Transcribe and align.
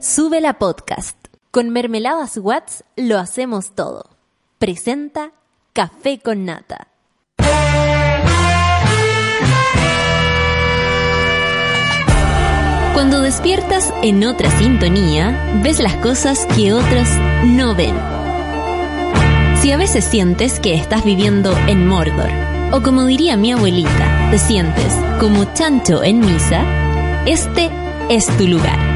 Sube 0.00 0.42
la 0.42 0.58
podcast. 0.58 1.16
Con 1.50 1.70
Mermeladas 1.70 2.36
Watts 2.36 2.84
lo 2.96 3.18
hacemos 3.18 3.74
todo. 3.74 4.10
Presenta 4.58 5.32
Café 5.72 6.20
con 6.20 6.44
Nata. 6.44 6.88
Cuando 12.92 13.22
despiertas 13.22 13.92
en 14.02 14.24
otra 14.24 14.50
sintonía, 14.58 15.60
ves 15.62 15.80
las 15.80 15.94
cosas 15.96 16.46
que 16.54 16.74
otros 16.74 17.08
no 17.44 17.74
ven. 17.74 17.96
Si 19.62 19.72
a 19.72 19.78
veces 19.78 20.04
sientes 20.04 20.60
que 20.60 20.74
estás 20.74 21.04
viviendo 21.04 21.56
en 21.68 21.86
Mordor, 21.88 22.30
o 22.70 22.82
como 22.82 23.06
diría 23.06 23.38
mi 23.38 23.52
abuelita, 23.52 24.30
te 24.30 24.38
sientes 24.38 24.92
como 25.18 25.44
chancho 25.54 26.04
en 26.04 26.20
misa, 26.20 26.64
este 27.26 27.70
es 28.10 28.26
tu 28.36 28.46
lugar. 28.46 28.95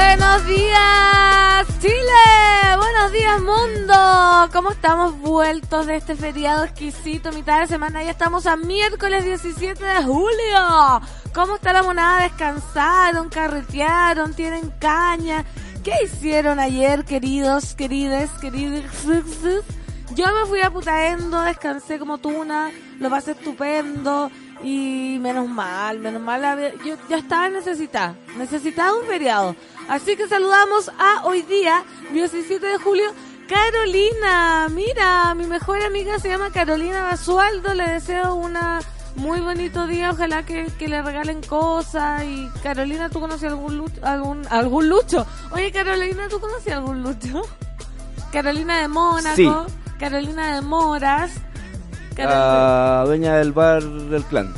Buenos 0.00 0.46
días, 0.46 1.66
Chile. 1.80 2.76
Buenos 2.76 3.10
días, 3.12 3.40
mundo. 3.40 4.48
¿Cómo 4.52 4.70
estamos 4.70 5.18
vueltos 5.18 5.86
de 5.86 5.96
este 5.96 6.14
feriado 6.14 6.62
exquisito? 6.62 7.32
Mitad 7.32 7.62
de 7.62 7.66
semana. 7.66 8.04
Ya 8.04 8.12
estamos 8.12 8.46
a 8.46 8.56
miércoles 8.56 9.24
17 9.24 9.84
de 9.84 10.02
julio. 10.04 11.00
¿Cómo 11.34 11.56
está 11.56 11.72
la 11.72 11.82
monada? 11.82 12.22
¿Descansaron? 12.22 13.28
¿Carretearon? 13.28 14.34
¿Tienen 14.34 14.72
caña? 14.78 15.44
¿Qué 15.82 15.92
hicieron 16.04 16.60
ayer, 16.60 17.04
queridos, 17.04 17.74
querides, 17.74 18.30
queridos? 18.40 18.84
Yo 20.14 20.26
me 20.32 20.46
fui 20.46 20.60
a 20.60 20.70
Putaendo, 20.70 21.42
descansé 21.42 21.98
como 21.98 22.18
tuna, 22.18 22.70
lo 23.00 23.10
pasé 23.10 23.32
estupendo 23.32 24.30
y 24.62 25.18
menos 25.20 25.48
mal, 25.48 25.98
menos 25.98 26.22
mal, 26.22 26.72
yo, 26.84 26.96
yo 27.10 27.16
estaba 27.16 27.48
necesitada, 27.48 28.14
necesitaba 28.36 28.96
un 28.96 29.06
feriado. 29.06 29.54
Así 29.88 30.16
que 30.16 30.28
saludamos 30.28 30.90
a 30.98 31.24
hoy 31.24 31.42
día, 31.42 31.82
17 32.12 32.64
de 32.66 32.78
julio, 32.78 33.06
Carolina. 33.48 34.68
Mira, 34.70 35.34
mi 35.34 35.46
mejor 35.46 35.82
amiga 35.82 36.18
se 36.18 36.28
llama 36.28 36.50
Carolina 36.50 37.04
Basualdo, 37.04 37.72
le 37.74 37.88
deseo 37.88 38.34
una 38.34 38.80
muy 39.16 39.40
bonito 39.40 39.86
día, 39.86 40.10
ojalá 40.12 40.44
que, 40.44 40.66
que 40.78 40.88
le 40.88 41.02
regalen 41.02 41.42
cosas 41.42 42.22
y 42.22 42.48
Carolina, 42.62 43.08
¿tú 43.08 43.18
conoces 43.20 43.50
algún 43.50 43.76
lucho? 43.78 44.00
Algún, 44.04 44.46
algún 44.50 44.88
lucho? 44.88 45.26
Oye, 45.50 45.72
Carolina, 45.72 46.28
¿tú 46.28 46.38
conoces 46.38 46.72
algún 46.72 47.02
lucho? 47.02 47.42
Carolina 48.30 48.78
de 48.80 48.88
Mónaco, 48.88 49.34
Sí. 49.36 49.50
Carolina 49.98 50.54
de 50.54 50.60
Moras, 50.62 51.32
Carol- 52.14 52.28
La 52.30 53.02
dueña 53.06 53.36
del 53.36 53.52
bar 53.52 53.82
del 53.82 54.22
clan, 54.24 54.52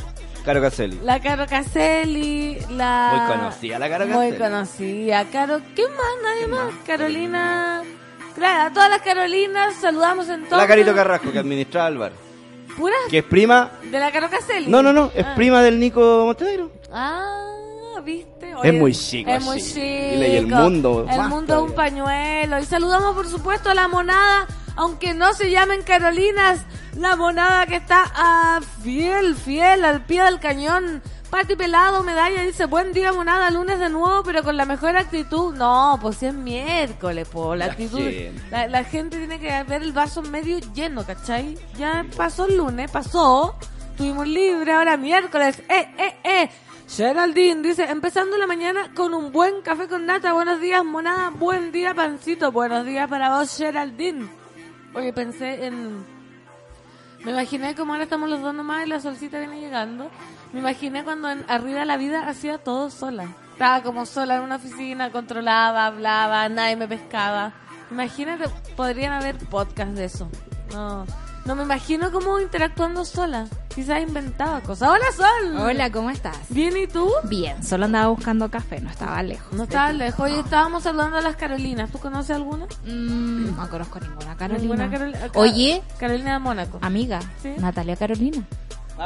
Caro 0.50 0.60
Caselli. 0.62 0.98
la 1.04 1.20
Caro 1.20 1.46
Caselli, 1.46 2.58
la... 2.70 3.12
Muy 3.28 3.36
conocida 3.36 3.78
la 3.78 3.88
Caro 3.88 4.06
Muy 4.06 4.14
Caselli. 4.32 4.38
conocida. 4.38 5.24
Caro, 5.30 5.60
¿qué 5.76 5.82
más? 5.88 6.22
Nadie 6.22 6.46
más. 6.48 6.74
Carolina... 6.86 7.82
Claro, 8.34 8.62
a 8.68 8.72
todas 8.72 8.90
las 8.90 9.02
Carolinas 9.02 9.74
saludamos 9.80 10.28
entonces. 10.28 10.56
La 10.58 10.66
Carito 10.66 10.94
Carrasco, 10.94 11.32
que 11.32 11.38
administraba 11.40 11.88
el 11.88 11.98
bar. 11.98 12.12
Puras 12.76 12.98
Que 13.10 13.18
es 13.18 13.24
prima. 13.24 13.70
de 13.90 13.98
la 13.98 14.10
Caro 14.12 14.28
Caselli. 14.30 14.68
No, 14.70 14.83
no, 14.83 14.92
no, 14.92 15.10
es 15.14 15.24
Ah. 15.27 15.34
prima 15.34 15.62
del 15.62 15.78
Nico 15.80 16.22
Montenegro. 16.27 16.70
Ah, 16.92 17.46
¿viste? 18.05 18.55
Es 18.62 18.72
muy 18.74 18.92
chico, 18.94 19.30
Es 19.30 19.42
muy 19.44 19.60
chico. 19.60 19.80
Y 19.80 20.36
el 20.36 20.46
mundo, 20.46 21.06
El 21.10 21.22
mundo 21.28 21.55
es 21.56 21.70
un 21.70 21.74
pañuelo. 21.74 22.58
Y 22.58 22.64
saludamos, 22.64 23.14
por 23.14 23.27
supuesto, 23.28 23.70
a 23.70 23.74
la 23.74 23.89
monada, 23.89 24.46
aunque 24.77 25.14
no 25.14 25.33
se 25.35 25.51
llamen 25.51 25.83
Carolinas, 25.83 26.61
la 26.97 27.17
monada 27.17 27.67
que 27.67 27.77
está 27.77 28.05
a 28.14 28.61
fiel, 28.83 29.35
fiel, 29.35 29.85
al 29.85 30.05
pie 30.05 30.23
del 30.25 30.41
cañón. 30.41 31.03
Pati 31.31 31.55
Pelado, 31.55 32.03
medalla, 32.03 32.42
dice, 32.42 32.64
buen 32.67 32.92
día 32.92 33.13
monada, 33.13 33.51
lunes 33.51 33.79
de 33.79 33.89
nuevo, 33.89 34.25
pero 34.25 34.42
con 34.42 34.57
la 34.57 34.64
mejor 34.64 34.97
actitud. 34.97 35.55
No, 35.55 35.97
pues 36.03 36.17
si 36.17 36.27
es 36.27 36.35
miércoles, 36.35 37.29
po, 37.29 37.55
la, 37.55 37.67
La 37.67 37.73
actitud. 37.73 37.98
gente. 37.98 38.35
La, 38.51 38.67
la 38.67 38.83
gente 38.83 39.17
tiene 39.17 39.39
que 39.39 39.63
ver 39.63 39.83
el 39.83 39.92
vaso 39.92 40.23
medio 40.23 40.58
lleno, 40.75 41.07
¿cachai? 41.07 41.57
Ya 41.79 42.05
pasó 42.17 42.47
el 42.47 42.57
lunes, 42.57 42.91
pasó, 42.91 43.55
tuvimos 43.97 44.27
libre, 44.27 44.73
ahora 44.73 44.97
miércoles, 44.97 45.63
eh, 45.69 45.89
eh, 45.98 46.17
eh. 46.25 46.51
Geraldine 46.89 47.63
dice, 47.63 47.85
empezando 47.85 48.37
la 48.37 48.48
mañana 48.48 48.91
con 48.97 49.14
un 49.14 49.31
buen 49.31 49.63
café 49.63 49.87
con 49.87 50.07
nata, 50.07 50.33
buenos 50.33 50.61
días 50.61 50.85
monada, 50.85 51.31
buen 51.31 51.70
día 51.70 51.95
pancito, 51.95 52.51
buenos 52.51 52.85
días 52.85 53.08
para 53.08 53.31
vos 53.39 53.57
Geraldine. 53.57 54.39
Oye, 54.95 55.12
pensé 55.12 55.67
en... 55.67 56.05
Me 57.24 57.33
imaginé 57.33 57.74
como 57.74 57.92
ahora 57.92 58.05
estamos 58.05 58.30
los 58.30 58.40
dos 58.40 58.55
nomás 58.55 58.86
y 58.86 58.89
la 58.89 59.01
solcita 59.01 59.39
viene 59.39 59.61
llegando. 59.61 60.11
Me 60.52 60.61
imaginé 60.61 61.05
cuando 61.05 61.30
en 61.30 61.45
arriba 61.48 61.84
la 61.84 61.96
vida 61.96 62.28
hacía 62.28 62.58
todo 62.58 62.90
sola. 62.90 63.28
Estaba 63.52 63.83
como 63.83 64.06
sola 64.06 64.36
en 64.36 64.42
una 64.42 64.56
oficina, 64.56 65.12
controlaba, 65.12 65.86
hablaba, 65.86 66.48
nadie 66.48 66.77
me 66.77 66.89
pescaba. 66.89 67.52
Imagínate, 67.90 68.45
podrían 68.74 69.12
haber 69.12 69.36
podcast 69.36 69.92
de 69.92 70.05
eso. 70.06 70.30
No, 70.73 71.05
no 71.45 71.56
me 71.56 71.62
imagino 71.62 72.12
como 72.12 72.39
interactuando 72.40 73.05
sola. 73.05 73.46
Quizás 73.74 74.02
inventaba 74.02 74.61
cosas. 74.61 74.89
Hola 74.89 75.05
Sol. 75.17 75.56
Hola, 75.58 75.90
¿cómo 75.92 76.11
estás? 76.11 76.36
Bien, 76.48 76.77
¿y 76.77 76.86
tú? 76.86 77.08
Bien, 77.24 77.62
solo 77.64 77.84
andaba 77.86 78.08
buscando 78.08 78.51
café, 78.51 78.80
no 78.80 78.90
estaba 78.90 79.23
lejos. 79.23 79.52
No 79.52 79.62
estaba 79.62 79.92
lejos. 79.92 80.20
Hoy 80.20 80.33
estábamos 80.39 80.83
saludando 80.83 81.17
a 81.18 81.20
las 81.20 81.36
Carolinas. 81.36 81.90
¿Tú 81.90 81.98
conoces 81.98 82.34
alguna? 82.36 82.67
Mm, 82.84 83.56
no 83.56 83.68
conozco 83.70 84.01
ninguna 84.01 84.36
Carolina. 84.36 84.86
Ninguna 84.86 84.90
Carol- 84.90 85.30
Oye, 85.36 85.83
Carolina 85.98 86.33
de 86.34 86.39
Mónaco. 86.40 86.78
amiga, 86.83 87.20
Sí. 87.42 87.55
Natalia 87.58 87.96
Carolina. 87.96 88.42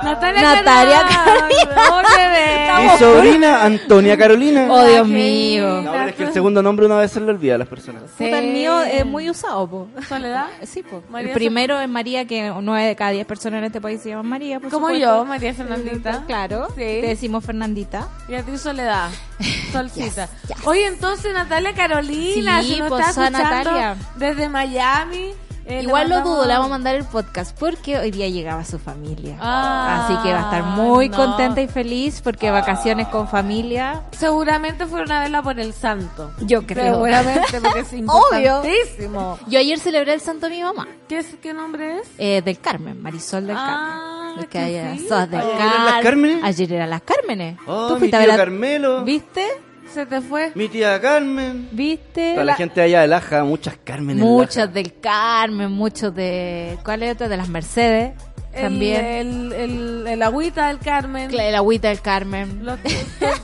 Natalia, 0.03 0.43
Natalia 0.43 1.06
Carolina. 1.09 2.81
Mi 2.81 2.99
sobrina, 2.99 3.65
Antonia 3.65 4.16
Carolina. 4.19 4.66
Oh, 4.71 4.84
Dios 4.84 5.06
mío. 5.06 5.82
No, 5.82 5.93
pero 5.93 6.06
es 6.09 6.15
que 6.16 6.22
el 6.25 6.32
segundo 6.32 6.62
nombre 6.62 6.87
una 6.87 6.97
vez 6.97 7.12
se 7.12 7.21
le 7.21 7.31
olvida 7.31 7.55
a 7.55 7.59
las 7.59 7.69
personas. 7.69 8.03
Sí. 8.19 8.25
Puta, 8.25 8.38
el 8.41 8.53
mío 8.53 8.83
es 8.83 9.06
muy 9.06 9.31
usado, 9.31 9.69
po. 9.69 9.88
¿Soledad? 10.09 10.47
Sí, 10.65 10.83
po. 10.83 11.03
María 11.09 11.28
el 11.28 11.34
primero 11.34 11.78
es 11.78 11.88
María, 11.88 12.27
que 12.27 12.53
nueve 12.60 12.88
de 12.88 12.97
cada 12.97 13.12
diez 13.12 13.27
personas 13.27 13.59
en 13.59 13.65
este 13.65 13.81
país 13.81 14.00
se 14.03 14.10
llaman 14.10 14.27
María, 14.27 14.59
por 14.60 14.71
Como 14.71 14.88
supuesto. 14.88 15.06
yo, 15.19 15.25
María 15.25 15.54
Fernandita. 15.54 16.25
Claro, 16.27 16.66
Sí. 16.71 16.75
te 16.77 17.03
decimos 17.06 17.44
Fernandita. 17.44 18.09
Y 18.28 18.34
a 18.34 18.43
ti 18.43 18.59
Soledad, 18.59 19.10
Solcita. 19.72 20.28
Oye, 20.65 20.87
entonces 20.87 21.33
Natalia 21.33 21.72
Carolina, 21.75 22.62
Sí, 22.62 22.77
nos 22.81 22.91
está 22.93 23.10
escuchando 23.10 23.38
Natalia. 23.38 23.97
desde 24.16 24.49
Miami. 24.49 25.33
Eh, 25.67 25.83
Igual 25.83 26.09
lo 26.11 26.21
dudo, 26.23 26.43
le 26.47 26.53
vamos 26.53 26.67
a 26.67 26.71
mandar 26.71 26.95
el 26.95 27.05
podcast 27.05 27.59
porque 27.59 27.99
hoy 27.99 28.11
día 28.11 28.29
llegaba 28.29 28.65
su 28.65 28.79
familia. 28.79 29.37
Ah, 29.41 30.05
Así 30.05 30.17
que 30.23 30.33
va 30.33 30.41
a 30.41 30.43
estar 30.45 30.63
muy 30.65 31.09
no. 31.09 31.17
contenta 31.17 31.61
y 31.63 31.69
feliz 31.69 32.21
porque 32.23 32.51
vacaciones 32.51 33.09
con 33.09 33.29
familia. 33.29 34.03
Seguramente 34.13 34.87
fueron 34.87 35.11
a 35.13 35.21
verla 35.21 35.43
por 35.43 35.59
el 35.59 35.73
santo. 35.73 36.33
Yo 36.41 36.67
creo. 36.67 36.95
Seguramente, 36.95 37.61
porque 37.63 37.81
es 37.81 37.89
Obvio. 37.93 38.63
importantísimo. 38.63 39.39
Yo 39.47 39.59
ayer 39.59 39.79
celebré 39.79 40.15
el 40.15 40.21
santo 40.21 40.47
de 40.49 40.57
mi 40.57 40.63
mamá, 40.63 40.87
¿Qué, 41.09 41.19
es, 41.19 41.35
¿Qué 41.43 41.53
nombre 41.55 41.99
es? 42.01 42.09
eh, 42.19 42.43
del 42.45 42.59
Carmen, 42.61 43.01
Marisol 43.03 43.47
del 43.47 43.57
Ah, 43.59 44.35
Carmen. 44.37 44.49
Que 44.49 45.07
sos 45.09 45.31
del 45.31 45.41
¿Ayer 45.41 45.55
eran 45.57 45.85
las 45.87 46.03
Cármenes? 46.03 46.45
Ayer 46.45 46.73
eran 46.73 46.91
las 46.91 47.03
Cármenes. 47.03 47.59
Oh, 47.67 47.89
¿Tú 47.89 47.95
mi 47.95 47.99
fuiste 48.01 48.17
a 48.17 48.21
tío 48.21 48.27
ver 48.29 48.35
a- 48.35 48.45
Carmelo. 48.45 49.05
¿Viste? 49.05 49.47
Se 49.94 50.05
te 50.06 50.21
fue. 50.21 50.50
Mi 50.56 50.69
tía 50.69 51.00
Carmen. 51.00 51.69
¿Viste? 51.71 52.33
Toda 52.33 52.45
la, 52.45 52.57
gente 52.57 52.80
allá 52.80 53.03
de 53.03 53.07
Laja, 53.07 53.45
muchas 53.45 53.77
Carmen 53.84 54.19
en 54.19 54.39
Laja. 54.39 54.66
del 54.66 54.98
Carmen, 54.98 55.71
muchos 55.71 56.13
de... 56.13 56.77
¿Cuál 56.84 57.04
es 57.04 57.13
otro? 57.13 57.28
De 57.28 57.36
las 57.36 57.48
Mercedes. 57.48 58.13
También. 58.62 59.04
El, 59.04 59.53
el, 59.53 60.06
el 60.06 60.22
agüita 60.22 60.68
del 60.68 60.78
Carmen. 60.78 61.30
El 61.33 61.54
agüita 61.54 61.89
del 61.89 62.01
Carmen. 62.01 62.62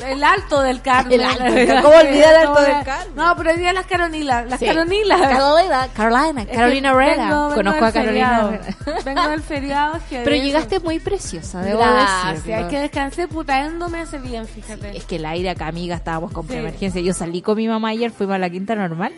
El 0.07 0.25
alto 0.25 0.61
del 0.63 0.81
Carmen. 0.83 1.21
El 1.21 1.23
alto. 1.27 1.45
¿Cómo 1.83 1.97
olvidar 1.97 2.35
el 2.35 2.47
alto 2.49 2.61
del 2.63 2.73
Carmen? 2.85 3.15
No, 3.17 3.37
pero 3.37 3.51
hoy 3.51 3.57
día 3.59 3.73
las 3.73 3.87
Caronilas. 3.87 4.49
Las 4.49 4.59
Sí. 4.61 4.67
Caronilas. 4.67 5.21
Carolina, 5.21 5.89
Carolina, 5.95 6.47
Carolina 6.53 6.91
Herrera. 6.91 7.25
vengo- 7.25 7.55
Conozco 7.55 7.85
a 7.85 7.93
Carolina 7.93 8.51
feriado. 8.51 9.05
Vengo 9.05 9.29
del 9.29 9.43
feriado. 9.43 9.99
Pero 10.11 10.37
llegaste 10.37 10.81
muy 10.81 10.99
preciosa, 11.01 11.61
debo 11.63 11.79
Gracias. 11.81 12.45
decirlo. 12.45 12.61
Es 12.61 12.67
que 12.67 12.81
descansé 12.81 13.29
putaendo 13.29 13.89
me 13.89 14.01
hace 14.01 14.19
bien, 14.19 14.47
fíjate. 14.47 14.97
Es 14.97 15.05
que 15.05 15.17
el 15.17 15.27
aire 15.27 15.51
acá, 15.51 15.67
amiga, 15.69 15.97
estábamos 15.97 16.33
con 16.33 16.45
Sí. 16.45 16.49
preemergencia. 16.51 17.01
Yo 17.01 17.13
salí 17.15 17.43
con 17.43 17.57
mi 17.57 17.69
mamá 17.69 17.89
ayer, 17.91 18.11
fuimos 18.11 18.35
a 18.37 18.39
la 18.39 18.51
quinta 18.51 18.75
normal 18.75 19.13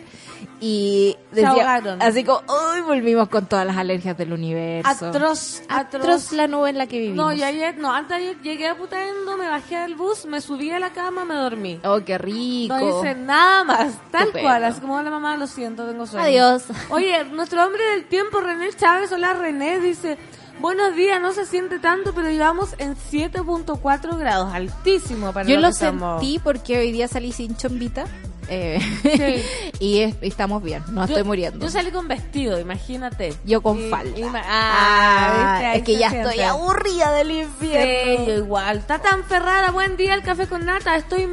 Y 0.65 1.17
decía, 1.33 1.81
así 1.99 2.23
como, 2.23 2.39
uy, 2.39 2.79
volvimos 2.87 3.27
con 3.27 3.47
todas 3.47 3.67
las 3.67 3.75
alergias 3.75 4.17
del 4.17 4.31
universo. 4.31 5.07
Atroz, 5.07 5.61
atroz. 5.67 6.03
Atroz 6.03 6.31
la 6.31 6.47
nube 6.47 6.69
en 6.69 6.77
la 6.77 6.87
que 6.87 6.99
vivimos. 6.99 7.17
No, 7.17 7.33
y 7.33 7.43
ayer, 7.43 7.77
no, 7.77 7.93
antes 7.93 8.15
ayer 8.15 8.39
llegué 8.41 8.69
a 8.69 8.77
Putaendo, 8.77 9.35
me 9.35 9.49
bajé 9.49 9.79
del 9.79 9.95
bus, 9.95 10.25
me 10.25 10.39
subí 10.39 10.71
a 10.71 10.79
la 10.79 10.91
cama, 10.91 11.25
me 11.25 11.35
dormí. 11.35 11.81
Oh, 11.83 11.99
qué 12.05 12.17
rico. 12.17 12.77
No 12.79 12.99
hice 13.01 13.13
nada 13.13 13.65
más, 13.65 13.93
tal 14.09 14.21
Estupendo. 14.27 14.39
cual, 14.47 14.63
así 14.63 14.79
como 14.79 15.01
la 15.01 15.09
mamá, 15.09 15.35
lo 15.35 15.47
siento, 15.47 15.85
tengo 15.85 16.07
sueño. 16.07 16.25
Adiós. 16.25 16.63
Oye, 16.91 17.25
nuestro 17.25 17.65
hombre 17.65 17.83
del 17.95 18.05
tiempo, 18.05 18.39
René 18.39 18.69
Chávez, 18.73 19.11
hola 19.11 19.33
René, 19.33 19.81
dice, 19.81 20.17
buenos 20.61 20.95
días, 20.95 21.19
no 21.21 21.33
se 21.33 21.45
siente 21.45 21.79
tanto, 21.79 22.13
pero 22.15 22.29
llevamos 22.29 22.73
en 22.77 22.95
7.4 22.95 24.17
grados, 24.17 24.53
altísimo 24.53 25.33
para 25.33 25.45
Yo 25.45 25.55
lo 25.55 25.63
lo 25.63 25.67
que 25.67 25.71
estamos. 25.73 26.21
sentí 26.21 26.39
porque 26.39 26.77
hoy 26.77 26.93
día 26.93 27.09
salí 27.09 27.33
sin 27.33 27.57
chombita. 27.57 28.05
Eh, 28.49 28.79
Sí. 29.01 29.71
y 29.79 29.99
es- 30.01 30.15
estamos 30.21 30.61
bien, 30.63 30.83
no 30.89 31.01
Yo- 31.01 31.13
estoy 31.13 31.23
muriendo. 31.23 31.65
Yo 31.65 31.71
salí 31.71 31.91
con 31.91 32.07
vestido, 32.07 32.59
imagínate. 32.59 33.33
Yo 33.45 33.61
con 33.61 33.79
Y- 33.79 33.89
falda. 33.89 34.17
y 34.19 34.23
Ah, 34.23 35.59
ah, 35.61 35.75
es 35.75 35.83
que 35.83 35.97
ya 35.97 36.09
siente. 36.09 36.29
estoy 36.29 36.43
aburrida 36.45 37.11
del 37.13 37.27
Sí, 37.29 37.39
infierno. 37.39 38.25
yo 38.25 38.33
igual. 38.37 38.77
Está 38.77 38.99
tan 38.99 39.23
ferrada. 39.23 39.71
Buen 39.71 39.97
día, 39.97 40.13
el 40.13 40.23
café 40.23 40.47
con 40.47 40.65
nata. 40.65 40.95
Estoy 40.95 41.27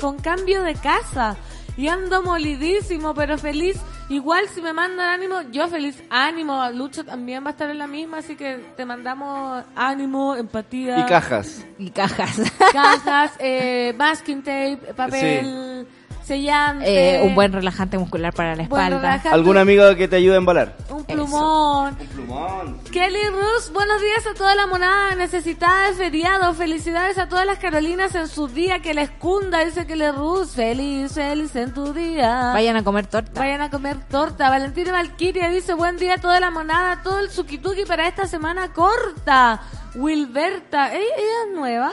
con 0.00 0.18
cambio 0.18 0.62
de 0.62 0.74
casa. 0.74 1.36
Y 1.76 1.88
ando 1.88 2.22
molidísimo, 2.22 3.14
pero 3.14 3.38
feliz. 3.38 3.76
Igual 4.10 4.48
si 4.52 4.60
me 4.60 4.72
mandan 4.72 5.08
ánimo, 5.08 5.36
yo 5.52 5.68
feliz. 5.68 6.02
Ánimo. 6.10 6.68
Lucho 6.72 7.04
también 7.04 7.44
va 7.44 7.48
a 7.48 7.50
estar 7.52 7.70
en 7.70 7.78
la 7.78 7.86
misma, 7.86 8.18
así 8.18 8.34
que 8.34 8.56
te 8.76 8.84
mandamos 8.84 9.62
ánimo, 9.76 10.34
empatía. 10.34 10.98
Y 10.98 11.04
cajas. 11.04 11.64
Y 11.78 11.90
cajas. 11.90 12.40
Cajas, 12.72 13.32
eh, 13.38 13.94
masking 13.96 14.42
tape, 14.42 14.78
papel, 14.96 15.86
sellante. 16.30 17.16
Eh, 17.16 17.22
un 17.22 17.34
buen 17.34 17.52
relajante 17.52 17.98
muscular 17.98 18.32
para 18.32 18.54
la 18.54 18.62
espalda. 18.62 19.20
¿Algún 19.32 19.58
amigo 19.58 19.96
que 19.96 20.06
te 20.06 20.16
ayude 20.16 20.34
a 20.34 20.38
embalar? 20.38 20.76
Un 20.88 21.04
plumón. 21.04 21.96
Un 21.98 22.06
plumón. 22.06 22.80
Kelly 22.92 23.28
Rus, 23.30 23.72
buenos 23.72 24.00
días 24.00 24.24
a 24.28 24.34
toda 24.34 24.54
la 24.54 24.68
monada 24.68 25.16
necesitada 25.16 25.88
de 25.88 25.94
feriado. 25.94 26.54
Felicidades 26.54 27.18
a 27.18 27.28
todas 27.28 27.46
las 27.46 27.58
Carolinas 27.58 28.14
en 28.14 28.28
su 28.28 28.46
día. 28.46 28.80
Que 28.80 28.94
les 28.94 29.10
cunda, 29.10 29.64
dice 29.64 29.86
Kelly 29.86 30.12
Rus. 30.12 30.52
Feliz, 30.52 31.12
feliz 31.14 31.56
en 31.56 31.74
tu 31.74 31.92
día. 31.92 32.52
Vayan 32.52 32.76
a 32.76 32.84
comer 32.84 33.06
torta. 33.06 33.40
Vayan 33.40 33.62
a 33.62 33.70
comer 33.70 33.96
torta. 34.08 34.50
Valentina 34.50 34.92
Valquiria 34.92 35.50
dice, 35.50 35.74
buen 35.74 35.96
día 35.96 36.14
a 36.14 36.18
toda 36.18 36.38
la 36.38 36.52
monada, 36.52 37.02
todo 37.02 37.18
el 37.18 37.30
suki-tuki 37.30 37.84
para 37.86 38.06
esta 38.06 38.26
semana 38.28 38.72
corta. 38.72 39.62
Wilberta, 39.96 40.94
¿ella, 40.94 41.04
ella 41.16 41.48
es 41.48 41.56
nueva? 41.56 41.90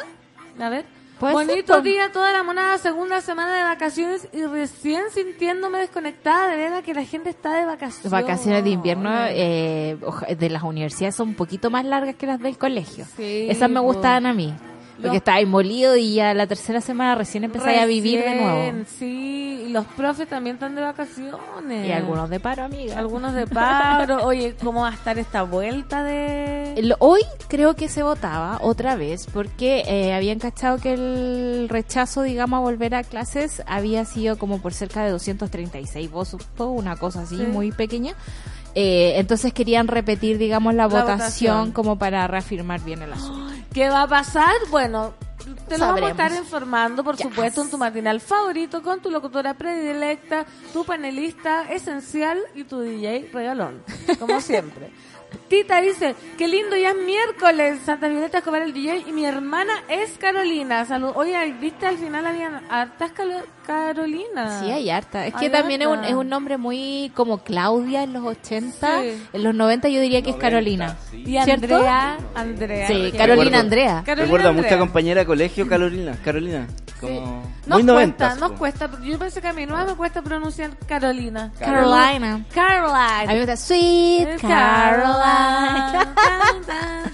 A 0.60 0.70
ver. 0.70 0.97
Puede 1.20 1.34
Bonito 1.34 1.74
ser, 1.74 1.84
día 1.84 2.12
toda 2.12 2.32
la 2.32 2.44
monada, 2.44 2.78
segunda 2.78 3.22
semana 3.22 3.58
de 3.58 3.64
vacaciones 3.64 4.28
y 4.34 4.44
recién 4.46 5.04
sintiéndome 5.12 5.80
desconectada. 5.80 6.50
De 6.50 6.58
verdad 6.58 6.84
que 6.84 6.94
la 6.94 7.04
gente 7.04 7.30
está 7.30 7.54
de 7.54 7.66
vacaciones. 7.66 8.12
Vacaciones 8.12 8.64
de 8.64 8.70
invierno 8.70 9.10
eh, 9.30 9.98
de 10.38 10.50
las 10.50 10.64
universidades 10.64 11.16
son 11.16 11.30
un 11.30 11.36
poquito 11.36 11.72
más 11.72 11.86
largas 11.86 12.16
que 12.16 12.28
las 12.28 12.40
del 12.40 12.58
colegio. 12.58 13.06
Sí, 13.16 13.48
Esas 13.50 13.70
me 13.70 13.80
gustaban 13.80 14.28
a 14.28 14.34
mí. 14.34 14.54
Porque 14.98 15.08
Los- 15.10 15.16
estáis 15.18 15.48
molido 15.48 15.96
y 15.96 16.16
ya 16.16 16.34
la 16.34 16.48
tercera 16.48 16.82
semana 16.82 17.14
recién 17.16 17.44
empezáis 17.44 17.80
a 17.82 17.86
vivir 17.86 18.20
de 18.24 18.36
nuevo. 18.42 18.84
Sí, 18.98 19.66
y 19.68 19.70
los 19.70 19.86
profes 19.86 20.28
también 20.28 20.56
están 20.56 20.74
de 20.76 20.82
vacaciones. 20.82 21.88
Y 21.88 21.92
algunos 21.92 22.30
de 22.32 22.40
paro, 22.40 22.64
amiga. 22.64 22.98
Algunos 22.98 23.34
de 23.36 23.46
paro. 23.46 24.24
Oye, 24.26 24.56
¿cómo 24.64 24.82
va 24.82 24.90
a 24.90 24.94
estar 24.94 25.20
esta 25.20 25.44
vuelta 25.44 26.04
de...? 26.04 26.96
Hoy 27.00 27.22
creo 27.48 27.76
que 27.76 27.90
se 27.90 28.02
votaba 28.02 28.58
otra 28.64 28.96
vez 28.96 29.28
porque 29.32 29.84
eh, 29.88 30.14
habían 30.14 30.40
cachado 30.40 30.78
que 30.80 30.94
el 30.94 31.68
rechazo, 31.70 32.24
digamos, 32.24 32.58
a 32.58 32.62
volver 32.62 32.96
a 32.96 33.04
clases 33.04 33.62
había 33.68 34.04
sido 34.06 34.38
como 34.40 34.60
por 34.62 34.74
cerca 34.74 35.04
de 35.04 35.12
236 35.12 36.10
votos, 36.10 36.42
una 36.58 36.96
cosa 36.96 37.22
así 37.22 37.38
Sí. 37.38 37.44
muy 37.44 37.72
pequeña. 37.72 38.14
Eh, 38.80 39.14
entonces 39.18 39.54
querían 39.54 39.88
repetir, 39.88 40.38
digamos, 40.38 40.74
la, 40.76 40.84
La 40.84 40.88
votación, 40.88 41.18
votación. 41.18 41.72
como 41.72 41.98
para 41.98 42.28
reafirmar 42.28 42.80
bien 42.84 43.02
el 43.02 43.12
asunto. 43.14 43.47
¿Qué 43.74 43.90
va 43.90 44.04
a 44.04 44.08
pasar? 44.08 44.54
Bueno, 44.70 45.14
te 45.68 45.78
lo 45.78 45.86
vamos 45.88 46.04
a 46.04 46.10
estar 46.12 46.32
informando, 46.34 47.04
por 47.04 47.16
Yes. 47.16 47.28
supuesto, 47.28 47.62
en 47.62 47.70
tu 47.70 47.78
matinal 47.78 48.20
favorito, 48.22 48.82
con 48.82 49.02
tu 49.02 49.10
locutora 49.12 49.54
predilecta, 49.54 50.46
tu 50.74 50.84
panelista 50.84 51.72
esencial 51.72 52.40
y 52.56 52.64
tu 52.64 52.80
DJ 52.82 53.30
regalón, 53.34 53.84
como 54.20 54.42
siempre. 54.42 54.92
Tita 55.48 55.82
dice, 55.82 56.16
qué 56.38 56.48
lindo, 56.48 56.76
ya 56.76 56.92
es 56.92 56.98
miércoles, 56.98 57.80
Santa 57.86 58.08
Violeta 58.08 58.40
Escobar 58.40 58.62
el 58.62 58.74
DJ 58.74 59.04
y 59.08 59.12
mi 59.12 59.26
hermana 59.26 59.74
es 59.90 60.18
Carolina. 60.18 60.86
Salud. 60.86 61.12
Oye, 61.16 61.36
viste, 61.60 61.86
al 61.88 61.98
final 61.98 62.26
habían 62.26 62.62
hartas 62.70 63.12
Carolina. 63.66 64.60
Sí, 64.62 64.72
hay 64.72 64.90
harta. 64.90 65.26
Es 65.28 65.34
que 65.36 65.50
también 65.50 65.82
es 65.82 65.88
un, 65.88 66.04
es 66.04 66.14
un 66.14 66.30
nombre 66.30 66.58
muy 66.58 67.12
como 67.16 67.40
Claudia 67.44 68.04
en 68.04 68.14
los 68.14 68.24
80. 68.24 69.02
Sí. 69.02 69.24
En 69.34 69.44
los 69.44 69.54
90 69.54 69.90
yo 69.90 70.00
diría 70.02 70.22
que 70.22 70.30
es 70.32 70.36
90, 70.38 70.42
Carolina. 70.50 70.98
sí. 71.12 71.24
Y 71.26 71.42
¿Cierto? 71.44 71.52
Andrea, 71.76 72.18
Andrea. 72.36 72.88
Sí, 72.88 73.12
Carolina 73.18 73.36
Recuerdo- 73.36 73.60
Andrea. 73.60 74.04
Carolina 74.06 74.26
Recuerda 74.26 74.46
a 74.46 74.50
Andrea. 74.50 74.64
mucha 74.70 74.80
compañera 74.80 75.22
de 75.22 75.26
colegio, 75.28 75.68
Carolina. 75.68 76.18
Carolina. 76.24 76.68
Como 77.00 77.14
Sí. 77.14 77.20
muy 77.20 77.84
Nos 77.84 77.84
noventas. 77.86 78.30
cuesta, 78.30 78.40
nos 78.48 78.52
po. 78.54 78.58
cuesta. 78.58 78.90
Yo 79.04 79.20
pensé 79.20 79.42
que 79.42 79.48
a 79.48 79.54
mí 79.54 79.66
no 79.66 79.78
me 79.86 79.94
cuesta 79.96 80.22
pronunciar 80.22 80.72
Carolina. 80.88 81.52
Carolina. 81.60 82.44
Caroline. 82.54 82.98
A 82.98 83.28
mí 83.28 83.34
me 83.34 83.38
gusta 83.40 83.58
Sweet 83.58 84.42
tan. 84.42 86.08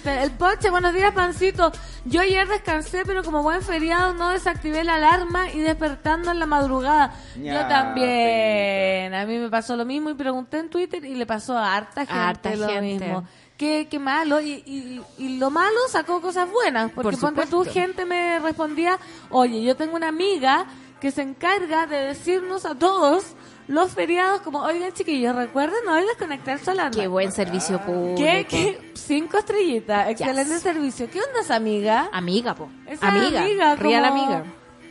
El 0.06 0.32
poche, 0.32 0.70
buenos 0.70 0.94
días, 0.94 1.12
pancito. 1.14 1.72
Yo 2.06 2.22
ayer 2.22 2.48
descansé, 2.48 3.04
pero 3.06 3.24
como 3.24 3.42
buen 3.44 3.62
feriado 3.62 4.14
no 4.14 4.30
desactivé 4.30 4.84
la 4.84 4.96
alarma 4.96 5.50
y 5.50 5.60
despertando 5.60 6.32
en 6.32 6.40
la 6.40 6.46
madrugada. 6.46 7.14
Yo 7.36 7.66
también. 7.68 9.14
A 9.14 9.26
mí 9.26 9.38
me 9.38 9.50
pasó 9.50 9.76
lo 9.76 9.86
mismo 9.86 10.10
y 10.10 10.14
pregunté 10.14 10.60
en 10.60 10.70
Twitter 10.70 11.04
y 11.06 11.16
le 11.16 11.26
pasó 11.26 11.58
a 11.58 11.76
harta 11.76 12.02
gente 12.06 12.20
harta 12.20 12.56
lo 12.56 12.68
gente. 12.68 12.82
mismo. 13.06 13.24
Qué, 13.64 13.88
qué 13.90 13.98
malo. 13.98 14.42
Y, 14.42 14.52
y, 14.66 15.02
y 15.18 15.38
lo 15.38 15.50
malo 15.50 15.78
sacó 15.90 16.20
cosas 16.20 16.52
buenas. 16.52 16.92
Porque 16.92 17.16
Por 17.16 17.16
tú, 17.16 17.28
supuesto. 17.28 17.64
gente 17.66 18.04
me 18.06 18.40
respondía, 18.40 19.00
oye, 19.30 19.64
yo 19.64 19.78
tengo 19.78 19.96
una 19.96 20.10
amiga 20.10 20.66
que 21.00 21.12
se 21.12 21.22
encarga 21.22 21.88
de 21.88 21.98
decirnos 22.08 22.66
a 22.66 22.76
todos 22.76 23.24
los 23.70 23.92
feriados 23.92 24.42
como, 24.42 24.60
oigan 24.64 24.92
chiquillos, 24.92 25.34
recuerden 25.34 25.88
hoy 25.88 26.04
desconectar 26.06 26.60
su 26.60 26.72
alarma. 26.72 26.92
Qué 27.00 27.08
buen 27.08 27.32
servicio 27.32 27.80
público. 27.80 28.16
¿Qué, 28.18 28.46
qué? 28.50 28.92
Cinco 28.96 29.38
estrellitas, 29.38 30.10
excelente 30.10 30.54
Yes. 30.56 30.62
servicio. 30.62 31.10
¿Qué 31.10 31.20
onda 31.22 31.40
esa 31.42 31.56
amiga? 31.56 32.10
Amiga, 32.12 32.56
po. 32.56 32.70
Esa 32.86 33.08
amiga. 33.08 33.44
amiga, 33.44 33.76
Real 33.78 34.10
como- 34.10 34.24
amiga. 34.24 34.44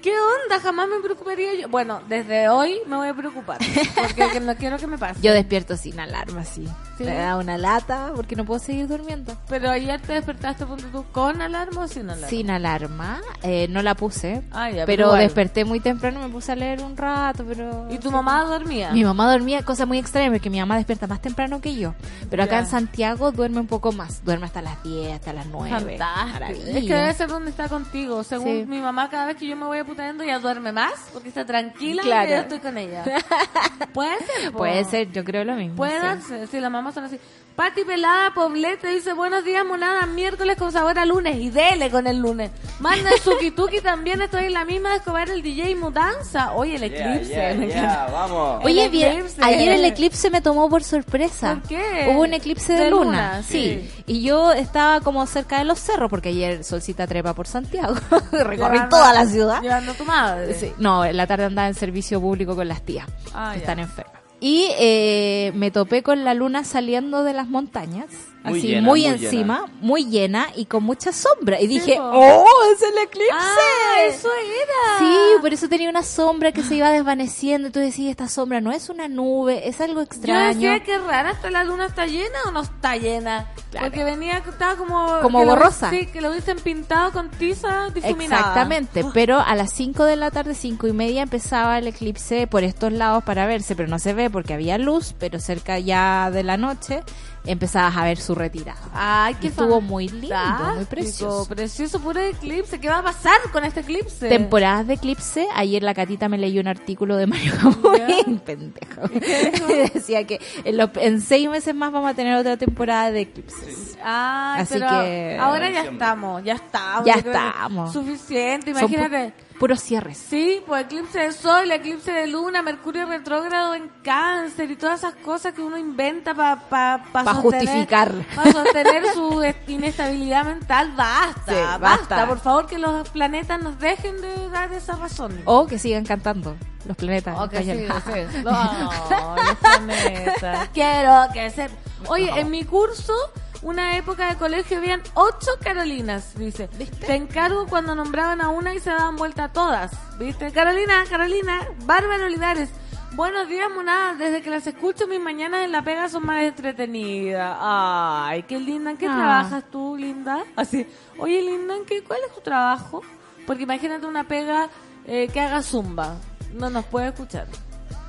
¿Qué 0.02 0.10
onda? 0.18 0.58
Jamás 0.60 0.88
me 0.88 0.98
preocuparía 0.98 1.54
yo. 1.54 1.68
Bueno, 1.68 2.00
desde 2.08 2.48
hoy 2.48 2.80
me 2.88 2.96
voy 2.96 3.08
a 3.08 3.14
preocupar. 3.14 3.58
Porque 3.94 4.28
que 4.32 4.40
no 4.40 4.56
quiero 4.56 4.76
que 4.76 4.86
me 4.88 4.98
pase. 4.98 5.20
Yo 5.22 5.32
despierto 5.32 5.76
sin 5.76 6.00
alarma, 6.00 6.44
sí. 6.44 6.66
¿Sí? 6.98 7.04
Me 7.04 7.14
da 7.14 7.36
una 7.36 7.56
lata 7.58 8.12
porque 8.14 8.36
no 8.36 8.44
puedo 8.44 8.60
seguir 8.60 8.88
durmiendo. 8.88 9.36
Pero 9.48 9.70
ayer 9.70 10.00
te 10.00 10.12
despertaste 10.14 10.64
tú 10.92 11.04
con 11.12 11.40
alarma 11.40 11.82
o 11.84 11.88
sin 11.88 12.08
alarma. 12.10 12.28
Sin 12.28 12.50
alarma, 12.50 13.20
eh, 13.42 13.66
no 13.70 13.82
la 13.82 13.94
puse. 13.94 14.42
Ah, 14.50 14.70
ya, 14.70 14.84
pero 14.86 15.06
igual. 15.06 15.20
desperté 15.20 15.64
muy 15.64 15.80
temprano, 15.80 16.20
me 16.20 16.28
puse 16.28 16.52
a 16.52 16.56
leer 16.56 16.82
un 16.82 16.96
rato, 16.96 17.44
pero... 17.46 17.86
¿Y 17.90 17.98
tu 17.98 18.10
mamá 18.10 18.44
dormía? 18.44 18.90
Mi 18.92 19.04
mamá 19.04 19.30
dormía, 19.30 19.62
cosa 19.64 19.86
muy 19.86 19.98
extraña, 19.98 20.30
porque 20.30 20.50
mi 20.50 20.58
mamá 20.60 20.76
despierta 20.76 21.06
más 21.06 21.20
temprano 21.22 21.60
que 21.60 21.74
yo. 21.74 21.94
Pero 22.30 22.42
acá 22.42 22.52
Ya. 22.56 22.58
en 22.60 22.66
Santiago 22.66 23.32
duerme 23.32 23.60
un 23.60 23.66
poco 23.66 23.92
más. 23.92 24.24
Duerme 24.24 24.46
hasta 24.46 24.60
las 24.62 24.82
10, 24.82 25.14
hasta 25.14 25.32
las 25.32 25.46
9. 25.46 25.70
Fantástico. 25.98 26.32
Maravilla. 26.32 26.78
Es 26.78 26.84
que 26.84 26.94
debe 26.94 27.14
ser 27.14 27.28
donde 27.28 27.50
está 27.50 27.68
contigo. 27.68 28.22
Según 28.24 28.46
Sí. 28.48 28.64
mi 28.68 28.80
mamá, 28.80 29.08
cada 29.08 29.26
vez 29.26 29.36
que 29.36 29.46
yo 29.46 29.56
me 29.56 29.64
voy 29.66 29.78
a 29.78 29.84
ella 30.22 30.38
duerme 30.38 30.72
más 30.72 30.92
porque 31.12 31.28
está 31.28 31.44
tranquila 31.44 32.02
Claro. 32.02 32.28
y 32.28 32.30
yo 32.32 32.36
estoy 32.36 32.58
con 32.58 32.78
ella. 32.78 33.04
Puede 33.92 34.18
ser. 34.18 34.52
po. 34.52 34.58
Puede 34.58 34.84
ser, 34.84 35.10
yo 35.12 35.24
creo 35.24 35.44
lo 35.44 35.54
mismo. 35.54 35.76
Puede 35.76 35.96
sí. 36.00 36.06
darse, 36.06 36.46
sí, 36.46 36.60
las 36.60 36.70
mamás 36.92 37.10
son 37.10 37.18
así. 37.18 37.18
Pati 37.56 37.84
Pelada 37.84 38.32
Poblete 38.32 38.88
dice, 38.88 39.12
buenos 39.12 39.44
días, 39.44 39.62
monada, 39.66 40.06
miércoles 40.06 40.56
con 40.56 40.72
sabor 40.72 40.98
a 40.98 41.04
lunes. 41.04 41.36
Y 41.36 41.50
dele 41.50 41.90
con 41.90 42.06
el 42.06 42.16
lunes. 42.18 42.50
Manda 42.80 43.10
el 43.10 43.20
Suki 43.20 43.50
Tuki 43.50 43.82
también, 43.82 44.22
estoy 44.22 44.46
en 44.46 44.54
la 44.54 44.64
misma 44.64 44.88
de 44.92 44.96
Escobar 44.96 45.28
el 45.28 45.42
DJ 45.42 45.76
Mudanza. 45.76 46.54
Oye, 46.54 46.76
el 46.76 46.84
eclipse. 46.84 47.28
yeah, 47.28 47.54
me 47.54 47.66
yeah, 47.66 47.82
encanta. 47.84 48.06
vamos. 48.10 48.64
Oye, 48.64 48.84
El 48.86 48.90
bien, 48.90 49.12
eclipse. 49.18 49.42
ayer 49.44 49.72
el 49.74 49.84
eclipse 49.84 50.30
me 50.30 50.40
tomó 50.40 50.70
por 50.70 50.82
sorpresa. 50.82 51.56
¿Por 51.60 51.68
qué? 51.68 52.08
Hubo 52.10 52.22
un 52.22 52.32
eclipse 52.32 52.72
de, 52.72 52.84
De 52.84 52.90
luna, 52.90 53.04
luna, 53.04 53.42
sí. 53.42 53.86
sí. 53.96 54.02
Y 54.06 54.22
yo 54.22 54.52
estaba 54.52 55.00
como 55.02 55.26
cerca 55.26 55.58
de 55.58 55.64
los 55.66 55.78
cerros, 55.78 56.08
porque 56.08 56.30
ayer 56.30 56.64
Solcita 56.64 57.06
trepa 57.06 57.34
por 57.34 57.46
Santiago. 57.46 57.94
Recorrí 58.32 58.56
Llevando- 58.78 58.88
toda 58.88 59.12
la 59.12 59.26
ciudad. 59.26 59.60
Llevando 59.60 59.92
tu 59.92 60.06
madre. 60.06 60.54
Sí, 60.54 60.72
no, 60.78 61.04
en 61.04 61.18
la 61.18 61.26
tarde 61.26 61.44
andaba 61.44 61.68
en 61.68 61.74
servicio 61.74 62.18
público 62.18 62.56
con 62.56 62.66
las 62.66 62.80
tías, 62.80 63.06
Ah, 63.34 63.50
que 63.52 63.58
están 63.58 63.78
enfermas. 63.78 64.21
Y 64.42 64.66
eh, 64.76 65.52
me 65.54 65.70
topé 65.70 66.02
con 66.02 66.24
la 66.24 66.34
luna 66.34 66.64
saliendo 66.64 67.22
de 67.22 67.32
las 67.32 67.48
montañas 67.48 68.31
Muy 68.44 68.58
así 68.58 68.68
llena, 68.68 68.88
muy, 68.88 69.00
muy 69.02 69.08
encima, 69.08 69.66
muy 69.80 70.04
llena 70.06 70.46
y 70.56 70.64
con 70.66 70.82
mucha 70.82 71.12
sombra. 71.12 71.60
Y 71.60 71.66
dije. 71.66 71.96
¡oh, 72.00 72.44
es 72.74 72.82
el 72.82 72.98
eclipse! 72.98 73.32
¡Ah, 73.32 74.02
eso 74.08 74.28
era! 74.28 74.98
Sí, 74.98 75.16
por 75.40 75.52
eso 75.52 75.68
tenía 75.68 75.88
una 75.88 76.02
sombra 76.02 76.52
que 76.52 76.62
se 76.62 76.74
iba 76.76 76.90
desvaneciendo. 76.90 77.68
Y 77.68 77.70
tú 77.70 77.80
decías, 77.80 78.10
esta 78.10 78.28
sombra 78.28 78.60
no 78.60 78.72
es 78.72 78.88
una 78.88 79.08
nube, 79.08 79.68
es 79.68 79.80
algo 79.80 80.00
Yo 80.00 80.02
extraño. 80.02 80.54
decía 80.54 80.82
que 80.82 80.98
rara, 80.98 81.30
¿está 81.30 81.50
la 81.50 81.64
luna 81.64 81.86
está 81.86 82.06
llena 82.06 82.38
o 82.46 82.50
no 82.50 82.62
está 82.62 82.96
llena? 82.96 83.46
Claro. 83.70 83.86
Porque 83.86 84.04
venía, 84.04 84.38
estaba 84.38 84.76
como... 84.76 85.18
Como 85.22 85.40
lo- 85.40 85.46
borrosa. 85.46 85.90
sí, 85.90 86.06
que 86.06 86.20
lo 86.20 86.30
hubiesen 86.30 86.58
pintado 86.58 87.12
con 87.12 87.30
tiza 87.30 87.88
difuminada. 87.94 88.40
Exactamente, 88.40 89.04
pero 89.14 89.38
a 89.40 89.54
las 89.54 89.72
5 89.72 90.04
de 90.04 90.16
la 90.16 90.30
tarde, 90.30 90.54
cinco 90.54 90.86
y 90.88 90.92
media, 90.92 91.22
empezaba 91.22 91.78
el 91.78 91.86
eclipse 91.86 92.46
por 92.46 92.64
estos 92.64 92.92
lados 92.92 93.24
para 93.24 93.46
verse, 93.46 93.74
pero 93.76 93.88
no 93.88 93.98
se 93.98 94.12
ve 94.12 94.28
porque 94.30 94.52
había 94.54 94.76
luz, 94.78 95.14
pero 95.18 95.40
cerca 95.40 95.78
ya 95.78 96.30
de 96.30 96.42
la 96.42 96.56
noche 96.56 97.02
empezabas 97.44 97.96
a 97.96 98.04
ver 98.04 98.18
su 98.18 98.34
retirada. 98.34 98.78
Ay, 98.94 99.34
qué 99.40 99.48
estuvo 99.48 99.80
muy 99.80 100.08
lindo, 100.08 100.36
muy 100.76 100.84
precioso. 100.84 101.48
Precioso, 101.48 102.00
puro 102.00 102.20
eclipse. 102.20 102.78
¿Qué 102.80 102.88
va 102.88 102.98
a 102.98 103.02
pasar 103.02 103.36
con 103.52 103.64
este 103.64 103.80
eclipse? 103.80 104.28
Temporadas 104.28 104.86
de 104.86 104.94
eclipse, 104.94 105.46
ayer 105.54 105.82
la 105.82 105.94
Catita 105.94 106.28
me 106.28 106.38
leyó 106.38 106.60
un 106.60 106.68
artículo 106.68 107.16
de 107.16 107.26
Mario 107.26 107.52
Camuy, 107.60 108.38
pendejo. 108.44 109.02
Decía 109.94 110.24
que 110.26 110.40
en, 110.64 110.76
los- 110.76 110.90
en 110.96 111.20
seis 111.20 111.48
meses 111.48 111.74
más 111.74 111.90
vamos 111.92 112.10
a 112.10 112.14
tener 112.14 112.34
otra 112.36 112.56
temporada 112.56 113.10
de 113.10 113.22
eclipses. 113.22 113.98
Ah, 114.04 114.56
Así 114.58 114.74
pero 114.74 114.88
que- 114.88 115.38
ahora 115.40 115.70
ya 115.70 115.82
estamos, 115.84 116.44
ya 116.44 116.54
estamos. 116.54 117.04
Ya 117.06 117.14
estamos. 117.14 117.92
Suficiente, 117.92 118.70
imagínate. 118.70 119.32
Puros 119.62 119.80
cierres. 119.80 120.18
Sí, 120.18 120.60
pues 120.66 120.86
eclipse 120.86 121.20
de 121.20 121.30
sol, 121.32 121.70
eclipse 121.70 122.10
de 122.10 122.26
luna, 122.26 122.62
Mercurio 122.62 123.06
retrógrado 123.06 123.74
en 123.76 123.88
cáncer 124.02 124.68
y 124.72 124.74
todas 124.76 124.98
esas 124.98 125.14
cosas 125.14 125.54
que 125.54 125.62
uno 125.62 125.78
inventa 125.78 126.34
para 126.34 126.56
pa, 126.68 127.04
pa 127.12 127.22
Pa 127.22 127.34
justificar. 127.34 128.12
Para 128.34 128.50
sostener 128.50 129.04
su 129.14 129.40
est- 129.44 129.68
inestabilidad 129.68 130.44
mental. 130.46 130.92
Basta, 130.96 131.52
Sí, 131.52 131.54
basta, 131.60 131.78
basta. 131.78 132.26
Por 132.26 132.40
favor, 132.40 132.66
que 132.66 132.78
los 132.78 133.08
planetas 133.10 133.62
nos 133.62 133.78
dejen 133.78 134.20
de 134.20 134.48
dar 134.50 134.72
esa 134.72 134.96
razón. 134.96 135.40
O 135.44 135.64
que 135.68 135.78
sigan 135.78 136.04
cantando 136.04 136.56
los 136.84 136.96
planetas. 136.96 137.38
Ok, 137.38 137.54
sí, 137.58 137.64
sí. 137.64 138.38
No, 138.42 139.36
los 139.36 139.56
planetas. 139.58 140.68
Quiero 140.74 141.26
que 141.32 141.50
se... 141.50 141.70
Oye, 142.08 142.30
en 142.40 142.50
mi 142.50 142.64
curso, 142.64 143.14
una 143.62 143.96
época 143.96 144.28
de 144.28 144.36
colegio, 144.36 144.78
habían 144.78 145.02
ocho 145.14 145.50
Carolinas, 145.62 146.34
dice. 146.36 146.68
Te 146.68 147.14
encargo 147.14 147.66
cuando 147.66 147.94
nombraban 147.94 148.40
a 148.40 148.48
una 148.48 148.74
y 148.74 148.80
se 148.80 148.90
daban 148.90 149.16
vuelta 149.16 149.44
a 149.44 149.52
todas. 149.52 149.92
¿Viste? 150.18 150.50
Carolina, 150.52 151.04
Carolina, 151.08 151.60
Bárbara 151.84 152.26
Olivares. 152.26 152.70
Buenos 153.14 153.46
días, 153.48 153.68
monada. 153.74 154.14
Desde 154.14 154.40
que 154.42 154.48
las 154.50 154.66
escucho, 154.66 155.06
mis 155.06 155.20
mañanas 155.20 155.64
en 155.64 155.72
la 155.72 155.82
pega 155.82 156.08
son 156.08 156.24
más 156.26 156.42
entretenidas. 156.42 157.56
Ay, 157.60 158.42
qué 158.44 158.58
linda. 158.58 158.90
¿En 158.90 158.96
qué 158.96 159.06
Ah. 159.06 159.14
trabajas 159.16 159.64
tú, 159.70 159.96
linda? 159.96 160.42
Así. 160.56 160.86
Oye, 161.18 161.42
linda, 161.42 161.76
¿en 161.76 161.84
qué, 161.84 162.02
¿cuál 162.02 162.20
es 162.26 162.34
tu 162.34 162.40
trabajo? 162.40 163.02
Porque 163.46 163.64
imagínate 163.64 164.06
una 164.06 164.24
pega 164.24 164.68
eh, 165.06 165.28
que 165.32 165.40
haga 165.40 165.62
zumba. 165.62 166.16
No 166.54 166.70
nos 166.70 166.84
puede 166.86 167.08
escuchar. 167.08 167.46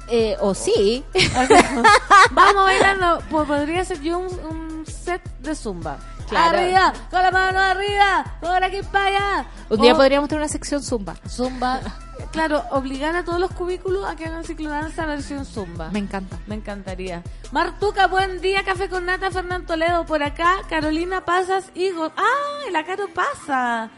Eh, 0.10 0.36
o 0.39 0.53
sí. 0.53 1.03
Vamos 2.31 2.63
bailando. 2.65 3.22
Pues 3.29 3.48
podría 3.48 3.83
ser 3.86 4.01
yo 4.01 4.19
un, 4.19 4.39
un 4.45 4.86
set 4.86 5.22
de 5.39 5.55
zumba. 5.55 5.98
Claro. 6.29 6.57
Arriba, 6.57 6.93
con 7.12 7.22
la 7.22 7.31
mano 7.31 7.60
arriba, 7.60 8.38
por 8.41 8.63
aquí 8.63 8.81
para 8.91 9.05
allá. 9.05 9.45
Un 9.69 9.81
día 9.81 9.93
O 9.93 9.98
podríamos 9.98 10.29
tener 10.29 10.41
una 10.41 10.48
sección 10.50 10.81
zumba. 10.81 11.15
Zumba. 11.27 11.79
Claro, 12.31 12.63
obligar 12.72 13.15
a 13.15 13.24
todos 13.24 13.39
los 13.39 13.51
cubículos 13.51 14.07
a 14.07 14.15
que 14.15 14.25
hagan 14.25 14.43
ciclodanza 14.43 15.05
versión 15.05 15.45
zumba. 15.45 15.89
Me 15.91 16.00
encanta. 16.00 16.39
Me 16.48 16.55
encantaría. 16.55 17.22
Martuca, 17.51 18.07
buen 18.07 18.41
día, 18.41 18.63
café 18.63 18.89
con 18.89 19.05
nata, 19.05 19.29
Fernán 19.29 19.67
Toledo 19.67 20.05
por 20.07 20.24
acá, 20.24 20.62
Carolina 20.67 21.25
Pasas, 21.25 21.65
Higo. 21.75 22.12
Ah, 22.17 22.69
la 22.72 22.86
Caro 22.86 23.07
pasa. 23.13 23.91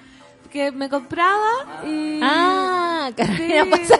Que 0.51 0.71
me 0.71 0.89
compraba 0.89 1.83
y... 1.85 2.19
Ah, 2.23 2.81
Sí, 3.07 3.13
Carolina 3.13 3.61
eh, 3.61 3.65
pasa. 3.69 3.99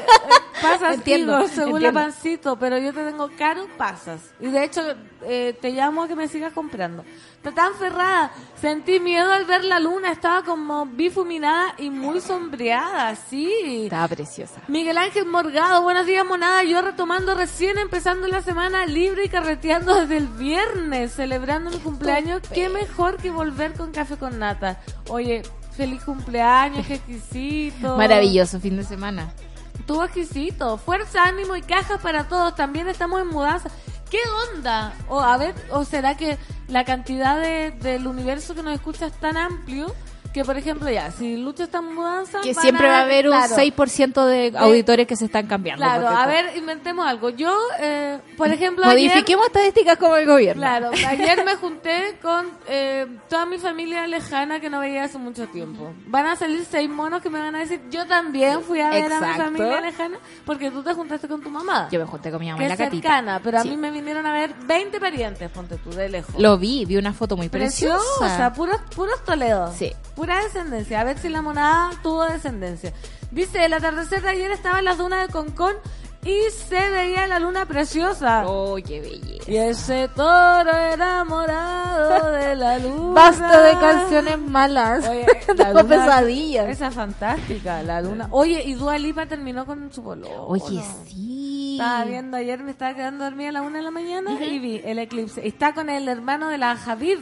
pasas 0.61 0.95
Entiendo, 0.95 1.47
según 1.47 1.81
la 1.81 1.89
entiendo. 1.89 1.93
pancito, 1.99 2.57
pero 2.57 2.77
yo 2.79 2.91
te 2.91 3.03
tengo 3.05 3.29
caro 3.37 3.67
pasas. 3.77 4.19
Y 4.39 4.47
de 4.47 4.63
hecho, 4.63 4.81
eh, 5.23 5.55
te 5.61 5.69
llamo 5.71 6.03
a 6.03 6.07
que 6.07 6.15
me 6.15 6.27
sigas 6.27 6.53
comprando. 6.53 7.03
Está 7.35 7.51
tan 7.51 7.75
ferrada. 7.75 8.31
Sentí 8.59 8.99
miedo 8.99 9.31
al 9.31 9.45
ver 9.45 9.63
la 9.63 9.79
luna, 9.79 10.11
estaba 10.11 10.43
como 10.43 10.87
bifuminada 10.87 11.75
y 11.77 11.91
muy 11.91 12.19
sombreada, 12.19 13.15
sí. 13.15 13.83
Estaba 13.83 14.07
preciosa. 14.07 14.61
Miguel 14.67 14.97
Ángel 14.97 15.27
Morgado, 15.27 15.83
buenos 15.83 16.07
días 16.07 16.25
monada, 16.25 16.63
yo 16.63 16.81
retomando 16.81 17.35
recién 17.35 17.77
empezando 17.77 18.27
la 18.27 18.41
semana 18.41 18.87
libre 18.87 19.25
y 19.25 19.29
carreteando 19.29 19.93
desde 20.01 20.17
el 20.17 20.27
viernes, 20.27 21.13
celebrando 21.13 21.69
mi 21.69 21.77
cumpleaños, 21.77 22.41
qué 22.51 22.69
mejor 22.69 23.17
que 23.17 23.29
volver 23.29 23.73
con 23.73 23.91
café 23.91 24.17
con 24.17 24.39
nata. 24.39 24.81
Oye, 25.09 25.43
feliz 25.75 26.03
cumpleaños, 26.03 26.85
qué 26.87 26.95
exquisito. 26.95 27.97
Maravilloso 27.97 28.59
fin 28.59 28.77
de 28.77 28.83
semana. 28.83 29.31
Estuvo 29.77 30.03
exquisito, 30.03 30.77
fuerza, 30.77 31.23
ánimo 31.25 31.55
y 31.55 31.61
cajas 31.61 32.01
para 32.01 32.27
todos, 32.27 32.55
también 32.55 32.87
estamos 32.87 33.21
en 33.21 33.27
mudanza. 33.27 33.69
¿Qué 34.09 34.19
onda? 34.55 34.93
O 35.09 35.19
a 35.19 35.37
ver, 35.37 35.53
o 35.71 35.83
será 35.83 36.15
que 36.15 36.37
la 36.67 36.85
cantidad 36.85 37.39
de, 37.39 37.71
del 37.71 38.07
universo 38.07 38.55
que 38.55 38.63
nos 38.63 38.73
escucha 38.73 39.07
es 39.07 39.13
tan 39.13 39.37
amplio 39.37 39.93
que, 40.35 40.43
por 40.43 40.57
ejemplo, 40.57 40.89
ya, 40.89 41.11
si 41.11 41.37
Lucho 41.37 41.63
está 41.63 41.77
en 41.77 41.95
mudanza, 41.95 42.41
Que 42.41 42.53
siempre 42.53 42.89
va 42.89 42.97
a 42.99 43.01
haber 43.03 43.29
un 43.29 43.37
claro, 43.37 43.55
6% 43.55 44.25
de 44.25 44.53
auditores 44.57 45.07
que 45.07 45.15
se 45.15 45.23
están 45.23 45.47
cambiando. 45.47 45.81
Claro, 45.81 46.09
a 46.09 46.25
ver, 46.27 46.57
inventemos 46.57 47.07
algo. 47.07 47.29
Yo, 47.29 47.57
eh, 47.79 48.19
por 48.35 48.49
ejemplo, 48.51 48.83
ayer, 48.85 49.11
Modifiquemos 49.11 49.45
estadísticas 49.47 49.95
como 49.97 50.17
el 50.17 50.25
gobierno. 50.25 50.61
claro, 50.61 50.91
ayer 51.07 51.45
me 51.45 51.55
junté 51.61 52.17
con 52.21 52.49
eh, 52.67 53.07
toda 53.29 53.45
mi 53.45 53.59
familia 53.59 54.05
lejana 54.07 54.59
que 54.59 54.69
no 54.69 54.81
veía 54.81 55.05
hace 55.05 55.17
mucho 55.17 55.47
tiempo. 55.47 55.93
Van 56.07 56.25
a 56.25 56.35
salir 56.35 56.65
seis 56.69 56.89
monos 56.89 57.21
que 57.21 57.29
me 57.29 57.39
van 57.39 57.55
a 57.55 57.59
decir, 57.59 57.79
yo 57.89 58.05
también 58.05 58.61
fui 58.61 58.81
a 58.81 58.89
ver 58.89 59.05
a 59.13 59.19
mi 59.21 59.25
Exacto. 59.27 59.43
familia 59.45 59.79
lejana 59.79 60.17
porque 60.45 60.69
tú 60.69 60.83
te 60.83 60.93
juntaste 60.93 61.29
con 61.29 61.41
tu 61.41 61.49
mamá. 61.49 61.87
Yo 61.93 61.99
me 62.01 62.05
junté 62.07 62.29
con 62.29 62.41
mi 62.41 62.47
mamá 62.47 62.57
que 62.59 62.65
y 62.65 62.67
la 62.67 62.73
es 62.73 62.77
catita. 62.81 63.07
cercana, 63.07 63.39
pero 63.41 63.59
a 63.59 63.61
Sí. 63.61 63.69
mí 63.69 63.77
me 63.77 63.89
vinieron 63.89 64.25
a 64.25 64.33
ver 64.33 64.53
20 64.65 64.99
parientes, 64.99 65.49
ponte 65.49 65.77
tú, 65.77 65.91
de 65.91 66.09
lejos. 66.09 66.35
Lo 66.37 66.57
vi, 66.57 66.83
vi 66.83 66.97
una 66.97 67.13
foto 67.13 67.37
muy 67.37 67.47
preciosa. 67.47 68.03
Preciosa, 68.19 68.53
puros, 68.53 68.81
puros 68.93 69.23
Toledo. 69.23 69.71
Sí. 69.73 69.93
Pura 70.25 70.43
descendencia. 70.43 71.01
A 71.01 71.03
ver 71.03 71.19
si 71.19 71.29
la 71.29 71.43
monada 71.43 71.91
tuvo 72.01 72.23
descendencia. 72.25 72.91
Dice, 73.29 73.63
el 73.63 73.73
atardecer 73.73 74.23
de 74.23 74.29
ayer 74.29 74.49
estaba 74.49 74.79
en 74.79 74.85
las 74.85 74.97
dunas 74.97 75.27
de 75.27 75.31
Concón 75.31 75.75
y 76.23 76.39
se 76.67 76.89
veía 76.89 77.27
la 77.27 77.37
luna 77.37 77.67
preciosa. 77.67 78.43
Oh, 78.47 78.75
qué 78.83 79.01
belleza. 79.01 79.51
Y 79.51 79.57
ese 79.57 80.07
toro 80.15 80.71
enamorado 80.75 82.31
de 82.31 82.55
la 82.55 82.79
luna. 82.79 83.13
Basta 83.13 83.61
de 83.61 83.71
canciones 83.73 84.39
malas. 84.39 85.07
Oye, 85.07 85.27
la 85.57 85.69
luna- 85.73 85.83
pesadillas. 85.83 86.69
Esa 86.69 86.87
es 86.87 86.95
fantástica, 86.95 87.83
la 87.83 88.01
luna. 88.01 88.27
Oye, 88.31 88.63
y 88.63 88.73
Dua 88.73 88.97
Lipa 88.97 89.27
terminó 89.27 89.67
con 89.67 89.93
su 89.93 90.01
pololo. 90.03 90.47
Oye, 90.47 90.81
sí. 91.07 91.77
Estaba 91.79 92.05
viendo 92.05 92.37
ayer, 92.37 92.63
me 92.63 92.71
estaba 92.71 92.95
quedando 92.95 93.25
dormida 93.25 93.49
a 93.49 93.51
la 93.51 93.61
una 93.61 93.77
de 93.77 93.83
la 93.83 93.91
mañana 93.91 94.31
y 94.43 94.57
vi 94.57 94.81
el 94.83 94.97
eclipse. 94.97 95.45
Está 95.45 95.73
con 95.75 95.89
el 95.91 96.07
hermano 96.07 96.47
de 96.47 96.57
la 96.57 96.71
Hadid. 96.71 97.19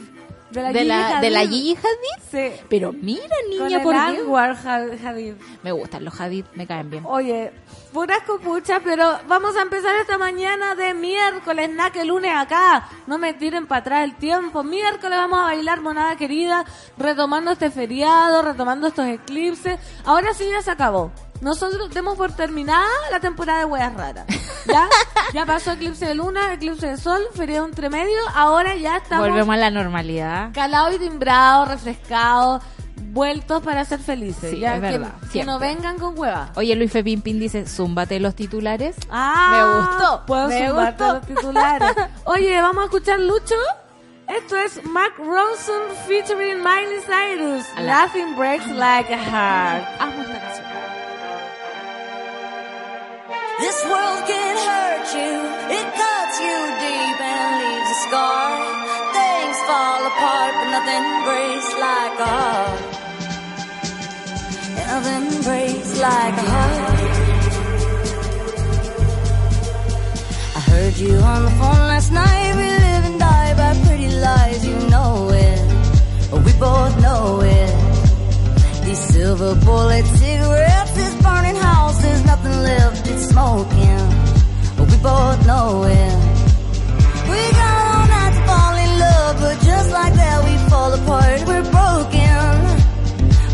De 0.54 0.62
la 0.62 0.72
de 0.72 0.78
Gigi 0.78 0.88
la, 0.88 1.20
de 1.20 1.30
la 1.30 1.40
Hadid. 1.40 1.50
Gigi 1.50 1.76
Hadid. 1.76 2.24
Sí. 2.30 2.60
Pero 2.68 2.92
mira, 2.92 3.22
Con 3.28 3.50
niña, 3.50 3.76
el 3.76 3.82
por 3.82 3.94
Dios. 3.94 4.04
Anwar 4.20 4.56
Hadid. 5.04 5.34
Me 5.62 5.72
gustan 5.72 6.04
los 6.04 6.20
Hadid, 6.20 6.44
me 6.54 6.66
caen 6.66 6.90
bien. 6.90 7.04
Oye, 7.06 7.52
puras 7.94 8.22
copuchas, 8.26 8.80
pero 8.84 9.20
vamos 9.28 9.56
a 9.56 9.62
empezar 9.62 9.94
esta 9.94 10.18
mañana 10.18 10.74
de 10.74 10.92
miércoles, 10.94 11.70
na 11.70 11.90
que 11.90 12.04
lunes 12.04 12.32
acá. 12.36 12.88
No 13.06 13.18
me 13.18 13.32
tiren 13.34 13.66
para 13.68 13.82
atrás 13.82 14.04
el 14.04 14.16
tiempo. 14.16 14.64
Miércoles 14.64 15.16
vamos 15.16 15.38
a 15.38 15.42
bailar, 15.44 15.80
monada 15.80 16.16
querida, 16.16 16.64
retomando 16.98 17.52
este 17.52 17.70
feriado, 17.70 18.42
retomando 18.42 18.88
estos 18.88 19.06
eclipses. 19.06 19.78
Ahora 20.04 20.34
sí 20.34 20.44
ya 20.50 20.60
se 20.60 20.72
acabó. 20.72 21.12
Nosotros 21.40 21.88
demos 21.90 22.16
por 22.16 22.32
terminada 22.32 22.88
la 23.12 23.20
temporada 23.20 23.60
de 23.60 23.64
hueas 23.66 23.94
raras. 23.94 24.26
¿Ya? 24.66 24.88
Ya 25.32 25.46
pasó 25.46 25.72
eclipse 25.72 26.06
de 26.06 26.14
luna, 26.14 26.52
eclipse 26.54 26.88
de 26.88 26.96
sol, 26.96 27.22
feriado 27.34 27.64
entre 27.66 27.90
medio. 27.90 28.18
Ahora 28.34 28.74
ya 28.74 28.96
estamos 28.96 29.28
Volvemos 29.28 29.54
a 29.54 29.58
la 29.58 29.70
normalidad. 29.70 30.50
calado 30.52 30.92
y 30.92 30.98
timbrado, 30.98 31.66
refrescado, 31.66 32.60
vueltos 32.96 33.62
para 33.62 33.84
ser 33.84 33.98
felices. 34.00 34.50
Sí, 34.50 34.58
ya 34.60 34.74
es 34.76 34.80
que, 34.80 34.98
verdad, 34.98 35.12
que 35.32 35.44
no 35.44 35.58
vengan 35.58 35.98
con 35.98 36.18
huevas. 36.18 36.50
Oye, 36.56 36.74
Luis 36.76 36.90
Fepín 36.92 37.22
Pin 37.22 37.38
dice, 37.38 37.66
zúmbate 37.66 38.18
los 38.20 38.34
titulares. 38.34 38.96
Ah, 39.10 39.50
Me 39.52 39.80
gustó, 39.98 40.26
Puedo 40.26 40.48
me 40.48 40.66
zumbarte 40.68 41.04
gustó. 41.04 41.18
los 41.18 41.26
titulares. 41.26 41.90
Oye, 42.24 42.60
vamos 42.60 42.82
a 42.82 42.84
escuchar 42.86 43.20
Lucho. 43.20 43.54
Esto 44.26 44.56
es 44.56 44.82
Mark 44.86 45.12
Ronson 45.18 45.82
featuring 46.08 46.56
Miley 46.62 47.00
Cyrus. 47.06 47.66
A 47.76 47.80
la- 47.82 48.06
Nothing 48.06 48.36
breaks 48.36 48.66
like 48.68 49.12
a 49.12 49.18
heart. 49.18 49.84
Amo 50.00 50.22
esta 50.22 50.40
canción. 50.40 50.64
This 53.60 53.84
world 53.84 54.22
can 54.26 54.56
hurt 54.68 55.06
you, 55.14 55.32
it 55.78 55.86
cuts 55.94 56.36
you 56.46 56.56
deep 56.82 57.18
and 57.22 57.50
leaves 57.62 57.90
a 57.96 57.98
scar. 58.06 58.50
Things 59.14 59.58
fall 59.68 60.02
apart, 60.10 60.52
but 60.58 60.68
nothing 60.76 61.04
breaks 61.26 61.70
like 61.86 62.16
a 62.18 62.30
heart. 62.36 62.80
Nothing 64.90 65.42
breaks 65.42 66.00
like 66.00 66.34
a 66.34 66.46
heart. 66.54 67.00
I 70.56 70.60
heard 70.70 70.96
you 70.96 71.14
on 71.16 71.44
the 71.44 71.50
phone 71.60 71.84
last 71.92 72.10
night. 72.12 72.54
We 72.56 72.68
live 72.86 73.04
and 73.10 73.18
die 73.20 73.54
by 73.54 73.72
pretty 73.86 74.10
lies, 74.26 74.66
you 74.66 74.76
know 74.90 75.30
it. 75.30 75.60
We 76.44 76.52
both 76.58 77.00
know 77.00 77.40
it. 77.40 77.72
These 78.84 78.98
silver 79.14 79.54
bullet 79.64 80.04
cigarettes, 80.06 80.90
this 80.92 81.14
burning 81.22 81.56
house 81.56 81.93
it's 83.06 83.26
smoking. 83.28 84.04
But 84.76 84.86
we 84.90 84.96
both 84.98 85.46
know 85.46 85.84
it. 85.84 86.14
We 87.30 87.40
got 87.58 87.74
all 87.86 88.06
night 88.14 88.34
to 88.36 88.42
fall 88.48 88.74
in 88.84 88.90
love, 89.06 89.34
but 89.40 89.56
just 89.64 89.90
like 89.92 90.14
that 90.14 90.38
we 90.46 90.54
fall 90.70 90.92
apart. 90.92 91.38
We're 91.48 91.68
broken, 91.78 92.44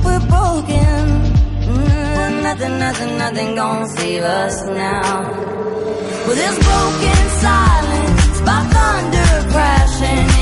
we're 0.07 0.25
broken. 0.35 1.02
Mm, 1.71 2.42
nothing, 2.42 2.78
nothing, 2.78 3.19
nothing 3.19 3.54
gonna 3.54 3.88
save 3.88 4.23
us 4.23 4.64
now. 4.66 5.23
Well, 6.26 6.37
this 6.42 6.57
broken 6.69 7.21
silence 7.47 8.40
by 8.49 8.61
thunder 8.75 9.50
crashing 9.52 10.39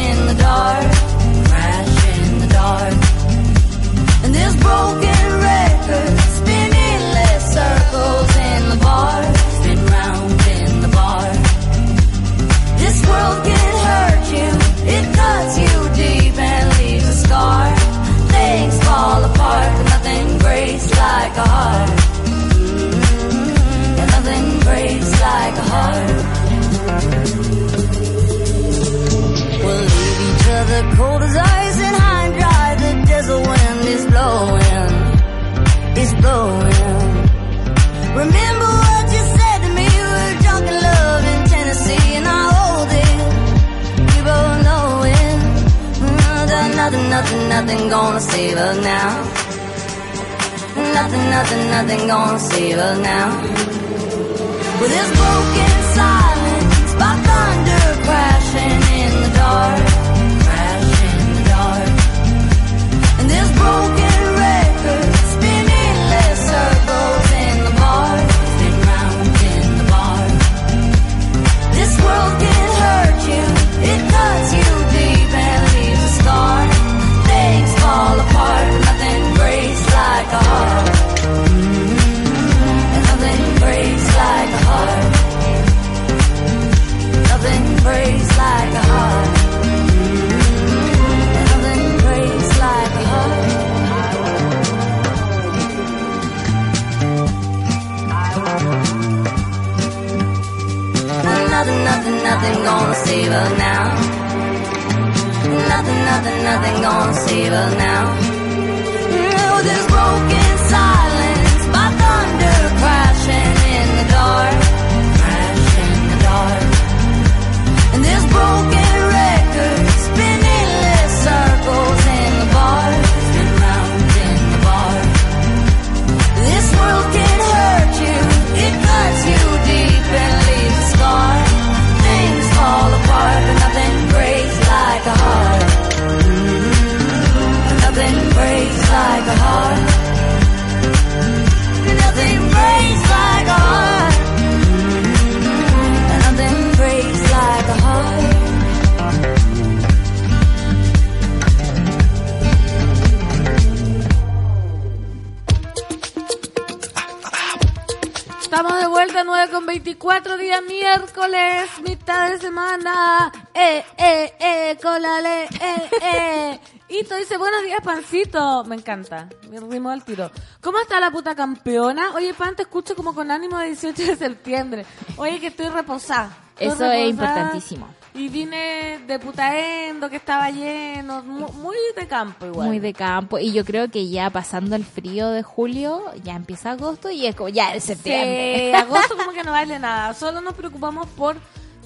Me 168.68 168.76
encanta, 168.76 169.28
me 169.50 169.58
ritmo 169.60 169.90
al 169.90 170.04
tiro. 170.04 170.30
¿Cómo 170.60 170.78
está 170.78 171.00
la 171.00 171.10
puta 171.10 171.34
campeona? 171.34 172.12
Oye, 172.14 172.34
pan, 172.34 172.54
te 172.54 172.62
escucho 172.62 172.94
como 172.94 173.14
con 173.14 173.30
ánimo 173.30 173.58
de 173.58 173.66
18 173.68 174.02
de 174.06 174.16
septiembre. 174.16 174.86
Oye, 175.16 175.40
que 175.40 175.48
estoy 175.48 175.68
reposada. 175.68 176.30
Estoy 176.58 176.74
Eso 176.86 176.90
es 176.92 177.10
importantísimo. 177.10 177.88
Y 178.14 178.28
vine 178.30 178.98
de 179.06 179.18
putaendo, 179.20 180.10
que 180.10 180.16
estaba 180.16 180.50
lleno, 180.50 181.22
mu- 181.22 181.52
muy 181.52 181.76
de 181.94 182.08
campo 182.08 182.46
igual. 182.46 182.66
Muy 182.66 182.80
de 182.80 182.92
campo. 182.92 183.38
Y 183.38 183.52
yo 183.52 183.64
creo 183.64 183.88
que 183.90 184.08
ya 184.08 184.28
pasando 184.30 184.74
el 184.74 184.84
frío 184.84 185.28
de 185.30 185.44
julio, 185.44 186.02
ya 186.24 186.34
empieza 186.34 186.72
agosto 186.72 187.10
y 187.10 187.26
es 187.26 187.36
como 187.36 187.48
ya 187.50 187.74
es 187.74 187.84
septiembre. 187.84 188.70
Sí, 188.72 188.76
agosto 188.76 189.16
como 189.16 189.30
que 189.32 189.44
no 189.44 189.52
vale 189.52 189.78
nada. 189.78 190.14
Solo 190.14 190.40
nos 190.40 190.54
preocupamos 190.54 191.06
por 191.10 191.36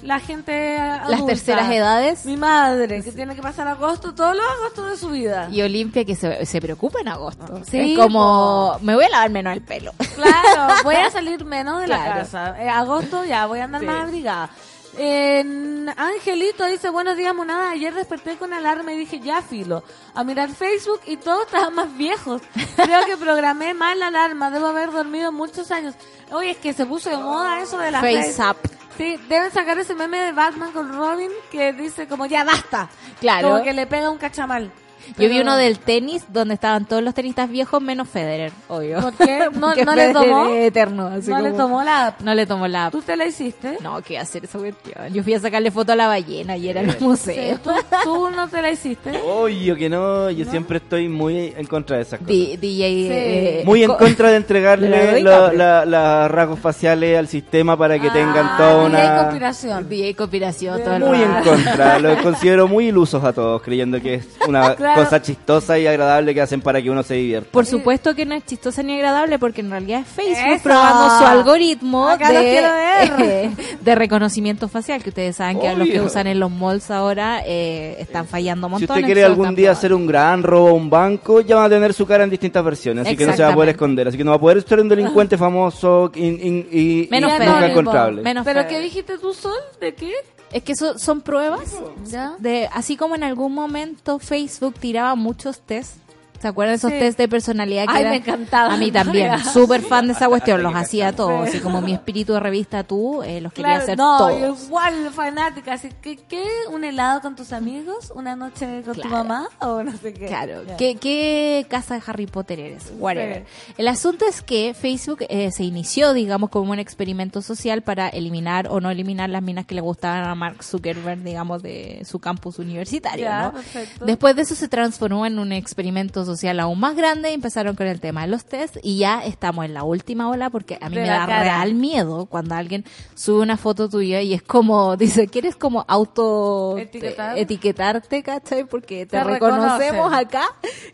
la 0.03 0.19
gente 0.19 0.77
adulta. 0.77 1.09
Las 1.09 1.25
terceras 1.25 1.71
edades. 1.71 2.25
Mi 2.25 2.37
madre, 2.37 3.01
que 3.03 3.11
tiene 3.11 3.35
que 3.35 3.41
pasar 3.41 3.67
agosto, 3.67 4.13
todos 4.13 4.35
los 4.35 4.45
agostos 4.59 4.91
de 4.91 4.97
su 4.97 5.09
vida. 5.09 5.47
Y 5.51 5.61
Olimpia 5.61 6.05
que 6.05 6.15
se, 6.15 6.45
se 6.45 6.61
preocupa 6.61 6.99
en 7.01 7.07
agosto. 7.07 7.61
Sí, 7.69 7.93
es 7.93 7.99
como, 7.99 8.77
me 8.81 8.95
voy 8.95 9.05
a 9.05 9.09
lavar 9.09 9.29
menos 9.31 9.53
el 9.53 9.61
pelo. 9.61 9.93
Claro, 10.15 10.73
voy 10.83 10.95
a 10.95 11.09
salir 11.09 11.43
menos 11.45 11.81
de 11.81 11.87
la 11.87 12.03
casa. 12.03 12.55
Eh, 12.61 12.69
agosto 12.69 13.23
ya, 13.25 13.45
voy 13.47 13.59
a 13.59 13.63
andar 13.65 13.81
Sí. 13.81 13.87
más 13.87 14.03
abrigada. 14.03 14.49
En- 14.95 15.89
Angelito 15.97 16.65
dice, 16.65 16.89
buenos 16.89 17.17
días, 17.17 17.33
monada. 17.33 17.71
Ayer 17.71 17.93
desperté 17.93 18.35
con 18.37 18.53
alarma 18.53 18.93
y 18.93 18.97
dije, 18.97 19.19
ya 19.19 19.41
filo. 19.41 19.83
A 20.13 20.23
mirar 20.23 20.49
Facebook 20.49 21.01
y 21.07 21.17
todos 21.17 21.45
estaban 21.47 21.73
más 21.73 21.95
viejos. 21.97 22.41
Creo 22.75 23.05
que 23.05 23.17
programé 23.17 23.73
mal 23.73 23.97
la 23.99 24.07
alarma. 24.07 24.51
Debo 24.51 24.67
haber 24.67 24.91
dormido 24.91 25.31
muchos 25.31 25.71
años. 25.71 25.95
Oye, 26.31 26.51
es 26.51 26.57
que 26.57 26.73
se 26.73 26.85
puso 26.85 27.09
de 27.09 27.17
moda 27.17 27.59
eso 27.61 27.77
de 27.79 27.91
la 27.91 27.99
Face 28.01 28.35
up. 28.41 28.57
Sí, 28.97 29.17
deben 29.27 29.51
sacar 29.51 29.77
ese 29.79 29.95
meme 29.95 30.19
de 30.19 30.31
Batman 30.31 30.71
con 30.71 30.95
Robin 30.95 31.31
que 31.51 31.73
dice 31.73 32.07
como, 32.07 32.25
ya 32.25 32.43
basta. 32.43 32.89
Claro. 33.19 33.49
Como 33.49 33.63
que 33.63 33.73
le 33.73 33.87
pega 33.87 34.09
un 34.09 34.17
cachamal. 34.17 34.71
Yo 35.07 35.13
vi 35.17 35.27
Pero- 35.29 35.41
uno 35.41 35.57
del 35.57 35.79
tenis 35.79 36.23
donde 36.29 36.53
estaban 36.55 36.85
todos 36.85 37.03
los 37.03 37.13
tenistas 37.13 37.49
viejos 37.49 37.81
menos 37.81 38.07
Federer, 38.09 38.51
obvio. 38.67 39.01
¿Por 39.01 39.13
qué? 39.13 39.39
¿No- 39.53 39.67
Porque 39.67 39.85
no 39.85 39.95
le 39.95 40.13
tomó? 40.13 40.47
eterno, 40.49 41.07
así 41.07 41.29
No 41.29 41.39
le 41.41 41.51
como- 41.51 41.63
tomó 41.63 41.83
la 41.83 42.07
app. 42.07 42.21
No 42.21 42.33
le 42.33 42.45
tomó 42.45 42.67
la 42.67 42.85
app. 42.87 42.91
¿Tú 42.91 43.01
te 43.01 43.15
la 43.17 43.25
hiciste? 43.25 43.77
No, 43.81 44.01
¿qué 44.01 44.17
hacer 44.17 44.45
esa 44.45 44.59
cuestión? 44.59 45.13
Yo 45.13 45.23
fui 45.23 45.33
a 45.33 45.39
sacarle 45.39 45.71
foto 45.71 45.91
a 45.91 45.95
la 45.95 46.07
ballena 46.07 46.57
y 46.57 46.69
era 46.69 46.81
en 46.81 46.89
el 46.89 46.97
Sí, 46.97 47.03
museo. 47.03 47.59
¿Tú, 47.63 47.71
tú 48.03 48.29
no 48.29 48.47
te 48.47 48.61
la 48.61 48.71
hiciste? 48.71 49.11
Obvio 49.23 49.75
que 49.75 49.89
no, 49.89 50.29
yo 50.29 50.45
siempre 50.45 50.77
estoy 50.77 51.09
muy 51.09 51.53
en 51.57 51.65
contra 51.67 51.97
de 51.97 52.03
esas 52.03 52.19
cosas. 52.19 52.33
D- 52.33 52.57
DJ. 52.59 52.87
eh, 53.11 53.63
Muy 53.65 53.83
en 53.83 53.89
co- 53.89 53.97
contra 53.97 54.29
de 54.29 54.37
entregarle 54.37 55.21
la- 55.21 55.51
la- 55.53 55.85
las 55.85 56.31
rasgos 56.31 56.59
faciales 56.59 57.17
al 57.17 57.27
sistema 57.27 57.77
para 57.77 57.99
que 57.99 58.09
tengan 58.09 58.45
Ah, 58.51 58.55
toda 58.57 58.89
y 58.89 58.95
hay 58.95 59.07
una... 59.07 59.17
conspiración. 59.23 59.89
DJ 59.89 60.15
conspiración 60.15 60.83
todo 60.83 60.95
el 60.95 61.03
Muy 61.03 61.21
en 61.21 61.33
contra, 61.43 61.99
los 61.99 62.17
considero 62.23 62.67
muy 62.67 62.87
ilusos 62.87 63.23
a 63.23 63.33
todos, 63.33 63.61
creyendo 63.61 63.99
que 64.01 64.15
es 64.15 64.27
una 64.47 64.75
Claro. 64.75 64.92
Claro. 64.93 65.03
cosas 65.09 65.21
chistosas 65.23 65.79
y 65.79 65.87
agradables 65.87 66.33
que 66.35 66.41
hacen 66.41 66.61
para 66.61 66.81
que 66.81 66.89
uno 66.89 67.03
se 67.03 67.15
divierta. 67.15 67.49
Por 67.51 67.65
supuesto 67.65 68.15
que 68.15 68.25
no 68.25 68.35
es 68.35 68.45
chistosa 68.45 68.83
ni 68.83 68.93
agradable 68.95 69.39
porque 69.39 69.61
en 69.61 69.71
realidad 69.71 70.01
es 70.01 70.07
Facebook 70.07 70.53
Eso. 70.53 70.63
probando 70.63 71.17
su 71.19 71.25
algoritmo 71.25 72.07
Acá 72.09 72.31
lo 72.31 72.39
de, 72.39 72.45
quiero 72.45 72.71
ver. 72.73 73.49
de 73.81 73.95
reconocimiento 73.95 74.67
facial, 74.67 75.01
que 75.03 75.09
ustedes 75.09 75.35
saben 75.35 75.59
que 75.59 75.67
los 75.75 75.87
que 75.87 75.93
Obvio. 75.99 76.05
usan 76.05 76.27
en 76.27 76.39
los 76.39 76.51
malls 76.51 76.91
ahora 76.91 77.41
eh, 77.45 77.95
están 77.99 78.27
fallando 78.27 78.67
Si 78.67 78.71
montones. 78.71 78.89
usted 78.91 79.05
quiere 79.05 79.23
algún 79.23 79.55
día 79.55 79.71
hacer 79.71 79.93
un 79.93 80.05
gran 80.07 80.43
robo 80.43 80.69
a 80.69 80.73
un 80.73 80.89
banco, 80.89 81.41
ya 81.41 81.55
va 81.57 81.65
a 81.65 81.69
tener 81.69 81.93
su 81.93 82.05
cara 82.05 82.23
en 82.23 82.29
distintas 82.29 82.63
versiones, 82.63 83.05
así 83.07 83.15
que 83.17 83.25
no 83.25 83.33
se 83.33 83.43
va 83.43 83.49
a 83.49 83.53
poder 83.55 83.69
esconder, 83.69 84.07
así 84.07 84.17
que 84.17 84.23
no 84.23 84.31
va 84.31 84.37
a 84.37 84.39
poder 84.39 84.61
ser 84.61 84.79
un 84.79 84.89
delincuente 84.89 85.37
famoso 85.37 86.11
y, 86.15 86.21
Menos 86.21 86.65
y 86.71 87.03
Y 87.03 87.07
feo. 87.09 87.19
nunca 87.53 87.65
encontrable. 87.67 88.21
Menos 88.21 88.45
¿Pero 88.45 88.61
feo. 88.61 88.69
qué 88.69 88.79
dijiste 88.79 89.17
tú, 89.17 89.33
Sol? 89.33 89.53
¿De 89.79 89.93
qué? 89.93 90.11
Es 90.53 90.63
que 90.63 90.73
eso 90.73 90.99
son 90.99 91.21
pruebas 91.21 91.75
¿Ya? 92.05 92.35
de 92.37 92.69
así 92.71 92.95
como 92.95 93.15
en 93.15 93.23
algún 93.23 93.53
momento 93.53 94.19
Facebook 94.19 94.75
tiraba 94.79 95.15
muchos 95.15 95.59
test. 95.59 95.97
¿Se 96.43 96.49
acuerdan 96.49 96.73
de 96.73 96.75
esos 96.75 96.91
Sí. 96.91 96.99
test 96.99 97.17
de 97.17 97.29
personalidad 97.29 97.85
que 97.85 97.91
Ay, 97.93 98.01
eran- 98.01 98.11
me 98.11 98.17
encantaba. 98.17 98.73
A 98.73 98.77
mí 98.77 98.91
también, 98.91 99.31
súper 99.53 99.81
fan 99.81 100.07
de 100.07 100.13
esa 100.13 100.27
cuestión, 100.27 100.61
los 100.61 100.75
hacía 100.75 101.15
todos, 101.15 101.43
Sí. 101.49 101.55
así 101.57 101.59
como 101.63 101.79
mi 101.81 101.93
espíritu 101.93 102.33
de 102.33 102.41
revista 102.41 102.83
tú, 102.83 103.23
eh, 103.23 103.39
los 103.39 103.53
quería 103.53 103.69
Claro, 103.69 103.83
hacer 103.83 103.97
no, 103.97 104.17
todos. 104.17 104.39
yo 104.41 104.65
igual 104.65 105.09
fanática. 105.13 105.71
Así 105.73 105.87
que, 106.01 106.17
¿qué? 106.17 106.43
¿Un 106.69 106.83
helado 106.83 107.21
con 107.21 107.37
tus 107.37 107.53
amigos? 107.53 108.11
¿Una 108.13 108.35
noche 108.35 108.81
con 108.83 108.93
tu 108.93 109.07
mamá? 109.07 109.47
O 109.61 109.83
no 109.83 109.93
sé 109.97 110.13
qué. 110.13 110.25
Claro. 110.25 110.63
¿Qué, 110.77 110.95
¿qué 110.95 111.65
casa 111.69 111.95
de 111.95 112.01
Harry 112.05 112.25
Potter 112.27 112.59
eres? 112.59 112.91
Whatever. 112.99 113.45
El 113.77 113.87
asunto 113.87 114.25
es 114.27 114.41
que 114.41 114.73
Facebook 114.73 115.19
eh, 115.29 115.49
se 115.51 115.63
inició, 115.63 116.11
digamos, 116.11 116.49
como 116.49 116.73
un 116.73 116.79
experimento 116.79 117.41
social 117.41 117.83
para 117.83 118.09
eliminar 118.09 118.67
o 118.69 118.81
no 118.81 118.89
eliminar 118.91 119.29
las 119.29 119.41
minas 119.41 119.65
que 119.65 119.75
le 119.75 119.81
gustaban 119.81 120.25
a 120.25 120.35
Mark 120.35 120.61
Zuckerberg, 120.61 121.23
digamos, 121.23 121.63
de 121.63 122.01
su 122.05 122.19
campus 122.19 122.59
universitario, 122.59 123.23
Ya, 123.23 123.43
¿no? 123.43 123.53
perfecto. 123.53 124.05
Después 124.05 124.35
de 124.35 124.41
eso 124.41 124.55
se 124.55 124.67
transformó 124.67 125.25
en 125.25 125.39
un 125.39 125.53
experimento 125.53 126.25
social 126.25 126.32
aún 126.59 126.79
más 126.79 126.95
grande 126.95 127.31
y 127.31 127.33
empezaron 127.33 127.75
con 127.75 127.87
el 127.87 127.99
tema 127.99 128.21
de 128.21 128.27
los 128.27 128.45
test 128.45 128.77
y 128.83 128.97
ya 128.99 129.23
estamos 129.23 129.65
en 129.65 129.73
la 129.73 129.83
última 129.83 130.29
ola 130.29 130.49
porque 130.49 130.77
a 130.81 130.89
mí 130.89 130.95
me 130.95 131.07
da 131.07 131.25
cara. 131.25 131.43
real 131.43 131.73
miedo 131.75 132.25
cuando 132.25 132.55
alguien 132.55 132.85
sube 133.15 133.41
una 133.41 133.57
foto 133.57 133.89
tuya 133.89 134.21
y 134.21 134.33
es 134.33 134.41
como, 134.43 134.95
dice, 134.97 135.27
¿quieres 135.27 135.55
como 135.55 135.85
auto 135.87 136.77
Etiquetar. 136.77 137.37
etiquetarte, 137.37 138.23
cachai? 138.23 138.65
Porque 138.65 139.05
te, 139.05 139.17
Te 139.17 139.23
reconocemos 139.23 140.11
acá. 140.13 140.45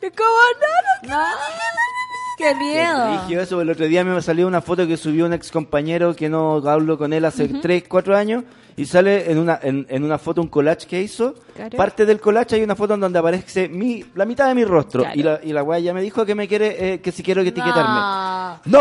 Es 0.01 0.11
como, 0.11 0.29
no, 0.61 1.09
no, 1.09 1.17
No. 1.17 1.23
¡Qué 1.25 2.08
Qué 2.39 2.55
miedo! 2.55 3.41
eso, 3.41 3.59
el 3.61 3.69
otro 3.69 3.85
día 3.85 4.05
me 4.05 4.21
salió 4.21 4.47
una 4.47 4.61
foto 4.61 4.87
que 4.87 4.95
subió 4.95 5.25
un 5.25 5.33
ex 5.33 5.51
compañero 5.51 6.15
que 6.15 6.29
no 6.29 6.55
hablo 6.69 6.97
con 6.97 7.11
él 7.11 7.25
hace 7.25 7.49
3, 7.49 7.83
4 7.87 8.15
años 8.15 8.45
y 8.77 8.85
sale 8.85 9.29
en 9.29 9.37
una, 9.39 9.59
en, 9.61 9.85
en 9.89 10.05
una 10.05 10.17
foto 10.17 10.41
un 10.41 10.47
collage 10.47 10.87
que 10.87 11.01
hizo. 11.01 11.35
Claro. 11.53 11.75
Parte 11.75 12.05
del 12.05 12.21
collage 12.21 12.55
hay 12.55 12.63
una 12.63 12.77
foto 12.77 12.93
en 12.93 13.01
donde 13.01 13.19
aparece 13.19 13.67
mi, 13.67 14.05
la 14.15 14.23
mitad 14.23 14.47
de 14.47 14.55
mi 14.55 14.63
rostro 14.63 15.01
Claro. 15.01 15.19
y 15.19 15.23
la, 15.23 15.39
y 15.43 15.51
la 15.51 15.63
weá 15.63 15.79
ya 15.79 15.93
me 15.93 16.01
dijo 16.01 16.25
que 16.25 16.33
me 16.33 16.47
quiere, 16.47 16.93
eh, 16.93 17.01
que 17.01 17.11
si 17.11 17.21
quiero 17.21 17.43
que 17.43 17.49
etiquetarme. 17.49 17.99
No. 18.65 18.79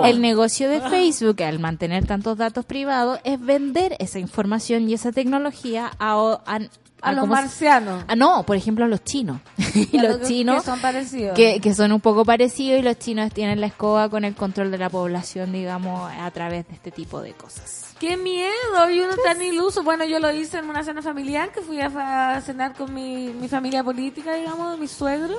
¡No! 0.00 0.04
El 0.06 0.20
negocio 0.20 0.68
de 0.70 0.80
Facebook, 0.82 1.42
al 1.42 1.58
mantener 1.58 2.06
tantos 2.06 2.38
datos 2.38 2.64
privados, 2.64 3.18
es 3.24 3.40
vender 3.40 3.96
esa 3.98 4.20
información 4.20 4.88
y 4.88 4.94
esa 4.94 5.10
tecnología 5.10 5.90
a, 5.98 6.38
a, 6.46 6.58
A 7.02 7.12
los 7.12 7.22
¿cómo 7.22 7.34
se- 7.36 7.42
marcianos. 7.42 8.04
Ah, 8.08 8.16
no, 8.16 8.44
por 8.44 8.56
ejemplo, 8.56 8.84
a 8.84 8.88
los 8.88 9.02
chinos. 9.04 9.40
y 9.74 9.98
los 9.98 10.18
que- 10.18 10.24
chinos 10.26 10.62
Que 10.62 10.70
son 10.70 10.80
parecidos. 10.80 11.34
que, 11.36 11.60
que 11.60 11.74
son 11.74 11.92
un 11.92 12.00
poco 12.00 12.24
parecidos 12.24 12.78
y 12.80 12.82
los 12.82 12.98
chinos 12.98 13.32
tienen 13.32 13.60
la 13.60 13.66
escoba 13.66 14.08
con 14.08 14.24
el 14.24 14.34
control 14.34 14.70
de 14.70 14.78
la 14.78 14.88
población, 14.88 15.52
digamos, 15.52 16.10
a 16.12 16.30
través 16.30 16.66
de 16.68 16.74
este 16.74 16.90
tipo 16.90 17.20
de 17.20 17.32
cosas. 17.34 17.94
¡Qué 17.98 18.16
miedo! 18.16 18.90
Y 18.92 19.00
uno 19.00 19.14
tan 19.24 19.40
iluso. 19.42 19.82
Bueno, 19.84 20.04
yo 20.04 20.18
lo 20.18 20.32
hice 20.32 20.58
en 20.58 20.68
una 20.68 20.82
cena 20.82 21.02
familiar 21.02 21.52
que 21.52 21.60
fui 21.60 21.80
a, 21.80 22.34
a 22.36 22.40
cenar 22.40 22.74
con 22.74 22.92
mi, 22.92 23.28
mi 23.28 23.48
familia 23.48 23.84
política, 23.84 24.34
digamos, 24.34 24.76
mis 24.78 24.90
suegros. 24.90 25.38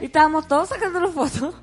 Y 0.00 0.04
estábamos 0.06 0.46
todos 0.46 0.68
sacando 0.68 1.00
las 1.00 1.10
fotos 1.12 1.54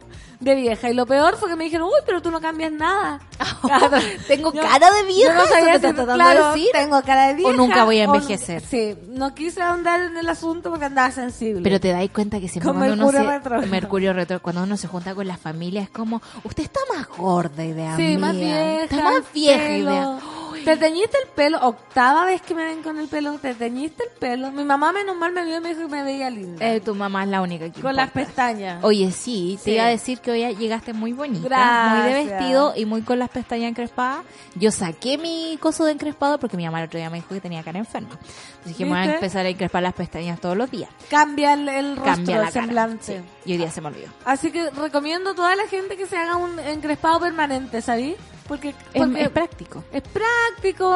de 0.41 0.55
vieja. 0.55 0.89
Y 0.89 0.93
lo 0.93 1.05
peor 1.05 1.37
fue 1.37 1.47
que 1.49 1.55
me 1.55 1.63
dijeron, 1.63 1.87
uy, 1.87 1.99
pero 2.05 2.21
tú 2.21 2.29
no 2.31 2.41
cambias 2.41 2.71
nada. 2.71 3.19
Tengo 4.27 4.51
Yo- 4.53 4.61
cara 4.61 4.91
de 4.91 5.03
vieja, 5.03 5.31
Yo 5.31 5.35
no 5.35 5.43
¿eso 5.43 5.49
sabía 5.53 5.65
me 5.65 5.69
si- 5.71 5.75
estás 5.77 5.95
tratando 5.95 6.13
claro, 6.23 6.47
de 6.47 6.51
decir? 6.55 6.69
tengo 6.73 7.01
cara 7.03 7.27
de 7.27 7.33
vieja. 7.35 7.53
nunca 7.53 7.83
voy 7.85 7.99
a 8.01 8.07
no- 8.07 8.15
envejecer. 8.15 8.61
sí, 8.61 8.95
no 9.09 9.33
quise 9.33 9.61
ahondar 9.61 10.01
en 10.01 10.17
el 10.17 10.27
asunto 10.27 10.69
porque 10.69 10.85
andaba 10.85 11.11
sensible. 11.11 11.61
Pero 11.63 11.79
te 11.79 11.89
dais 11.91 12.11
cuenta 12.11 12.39
que 12.39 12.47
siempre 12.49 12.71
cuando 12.73 12.93
uno 12.93 13.11
se, 13.11 13.23
retro. 13.23 13.61
Mercurio 13.67 14.13
retro, 14.13 14.41
cuando 14.41 14.63
uno 14.63 14.77
se 14.77 14.87
junta 14.87 15.15
con 15.15 15.27
la 15.27 15.37
familia 15.37 15.81
es 15.81 15.89
como, 15.89 16.21
usted 16.43 16.63
está 16.63 16.79
más 16.95 17.07
gorda 17.07 17.63
idea 17.63 17.95
Sí, 17.95 18.01
mía. 18.03 18.19
más 18.19 18.35
vieja. 18.35 18.83
Está 18.83 19.03
más 19.03 19.33
vieja 19.33 19.69
idea. 19.77 20.17
Te 20.65 20.77
teñiste 20.77 21.17
el 21.23 21.29
pelo, 21.29 21.59
octava 21.65 22.25
vez 22.25 22.41
que 22.41 22.53
me 22.53 22.65
ven 22.65 22.83
con 22.83 22.97
el 22.99 23.07
pelo, 23.07 23.37
te 23.39 23.53
teñiste 23.55 24.03
el 24.03 24.09
pelo. 24.19 24.51
Mi 24.51 24.63
mamá 24.63 24.91
menos 24.91 25.15
mal 25.15 25.31
me 25.31 25.43
vio 25.43 25.57
y 25.57 25.59
me 25.61 25.69
dijo 25.69 25.81
que 25.81 25.87
me 25.87 26.03
veía 26.03 26.29
linda. 26.29 26.65
Eh, 26.65 26.79
tu 26.81 26.93
mamá 26.95 27.23
es 27.23 27.29
la 27.29 27.41
única 27.41 27.69
que 27.71 27.81
con 27.81 27.95
las 27.95 28.07
importa. 28.07 28.27
pestañas. 28.27 28.83
Oye, 28.83 29.11
sí, 29.11 29.57
te 29.63 29.71
Sí. 29.71 29.71
iba 29.75 29.85
a 29.85 29.89
decir 29.89 30.19
que 30.19 30.31
hoy 30.31 30.55
llegaste 30.55 30.93
muy 30.93 31.13
bonita, 31.13 31.95
muy 31.95 32.11
de 32.13 32.25
vestido 32.25 32.73
y 32.75 32.85
muy 32.85 33.01
con 33.01 33.17
las 33.19 33.29
pestañas 33.29 33.69
encrespadas. 33.69 34.23
Yo 34.55 34.71
saqué 34.71 35.17
mi 35.17 35.57
coso 35.59 35.85
de 35.85 35.93
encrespado 35.93 36.39
porque 36.39 36.57
mi 36.57 36.65
mamá 36.65 36.79
el 36.79 36.85
otro 36.87 36.99
día 36.99 37.09
me 37.09 37.17
dijo 37.17 37.29
que 37.33 37.41
tenía 37.41 37.63
cara 37.63 37.79
enferma. 37.79 38.09
Entonces 38.11 38.65
dije, 38.77 38.83
me 38.85 38.91
voy 38.91 38.99
a 38.99 39.01
¿Viste? 39.03 39.15
empezar 39.15 39.45
a 39.45 39.49
encrespar 39.49 39.83
las 39.83 39.93
pestañas 39.93 40.39
todos 40.39 40.55
los 40.57 40.69
días. 40.69 40.89
Cambia 41.09 41.53
el, 41.53 41.67
el 41.69 41.95
rostro, 41.95 42.13
Cambia 42.13 42.35
el 42.35 42.41
la 42.41 42.51
cara. 42.51 42.65
semblante. 42.65 43.03
Sí, 43.05 43.23
y 43.45 43.51
hoy 43.53 43.57
día 43.57 43.71
se 43.71 43.81
me 43.81 43.87
olvidó. 43.87 44.07
Así 44.25 44.51
que 44.51 44.69
recomiendo 44.71 45.31
a 45.31 45.35
toda 45.35 45.55
la 45.55 45.67
gente 45.67 45.97
que 45.97 46.05
se 46.05 46.17
haga 46.17 46.35
un 46.37 46.59
encrespado 46.59 47.19
permanente, 47.19 47.81
¿sabí? 47.81 48.15
Porque, 48.47 48.69
Es, 48.69 48.75
porque 48.93 49.21
es 49.21 49.29
práctico. 49.29 49.83
es 49.93 50.01
práctico, 50.01 50.25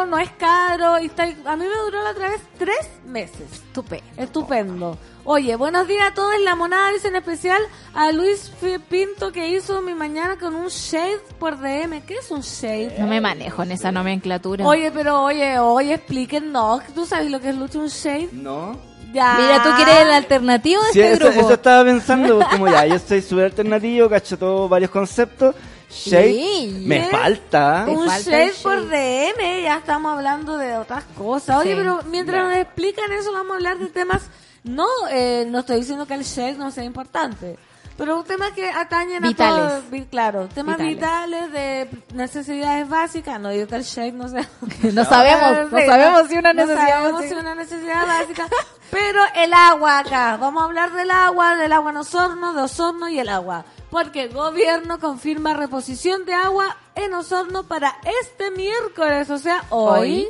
no 0.08 0.18
es 0.20 0.30
caro 0.32 1.00
y 1.00 1.06
está, 1.08 1.24
a 1.24 1.56
mí 1.56 1.66
me 1.66 1.78
duró 1.86 2.04
la 2.04 2.12
otra 2.12 2.30
vez 2.30 2.42
tres 2.58 2.90
meses. 3.06 3.42
Estupendo. 3.52 4.06
Estupendo. 4.18 4.98
Oye, 5.24 5.56
buenos 5.56 5.88
días 5.88 6.12
a 6.12 6.14
todos. 6.14 6.34
La 6.44 6.56
monada 6.56 6.92
dice 6.92 7.08
en 7.08 7.16
especial 7.16 7.62
a 7.94 8.12
Luis 8.12 8.52
Pinto 8.90 9.32
que 9.32 9.50
hizo 9.50 9.82
mi 9.82 9.94
mañana 9.94 10.38
con 10.38 10.54
un 10.56 10.68
shade 10.68 11.20
por 11.40 11.58
DM. 11.60 12.02
¿Qué 12.06 12.16
es 12.18 12.30
un 12.32 12.42
shade? 12.42 12.96
No 13.00 13.08
me 13.08 13.20
manejo 13.22 13.64
en 13.64 13.72
esa 13.72 13.92
nomenclatura. 13.92 14.66
Oye, 14.66 14.92
pero 14.92 15.24
oye, 15.24 15.58
oye, 15.58 15.96
explíquenos. 15.96 16.84
¿Tú 16.94 17.06
sabes 17.06 17.32
lo 17.32 17.40
que 17.40 17.50
es 17.50 17.56
Lucho 17.56 17.80
un 17.80 17.88
shade? 17.88 18.30
No. 18.34 18.78
Ya. 19.14 19.38
Mira, 19.40 19.64
tú 19.64 19.70
que 19.78 19.82
eres 19.84 20.02
el 20.02 20.12
alternativo 20.12 20.84
de 20.84 20.92
Sí, 20.92 21.02
este 21.02 21.14
eso, 21.14 21.26
grupo. 21.32 21.40
eso 21.48 21.54
estaba 21.54 21.84
pensando, 21.86 22.36
pues, 22.36 22.48
como 22.50 22.68
ya, 22.68 22.86
yo 22.86 23.00
soy 23.00 23.22
súper 23.22 23.46
alternativo, 23.46 24.10
cacho 24.10 24.38
todos 24.38 24.70
varios 24.70 24.92
conceptos. 24.92 25.56
Shade, 25.90 26.34
Sí, 26.34 26.82
me 26.86 26.98
¿eh? 26.98 27.10
falta. 27.12 27.86
Un 27.88 28.08
falta 28.08 28.30
shade 28.32 28.44
el 28.48 28.54
por 28.64 28.90
shade. 28.90 29.34
DM, 29.38 29.64
ya 29.64 29.78
estamos 29.78 30.14
hablando 30.14 30.58
de 30.58 30.76
otras 30.78 31.04
cosas. 31.18 31.58
Oye, 31.62 31.72
Sí. 31.72 31.76
pero 31.78 32.02
mientras 32.10 32.44
nos 32.44 32.58
explican 32.58 33.12
eso, 33.14 33.32
vamos 33.32 33.52
a 33.52 33.56
hablar 33.56 33.78
de 33.80 33.88
temas. 33.88 34.24
No, 34.64 34.88
eh, 35.12 35.46
no 35.48 35.60
estoy 35.60 35.78
diciendo 35.82 36.06
que 36.08 36.16
el 36.16 36.24
shade 36.24 36.56
no 36.56 36.72
sea 36.72 36.84
importante, 36.84 37.56
pero 37.98 38.24
temas 38.24 38.52
que 38.52 38.68
atañen 38.70 39.22
Vitales. 39.22 39.64
a 39.74 39.80
todos. 39.90 40.06
Claro, 40.10 40.48
temas 40.54 40.78
Vitales. 40.80 41.50
vitales. 41.50 41.52
de 41.54 41.90
necesidades 42.16 42.90
básicas. 42.90 43.40
No 43.40 43.50
digo 43.50 43.68
que 43.68 43.76
el 43.76 43.84
shade 43.84 44.12
no 44.12 44.28
sea. 44.28 44.48
No 44.94 45.06
sabemos, 45.06 45.72
no 45.72 45.80
sabemos 45.80 46.28
si 46.28 46.38
una 46.38 46.52
no 46.54 46.66
necesidad 46.66 46.88
sabemos 46.90 47.12
básica. 47.14 47.36
si 47.36 47.40
una 47.42 47.56
necesidad 47.56 48.06
básica. 48.08 48.48
Pero 48.92 49.22
el 49.36 49.54
agua 49.54 50.00
acá. 50.00 50.38
Vamos 50.38 50.62
a 50.62 50.66
hablar 50.66 50.92
del 50.94 51.12
agua, 51.12 51.56
del 51.56 51.72
agua 51.74 51.92
en 51.92 51.98
Osorno, 51.98 52.54
de 52.54 52.62
Osorno 52.64 53.08
y 53.10 53.20
el 53.20 53.30
agua. 53.30 53.66
Porque 54.04 54.24
el 54.24 54.34
gobierno 54.34 55.00
confirma 55.00 55.54
reposición 55.54 56.26
de 56.26 56.34
agua 56.34 56.76
en 56.96 57.14
Osorno 57.14 57.64
para 57.64 57.96
este 58.22 58.52
miércoles, 58.52 59.30
o 59.30 59.38
sea, 59.38 59.64
hoy. 59.70 60.28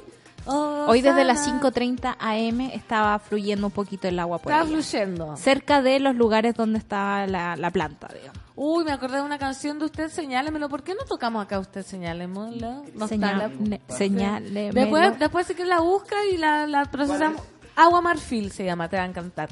Hoy 0.47 1.01
desde 1.01 1.23
las 1.23 1.41
Osana, 1.41 1.59
5.30 1.59 2.15
am 2.19 2.61
estaba 2.61 3.17
fluyendo 3.17 3.65
un 3.65 3.73
poquito 3.73 4.07
el 4.07 4.19
agua 4.19 4.37
por 4.37 4.51
Está 4.51 4.63
fluyendo. 4.65 5.35
Cerca 5.37 5.81
de 5.81 5.99
los 5.99 6.13
lugares 6.15 6.53
donde 6.53 6.77
está 6.77 7.25
la, 7.25 7.55
la 7.55 7.71
planta, 7.71 8.07
digamos. 8.13 8.39
Uy, 8.55 8.83
me 8.85 8.91
acordé 8.91 9.17
de 9.17 9.23
una 9.23 9.39
canción 9.39 9.79
de 9.79 9.85
Usted 9.85 10.09
Señálemelo. 10.09 10.69
¿Por 10.69 10.83
qué 10.83 10.93
no 10.93 11.03
tocamos 11.05 11.43
acá 11.43 11.57
Usted 11.57 11.83
Señálemelo? 11.83 12.83
No 12.93 13.05
está 13.05 13.07
Señal- 13.07 13.37
la- 13.39 13.47
ne- 13.47 13.81
señálemelo. 13.89 14.73
Después, 14.79 15.17
después 15.19 15.47
si 15.47 15.55
que 15.55 15.65
la 15.65 15.79
busca 15.79 16.15
y 16.31 16.37
la, 16.37 16.67
la 16.67 16.85
procesamos. 16.85 17.41
Agua 17.75 18.01
Marfil 18.01 18.51
se 18.51 18.63
llama, 18.63 18.89
te 18.89 18.97
va 18.97 19.03
a 19.03 19.07
encantar. 19.07 19.49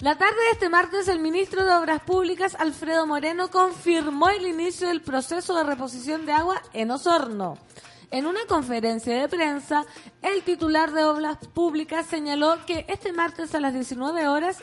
La 0.00 0.16
tarde 0.16 0.36
de 0.36 0.50
este 0.52 0.68
martes, 0.68 1.08
el 1.08 1.20
ministro 1.20 1.64
de 1.64 1.72
Obras 1.72 2.02
Públicas, 2.02 2.54
Alfredo 2.58 3.06
Moreno, 3.06 3.50
confirmó 3.50 4.28
el 4.28 4.46
inicio 4.46 4.88
del 4.88 5.00
proceso 5.00 5.56
de 5.56 5.64
reposición 5.64 6.26
de 6.26 6.32
agua 6.32 6.60
en 6.72 6.90
Osorno. 6.90 7.56
En 8.10 8.26
una 8.26 8.40
conferencia 8.46 9.18
de 9.18 9.28
prensa, 9.28 9.86
el 10.20 10.42
titular 10.42 10.92
de 10.92 11.04
Obras 11.04 11.38
Públicas 11.54 12.04
señaló 12.04 12.58
que 12.66 12.84
este 12.88 13.12
martes 13.12 13.54
a 13.54 13.60
las 13.60 13.72
19 13.72 14.28
horas 14.28 14.58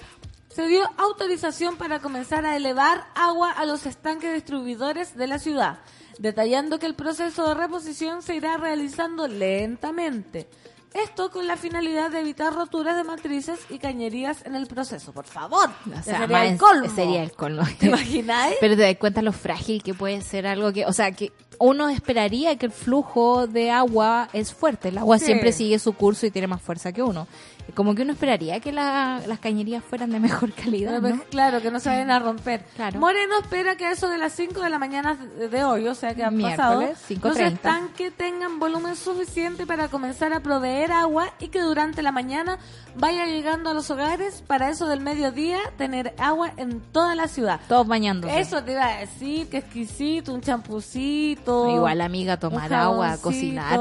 se 0.50 0.68
dio 0.68 0.84
autorización 0.98 1.78
para 1.78 2.00
comenzar 2.00 2.46
a 2.46 2.56
elevar 2.56 3.08
agua 3.16 3.52
a 3.52 3.66
los 3.66 3.88
estanques 3.88 4.34
distribuidores 4.34 5.16
de 5.16 5.26
la 5.26 5.40
ciudad, 5.40 5.80
detallando 6.20 6.78
que 6.78 6.86
el 6.86 6.96
proceso 6.96 7.48
de 7.48 7.56
reposición 7.56 8.22
se 8.22 8.36
irá 8.36 8.58
realizando 8.58 9.28
lentamente. 9.28 10.48
Esto 10.94 11.30
con 11.30 11.46
la 11.48 11.56
finalidad 11.56 12.10
de 12.10 12.20
evitar 12.22 12.54
roturas 12.54 12.96
de 12.98 13.04
matrices 13.04 13.60
y 13.70 13.78
cañerías 13.78 14.44
en 14.46 14.56
el 14.56 14.66
proceso. 14.66 15.12
Por 15.14 15.26
favor, 15.26 15.70
O 15.88 15.94
ese 15.94 16.04
sea, 16.04 16.20
sería 16.22 16.46
el 16.46 16.58
colmo. 16.58 16.90
Sería 16.96 17.24
el 17.24 17.32
colmo. 17.32 17.62
¿Te 17.80 17.86
imagináis? 17.88 18.56
Pero 18.60 18.76
te 18.76 18.82
das 18.82 18.96
cuenta 18.98 19.22
lo 19.22 19.32
frágil 19.32 19.84
que 19.84 19.94
puede 19.94 20.22
ser 20.22 20.48
algo 20.48 20.74
que, 20.74 20.86
o 20.88 20.94
sea, 20.94 21.12
que 21.12 21.32
uno 21.60 21.90
esperaría 21.90 22.58
que 22.58 22.66
el 22.68 22.72
flujo 22.72 23.46
de 23.46 23.70
agua 23.70 24.30
es 24.34 24.52
fuerte. 24.54 24.90
El 24.90 24.98
agua 24.98 25.20
Sí. 25.20 25.26
siempre 25.26 25.52
sigue 25.52 25.78
su 25.78 25.94
curso 25.94 26.26
y 26.26 26.32
tiene 26.32 26.48
más 26.48 26.62
fuerza 26.62 26.92
que 26.92 27.04
uno. 27.04 27.28
Como 27.76 27.96
que 27.96 28.02
uno 28.04 28.14
esperaría 28.14 28.60
que 28.60 28.72
la- 28.72 29.22
las 29.28 29.40
cañerías 29.40 29.84
fueran 29.84 30.12
de 30.12 30.20
mejor 30.20 30.52
calidad. 30.54 31.02
Claro, 31.30 31.62
que 31.62 31.72
no 31.72 31.80
se 31.80 31.90
vayan 31.90 32.12
a 32.12 32.20
romper. 32.20 32.64
Claro. 32.76 33.00
Moreno 33.00 33.36
espera 33.42 33.76
que 33.76 33.86
a 33.86 33.92
eso 33.92 34.10
de 34.10 34.18
las 34.18 34.34
5 34.34 34.62
de 34.62 34.70
la 34.70 34.80
mañana 34.80 35.16
de 35.16 35.64
hoy, 35.64 35.88
o 35.88 35.96
sea 35.96 36.14
que 36.16 36.24
han 36.24 36.40
pasado, 36.40 36.80
Miércoles, 36.80 37.00
los 37.24 37.36
5:30. 37.38 37.54
estanques 37.54 38.14
tengan 38.16 38.60
volumen 38.60 38.96
suficiente 38.96 39.66
para 39.66 39.88
comenzar 39.88 40.34
a 40.34 40.40
proveer 40.42 40.92
agua 40.92 41.32
y 41.40 41.48
que 41.50 41.62
durante 41.62 42.02
la 42.02 42.12
mañana 42.12 42.58
vaya 42.96 43.26
llegando 43.26 43.70
a 43.70 43.74
los 43.74 43.90
hogares 43.92 44.44
para 44.46 44.70
eso 44.70 44.88
del 44.88 45.02
mediodía 45.02 45.60
tener 45.78 46.14
agua 46.18 46.52
en 46.58 46.80
toda 46.92 47.16
la 47.16 47.28
ciudad. 47.28 47.60
Todos 47.68 47.88
bañándose. 47.88 48.40
Eso 48.40 48.64
te 48.64 48.72
iba 48.74 48.86
a 48.86 48.98
decir, 49.00 49.48
que 49.50 49.58
exquisito, 49.58 50.34
un 50.34 50.42
champucito. 50.42 51.70
Igual, 51.70 52.02
amiga, 52.02 52.38
tomar 52.38 52.74
agua, 52.74 53.18
cocinar. 53.22 53.80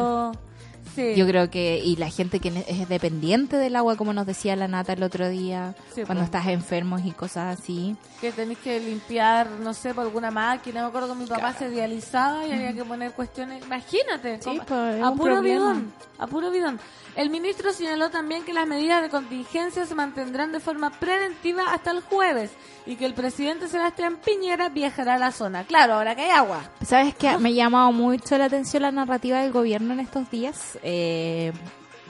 Sí. 0.99 1.15
Yo 1.15 1.27
creo 1.29 1.49
que, 1.49 1.79
y 1.79 1.95
la 1.95 2.11
gente 2.11 2.41
que 2.41 2.65
es 2.67 2.89
dependiente 2.89 3.57
del 3.57 3.77
agua, 3.77 3.95
como 3.95 4.13
nos 4.13 4.27
decía 4.27 4.57
la 4.57 4.67
Nata 4.67 4.95
el 4.95 5.03
otro 5.05 5.29
día, 5.29 5.75
Sí, 5.95 6.03
cuando 6.03 6.23
pues. 6.23 6.25
estás 6.25 6.47
enfermos 6.49 7.03
y 7.05 7.13
cosas 7.13 7.57
así. 7.61 7.95
que 8.21 8.33
tenéis 8.33 8.59
que 8.59 8.81
limpiar, 8.81 9.49
no 9.49 9.75
sé, 9.75 9.95
por 9.95 10.05
alguna 10.05 10.33
máquina. 10.33 10.83
Me 10.83 10.89
acuerdo 10.89 11.15
que 11.15 11.21
mi 11.21 11.27
papá 11.27 11.53
se 11.53 11.71
dializaba 11.71 12.45
y 12.47 12.53
había 12.53 12.73
que 12.73 12.85
poner 12.85 13.13
cuestiones. 13.13 13.65
Imagínate, 13.65 14.43
Sí, 14.43 14.61
pues, 14.67 14.97
es 14.97 15.03
a 15.05 15.13
puro 15.13 15.41
bidón, 15.41 15.93
a 16.19 16.27
puro 16.27 16.51
bidón. 16.51 16.81
El 17.15 17.31
ministro 17.31 17.73
señaló 17.73 18.11
también 18.11 18.45
que 18.45 18.53
las 18.53 18.67
medidas 18.67 19.03
de 19.03 19.09
contingencia 19.09 19.85
se 19.87 19.95
mantendrán 19.95 20.53
de 20.53 20.61
forma 20.61 20.91
preventiva 20.91 21.73
hasta 21.73 21.91
el 21.91 22.01
jueves 22.01 22.51
y 22.87 22.95
que 22.95 23.07
el 23.07 23.15
presidente 23.15 23.67
Sebastián 23.67 24.19
Piñera 24.25 24.69
viajará 24.69 25.15
a 25.15 25.19
la 25.19 25.33
zona. 25.33 25.65
Claro, 25.65 25.95
ahora 25.95 26.15
que 26.15 26.23
hay 26.23 26.31
agua. 26.31 26.61
¿Sabes 26.85 27.15
qué? 27.17 27.37
Me 27.39 27.49
ha 27.49 27.53
llamado 27.53 27.91
mucho 27.93 28.39
la 28.39 28.45
atención 28.45 28.83
la 28.85 28.93
narrativa 28.93 29.41
del 29.41 29.51
gobierno 29.53 29.95
en 29.95 30.01
estos 30.01 30.31
días. 30.31 30.79
Eh, 30.91 31.53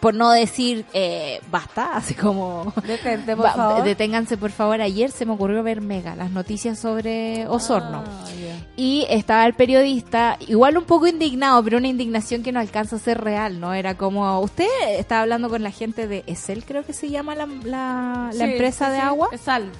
por 0.01 0.14
no 0.14 0.31
decir 0.31 0.85
eh, 0.93 1.41
basta, 1.51 1.91
así 1.97 2.14
como... 2.14 2.73
Detente, 2.87 3.35
por 3.35 3.47
Va- 3.47 3.55
favor. 3.55 3.83
Deténganse, 3.83 4.37
por 4.37 4.53
favor. 4.53 4.81
Ayer 4.81 5.11
se 5.11 5.27
me 5.27 5.33
ocurrió 5.33 5.62
ver 5.64 5.81
Mega, 5.81 6.14
las 6.14 6.31
noticias 6.31 6.79
sobre 6.79 7.49
Osorno. 7.49 8.05
Ah, 8.07 8.25
ya. 8.41 8.64
Y 8.77 9.07
estaba 9.11 9.45
el 9.45 9.55
periodista, 9.55 10.38
igual 10.47 10.79
un 10.79 10.85
poco 10.85 11.09
indignado, 11.09 11.64
pero 11.64 11.79
una 11.79 11.88
indignación 11.88 12.45
que 12.45 12.53
no 12.53 12.61
alcanza 12.61 12.95
a 12.95 13.01
ser 13.01 13.21
real, 13.21 13.59
¿no? 13.59 13.75
Era 13.75 13.97
como, 13.97 14.38
usted 14.41 14.69
estaba 14.97 15.23
hablando 15.23 15.49
con 15.49 15.64
la 15.64 15.73
gente 15.73 16.07
de 16.07 16.23
Esel, 16.29 16.64
creo 16.64 16.87
que 16.87 16.93
se 16.93 17.11
llama 17.11 17.35
la, 17.35 17.47
la, 17.64 18.31
la 18.33 18.45
Sí, 18.47 18.53
empresa 18.53 18.87
sí, 18.87 18.93
de 18.93 18.99
sí, 18.99 19.05
agua. 19.05 19.29
es 19.33 19.41
sal. 19.41 19.73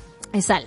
Sal. 0.43 0.67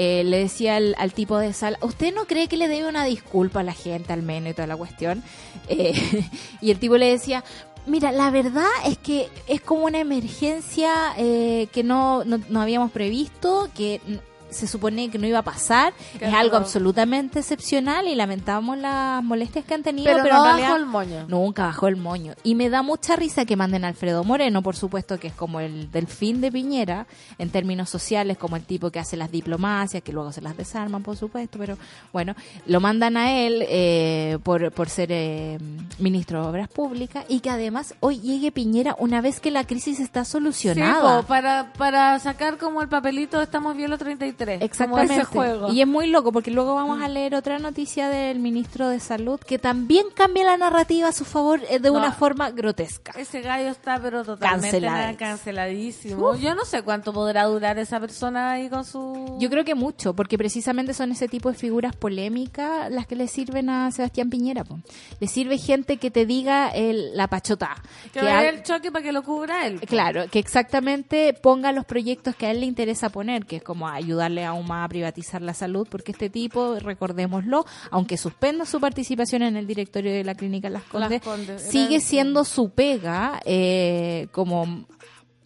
Eh, 0.00 0.22
le 0.22 0.38
decía 0.38 0.76
al, 0.76 0.94
al 0.98 1.12
tipo 1.12 1.38
de 1.38 1.52
Sal, 1.52 1.76
¿usted 1.80 2.14
no 2.14 2.26
cree 2.26 2.46
que 2.46 2.56
le 2.56 2.68
debe 2.68 2.88
una 2.88 3.04
disculpa 3.04 3.60
a 3.60 3.62
la 3.64 3.72
gente, 3.72 4.12
al 4.12 4.22
menos 4.22 4.50
y 4.50 4.54
toda 4.54 4.68
la 4.68 4.76
cuestión? 4.76 5.24
Eh, 5.68 5.92
y 6.60 6.70
el 6.70 6.78
tipo 6.78 6.96
le 6.96 7.06
decía, 7.10 7.42
mira, 7.88 8.12
la 8.12 8.30
verdad 8.30 8.68
es 8.86 8.98
que 8.98 9.28
es 9.46 9.60
como 9.60 9.84
una 9.84 9.98
emergencia 9.98 11.14
eh, 11.16 11.68
que 11.72 11.82
no, 11.82 12.24
no, 12.24 12.40
no 12.48 12.60
habíamos 12.60 12.90
previsto, 12.92 13.68
que 13.74 14.00
se 14.50 14.66
supone 14.66 15.10
que 15.10 15.18
no 15.18 15.26
iba 15.26 15.38
a 15.40 15.42
pasar, 15.42 15.92
es 16.20 16.32
algo 16.32 16.56
absolutamente 16.56 17.40
excepcional 17.40 18.06
y 18.08 18.14
lamentamos 18.14 18.78
las 18.78 19.22
molestias 19.22 19.64
que 19.64 19.74
han 19.74 19.82
tenido, 19.82 20.06
Pero, 20.10 20.22
pero, 20.22 20.36
no 20.36 20.44
realidad 20.44 20.76
el 20.76 20.86
moño. 20.86 21.26
Nunca 21.28 21.66
bajó 21.66 21.88
el 21.88 21.96
moño. 21.96 22.34
Y 22.42 22.54
me 22.54 22.70
da 22.70 22.82
mucha 22.82 23.16
risa 23.16 23.44
que 23.44 23.56
manden 23.56 23.84
a 23.84 23.88
Alfredo 23.88 24.24
Moreno, 24.24 24.62
por 24.62 24.76
supuesto, 24.76 25.18
que 25.18 25.28
es 25.28 25.34
como 25.34 25.60
el 25.60 25.90
delfín 25.90 26.40
de 26.40 26.50
Piñera, 26.52 27.06
en 27.38 27.50
términos 27.50 27.90
sociales, 27.90 28.38
como 28.38 28.56
el 28.56 28.62
tipo 28.64 28.90
que 28.90 28.98
hace 28.98 29.16
las 29.16 29.30
diplomacias, 29.30 30.02
que 30.02 30.12
luego 30.12 30.32
se 30.32 30.40
las 30.40 30.56
desarman, 30.56 31.02
por 31.02 31.16
supuesto, 31.16 31.58
pero 31.58 31.76
bueno, 32.12 32.34
lo 32.66 32.80
mandan 32.80 33.16
a 33.16 33.32
él 33.32 33.64
eh, 33.68 34.38
por, 34.42 34.70
por 34.72 34.88
ser 34.88 35.08
eh, 35.12 35.58
ministro 35.98 36.42
de 36.42 36.48
Obras 36.48 36.68
Públicas 36.68 37.24
y 37.28 37.40
que 37.40 37.50
además 37.50 37.94
hoy 38.00 38.20
llegue 38.20 38.52
Piñera 38.52 38.96
una 38.98 39.20
vez 39.20 39.40
que 39.40 39.50
la 39.50 39.64
crisis 39.64 40.00
está 40.00 40.24
Sí, 40.24 40.32
solucionada. 40.32 41.20
po, 41.22 41.26
para, 41.26 41.72
para 41.74 42.18
sacar 42.18 42.58
como 42.58 42.82
el 42.82 42.88
papelito 42.88 43.40
estamos 43.42 43.76
bien 43.76 43.90
los 43.90 43.98
33. 43.98 44.37
Exactamente. 44.44 45.08
Como 45.08 45.20
ese 45.20 45.24
juego. 45.24 45.72
Y 45.72 45.80
es 45.80 45.86
muy 45.86 46.06
loco 46.08 46.32
porque 46.32 46.50
luego 46.50 46.74
vamos 46.74 47.02
a 47.02 47.08
leer 47.08 47.34
otra 47.34 47.58
noticia 47.58 48.08
del 48.08 48.38
ministro 48.38 48.88
de 48.88 49.00
Salud 49.00 49.40
que 49.40 49.58
también 49.58 50.06
cambia 50.14 50.44
la 50.44 50.56
narrativa 50.56 51.08
a 51.08 51.12
su 51.12 51.24
favor 51.24 51.60
eh, 51.70 51.78
de 51.78 51.90
No. 51.90 51.98
una 51.98 52.12
forma 52.12 52.50
grotesca. 52.50 53.12
Ese 53.18 53.40
gallo 53.40 53.68
está 53.68 53.98
pero 54.00 54.24
totalmente 54.24 54.80
canceladísimo. 55.18 56.36
Yo 56.36 56.54
no 56.54 56.64
sé 56.64 56.82
cuánto 56.82 57.12
podrá 57.12 57.44
durar 57.44 57.78
esa 57.78 58.00
persona 58.00 58.52
ahí 58.52 58.68
con 58.68 58.84
su... 58.84 59.36
Yo 59.40 59.48
creo 59.50 59.64
que 59.64 59.74
mucho, 59.74 60.14
porque 60.14 60.36
precisamente 60.38 60.94
son 60.94 61.12
ese 61.12 61.28
tipo 61.28 61.50
de 61.50 61.56
figuras 61.56 61.94
polémicas 61.96 62.90
las 62.90 63.06
que 63.06 63.16
le 63.16 63.28
sirven 63.28 63.70
a 63.70 63.90
Sebastián 63.92 64.30
Piñera. 64.30 64.64
po. 64.64 64.78
Le 65.20 65.26
sirve 65.26 65.58
gente 65.58 65.96
que 65.96 66.10
te 66.10 66.26
diga 66.26 66.68
el, 66.68 67.16
la 67.16 67.26
pachota. 67.28 67.76
que 68.12 68.20
que 68.20 68.28
ha- 68.28 68.48
el 68.48 68.62
choque 68.62 68.90
para 68.92 69.02
que 69.02 69.12
lo 69.12 69.22
cubra 69.22 69.66
él. 69.66 69.80
Claro, 69.80 70.24
que 70.30 70.38
exactamente 70.38 71.32
ponga 71.34 71.72
los 71.72 71.84
proyectos 71.84 72.34
que 72.36 72.46
a 72.46 72.50
él 72.50 72.60
le 72.60 72.66
interesa 72.66 73.08
poner, 73.08 73.46
que 73.46 73.56
es 73.56 73.62
como 73.62 73.88
ayudarle 74.28 74.44
aún 74.44 74.66
más 74.66 74.84
a 74.84 74.88
privatizar 74.88 75.42
la 75.42 75.54
salud, 75.54 75.86
porque 75.90 76.12
este 76.12 76.30
tipo, 76.30 76.78
recordémoslo, 76.78 77.64
aunque 77.90 78.16
suspenda 78.16 78.64
su 78.64 78.80
participación 78.80 79.42
en 79.42 79.56
el 79.56 79.66
directorio 79.66 80.12
de 80.12 80.24
la 80.24 80.34
clínica 80.34 80.70
Las 80.70 80.84
Condes, 80.84 81.10
Las 81.10 81.22
Condes, 81.22 81.62
sigue 81.62 82.00
siendo 82.00 82.44
su 82.44 82.70
pega 82.70 83.40
eh, 83.44 84.28
como 84.32 84.86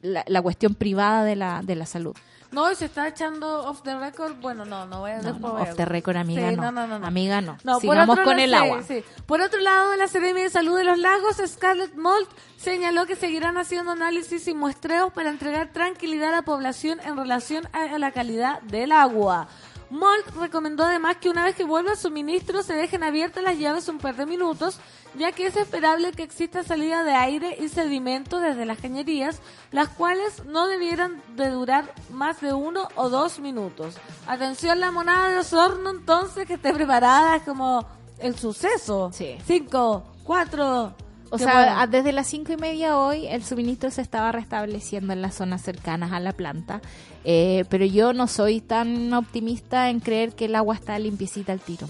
la, 0.03 0.25
la 0.27 0.42
cuestión 0.42 0.75
privada 0.75 1.25
de 1.25 1.37
la, 1.37 1.62
de 1.62 1.77
la 1.77 1.87
salud. 1.87 2.14
No, 2.53 2.71
y 2.71 2.75
se 2.77 2.85
está 2.85 3.09
echando 3.09 3.65
off 3.67 3.83
the 3.83 3.99
record. 3.99 4.35
Bueno, 4.41 4.65
no, 4.65 4.87
no 4.87 5.01
voy 5.01 5.11
a 5.12 5.19
No, 5.23 5.55
off 5.55 5.75
the 5.75 5.85
record, 5.85 6.17
amiga, 6.17 6.51
Sí, 6.51 6.57
no. 6.57 6.71
no, 6.71 6.87
no. 6.87 7.05
Amiga, 7.07 7.41
no. 7.41 7.57
Sigamos 7.81 8.11
otro 8.11 8.25
con 8.25 8.37
lado, 8.37 8.45
el 8.45 8.55
agua. 8.55 8.83
sí. 8.83 9.03
Por 9.27 9.41
otro 9.41 9.61
lado, 9.61 9.97
la 9.97 10.07
Seremi 10.07 10.43
de 10.43 10.51
Salud 10.51 10.77
de 10.77 10.85
los 10.85 10.99
Lagos, 10.99 11.37
Scarlett 11.47 11.95
Mold, 11.97 12.29
señaló 12.57 13.07
que 13.07 13.17
seguirán 13.17 13.57
haciendo 13.59 13.93
análisis 13.93 14.47
y 14.49 14.55
muestreos 14.55 15.12
para 15.12 15.31
entregar 15.31 15.73
tranquilidad 15.73 16.29
a 16.29 16.37
la 16.37 16.43
población 16.43 17.01
en 17.05 17.17
relación 17.17 17.69
a 17.73 17.99
la 17.99 18.12
calidad 18.12 18.61
del 18.62 18.93
agua. 18.93 19.49
Mold 19.92 20.24
recomendó 20.40 20.85
además 20.85 21.18
que 21.18 21.28
una 21.28 21.44
vez 21.44 21.55
que 21.55 21.64
vuelva 21.64 21.92
el 21.92 21.98
suministro 21.98 22.62
se 22.62 22.72
dejen 22.72 23.02
abiertas 23.02 23.44
las 23.44 23.59
llaves 23.59 23.88
un 23.88 23.98
par 23.98 24.16
de 24.16 24.24
minutos, 24.24 24.78
ya 25.18 25.33
que 25.33 25.46
es 25.46 25.55
esperable 25.55 26.12
que 26.12 26.22
exista 26.22 26.62
salida 26.62 27.05
de 27.05 27.12
aire 27.12 27.59
y 27.61 27.68
sedimento 27.68 28.40
desde 28.40 28.64
las 28.64 28.78
cañerías, 28.78 29.40
las 29.70 29.90
cuales 29.90 30.46
no 30.46 30.66
debieran 30.66 31.22
de 31.37 31.50
durar 31.50 31.92
más 32.11 32.40
de 32.40 32.55
uno 32.55 32.88
o 32.94 33.11
dos 33.11 33.38
minutos. 33.38 33.96
Atención 34.26 34.81
la 34.81 34.90
monada 34.90 35.28
de 35.28 35.38
Osorno 35.40 35.90
entonces 35.90 36.46
que 36.46 36.55
esté 36.55 36.72
preparada 36.72 37.37
es 37.37 37.42
como 37.42 37.87
el 38.18 38.35
suceso. 38.38 39.11
Sí. 39.12 39.37
Cinco, 39.46 40.05
cuatro. 40.24 40.94
O 41.33 41.38
qué 41.38 41.45
sea, 41.45 41.77
bueno. 41.77 41.87
desde 41.87 42.12
las 42.12 42.27
cinco 42.27 42.53
y 42.53 42.59
media 42.59 42.99
hoy 42.99 43.27
el 43.27 43.42
suministro 43.42 43.90
se 43.90 44.03
estaba 44.03 44.33
restableciendo 44.33 45.14
en 45.14 45.23
las 45.23 45.35
zonas 45.35 45.62
cercanas 45.62 46.12
a 46.12 46.21
la 46.21 46.33
planta, 46.33 46.83
eh, 47.25 47.64
pero 47.71 47.87
yo 47.87 48.12
no 48.12 48.27
soy 48.27 48.61
tan 48.61 49.11
optimista 49.14 49.88
en 49.88 50.01
creer 50.01 50.35
que 50.35 50.45
el 50.45 50.55
agua 50.55 50.75
está 50.75 50.99
limpiecita 50.99 51.53
al 51.53 51.61
tiro. 51.61 51.88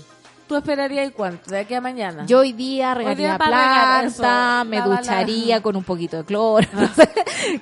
¿Tú 0.53 0.59
esperarías 0.59 1.09
y 1.09 1.13
cuánto? 1.13 1.51
¿De 1.51 1.61
aquí 1.61 1.73
a 1.73 1.81
mañana? 1.81 2.27
Yo 2.27 2.41
hoy 2.41 2.53
día 2.53 2.93
regaría 2.93 3.39
planta, 3.39 4.03
eso, 4.05 4.69
me 4.69 4.81
la- 4.81 4.85
ducharía 4.85 5.63
con 5.63 5.77
un 5.77 5.83
poquito 5.83 6.19
de 6.19 6.25
cloro, 6.27 6.67
no 6.75 6.87
sé, 6.89 7.09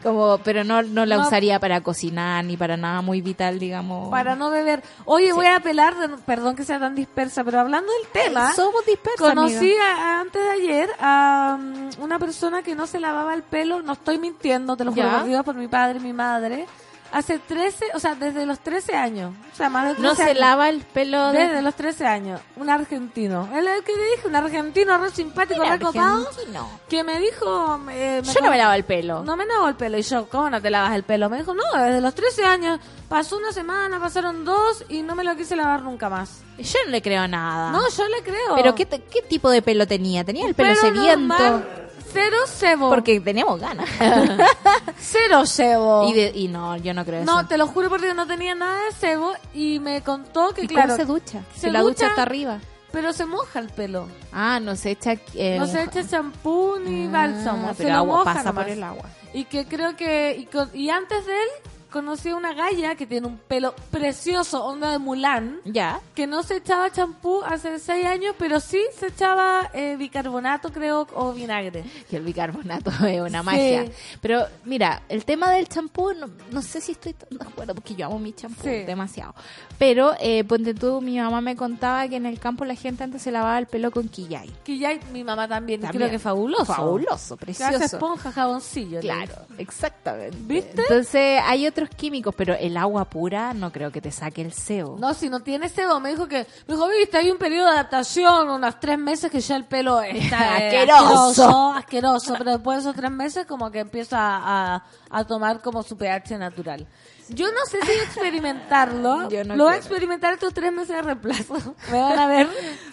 como, 0.03 0.38
pero 0.38 0.64
no, 0.64 0.83
no 0.83 1.07
la 1.07 1.18
No. 1.18 1.22
usaría 1.29 1.61
para 1.61 1.83
cocinar 1.83 2.44
ni 2.44 2.57
para 2.57 2.76
nada 2.76 3.00
muy 3.00 3.20
vital, 3.20 3.61
digamos. 3.61 4.11
Para 4.11 4.35
no 4.35 4.50
beber. 4.50 4.83
Oye, 5.05 5.33
voy 5.33 5.46
a 5.46 5.55
apelar, 5.55 5.96
de- 5.96 6.16
perdón 6.26 6.57
que 6.57 6.64
sea 6.64 6.81
tan 6.81 6.96
dispersa, 6.96 7.44
pero 7.44 7.61
hablando 7.61 7.92
del 7.92 8.09
tema, 8.24 8.53
Somos 8.55 8.85
dispersos, 8.85 9.29
conocí 9.29 9.72
a- 9.76 10.18
antes 10.20 10.42
de 10.42 10.50
ayer 10.50 10.90
a 10.98 11.59
um, 11.61 11.90
una 12.03 12.18
persona 12.18 12.64
que 12.64 12.74
no 12.74 12.88
se 12.88 12.98
lavaba 12.98 13.35
el 13.35 13.44
pelo, 13.44 13.83
no 13.83 13.92
estoy 13.92 14.18
mintiendo, 14.18 14.76
te 14.76 14.85
lo 14.85 14.90
juro 14.92 15.09
por 15.11 15.24
Dios, 15.26 15.44
por 15.44 15.55
mi 15.55 15.68
padre 15.68 16.00
y 16.00 16.03
mi 16.03 16.12
madre, 16.12 16.66
hace 17.12 17.38
13, 17.38 17.87
o 17.94 17.99
sea, 17.99 18.14
desde 18.14 18.46
los 18.46 18.59
13 18.61 18.94
años, 18.96 19.33
o 19.53 19.57
sea, 19.57 19.68
más 19.68 19.85
de 19.88 19.94
13 19.94 20.03
No 20.09 20.14
se 20.14 20.23
años. 20.25 20.38
lava 20.38 20.68
el 20.68 20.81
pelo 20.81 21.33
de... 21.33 21.38
Desde 21.38 21.62
los 21.62 21.75
13 21.75 22.07
años, 22.07 22.40
un 22.57 22.70
argentino. 22.70 23.49
Es 23.53 23.59
el 23.59 23.85
que 23.85 23.92
te 23.92 24.05
dije, 24.16 24.29
un 24.29 24.37
argentino 24.37 24.99
re 24.99 25.11
simpático, 25.11 25.61
Mira, 25.61 25.77
re 25.77 25.85
copado, 25.85 26.29
argentino. 26.29 26.68
que 26.88 27.05
me 27.05 27.18
dijo... 27.18 27.81
eh, 27.90 28.23
Yo 28.25 28.40
no 28.40 28.51
me 28.51 28.57
lavo 28.59 28.73
el 28.75 28.85
pelo. 28.85 29.23
no 29.25 29.37
me 29.37 29.46
lavo 29.46 29.68
el 29.68 29.75
pelo. 29.77 29.99
Y 29.99 30.03
yo, 30.03 30.29
¿cómo 30.29 30.49
no 30.51 30.61
te 30.62 30.70
lavas 30.70 30.94
el 30.94 31.03
pelo? 31.03 31.29
Me 31.31 31.38
dijo, 31.38 31.55
no, 31.55 31.62
desde 31.75 32.01
los 32.01 32.14
13 32.14 32.44
años. 32.44 32.81
Pasó 33.09 33.37
una 33.38 33.53
semana, 33.53 33.99
pasaron 33.99 34.44
dos 34.44 34.85
y 34.88 35.03
no 35.03 35.16
me 35.16 35.25
lo 35.25 35.35
quise 35.37 35.57
lavar 35.57 35.83
nunca 35.83 36.09
más. 36.09 36.42
Yo 36.59 36.79
no 36.87 36.92
le 36.92 37.03
creo 37.03 37.27
nada. 37.27 37.73
No, 37.73 37.81
yo 37.88 38.07
le 38.09 38.23
creo. 38.23 38.55
¿Pero 38.55 38.75
qué, 38.77 38.87
qué 38.87 39.23
tipo 39.23 39.51
de 39.51 39.62
pelo 39.62 39.87
tenía? 39.87 40.23
Tenía 40.25 40.46
el 40.46 40.55
pelo 40.55 40.75
sediento. 40.77 41.16
normal, 41.16 41.89
Cero 42.12 42.37
cebo. 42.46 42.88
Porque 42.90 43.20
teníamos 43.20 43.61
ganas. 43.61 43.88
Cero 44.99 45.46
cebo. 45.46 46.09
y, 46.09 46.12
de- 46.12 46.33
y 46.35 46.49
no, 46.49 46.77
yo 46.77 46.94
no 46.94 47.05
creo 47.05 47.25
no, 47.25 47.40
eso. 47.40 47.49
te 47.49 47.57
lo 47.59 47.66
juro 47.66 47.88
por 47.88 48.01
Dios, 48.01 48.14
no 48.14 48.27
tenía 48.27 48.55
nada 48.55 48.85
de 48.85 48.92
cebo 48.92 49.33
y 49.55 49.79
me 49.81 50.03
contó 50.03 50.53
que, 50.55 50.62
¿Y 50.62 50.66
claro, 50.68 50.88
cómo 50.88 50.96
se 50.96 51.05
ducha? 51.05 51.42
se 51.55 51.61
Si 51.62 51.70
la 51.70 51.81
ducha 51.81 51.94
ducha- 51.94 52.09
está 52.09 52.23
arriba. 52.23 52.59
pero 52.92 53.12
se 53.12 53.27
moja 53.27 53.59
el 53.61 53.68
pelo. 53.68 54.09
Ah, 54.33 54.61
no 54.61 54.77
se 54.77 54.90
echa... 54.92 55.12
eh, 55.35 55.57
no 55.59 55.66
se 55.66 55.83
echa 55.83 56.07
champú 56.07 56.77
ni 56.85 57.07
Ah, 57.07 57.11
bálsamo. 57.11 57.68
se 57.68 57.75
pero 57.85 57.90
lo 57.90 57.96
agua 57.96 58.16
moja 58.18 58.25
pasa 58.35 58.44
nomás. 58.44 58.64
por 58.64 58.73
el 58.73 58.83
agua. 58.83 59.05
Y 59.33 59.44
que 59.44 59.64
creo 59.66 59.96
que... 59.96 60.37
Y, 60.38 60.46
con- 60.46 60.70
y 60.75 60.90
antes 60.90 61.25
de 61.25 61.33
él, 61.33 61.49
conocí 61.90 62.31
a 62.31 62.37
una 62.37 62.55
galla 62.55 62.94
que 62.94 63.07
tiene 63.07 63.26
un 63.26 63.37
pelo 63.37 63.74
precioso, 63.90 64.64
onda 64.64 64.92
de 64.92 64.98
Mulan, 64.98 65.59
Ya. 65.64 66.00
que 66.14 66.26
no 66.26 66.42
se 66.42 66.57
echaba 66.57 66.90
champú 66.90 67.42
hace 67.44 67.79
seis 67.79 68.07
años, 68.07 68.35
pero 68.38 68.61
sí 68.61 68.81
se 68.98 69.09
echaba 69.09 69.70
eh, 69.74 69.96
bicarbonato, 69.96 70.72
creo, 70.72 71.07
o 71.14 71.33
vinagre. 71.33 71.85
Que 72.09 72.16
el 72.16 72.22
bicarbonato 72.24 72.90
es 73.07 73.20
una 73.20 73.40
Sí. 73.40 73.46
magia. 73.46 73.85
Pero 74.20 74.46
mira, 74.64 75.03
el 75.09 75.24
tema 75.24 75.50
del 75.50 75.68
champú, 75.68 76.12
no, 76.14 76.29
no 76.50 76.62
sé 76.62 76.81
si 76.81 76.92
estoy 76.92 77.12
tan 77.14 77.29
de 77.38 77.44
acuerdo 77.44 77.74
porque 77.74 77.94
yo 77.94 78.07
amo 78.07 78.18
mi 78.18 78.33
champú 78.33 78.62
Sí. 78.62 78.85
demasiado. 78.85 79.35
Pero, 79.79 80.14
eh, 80.20 80.44
ponte 80.44 80.74
tú, 80.74 81.00
mi 81.00 81.18
mamá 81.18 81.40
me 81.40 81.57
contaba 81.57 82.07
que 82.09 82.16
en 82.16 82.26
el 82.26 82.38
campo 82.38 82.64
la 82.64 82.74
gente 82.74 83.03
antes 83.05 83.22
se 83.22 83.31
lavaba 83.31 83.59
el 83.59 83.66
pelo 83.66 83.90
con 83.90 84.09
quillay. 84.09 84.50
Ya 84.66 84.90
mi 85.12 85.24
mamá 85.24 85.48
también, 85.48 85.81
También. 85.81 85.98
creo 85.98 86.11
que 86.11 86.18
fabuloso. 86.18 86.64
Fabuloso, 86.66 87.18
Se 87.18 87.35
hace 87.35 87.37
precioso. 87.44 87.96
esponja, 87.96 88.31
jaboncillo. 88.33 89.00
Claro, 89.00 89.35
exactamente. 89.59 90.37
¿Viste? 90.40 90.83
Entonces 90.83 91.40
hay 91.44 91.66
otros 91.83 91.97
químicos, 91.97 92.35
pero 92.37 92.55
el 92.55 92.77
agua 92.77 93.05
pura 93.07 93.55
no 93.55 93.73
creo 93.73 93.90
que 93.90 94.01
te 94.01 94.11
saque 94.11 94.43
el 94.43 94.53
sebo. 94.53 94.97
No, 94.99 95.14
si 95.14 95.29
no 95.29 95.40
tiene 95.40 95.69
sebo, 95.69 95.99
me 96.01 96.11
dijo 96.11 96.29
que, 96.29 96.47
me 96.66 96.75
dijo, 96.75 96.87
viste, 96.88 97.16
hay 97.16 97.31
un 97.31 97.38
periodo 97.38 97.66
de 97.66 97.73
adaptación, 97.73 98.49
unos 98.51 98.79
tres 98.81 98.99
meses 98.99 99.31
que 99.31 99.40
ya 99.40 99.57
el 99.57 99.64
pelo 99.64 100.01
está 100.03 100.59
eh, 100.59 100.66
Asqueroso. 100.83 101.73
asqueroso, 101.75 102.35
pero 102.37 102.51
después 102.53 102.77
de 102.77 102.81
esos 102.90 102.95
tres 102.97 103.11
meses 103.11 103.47
como 103.47 103.71
que 103.71 103.81
empieza 103.81 104.19
a, 104.21 104.75
a- 104.77 104.85
a 105.12 105.25
tomar 105.25 105.61
como 105.62 105.83
su 105.83 105.97
pH 105.97 106.38
natural. 106.38 106.87
Yo 107.31 107.47
no 107.53 107.64
sé 107.66 107.81
si 107.83 107.93
experimentarlo, 108.05 109.29
Yo 109.29 109.45
no 109.45 109.57
lo 109.57 109.64
voy 109.64 109.75
a 109.75 109.77
experimentar 109.77 110.35
estos 110.35 110.53
tres 110.53 110.73
meses 110.73 110.97
de 110.97 111.03
reemplazo. 111.03 111.75
Me 111.90 111.99
van 112.01 112.19
a 112.19 112.27
ver 112.27 112.49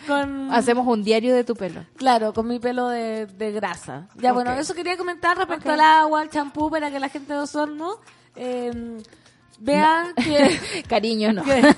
con... 0.08 0.17
Hacemos 0.58 0.88
un 0.88 1.04
diario 1.04 1.36
de 1.36 1.44
tu 1.44 1.56
pelo. 1.56 1.86
Claro, 1.96 2.34
con 2.34 2.48
mi 2.48 2.60
pelo 2.60 2.88
de, 2.90 3.26
de 3.28 3.52
grasa. 3.52 4.08
Ya, 4.16 4.34
bueno, 4.34 4.52
eso 4.54 4.74
quería 4.74 4.98
comentar 4.98 5.38
respecto 5.38 5.70
Ok. 5.70 5.74
al 5.74 5.82
agua, 5.82 6.22
al 6.22 6.30
champú, 6.30 6.70
para 6.70 6.90
que 6.92 7.00
la 7.00 7.10
gente 7.10 7.34
de 7.34 7.40
Osorno 7.40 7.98
eh, 8.36 8.98
vean 9.60 10.14
que... 10.16 10.84
Cariño, 10.88 11.34
no. 11.34 11.44
que- 11.44 11.76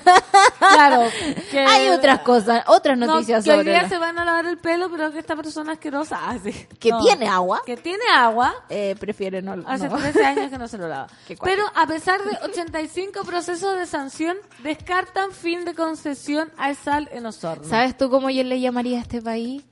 claro, 0.58 1.08
que... 1.50 1.60
Hay 1.60 1.88
otras 1.88 2.20
cosas, 2.20 2.62
otras 2.66 2.96
No, 2.98 3.06
noticias 3.06 3.44
que 3.44 3.50
hoy 3.50 3.56
sobre 3.58 3.70
día 3.72 3.82
la- 3.82 3.88
se 3.88 3.98
van 3.98 4.18
a 4.18 4.24
lavar 4.24 4.46
el 4.46 4.58
pelo, 4.58 4.90
pero 4.90 5.10
que 5.12 5.18
esta 5.18 5.36
persona 5.36 5.72
asquerosa 5.72 6.18
hace. 6.30 6.68
que 6.78 6.92
tiene 7.02 7.26
agua. 7.28 7.62
Que 7.64 7.76
tiene 7.76 8.04
agua. 8.14 8.54
Eh, 8.68 8.94
prefiere 8.98 9.42
no. 9.42 9.56
Hace 9.66 9.88
no. 9.88 9.96
13 9.96 10.24
años 10.24 10.50
que 10.50 10.58
no 10.58 10.68
se 10.68 10.78
lo 10.78 10.88
lava. 10.88 11.06
Pero 11.42 11.64
a 11.74 11.86
pesar 11.86 12.20
de 12.22 12.36
85 12.50 13.22
procesos 13.24 13.78
de 13.78 13.86
sanción, 13.86 14.36
descartan 14.62 15.32
fin 15.32 15.64
de 15.64 15.74
concesión 15.74 16.50
a 16.58 16.74
sal 16.74 17.08
en 17.12 17.26
Osorno. 17.26 17.64
¿Sabes 17.68 17.96
tú 17.96 18.10
cómo 18.10 18.30
yo 18.30 18.44
le 18.44 18.60
llamaría 18.60 18.98
a 18.98 19.02
este 19.02 19.22
país? 19.22 19.62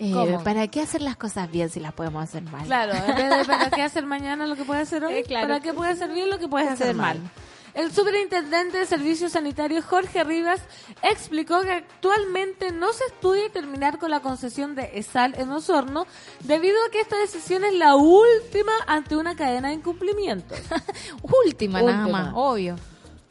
Eh. 0.00 0.38
¿Para 0.44 0.68
qué 0.68 0.80
hacer 0.80 1.02
las 1.02 1.16
cosas 1.16 1.50
bien 1.50 1.70
si 1.70 1.80
las 1.80 1.92
podemos 1.92 2.22
hacer 2.22 2.42
mal? 2.44 2.64
Claro, 2.66 2.92
en 2.94 3.16
vez 3.16 3.36
de 3.38 3.44
para 3.44 3.68
qué 3.70 3.82
hacer 3.82 4.06
mañana 4.06 4.46
lo 4.46 4.54
que 4.54 4.62
puede 4.62 4.82
hacer 4.82 5.04
hoy, 5.04 5.12
Eh, 5.14 5.22
claro. 5.24 5.48
para 5.48 5.60
qué 5.60 5.72
puede 5.74 5.90
hacer 5.90 6.10
bien 6.12 6.30
lo 6.30 6.38
que 6.38 6.46
puede 6.46 6.66
hacer 6.68 6.84
Hacer 6.86 6.94
mal. 6.94 7.18
mal. 7.18 7.30
El 7.78 7.92
superintendente 7.92 8.76
de 8.76 8.86
Servicios 8.86 9.30
Sanitarios 9.30 9.84
Jorge 9.84 10.24
Rivas 10.24 10.60
explicó 11.00 11.60
que 11.60 11.70
actualmente 11.70 12.72
no 12.72 12.92
se 12.92 13.04
estudia 13.04 13.48
terminar 13.50 14.00
con 14.00 14.10
la 14.10 14.18
concesión 14.18 14.74
de 14.74 14.90
ESAL 14.94 15.36
en 15.38 15.48
Osorno 15.50 16.04
debido 16.42 16.74
a 16.84 16.90
que 16.90 17.00
esta 17.00 17.16
decisión 17.18 17.62
es 17.62 17.74
la 17.74 17.94
última 17.94 18.72
ante 18.88 19.16
una 19.16 19.36
cadena 19.36 19.68
de 19.68 19.74
incumplimientos. 19.74 20.58
Última, 21.46 21.80
nada 21.80 22.08
más, 22.08 22.32
obvio. 22.34 22.74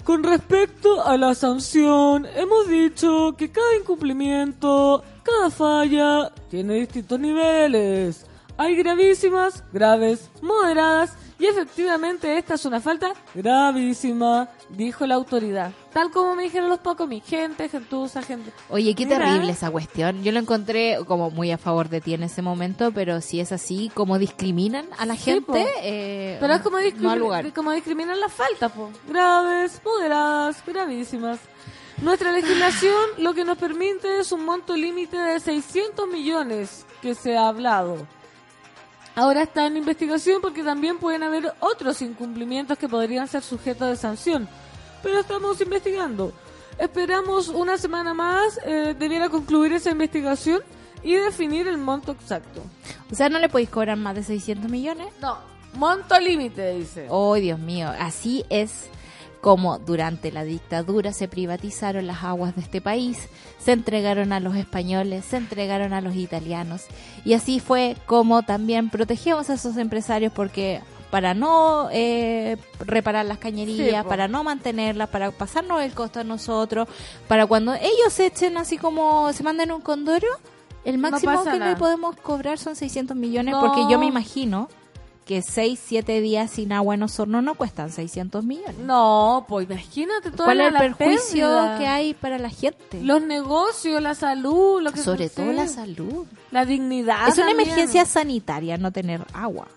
Con 0.06 0.24
respecto 0.24 1.06
a 1.06 1.18
la 1.18 1.36
sanción, 1.36 2.26
hemos 2.34 2.70
dicho 2.70 3.36
que 3.38 3.52
cada 3.52 3.76
incumplimiento, 3.76 5.04
cada 5.24 5.50
falla, 5.50 6.32
tiene 6.50 6.76
distintos 6.76 7.20
niveles. 7.20 8.26
Hay 8.56 8.78
gravísimas, 8.78 9.66
graves, 9.74 10.32
moderadas 10.42 11.18
y 11.40 11.46
efectivamente 11.46 12.38
esta 12.38 12.56
es 12.56 12.66
una 12.66 12.80
falta 12.82 13.14
gravísima, 13.34 14.50
dijo 14.70 15.06
la 15.06 15.16
autoridad. 15.16 15.72
Tal 15.94 16.12
como 16.12 16.36
me 16.36 16.44
dijeron 16.44 16.70
los 16.70 16.80
pocos, 16.80 17.08
mi 17.08 17.22
gente, 17.22 17.70
gentuza, 17.70 18.22
gente. 18.22 18.52
Oye, 18.70 18.94
qué 18.96 19.06
Mira. 19.06 19.20
terrible 19.20 19.52
esa 19.52 19.70
cuestión. 19.72 20.24
Yo 20.24 20.32
lo 20.32 20.40
encontré 20.40 20.98
como 21.08 21.30
muy 21.32 21.52
a 21.52 21.58
favor 21.58 21.90
de 21.90 22.02
ti 22.02 22.14
en 22.14 22.24
ese 22.24 22.42
momento, 22.42 22.92
pero 22.92 23.22
si 23.22 23.40
es 23.40 23.52
así, 23.52 23.92
como 23.94 24.18
discriminan 24.20 24.86
a 24.98 25.06
la 25.06 25.16
Sí, 25.16 25.24
gente, 25.32 25.66
eh, 25.82 26.38
Pero 26.40 26.54
es 26.54 26.62
como, 26.62 26.78
discrimi- 26.80 27.02
no 27.02 27.12
al 27.12 27.20
lugar. 27.20 27.54
como 27.54 27.72
discriminan 27.72 28.20
las 28.20 28.32
faltas, 28.34 28.72
po. 28.72 28.90
graves, 29.08 29.82
moderadas, 29.84 30.64
gravísimas. 30.66 31.40
Nuestra 32.02 32.32
legislación 32.32 32.94
lo 33.18 33.34
que 33.34 33.44
nos 33.44 33.58
permite 33.58 34.20
es 34.20 34.32
un 34.32 34.46
monto 34.46 34.76
límite 34.76 35.18
de 35.18 35.40
600 35.40 36.08
millones 36.08 36.86
que 37.02 37.16
se 37.16 37.36
ha 37.36 37.48
hablado. 37.48 38.06
Ahora 39.18 39.42
está 39.42 39.66
en 39.66 39.78
investigación 39.78 40.42
porque 40.44 40.62
también 40.62 41.00
pueden 41.00 41.24
haber 41.24 41.52
otros 41.60 42.04
incumplimientos 42.04 42.78
que 42.78 42.88
podrían 42.88 43.28
ser 43.28 43.42
sujetos 43.42 43.90
de 43.90 43.96
sanción. 43.96 44.48
Pero 45.02 45.20
estamos 45.22 45.60
investigando. 45.60 46.32
Esperamos 46.78 47.48
una 47.48 47.80
semana 47.80 48.14
más, 48.14 48.60
eh, 48.64 48.96
debiera 48.98 49.28
concluir 49.30 49.74
esa 49.74 49.90
investigación 49.90 50.62
y 51.02 51.16
definir 51.16 51.68
el 51.68 51.80
monto 51.80 52.12
exacto. 52.12 52.62
O 53.12 53.16
sea, 53.16 53.28
no 53.28 53.40
le 53.40 53.50
podéis 53.50 53.72
cobrar 53.72 53.98
más 53.98 54.14
de 54.14 54.22
600 54.22 54.70
millones. 54.70 55.08
No, 55.20 55.40
monto 55.74 56.20
límite, 56.20 56.76
dice. 56.76 57.08
Oh, 57.10 57.34
Dios 57.34 57.58
mío, 57.58 57.92
así 57.98 58.46
es 58.52 58.88
como 59.42 59.80
durante 59.80 60.32
la 60.32 60.44
dictadura 60.44 61.14
se 61.14 61.28
privatizaron 61.28 62.08
las 62.08 62.24
aguas 62.24 62.56
de 62.56 62.62
este 62.62 62.82
país, 62.82 63.30
se 63.60 63.72
entregaron 63.72 64.34
a 64.34 64.40
los 64.40 64.56
españoles, 64.56 65.26
se 65.26 65.38
entregaron 65.38 65.94
a 65.94 66.02
los 66.02 66.16
italianos. 66.16 66.86
Y 67.24 67.34
así 67.34 67.60
fue 67.60 67.96
como 68.06 68.44
también 68.44 68.90
protegíamos 68.90 69.50
a 69.50 69.54
esos 69.54 69.78
empresarios 69.78 70.32
porque 70.34 70.82
para 71.12 71.34
no 71.34 71.88
eh, 71.92 72.58
reparar 72.80 73.26
las 73.26 73.38
cañerías, 73.38 74.04
Sí, 74.04 74.10
para 74.10 74.28
no 74.28 74.44
mantenerlas, 74.44 75.10
para 75.10 75.32
pasarnos 75.32 75.82
el 75.82 75.94
costo 75.94 76.20
a 76.20 76.24
nosotros, 76.24 76.88
para 77.28 77.46
cuando 77.46 77.74
ellos 77.76 78.20
echen 78.20 78.58
así 78.58 78.78
como 78.78 79.32
se 79.32 79.44
manden 79.44 79.72
un 79.72 79.82
condorio, 79.82 80.30
el 80.84 80.98
máximo 80.98 81.44
que 81.44 81.60
le 81.60 81.76
podemos 81.76 82.16
cobrar 82.18 82.58
son 82.58 82.76
600 82.76 83.16
millones 83.16 83.54
No. 83.54 83.62
porque 83.62 83.86
yo 83.90 84.00
me 84.00 84.06
imagino 84.06 84.70
que 85.28 85.42
6, 85.42 85.80
7 85.86 86.22
días 86.22 86.50
sin 86.52 86.72
agua 86.72 86.96
en 86.96 87.04
Osorno 87.04 87.42
no 87.42 87.56
cuestan 87.56 87.92
600 87.92 88.44
millones. 88.46 88.78
No, 88.80 89.46
pues 89.50 89.70
imagínate 89.70 90.32
toda 90.32 90.46
¿Cuál 90.46 90.58
la, 90.60 90.68
es 90.70 90.74
el 90.74 90.78
perjuicio 90.96 91.46
pérdida. 91.48 91.78
que 91.78 91.86
hay 91.88 92.14
para 92.14 92.38
la 92.40 92.50
gente? 92.50 93.02
Los 93.04 93.22
negocios, 93.22 94.02
la 94.02 94.16
salud, 94.16 94.82
lo 94.82 94.92
que 94.92 95.02
Sobre 95.02 95.28
sucede. 95.28 95.44
todo 95.46 95.54
la 95.54 95.68
salud. 95.68 96.26
La 96.52 96.66
dignidad. 96.66 97.28
es 97.28 97.38
una 97.38 97.52
emergencia 97.52 98.06
sanitaria 98.06 98.78
no 98.78 98.92
tener 98.92 99.26
agua. 99.34 99.68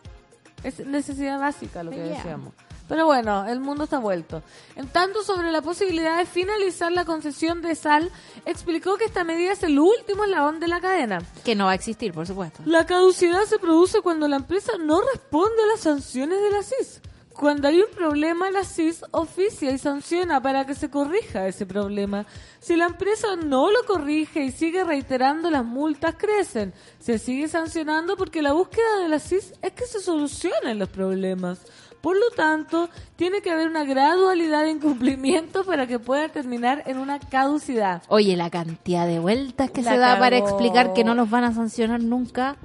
Es 0.62 0.78
necesidad 0.86 1.38
básica 1.40 1.82
lo 1.82 1.90
que 1.90 1.96
Yeah. 1.96 2.16
decíamos. 2.16 2.52
Pero 2.90 3.06
bueno, 3.06 3.46
el 3.46 3.60
mundo 3.60 3.84
está 3.84 4.00
vuelto. 4.00 4.42
En 4.74 4.88
tanto, 4.88 5.22
sobre 5.22 5.52
la 5.52 5.62
posibilidad 5.62 6.18
de 6.18 6.26
finalizar 6.26 6.90
la 6.90 7.04
concesión 7.04 7.62
de 7.62 7.76
sal, 7.76 8.10
explicó 8.44 8.96
que 8.96 9.04
esta 9.04 9.22
medida 9.22 9.52
es 9.52 9.62
el 9.62 9.78
último 9.78 10.24
eslabón 10.24 10.58
de 10.58 10.66
la 10.66 10.80
cadena. 10.80 11.22
Que 11.44 11.54
no 11.54 11.66
va 11.66 11.70
a 11.70 11.76
existir, 11.76 12.12
por 12.12 12.26
supuesto. 12.26 12.62
La 12.66 12.86
caducidad 12.86 13.44
se 13.44 13.60
produce 13.60 14.00
cuando 14.00 14.26
la 14.26 14.34
empresa 14.34 14.72
no 14.76 15.00
responde 15.02 15.62
a 15.62 15.66
las 15.66 15.80
sanciones 15.82 16.42
de 16.42 16.50
la 16.50 16.64
CIS. 16.64 17.00
Cuando 17.32 17.68
hay 17.68 17.80
un 17.80 17.90
problema, 17.94 18.50
la 18.50 18.64
CIS 18.64 19.04
oficia 19.12 19.70
y 19.70 19.78
sanciona 19.78 20.42
para 20.42 20.66
que 20.66 20.74
se 20.74 20.90
corrija 20.90 21.46
ese 21.46 21.66
problema. 21.66 22.26
Si 22.58 22.74
la 22.74 22.86
empresa 22.86 23.36
no 23.36 23.70
lo 23.70 23.84
corrige 23.86 24.42
y 24.42 24.50
sigue 24.50 24.82
reiterando, 24.82 25.48
las 25.48 25.64
multas 25.64 26.16
crecen. 26.18 26.74
Se 26.98 27.20
sigue 27.20 27.46
sancionando 27.46 28.16
porque 28.16 28.42
la 28.42 28.52
búsqueda 28.52 28.98
de 29.00 29.08
la 29.08 29.20
CIS 29.20 29.52
es 29.62 29.72
que 29.74 29.86
se 29.86 30.00
solucionen 30.00 30.80
los 30.80 30.88
problemas. 30.88 31.60
Por 32.00 32.16
lo 32.16 32.30
tanto, 32.34 32.88
tiene 33.16 33.42
que 33.42 33.50
haber 33.50 33.68
una 33.68 33.84
gradualidad 33.84 34.62
de 34.62 34.70
incumplimiento 34.70 35.64
para 35.64 35.86
que 35.86 35.98
pueda 35.98 36.28
terminar 36.30 36.82
en 36.86 36.98
una 36.98 37.18
caducidad. 37.18 38.02
Oye, 38.08 38.36
la 38.36 38.48
cantidad 38.50 39.06
de 39.06 39.18
vueltas 39.18 39.70
que 39.70 39.82
La 39.82 39.92
se 39.92 39.98
da 39.98 40.18
para 40.18 40.38
cagó. 40.38 40.48
explicar 40.48 40.92
que 40.94 41.04
no 41.04 41.14
los 41.14 41.28
van 41.28 41.44
a 41.44 41.52
sancionar 41.52 42.02
nunca. 42.02 42.56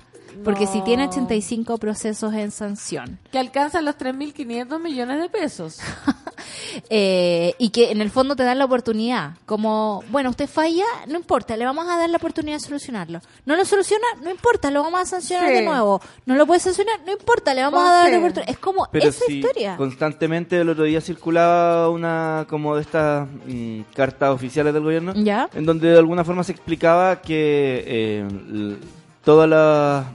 Porque 0.43 0.67
si 0.67 0.81
tiene 0.81 1.07
85 1.07 1.77
procesos 1.77 2.33
en 2.33 2.51
sanción 2.51 3.17
Que 3.31 3.39
alcanza 3.39 3.81
los 3.81 3.97
3.500 3.97 4.79
millones 4.81 5.19
de 5.21 5.29
pesos. 5.29 5.79
eh, 6.89 7.53
y 7.57 7.69
que 7.69 7.91
en 7.91 8.01
el 8.01 8.09
fondo 8.09 8.35
te 8.35 8.43
dan 8.43 8.59
la 8.59 8.65
oportunidad, 8.65 9.33
como, 9.45 10.03
bueno, 10.09 10.29
usted 10.29 10.47
falla, 10.47 10.83
no 11.07 11.15
importa, 11.17 11.55
le 11.57 11.65
vamos 11.65 11.87
a 11.87 11.97
dar 11.97 12.09
la 12.09 12.17
oportunidad 12.17 12.57
de 12.57 12.59
solucionarlo. 12.61 13.21
No 13.45 13.55
lo 13.55 13.65
soluciona, 13.65 14.05
no 14.21 14.29
importa, 14.29 14.71
lo 14.71 14.83
vamos 14.83 14.99
a 15.01 15.05
sancionar 15.05 15.47
Sí. 15.49 15.53
de 15.55 15.61
nuevo. 15.63 16.01
No 16.25 16.35
lo 16.35 16.45
puede 16.45 16.59
sancionar, 16.59 16.99
no 17.05 17.11
importa, 17.11 17.53
le 17.53 17.61
vamos 17.63 17.81
a 17.81 17.91
dar 17.91 18.11
la 18.11 18.17
oportunidad. 18.17 18.49
Es 18.49 18.57
como 18.59 18.87
Pero 18.91 19.09
esa 19.09 19.25
si 19.25 19.37
historia. 19.39 19.75
constantemente 19.77 20.59
el 20.59 20.69
otro 20.69 20.83
día 20.83 21.01
circulaba 21.01 21.89
una 21.89 22.45
como 22.49 22.75
de 22.75 22.81
estas 22.81 23.27
mm, 23.45 23.81
cartas 23.95 24.29
oficiales 24.31 24.73
del 24.73 24.83
gobierno, 24.83 25.13
¿Ya? 25.15 25.49
en 25.53 25.65
donde 25.65 25.89
de 25.89 25.97
alguna 25.97 26.23
forma 26.23 26.43
se 26.43 26.51
explicaba 26.51 27.21
que 27.21 27.83
eh, 27.87 28.77
todas 29.23 29.49
las 29.49 30.05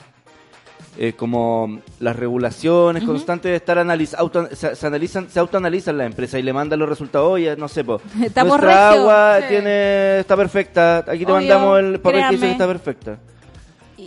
eh, 1.02 1.14
como 1.14 1.80
las 1.98 2.14
regulaciones 2.14 3.04
constantes 3.04 3.50
de 3.50 3.56
estar 3.56 3.78
analiz 3.78 4.12
auto- 4.14 4.48
se, 4.54 4.76
se 4.76 4.86
analizan 4.86 5.30
se 5.30 5.40
autoanalizan 5.40 5.96
las 5.96 6.06
empresas 6.06 6.38
y 6.38 6.42
le 6.42 6.52
mandan 6.52 6.78
los 6.78 6.88
resultados 6.90 7.26
oye 7.32 7.56
no 7.56 7.68
sé 7.68 7.82
po, 7.84 8.02
Estamos 8.22 8.58
nuestra 8.60 8.90
regio". 8.90 9.00
agua 9.00 9.36
Sí. 9.40 9.44
tiene 9.48 10.18
está 10.20 10.36
perfecta 10.36 10.98
aquí 10.98 11.24
te 11.24 11.24
Obvio, 11.24 11.34
mandamos 11.36 11.78
el 11.80 12.00
papel 12.00 12.20
que 12.26 12.30
dice 12.32 12.46
que 12.46 12.52
está 12.52 12.66
perfecta 12.66 13.18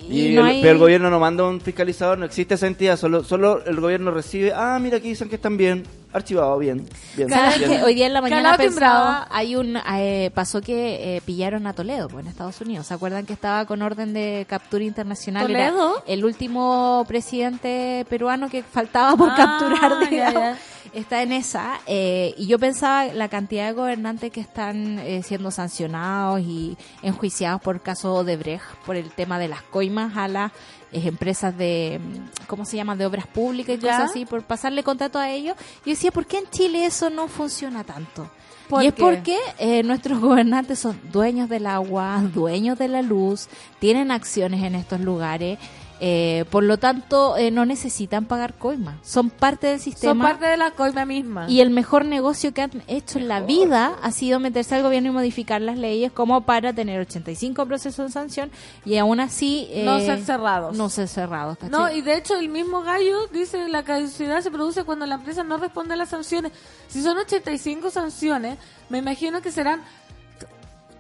Y, 0.10 0.28
y 0.32 0.36
no 0.36 0.42
el, 0.42 0.48
hay- 0.48 0.62
pero 0.62 0.74
el 0.74 0.80
gobierno 0.80 1.10
no 1.10 1.20
manda 1.20 1.44
un 1.44 1.62
fiscalizador, 1.62 2.18
no 2.18 2.26
existe 2.26 2.56
esa 2.56 2.68
entidad, 2.68 2.98
solo, 2.98 3.24
solo 3.24 3.64
el 3.66 3.80
gobierno 3.80 4.12
recibe, 4.12 4.52
ah, 4.56 4.78
mira, 4.82 4.98
aquí 4.98 5.10
dicen 5.10 5.30
que 5.30 5.36
están 5.36 5.58
bien. 5.58 5.84
archivado 6.14 6.60
bien. 6.60 6.88
bien, 7.16 7.28
¿Sabes 7.30 7.58
bien. 7.58 7.72
que 7.72 7.84
hoy 7.84 7.96
día 7.96 8.06
en 8.06 8.14
la 8.14 8.22
mañana 8.22 8.56
pensaba, 8.56 9.28
hay 9.32 9.56
un 9.56 9.78
eh, 9.96 10.30
pasó 10.36 10.62
que 10.62 11.16
eh, 11.18 11.22
pillaron 11.26 11.66
a 11.66 11.74
Toledo 11.74 12.08
pues, 12.08 12.24
en 12.24 12.30
Estados 12.30 12.62
Unidos. 12.62 12.86
¿Se 12.86 12.94
acuerdan 12.94 13.26
que 13.26 13.34
estaba 13.34 13.66
con 13.66 13.82
orden 13.82 14.14
de 14.14 14.46
captura 14.48 14.84
internacional? 14.84 15.50
Era 15.50 15.70
¿Toledo? 15.72 16.04
el 16.06 16.24
último 16.24 17.04
presidente 17.08 18.06
peruano 18.10 18.48
que 18.50 18.62
faltaba 18.62 19.16
por 19.18 19.30
Ah, 19.32 19.36
capturar, 19.36 20.04
ya, 20.04 20.10
digamos. 20.10 20.34
ya. 20.36 20.58
Está 20.94 21.24
en 21.24 21.32
esa. 21.32 21.80
eh, 21.88 22.36
y 22.38 22.46
yo 22.46 22.60
pensaba 22.60 23.06
la 23.06 23.28
cantidad 23.28 23.66
de 23.68 23.74
gobernantes 23.74 24.32
que 24.32 24.40
están 24.42 25.00
eh, 25.00 25.24
siendo 25.24 25.50
sancionados 25.50 26.42
y 26.42 26.78
enjuiciados 27.02 27.62
por 27.62 27.82
caso 27.82 28.24
de 28.24 28.38
Brecht, 28.38 28.64
por 28.86 28.96
el 28.96 29.10
tema 29.12 29.40
de 29.40 29.48
las 29.48 29.64
coimas 29.64 30.16
a 30.16 30.28
las 30.28 30.52
eh, 30.92 31.02
empresas 31.08 31.58
de, 31.58 32.00
mm, 32.00 32.46
¿cómo 32.48 32.64
se 32.66 32.78
llama?, 32.78 32.96
de 32.96 33.08
obras 33.08 33.26
públicas 33.26 33.76
y 33.76 33.80
Ya. 33.80 33.92
cosas 33.98 34.12
así, 34.12 34.26
por 34.26 34.44
pasarle 34.44 34.84
contrato 34.84 35.18
a 35.18 35.32
ellos. 35.32 35.56
Yo 35.84 35.92
decía, 35.92 36.12
¿por 36.12 36.28
qué 36.28 36.38
en 36.38 36.50
Chile 36.52 36.86
eso 36.86 37.10
no 37.10 37.28
funciona 37.28 37.84
tanto? 37.84 38.30
¿Por 38.70 38.84
y 38.84 38.88
es 38.88 38.94
porque 38.94 39.38
eh, 39.58 39.82
nuestros 39.84 40.20
gobernantes 40.22 40.80
son 40.80 41.00
dueños 41.12 41.50
del 41.50 41.66
agua, 41.66 42.22
dueños 42.34 42.78
de 42.78 42.88
la 42.88 43.02
luz, 43.02 43.48
tienen 43.80 44.12
acciones 44.12 44.64
en 44.64 44.76
estos 44.76 45.00
lugares, 45.02 45.58
eh, 46.06 46.44
por 46.52 46.66
lo 46.66 46.78
tanto 46.78 47.38
eh, 47.38 47.50
no 47.50 47.66
necesitan 47.66 48.26
pagar 48.26 48.56
coima, 48.56 49.00
son 49.04 49.30
parte 49.30 49.68
del 49.68 49.80
Son 49.80 49.84
sistema. 49.94 50.26
parte 50.26 50.46
de 50.48 50.58
la 50.58 50.72
coima 50.72 51.06
misma. 51.06 51.50
Y 51.50 51.62
el 51.62 51.70
mejor 51.70 52.04
negocio 52.04 52.54
que 52.54 52.62
han 52.64 52.84
hecho 52.88 53.20
en 53.20 53.30
la 53.30 53.40
vida 53.40 53.96
ha 54.02 54.12
sido 54.12 54.42
meterse 54.42 54.76
al 54.76 54.84
gobierno 54.84 55.10
y 55.10 55.12
modificar 55.14 55.62
las 55.62 55.78
leyes 55.78 56.12
como 56.12 56.42
para 56.42 56.74
tener 56.74 57.00
85 57.00 57.66
procesos 57.68 58.08
de 58.08 58.12
sanción 58.12 58.52
y 58.84 58.98
aún 58.98 59.22
así... 59.22 59.68
eh, 59.72 59.84
No 59.86 59.98
ser 60.02 60.22
cerrados. 60.26 60.76
No 60.76 60.90
ser 60.90 61.08
cerrados, 61.08 61.58
¿cachai? 61.58 61.70
No, 61.72 61.90
y 61.90 62.02
de 62.02 62.18
hecho 62.18 62.36
el 62.38 62.50
mismo 62.50 62.82
gallo 62.82 63.28
dice 63.32 63.70
la 63.70 63.84
caducidad 63.84 64.42
se 64.42 64.52
produce 64.52 64.84
cuando 64.84 65.06
la 65.06 65.16
empresa 65.16 65.44
no 65.46 65.56
responde 65.56 65.94
a 65.94 65.98
las 65.98 66.10
sanciones. 66.10 66.52
Si 66.90 67.02
son 67.02 67.18
85 67.18 67.90
sanciones, 67.92 68.58
me 68.90 68.98
imagino 68.98 69.42
que 69.42 69.52
serán 69.54 69.82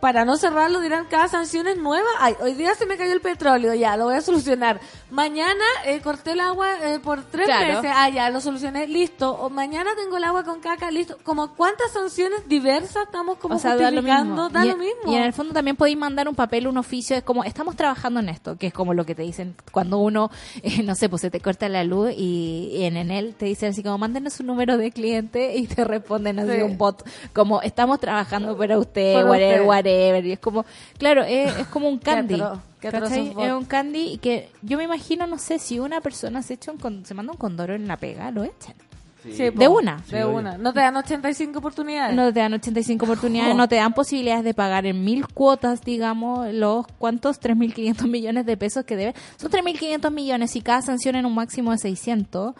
para 0.03 0.25
no 0.25 0.35
cerrarlo 0.35 0.81
dirán 0.81 1.05
cada 1.09 1.29
sanción 1.29 1.65
es 1.65 1.77
nueva. 1.77 2.09
Ay, 2.19 2.35
hoy 2.41 2.55
día 2.55 2.75
se 2.75 2.85
me 2.85 2.97
cayó 2.97 3.13
el 3.13 3.21
petróleo, 3.21 3.73
ya, 3.73 3.95
lo 3.95 4.03
voy 4.03 4.15
a 4.15 4.21
solucionar. 4.21 4.81
Mañana 5.09 5.63
eh, 5.85 6.01
corté 6.01 6.31
el 6.33 6.41
agua 6.41 6.67
eh, 6.83 6.99
por 6.99 7.23
tres 7.23 7.45
Claro. 7.45 7.75
meses, 7.81 7.89
ah, 7.95 8.09
ya, 8.09 8.29
lo 8.29 8.41
solucioné, 8.41 8.85
listo. 8.85 9.31
O 9.31 9.49
mañana 9.49 9.91
tengo 9.95 10.17
el 10.17 10.25
agua 10.25 10.43
con 10.43 10.59
caca, 10.59 10.91
listo. 10.91 11.17
Como 11.23 11.55
cuántas 11.55 11.93
sanciones 11.93 12.49
diversas 12.49 13.03
estamos 13.05 13.37
como 13.37 13.55
o 13.55 13.59
sea, 13.59 13.77
da 13.77 13.91
lo 13.91 14.01
justificando, 14.01 14.43
mismo. 14.43 14.49
da 14.49 14.65
y, 14.65 14.69
lo 14.71 14.75
mismo. 14.75 15.13
y 15.13 15.15
en 15.15 15.23
el 15.23 15.31
fondo 15.31 15.53
también 15.53 15.77
podéis 15.77 15.97
mandar 15.97 16.27
un 16.27 16.35
papel, 16.35 16.67
un 16.67 16.77
oficio, 16.77 17.15
es 17.15 17.23
como, 17.23 17.45
estamos 17.45 17.77
trabajando 17.77 18.19
en 18.19 18.27
esto, 18.27 18.57
que 18.57 18.67
es 18.67 18.73
como 18.73 18.93
lo 18.93 19.05
que 19.05 19.15
te 19.15 19.21
dicen 19.21 19.55
cuando 19.71 19.99
uno, 19.99 20.31
eh, 20.63 20.83
no 20.83 20.95
sé, 20.95 21.07
pues 21.07 21.21
se 21.21 21.31
te 21.31 21.39
corta 21.39 21.69
la 21.69 21.85
luz 21.85 22.11
y, 22.17 22.71
y 22.73 22.83
en, 22.83 22.97
en 22.97 23.09
él 23.09 23.35
te 23.37 23.45
dicen 23.45 23.69
así 23.69 23.81
como, 23.81 23.97
mándenos 23.97 24.37
un 24.41 24.47
número 24.47 24.75
de 24.77 24.91
cliente 24.91 25.55
y 25.55 25.65
te 25.67 25.85
responden 25.85 26.39
así 26.39 26.51
Sí. 26.57 26.61
un 26.61 26.77
bot, 26.77 27.07
como, 27.31 27.61
estamos 27.61 28.01
trabajando 28.01 28.57
para 28.57 28.77
usted, 28.77 29.13
Para 29.13 29.25
whatever, 29.29 29.61
usted. 29.61 29.67
whatever. 29.69 29.92
Y 30.25 30.31
es 30.31 30.39
como, 30.39 30.65
claro, 30.97 31.23
es, 31.23 31.55
es 31.57 31.67
como 31.67 31.87
un 31.89 31.97
candy. 31.99 32.41
Es 32.81 33.51
un 33.53 33.65
candy 33.65 34.13
y 34.13 34.17
que 34.17 34.49
yo 34.61 34.77
me 34.77 34.83
imagino, 34.83 35.25
no 35.27 35.37
sé, 35.37 35.59
si 35.59 35.79
una 35.79 36.01
persona 36.01 36.41
se 36.41 36.55
echa 36.55 36.71
un 36.71 36.77
con- 36.77 37.05
se 37.05 37.13
manda 37.13 37.31
un 37.31 37.37
condoro 37.37 37.73
en 37.75 37.87
la 37.87 37.97
pega, 37.97 38.29
lo 38.31 38.43
echan. 38.43 38.75
Sí, 39.23 39.51
po, 39.51 39.59
De 39.59 39.67
una. 39.69 39.99
Sí, 40.03 40.15
De 40.15 40.25
obvio. 40.25 40.39
una. 40.39 40.57
No 40.57 40.73
te 40.73 40.81
dan 40.81 40.97
85 40.97 41.59
oportunidades. 41.59 42.13
No 42.13 42.33
te 42.33 42.41
dan 42.41 42.53
85 42.55 43.05
oportunidades, 43.05 43.53
Oh. 43.53 43.57
no 43.57 43.69
te 43.69 43.77
dan 43.77 43.93
posibilidades 43.93 44.43
de 44.43 44.53
pagar 44.53 44.85
en 44.85 45.01
mil 45.05 45.25
cuotas, 45.29 45.79
digamos, 45.81 46.51
los 46.53 46.85
cuántos 46.97 47.39
3.500 47.39 48.09
millones 48.09 48.45
de 48.45 48.57
pesos 48.57 48.83
que 48.83 48.97
debe. 48.97 49.13
Son 49.37 49.49
3.500 49.49 50.11
millones 50.11 50.53
y 50.57 50.61
cada 50.61 50.81
sanción 50.81 51.15
en 51.15 51.25
un 51.25 51.33
máximo 51.35 51.71
de 51.71 51.77
600. 51.77 52.53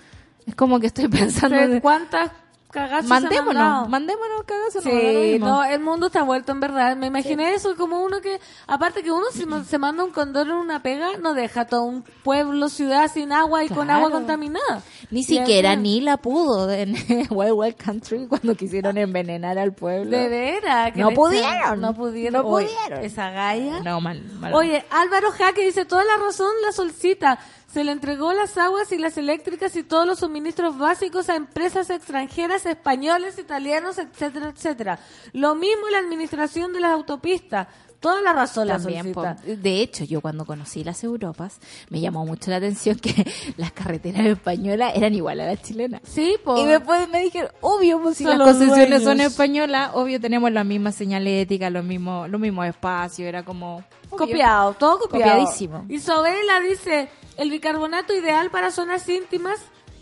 Es 0.47 0.55
como 0.55 0.79
que 0.79 0.88
estoy 0.88 1.07
pensando... 1.09 1.57
¿De 1.57 1.67
de- 1.67 1.81
¿Cuántas 1.81 2.31
cagazos 2.74 3.05
se 3.05 3.09
mandémonos, 3.09 3.88
mandémonos 3.89 4.43
cagazo. 4.45 4.82
no, 4.84 4.89
da 4.91 5.01
lo 5.13 5.21
Sí, 5.21 5.39
no, 5.39 5.63
el 5.63 5.80
mundo 5.80 6.07
está 6.07 6.24
vuelto 6.24 6.51
en 6.51 6.59
verdad. 6.59 6.95
Me 6.97 7.07
imaginé 7.07 7.53
eso 7.53 7.76
como 7.76 8.03
uno 8.03 8.19
que, 8.19 8.39
aparte 8.67 9.03
que 9.03 9.11
uno 9.11 9.26
si 9.32 9.45
ma- 9.45 9.63
se 9.63 9.78
manda 9.78 10.03
un 10.03 10.11
condor 10.11 10.47
en 10.47 10.53
una 10.53 10.82
pega, 10.84 11.17
no 11.21 11.34
deja 11.34 11.65
todo 11.65 11.84
un 11.84 12.03
pueblo, 12.24 12.67
ciudad 12.69 13.09
sin 13.11 13.32
agua 13.32 13.63
y 13.63 13.69
con 13.69 13.89
agua 13.89 14.09
contaminada. 14.11 14.82
Ni 15.11 15.24
siquiera 15.24 15.76
ni 15.76 16.01
la 16.01 16.17
pudo 16.17 16.69
en 16.71 16.93
Wild 17.30 17.53
Wild 17.53 17.76
Country 17.78 18.28
cuando 18.28 18.55
quisieron 18.55 18.97
envenenar 18.97 19.57
al 19.59 19.74
pueblo. 19.74 20.17
De 20.17 20.28
veras. 20.28 20.95
No 20.95 21.11
pudieron. 21.11 21.80
No 21.80 21.93
pudieron. 21.93 22.43
No 22.43 22.49
Oye, 22.49 22.65
pudieron. 22.67 23.05
Esa 23.05 23.30
galla. 23.30 23.80
No, 23.82 24.01
mal, 24.01 24.21
mal. 24.39 24.53
Oye, 24.55 24.84
Álvaro 24.89 25.32
Jaque 25.32 25.63
dice, 25.65 25.86
toda 25.86 26.03
la 26.03 26.17
razón 26.17 26.49
la 26.65 26.71
solcita. 26.71 27.38
Se 27.74 27.84
le 27.84 27.91
entregó 27.91 28.34
las 28.34 28.55
aguas 28.59 28.91
y 28.91 28.99
las 28.99 29.17
eléctricas 29.17 29.76
y 29.76 29.82
todos 29.82 30.05
los 30.05 30.19
suministros 30.19 30.78
básicos 30.78 31.28
a 31.30 31.36
empresas 31.36 31.89
extranjeras, 31.89 32.67
españoles, 32.67 33.39
italianos, 33.39 33.97
etcétera, 33.97 34.49
etcétera. 34.55 34.99
Lo 35.32 35.55
mismo 35.55 35.89
la 35.89 35.97
administración 35.97 36.71
de 36.71 36.82
las 36.82 36.91
autopistas. 36.91 37.67
Toda 37.99 38.21
la 38.21 38.34
razón 38.34 38.67
la 38.67 38.78
También, 38.78 39.11
po. 39.11 39.24
solcita. 39.24 39.55
de 39.55 39.82
hecho, 39.82 40.03
yo 40.03 40.21
cuando 40.21 40.45
conocí 40.45 40.84
las 40.84 41.03
Europas, 41.03 41.59
me 41.89 41.99
llamó 41.99 42.26
mucho 42.26 42.51
la 42.51 42.57
atención 42.57 42.99
que 42.99 43.26
las 43.57 43.71
carreteras 43.71 44.26
españolas 44.28 44.91
eran 44.95 45.15
igual 45.15 45.39
a 45.39 45.47
las 45.47 45.61
chilenas. 45.63 46.01
Sí, 46.03 46.36
po. 46.43 46.57
Y 46.57 46.65
después 46.65 47.09
me 47.09 47.21
dijeron, 47.21 47.49
obvio, 47.61 47.99
pues 48.01 48.17
si 48.17 48.26
Son 48.26 48.38
las 48.38 48.47
concesiones 48.55 49.03
son 49.03 49.19
españolas, 49.19 49.91
obvio 49.95 50.19
tenemos 50.21 50.51
la 50.51 50.63
misma 50.63 50.91
señalética, 50.91 51.71
los 51.71 51.86
mismos, 51.86 52.30
los 52.30 52.39
mismos 52.39 52.67
espacios, 52.67 53.26
era 53.26 53.43
como... 53.43 53.78
obvio. 53.78 54.17
Copiado, 54.17 54.74
todo 54.74 54.99
copiado. 54.99 55.32
Copiadísimo. 55.39 55.86
Isabela 55.88 56.59
dice, 56.59 57.09
el 57.38 57.49
bicarbonato 57.49 58.13
ideal 58.13 58.49
para 58.49 58.71
zonas 58.71 59.07
íntimas, 59.09 59.59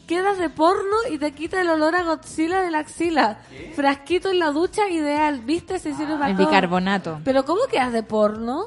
quedas 0.08 0.38
de 0.38 0.50
porno 0.50 0.96
y 1.10 1.18
te 1.18 1.32
quita 1.32 1.62
el 1.62 1.70
olor 1.70 1.96
a 1.96 2.04
Godzilla 2.04 2.62
de 2.62 2.72
la 2.72 2.80
axila. 2.80 3.40
Frasquito 3.76 4.30
en 4.32 4.40
la 4.40 4.52
ducha, 4.52 4.90
ideal. 4.90 5.40
¿Viste? 5.42 5.80
Se 5.80 5.94
sirve 5.94 6.16
para 6.18 6.32
El 6.32 6.38
todo. 6.38 6.48
bicarbonato. 6.48 7.22
Pero 7.24 7.46
¿cómo 7.46 7.62
quedas 7.72 7.94
de 7.94 8.04
porno? 8.04 8.66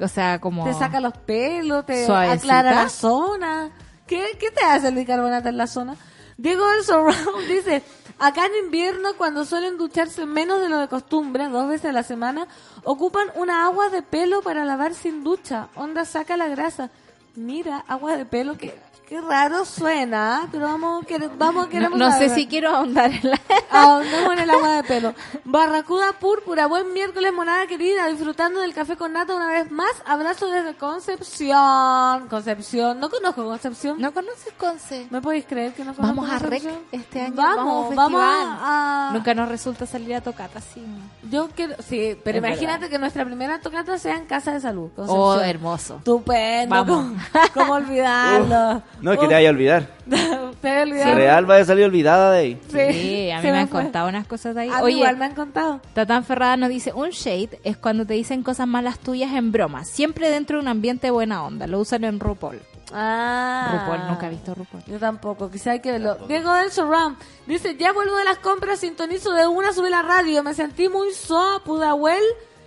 O 0.00 0.08
sea, 0.08 0.40
como... 0.40 0.64
Te 0.64 0.74
saca 0.74 1.00
los 1.00 1.14
pelos, 1.14 1.84
te 1.86 2.06
Suavecita. 2.06 2.34
aclara 2.34 2.74
la 2.84 2.88
zona. 2.88 3.70
¿Qué, 4.06 4.36
¿Qué 4.38 4.50
te 4.52 4.64
hace 4.64 4.88
el 4.88 4.94
bicarbonato 4.94 5.48
en 5.48 5.56
la 5.56 5.66
zona? 5.66 5.96
Diego 6.36 6.64
del 6.70 6.84
Surround 6.84 7.48
dice, 7.48 7.82
acá 8.20 8.46
en 8.46 8.64
invierno 8.66 9.08
cuando 9.18 9.44
suelen 9.44 9.76
ducharse 9.76 10.24
menos 10.24 10.60
de 10.60 10.68
lo 10.68 10.78
de 10.78 10.86
costumbre, 10.86 11.48
dos 11.48 11.68
veces 11.68 11.86
a 11.86 11.92
la 11.92 12.04
semana, 12.04 12.46
ocupan 12.84 13.26
una 13.34 13.66
agua 13.66 13.88
de 13.88 14.02
pelo 14.02 14.40
para 14.42 14.64
lavar 14.64 14.94
sin 14.94 15.24
ducha. 15.24 15.66
Onda 15.74 16.04
saca 16.04 16.36
la 16.36 16.46
grasa. 16.46 16.90
Mira, 17.36 17.84
agua 17.88 18.16
de 18.16 18.24
pelo, 18.24 18.56
que 18.56 18.72
qué 19.08 19.20
raro 19.22 19.64
suena, 19.64 20.48
pero 20.52 20.66
vamos, 20.66 21.04
quere- 21.06 21.30
vamos 21.38 21.64
No, 21.64 21.68
queremos 21.70 21.98
no 21.98 22.06
sé 22.12 22.28
saber. 22.28 22.30
si 22.34 22.46
quiero 22.46 22.70
ahondar 22.70 23.10
en 23.10 23.30
la... 23.30 23.40
Ahondemos 23.70 24.32
en 24.34 24.38
el 24.40 24.50
agua 24.50 24.70
de 24.76 24.82
pelo. 24.84 25.14
Barracuda 25.44 26.12
púrpura, 26.12 26.66
buen 26.66 26.92
miércoles, 26.92 27.32
monada 27.32 27.66
querida, 27.66 28.06
disfrutando 28.08 28.60
del 28.60 28.74
café 28.74 28.96
con 28.96 29.12
nata 29.14 29.34
una 29.34 29.46
vez 29.46 29.70
más. 29.70 29.90
Abrazo 30.06 30.48
desde 30.50 30.74
Concepción. 30.74 32.28
Concepción, 32.28 33.00
no 33.00 33.08
conozco 33.10 33.44
Concepción. 33.44 34.00
¿No 34.00 34.12
conoces 34.12 34.52
Conce? 34.58 35.06
¿Me 35.10 35.20
podéis 35.22 35.46
creer 35.46 35.72
que 35.72 35.84
no 35.84 35.94
conozco 35.94 36.16
Vamos 36.16 36.30
a 36.30 36.38
REC 36.38 36.64
este 36.92 37.20
año. 37.22 37.34
Vamos, 37.34 37.94
Vamos, 37.94 37.96
vamos 37.96 38.20
a... 38.22 39.10
Nunca 39.14 39.34
nos 39.34 39.48
resulta 39.48 39.86
salir 39.86 40.14
a 40.16 40.20
tocata 40.20 40.58
así. 40.58 40.84
Yo 41.30 41.48
quiero, 41.54 41.76
sí, 41.86 42.18
pero 42.24 42.38
Es 42.38 42.44
imagínate 42.44 42.78
verdad. 42.80 42.90
que 42.90 42.98
nuestra 42.98 43.24
primera 43.24 43.60
tocata 43.60 43.96
sea 43.98 44.16
en 44.16 44.26
Casa 44.26 44.52
de 44.52 44.60
Salud. 44.60 44.90
Oh, 44.96 45.38
hermoso. 45.40 45.96
Estupendo. 45.96 46.74
Vamos. 46.74 47.06
¿Cómo, 47.32 47.44
cómo 47.54 47.72
olvidarlo? 47.74 48.82
No, 49.00 49.12
es 49.12 49.18
que 49.18 49.28
te 49.28 49.34
vaya 49.34 49.48
a 49.48 49.52
olvidar. 49.52 49.86
te 50.60 50.68
he 50.68 50.82
olvidado. 50.82 51.14
Real 51.14 51.50
va 51.50 51.56
a 51.56 51.64
salir 51.64 51.84
olvidada 51.84 52.32
de 52.32 52.38
ahí. 52.38 52.60
Sí, 52.68 53.30
a 53.30 53.40
mí 53.40 53.50
me 53.50 53.58
han 53.58 53.68
fue. 53.68 53.82
contado 53.82 54.08
unas 54.08 54.26
cosas 54.26 54.54
de 54.54 54.62
ahí. 54.62 54.70
A 54.70 54.82
Oye, 54.82 54.96
igual 54.96 55.16
me 55.16 55.26
han 55.26 55.34
contado. 55.34 55.80
Tatán 55.94 56.24
Ferrada 56.24 56.56
nos 56.56 56.68
dice, 56.68 56.92
un 56.92 57.10
shade 57.10 57.60
es 57.64 57.76
cuando 57.76 58.04
te 58.04 58.14
dicen 58.14 58.42
cosas 58.42 58.66
malas 58.66 58.98
tuyas 58.98 59.32
en 59.34 59.52
broma, 59.52 59.84
siempre 59.84 60.30
dentro 60.30 60.58
de 60.58 60.62
un 60.62 60.68
ambiente 60.68 61.08
de 61.08 61.10
buena 61.10 61.44
onda. 61.44 61.66
Lo 61.66 61.80
usan 61.80 62.04
en 62.04 62.18
RuPaul. 62.20 62.60
Ah. 62.92 63.84
RuPaul, 63.86 64.08
nunca 64.08 64.26
he 64.26 64.30
visto 64.30 64.54
RuPaul. 64.54 64.82
Yo 64.86 64.98
tampoco, 64.98 65.50
quizá 65.50 65.72
hay 65.72 65.80
que 65.80 65.92
verlo. 65.92 66.16
Diego 66.26 66.52
del 66.54 66.70
Surround 66.70 67.16
dice, 67.46 67.76
ya 67.76 67.92
vuelvo 67.92 68.16
de 68.16 68.24
las 68.24 68.38
compras, 68.38 68.80
sintonizo 68.80 69.32
de 69.32 69.46
una, 69.46 69.72
sube 69.72 69.90
la 69.90 70.02
radio, 70.02 70.42
me 70.42 70.54
sentí 70.54 70.88
muy 70.88 71.12
soa, 71.12 71.62
Pudahuel, 71.64 72.22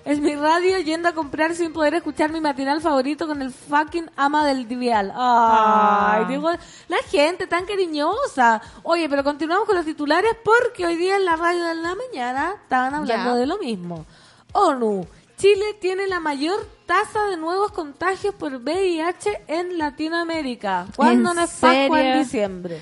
es 0.06 0.20
mi 0.20 0.36
radio 0.36 0.78
yendo 0.80 1.10
a 1.10 1.14
comprar 1.14 1.56
sin 1.56 1.74
poder 1.74 1.93
escuchar 1.95 2.32
mi 2.32 2.41
matinal 2.41 2.82
favorito 2.82 3.28
con 3.28 3.41
el 3.41 3.52
fucking 3.52 4.10
ama 4.16 4.45
del 4.45 4.68
divial. 4.68 5.14
Ay, 5.16 6.26
Diego, 6.26 6.49
la 6.88 6.97
gente 7.10 7.47
tan 7.47 7.66
cariñosa. 7.66 8.62
Oye, 8.84 9.08
pero 9.10 9.24
continuamos 9.24 9.66
con 9.68 9.76
los 9.76 9.86
titulares 9.86 10.32
porque 10.43 10.86
hoy 10.86 10.95
día 10.95 11.16
en 11.16 11.26
la 11.26 11.36
radio 11.36 11.64
de 11.66 11.76
la 11.76 11.95
mañana 11.95 12.54
estaban 12.64 12.93
hablando 12.95 13.32
Ya. 13.34 13.36
de 13.36 13.45
lo 13.45 13.58
mismo. 13.60 14.06
ONU, 14.54 15.06
Chile 15.38 15.76
tiene 15.80 16.08
la 16.08 16.20
mayor 16.20 16.60
tasa 16.91 17.25
de 17.27 17.37
nuevos 17.37 17.71
contagios 17.71 18.35
por 18.35 18.53
VIH 18.53 19.43
en 19.47 19.77
Latinoamérica. 19.77 20.87
¿Cuándo 20.93 21.29
¿En 21.29 21.37
no 21.37 21.41
es 21.41 21.51
Pascua 21.51 22.01
en 22.01 22.19
diciembre? 22.19 22.81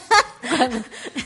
¿Cuándo? 0.48 0.78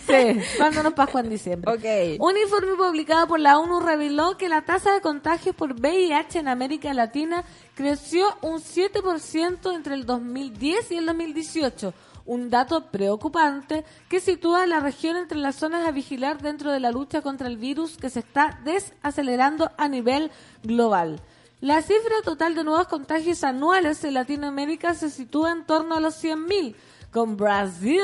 Sí, 0.09 0.41
¿cuándo 0.57 0.83
no 0.83 0.89
es 0.89 0.95
Pascua 0.97 1.21
en 1.21 1.31
diciembre? 1.31 2.19
Un 2.19 2.37
informe 2.37 2.75
publicado 2.77 3.29
por 3.29 3.39
la 3.39 3.61
ONU 3.61 3.79
reveló 3.79 4.37
que 4.37 4.49
la 4.49 4.63
tasa 4.63 4.93
de 4.93 5.01
contagios 5.03 5.55
por 5.55 5.75
VIH 5.75 6.41
en 6.41 6.49
América 6.49 6.93
Latina 6.95 7.45
creció 7.77 8.27
un 8.43 8.59
7% 8.59 9.73
entre 9.73 9.95
el 9.95 10.05
2010 10.05 10.91
y 10.91 10.97
el 10.97 11.07
2018. 11.07 11.95
un 12.25 12.51
dato 12.51 12.91
preocupante 12.91 13.85
que 14.09 14.19
sitúa 14.19 14.65
a 14.65 14.67
la 14.67 14.81
región 14.81 15.17
entre 15.17 15.39
las 15.39 15.55
zonas 15.55 15.87
a 15.87 15.93
vigilar 15.93 16.43
dentro 16.43 16.73
de 16.73 16.81
la 16.81 16.91
lucha 16.91 17.23
contra 17.23 17.47
el 17.47 17.57
virus 17.57 17.97
que 17.99 18.11
se 18.11 18.19
está 18.19 18.59
desacelerando 18.65 19.71
a 19.79 19.87
nivel 19.87 20.33
global. 20.65 21.21
La 21.67 21.83
cifra 21.83 22.23
total 22.23 22.55
de 22.55 22.63
nuevos 22.63 22.87
contagios 22.87 23.43
anuales 23.43 24.05
en 24.05 24.15
Latinoamérica 24.15 24.95
se 24.95 25.11
sitúa 25.11 25.51
en 25.51 25.67
torno 25.67 25.97
a 25.97 26.01
los 26.01 26.23
100.000, 26.23 26.77
con 27.11 27.37
Brasil 27.37 28.03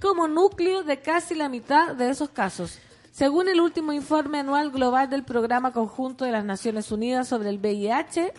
como 0.00 0.26
núcleo 0.26 0.82
de 0.84 1.02
casi 1.02 1.34
la 1.34 1.50
mitad 1.50 1.94
de 1.94 2.08
esos 2.08 2.30
casos. 2.30 2.78
Según 3.12 3.50
el 3.50 3.60
último 3.60 3.92
informe 3.92 4.38
anual 4.38 4.70
global 4.70 5.10
del 5.10 5.22
Programa 5.22 5.70
Conjunto 5.70 6.24
de 6.24 6.32
las 6.32 6.46
Naciones 6.46 6.90
Unidas 6.90 7.28
sobre 7.28 7.50
el 7.50 7.58
VIH, 7.58 8.32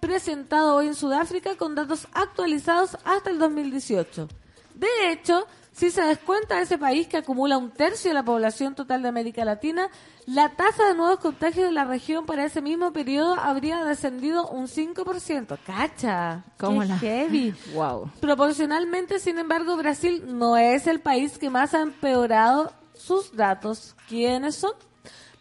presentado 0.00 0.76
hoy 0.76 0.86
en 0.86 0.94
Sudáfrica 0.94 1.56
con 1.56 1.74
datos 1.74 2.08
actualizados 2.14 2.96
hasta 3.04 3.28
el 3.28 3.38
2018. 3.38 4.26
De 4.74 5.12
hecho, 5.12 5.46
si 5.78 5.92
se 5.92 6.02
descuenta 6.02 6.60
ese 6.60 6.76
país 6.76 7.06
que 7.06 7.18
acumula 7.18 7.56
un 7.56 7.70
tercio 7.70 8.10
de 8.10 8.14
la 8.14 8.24
población 8.24 8.74
total 8.74 9.00
de 9.00 9.08
América 9.08 9.44
Latina, 9.44 9.88
la 10.26 10.48
tasa 10.56 10.88
de 10.88 10.94
nuevos 10.94 11.20
contagios 11.20 11.66
de 11.66 11.72
la 11.72 11.84
región 11.84 12.26
para 12.26 12.44
ese 12.44 12.60
mismo 12.60 12.92
periodo 12.92 13.34
habría 13.38 13.84
descendido 13.84 14.48
un 14.48 14.66
5%. 14.66 15.56
¡Cacha! 15.64 16.42
¿Cómo 16.58 16.80
¡Qué 16.80 16.86
la- 16.88 16.98
heavy! 16.98 17.54
Wow. 17.74 18.10
Proporcionalmente, 18.20 19.20
sin 19.20 19.38
embargo, 19.38 19.76
Brasil 19.76 20.24
no 20.26 20.56
es 20.56 20.88
el 20.88 20.98
país 21.00 21.38
que 21.38 21.48
más 21.48 21.74
ha 21.74 21.82
empeorado 21.82 22.72
sus 22.94 23.36
datos. 23.36 23.94
¿Quiénes 24.08 24.56
son? 24.56 24.72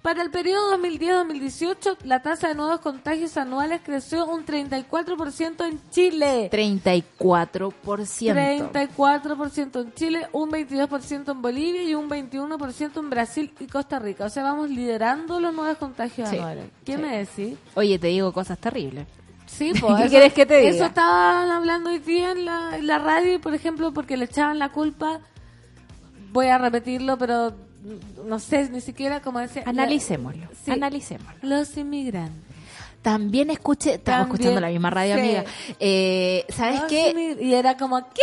Para 0.08 0.22
el 0.24 0.32
periodo 0.32 0.78
2010-2018, 0.78 1.98
la 2.06 2.22
tasa 2.22 2.48
de 2.48 2.56
nuevos 2.56 2.80
contagios 2.80 3.36
anuales 3.36 3.82
creció 3.84 4.26
un 4.26 4.46
34% 4.46 5.68
en 5.68 5.82
Chile. 5.90 6.50
34%. 6.50 7.04
34% 8.72 9.82
en 9.82 9.94
Chile, 9.96 10.28
un 10.32 10.50
22% 10.50 11.30
en 11.34 11.42
Bolivia 11.42 11.84
y 11.84 11.94
un 11.94 12.10
21% 12.10 13.00
en 13.02 13.10
Brasil 13.10 13.54
y 13.60 13.68
Costa 13.68 14.00
Rica. 14.00 14.24
O 14.24 14.30
sea, 14.30 14.44
vamos 14.44 14.70
liderando 14.70 15.42
los 15.42 15.54
nuevos 15.54 15.76
contagios 15.78 16.30
Sí, 16.30 16.38
anuales. 16.38 16.70
¿Qué 16.86 16.96
sí. 16.96 17.02
me 17.02 17.18
decís? 17.18 17.58
Oye, 17.76 18.00
te 18.00 18.08
digo 18.08 18.32
cosas 18.32 18.58
terribles. 18.60 19.06
Sí, 19.46 19.74
pues. 19.82 19.94
¿Qué 19.98 20.02
eso- 20.04 20.10
quieres 20.10 20.32
que 20.32 20.46
te 20.46 20.58
diga? 20.60 20.70
Eso 20.72 20.86
estaban 20.86 21.50
hablando 21.50 21.90
hoy 21.90 22.00
día 22.00 22.32
en 22.32 22.46
la, 22.46 22.78
en 22.78 22.88
la 22.88 22.98
radio, 23.00 23.42
por 23.42 23.54
ejemplo, 23.54 23.92
porque 23.92 24.16
le 24.16 24.24
echaban 24.24 24.58
la 24.58 24.70
culpa. 24.72 25.20
Voy 26.32 26.46
a 26.48 26.58
repetirlo, 26.58 27.18
pero 27.18 27.67
no 28.26 28.40
sé 28.40 28.70
ni 28.70 28.82
siquiera 28.82 29.22
cómo 29.22 29.40
decía. 29.40 29.64
Analicémoslo. 29.66 30.48
Sí. 30.66 30.72
Analicémoslo. 30.72 31.40
Los 31.42 31.76
inmigrantes. 31.78 32.47
También 33.02 33.50
escuché, 33.50 33.94
estamos 33.96 34.28
escuchando 34.28 34.60
la 34.60 34.68
misma 34.70 34.90
radio, 34.90 35.16
sí. 35.16 35.22
amiga. 35.22 35.44
Eh, 35.80 36.46
¿Sabes 36.50 36.82
Los 36.82 36.90
qué? 36.90 37.38
Y 37.40 37.54
era 37.54 37.78
como, 37.78 38.00
¿qué? 38.14 38.22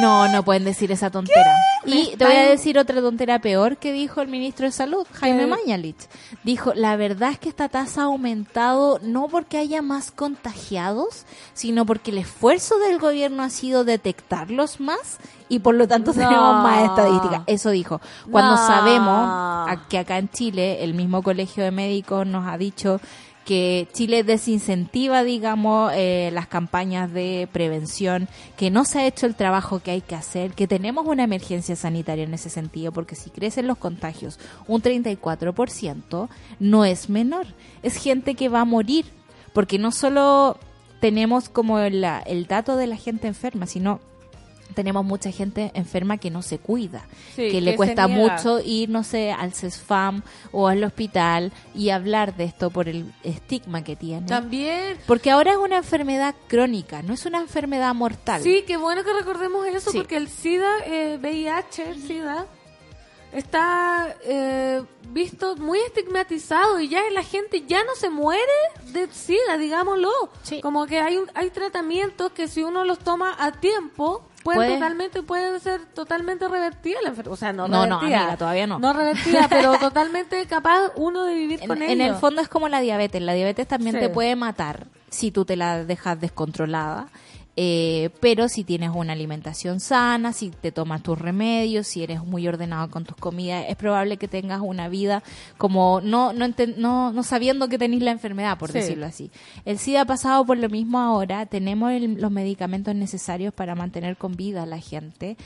No, 0.00 0.26
no 0.28 0.42
pueden 0.44 0.64
decir 0.64 0.90
esa 0.90 1.10
tontera. 1.10 1.54
¿Me 1.84 1.94
Y 1.96 2.16
te 2.16 2.24
voy 2.24 2.34
a 2.34 2.48
decir 2.48 2.76
otra 2.78 3.00
tontera 3.00 3.38
peor 3.40 3.76
que 3.76 3.92
dijo 3.92 4.20
el 4.20 4.26
ministro 4.28 4.66
de 4.66 4.72
Salud, 4.72 5.06
Jaime 5.12 5.40
¿Qué? 5.42 5.46
Mañalich. 5.46 6.08
Dijo, 6.42 6.74
la 6.74 6.96
verdad 6.96 7.30
es 7.30 7.38
que 7.38 7.48
esta 7.48 7.68
tasa 7.68 8.00
ha 8.02 8.04
aumentado 8.06 8.98
no 9.02 9.28
porque 9.28 9.58
haya 9.58 9.82
más 9.82 10.10
contagiados, 10.10 11.24
sino 11.54 11.86
porque 11.86 12.10
el 12.10 12.18
esfuerzo 12.18 12.78
del 12.80 12.98
gobierno 12.98 13.42
ha 13.44 13.50
sido 13.50 13.84
detectarlos 13.84 14.80
más 14.80 15.18
y 15.48 15.60
por 15.60 15.76
lo 15.76 15.86
tanto 15.86 16.12
No. 16.12 16.18
tenemos 16.20 16.62
más 16.64 16.84
estadísticas. 16.90 17.42
Eso 17.46 17.70
dijo. 17.70 18.00
Cuando 18.30 18.56
No. 18.56 18.66
sabemos 18.66 19.78
que 19.88 19.98
acá 19.98 20.18
en 20.18 20.28
Chile 20.30 20.82
el 20.82 20.94
mismo 20.94 21.22
colegio 21.22 21.62
de 21.62 21.70
médicos 21.70 22.26
nos 22.26 22.48
ha 22.48 22.58
dicho 22.58 23.00
que 23.46 23.88
Chile 23.92 24.24
desincentiva, 24.24 25.22
digamos, 25.22 25.92
eh, 25.94 26.30
las 26.32 26.48
campañas 26.48 27.12
de 27.12 27.48
prevención, 27.52 28.28
que 28.56 28.70
no 28.70 28.84
se 28.84 28.98
ha 28.98 29.06
hecho 29.06 29.24
el 29.24 29.36
trabajo 29.36 29.78
que 29.78 29.92
hay 29.92 30.00
que 30.00 30.16
hacer, 30.16 30.52
que 30.52 30.66
tenemos 30.66 31.06
una 31.06 31.24
emergencia 31.24 31.76
sanitaria 31.76 32.24
en 32.24 32.34
ese 32.34 32.50
sentido, 32.50 32.90
porque 32.92 33.14
si 33.14 33.30
crecen 33.30 33.68
los 33.68 33.78
contagios 33.78 34.40
un 34.66 34.82
34%, 34.82 36.28
no 36.58 36.84
es 36.84 37.08
menor, 37.08 37.46
es 37.84 37.96
gente 37.96 38.34
que 38.34 38.48
va 38.48 38.62
a 38.62 38.64
morir, 38.66 39.06
porque 39.52 39.78
no 39.78 39.92
solo 39.92 40.58
tenemos 41.00 41.48
como 41.48 41.78
el 41.78 42.46
dato 42.48 42.76
de 42.76 42.88
la 42.88 42.96
gente 42.96 43.28
enferma, 43.28 43.66
sino 43.66 44.00
tenemos 44.74 45.04
mucha 45.04 45.30
gente 45.30 45.70
enferma 45.74 46.18
que 46.18 46.30
no 46.30 46.42
se 46.42 46.58
cuida, 46.58 47.06
Sí, 47.34 47.50
que 47.50 47.60
le 47.60 47.72
que 47.72 47.76
cuesta 47.76 48.08
mucho 48.08 48.60
ir, 48.60 48.88
no 48.88 49.04
sé, 49.04 49.32
al 49.32 49.52
CESFAM 49.52 50.22
o 50.52 50.68
al 50.68 50.82
hospital 50.84 51.52
y 51.74 51.90
hablar 51.90 52.36
de 52.36 52.44
esto 52.44 52.70
por 52.70 52.88
el 52.88 53.12
estigma 53.22 53.84
que 53.84 53.96
tiene. 53.96 54.26
También. 54.26 54.98
Porque 55.06 55.30
ahora 55.30 55.52
es 55.52 55.56
una 55.58 55.76
enfermedad 55.78 56.34
crónica, 56.48 57.02
no 57.02 57.14
es 57.14 57.24
una 57.26 57.38
enfermedad 57.40 57.94
mortal. 57.94 58.42
Sí, 58.42 58.64
qué 58.66 58.76
bueno 58.76 59.04
que 59.04 59.12
recordemos 59.12 59.66
eso, 59.66 59.90
Sí. 59.90 59.98
porque 59.98 60.16
el 60.16 60.28
SIDA, 60.28 60.70
eh, 60.86 61.18
VIH, 61.20 61.90
el 61.90 62.02
SIDA, 62.02 62.46
está 63.32 64.14
eh, 64.24 64.82
visto 65.10 65.56
muy 65.56 65.78
estigmatizado 65.80 66.80
y 66.80 66.88
ya 66.88 67.00
la 67.12 67.22
gente 67.22 67.64
ya 67.66 67.84
no 67.84 67.94
se 67.94 68.08
muere 68.10 68.42
de 68.92 69.08
SIDA, 69.12 69.58
digámoslo. 69.58 70.10
Sí. 70.42 70.60
Como 70.60 70.86
que 70.86 71.00
hay, 71.00 71.18
hay 71.34 71.50
tratamientos 71.50 72.32
que 72.32 72.48
si 72.48 72.62
uno 72.62 72.84
los 72.84 72.98
toma 72.98 73.36
a 73.38 73.52
tiempo, 73.52 74.26
pueden 74.46 74.60
Puede. 74.62 74.74
totalmente, 74.74 75.22
pueden 75.22 75.60
ser 75.60 75.80
totalmente 75.94 76.48
revertidas 76.48 77.02
la 77.02 77.08
enfermedad. 77.10 77.32
O 77.32 77.36
sea, 77.36 77.52
no, 77.52 77.68
No, 77.68 77.86
no, 77.86 77.96
revertida. 78.00 78.20
amiga, 78.22 78.36
todavía 78.38 78.66
no. 78.66 78.78
No 78.78 78.92
revertida, 78.94 79.46
pero 79.50 79.76
totalmente 79.78 80.46
capaz 80.46 80.92
uno 80.96 81.24
de 81.24 81.34
vivir 81.34 81.60
En, 81.62 81.68
con 81.68 81.82
en 81.82 82.00
ello. 82.00 82.12
el 82.14 82.18
fondo 82.18 82.40
es 82.40 82.48
como 82.48 82.68
la 82.68 82.80
diabetes. 82.80 83.20
La 83.20 83.34
diabetes 83.34 83.66
también 83.68 83.96
Sí. 83.96 84.00
te 84.00 84.08
puede 84.08 84.36
matar 84.36 84.86
si 85.10 85.30
tú 85.30 85.44
te 85.44 85.56
la 85.56 85.84
dejas 85.84 86.18
descontrolada. 86.20 87.08
Eh, 87.58 88.10
pero 88.20 88.50
si 88.50 88.64
tienes 88.64 88.90
una 88.94 89.14
alimentación 89.14 89.80
sana, 89.80 90.34
si 90.34 90.50
te 90.50 90.72
tomas 90.72 91.02
tus 91.02 91.18
remedios, 91.18 91.86
si 91.86 92.02
eres 92.02 92.22
muy 92.22 92.46
ordenado 92.46 92.90
con 92.90 93.04
tus 93.04 93.16
comidas, 93.16 93.64
es 93.68 93.76
probable 93.76 94.18
que 94.18 94.28
tengas 94.28 94.60
una 94.60 94.88
vida 94.90 95.22
como 95.56 96.02
no 96.02 96.34
no 96.34 96.46
no, 96.76 97.12
no 97.12 97.22
sabiendo 97.22 97.68
que 97.68 97.78
tenés 97.78 98.02
la 98.02 98.10
enfermedad, 98.10 98.58
por 98.58 98.70
Sí. 98.72 98.78
decirlo 98.80 99.06
así. 99.06 99.30
El 99.64 99.78
SIDA 99.78 100.02
ha 100.02 100.04
pasado 100.04 100.44
por 100.44 100.58
lo 100.58 100.68
mismo 100.68 100.98
ahora. 100.98 101.46
Tenemos 101.46 101.92
el- 101.92 102.20
los 102.20 102.30
medicamentos 102.30 102.94
necesarios 102.94 103.54
para 103.54 103.74
mantener 103.74 104.18
con 104.18 104.36
vida 104.36 104.64
a 104.64 104.66
la 104.66 104.78
gente. 104.78 105.38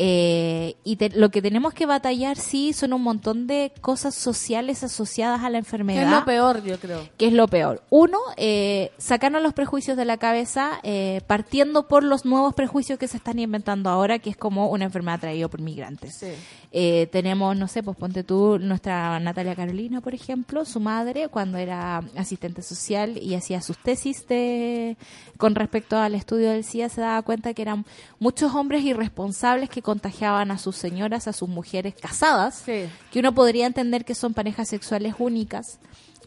Eh, 0.00 0.76
y 0.84 0.94
te- 0.94 1.10
lo 1.10 1.28
que 1.30 1.42
tenemos 1.42 1.74
que 1.74 1.84
batallar, 1.84 2.36
sí, 2.36 2.72
son 2.72 2.92
un 2.92 3.02
montón 3.02 3.48
de 3.48 3.72
cosas 3.80 4.14
sociales 4.14 4.84
asociadas 4.84 5.40
a 5.40 5.50
la 5.50 5.50
que 5.50 5.58
enfermedad 5.58 6.04
es 6.04 6.10
lo 6.10 6.24
peor, 6.24 6.62
yo 6.62 6.78
creo. 6.78 7.08
que 7.18 7.26
es 7.26 7.32
lo 7.32 7.48
peor. 7.48 7.82
Uno, 7.90 8.18
eh, 8.36 8.92
sacarnos 8.96 9.42
los 9.42 9.54
prejuicios 9.54 9.96
de 9.96 10.04
la 10.04 10.16
cabeza, 10.16 10.78
eh, 10.84 11.20
partiendo 11.26 11.88
por 11.88 12.04
los 12.04 12.24
nuevos 12.24 12.54
prejuicios 12.54 12.96
que 12.98 13.08
se 13.08 13.16
están 13.16 13.40
inventando 13.40 13.90
ahora, 13.90 14.20
que 14.20 14.30
es 14.30 14.36
como 14.36 14.68
una 14.70 14.84
enfermedad 14.84 15.18
traída 15.18 15.48
por 15.48 15.60
migrantes. 15.60 16.14
Sí. 16.14 16.28
Eh, 16.70 17.08
tenemos, 17.10 17.56
no 17.56 17.66
sé, 17.66 17.82
pues 17.82 17.96
ponte 17.96 18.22
tú, 18.24 18.58
nuestra 18.58 19.18
Natalia 19.20 19.56
Carolina, 19.56 20.02
por 20.02 20.12
ejemplo, 20.14 20.66
su 20.66 20.80
madre, 20.80 21.28
cuando 21.28 21.56
era 21.56 22.02
asistente 22.14 22.60
social 22.60 23.16
y 23.16 23.34
hacía 23.34 23.62
sus 23.62 23.78
tesis 23.78 24.26
de, 24.28 24.98
con 25.38 25.54
respecto 25.54 25.96
al 25.96 26.14
estudio 26.14 26.50
del 26.50 26.64
SIDA, 26.64 26.90
se 26.90 27.00
daba 27.00 27.22
cuenta 27.22 27.54
que 27.54 27.62
eran 27.62 27.86
muchos 28.18 28.54
hombres 28.54 28.82
irresponsables 28.84 29.70
que 29.70 29.80
contagiaban 29.80 30.50
a 30.50 30.58
sus 30.58 30.76
señoras, 30.76 31.26
a 31.26 31.32
sus 31.32 31.48
mujeres 31.48 31.94
casadas, 31.94 32.62
Sí. 32.66 32.84
que 33.10 33.20
uno 33.20 33.34
podría 33.34 33.66
entender 33.66 34.04
que 34.04 34.14
son 34.14 34.34
parejas 34.34 34.68
sexuales 34.68 35.14
únicas, 35.18 35.78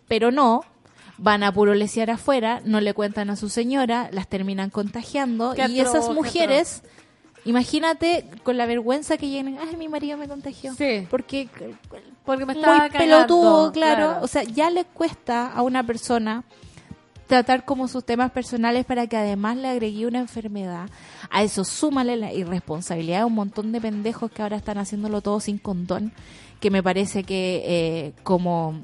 pero 0.08 0.32
no, 0.32 0.62
van 1.20 1.44
a 1.44 1.54
purolesear 1.54 2.10
afuera, 2.10 2.64
no 2.66 2.82
le 2.82 2.96
cuentan 2.96 3.30
a 3.30 3.36
su 3.36 3.48
señora, 3.48 4.10
las 4.12 4.28
terminan 4.28 4.72
contagiando 4.72 5.54
Qué 5.54 5.68
y 5.68 5.80
atroz, 5.82 5.96
esas 5.96 6.16
mujeres, 6.16 6.82
imagínate 7.46 8.26
con 8.44 8.58
la 8.58 8.66
vergüenza 8.66 9.18
que 9.18 9.30
llegan, 9.30 9.58
ay, 9.60 9.76
mi 9.76 9.88
marido 9.88 10.18
me 10.18 10.28
contagió, 10.28 10.74
Sí. 10.76 11.08
porque 11.10 11.48
Porque 12.26 12.46
me 12.46 12.54
estaba 12.54 12.80
muy 12.80 12.90
pelotudo, 12.90 13.72
claro. 13.72 14.20
O 14.22 14.28
sea, 14.28 14.44
ya 14.44 14.70
le 14.70 14.86
cuesta 14.86 15.52
a 15.52 15.62
una 15.64 15.84
persona 15.86 16.44
tratar 17.28 17.64
como 17.66 17.88
sus 17.88 18.04
temas 18.04 18.32
personales 18.32 18.86
para 18.86 19.08
que 19.08 19.16
además 19.18 19.56
le 19.58 19.70
agregue 19.70 20.06
una 20.06 20.20
enfermedad. 20.20 20.90
A 21.30 21.44
eso 21.44 21.64
súmale 21.64 22.18
la 22.18 22.34
irresponsabilidad 22.34 23.20
de 23.20 23.26
un 23.26 23.36
montón 23.36 23.72
de 23.72 23.80
pendejos 23.80 24.30
que 24.32 24.42
ahora 24.42 24.58
están 24.58 24.78
haciéndolo 24.78 25.22
todo 25.22 25.40
sin 25.40 25.58
condón, 25.58 26.12
que 26.60 26.70
me 26.70 26.84
parece 26.84 27.24
que 27.24 27.64
eh, 27.66 28.14
como 28.24 28.82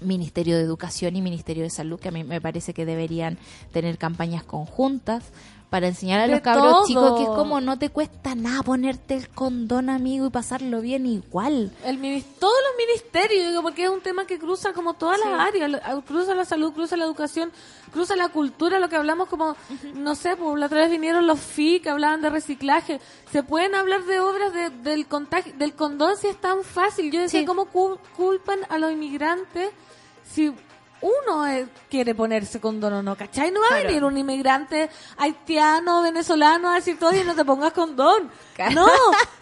Ministerio 0.00 0.56
de 0.56 0.62
Educación 0.62 1.14
y 1.16 1.22
Ministerio 1.22 1.62
de 1.62 1.70
Salud, 1.70 2.00
que 2.00 2.08
a 2.08 2.10
mí 2.10 2.24
me 2.24 2.40
parece 2.40 2.74
que 2.74 2.86
deberían 2.86 3.38
tener 3.72 3.98
campañas 3.98 4.44
conjuntas 4.44 5.24
para 5.74 5.88
enseñar 5.88 6.20
a 6.20 6.26
De 6.28 6.34
los 6.34 6.40
cabros 6.40 6.70
todo. 6.72 6.86
chicos 6.86 7.16
que 7.16 7.22
es 7.24 7.28
como 7.30 7.60
no 7.60 7.76
te 7.76 7.88
cuesta 7.90 8.36
nada 8.36 8.62
ponerte 8.62 9.16
el 9.16 9.28
condón, 9.28 9.90
amigo, 9.90 10.24
y 10.24 10.30
pasarlo 10.30 10.80
bien 10.80 11.04
igual. 11.04 11.72
El 11.84 11.98
todos 12.38 12.54
los 12.68 12.76
ministerios, 12.86 13.48
digo, 13.48 13.60
porque 13.60 13.82
es 13.82 13.90
un 13.90 14.00
tema 14.00 14.24
que 14.24 14.38
cruza 14.38 14.72
como 14.72 14.94
todas 14.94 15.18
las 15.18 15.36
áreas, 15.40 15.80
cruza 16.06 16.32
la 16.36 16.44
salud, 16.44 16.72
cruza 16.72 16.96
la 16.96 17.04
educación, 17.04 17.50
cruza 17.92 18.14
la 18.14 18.28
cultura, 18.28 18.78
lo 18.78 18.88
que 18.88 18.94
hablamos 18.94 19.28
como, 19.28 19.56
no 19.94 20.14
sé, 20.14 20.36
pues 20.36 20.56
la 20.60 20.66
otra 20.66 20.78
vez 20.78 20.90
vinieron 20.92 21.26
los 21.26 21.40
FI 21.40 21.80
que 21.80 21.90
hablaban 21.90 22.22
de 22.22 22.30
reciclaje, 22.30 23.00
se 23.32 23.42
pueden 23.42 23.74
hablar 23.74 24.04
de 24.04 24.20
obras 24.20 24.52
de- 24.54 24.70
del 24.70 25.08
contagio, 25.08 25.54
del 25.58 25.74
condón 25.74 26.16
si 26.16 26.28
es 26.28 26.40
tan 26.40 26.62
fácil, 26.62 27.10
yo 27.10 27.20
decía, 27.20 27.40
Sí. 27.40 27.46
¿cómo 27.46 27.64
cu- 27.64 27.98
culpan 28.16 28.60
a 28.68 28.78
los 28.78 28.92
inmigrantes 28.92 29.70
si 30.24 30.52
uno 31.04 31.46
eh, 31.46 31.66
quiere 31.90 32.14
ponerse 32.14 32.60
condón 32.60 32.94
o 32.94 33.02
no, 33.02 33.14
¿cachai? 33.16 33.50
No 33.50 33.60
va 33.60 33.76
a 33.76 33.82
venir 33.82 34.02
un 34.04 34.16
inmigrante 34.16 34.88
haitiano, 35.18 36.02
venezolano 36.02 36.70
a 36.70 36.76
decir, 36.76 36.96
oye, 37.02 37.24
no 37.24 37.34
te 37.34 37.44
pongas 37.44 37.72
condón. 37.72 38.30
No, 38.72 38.86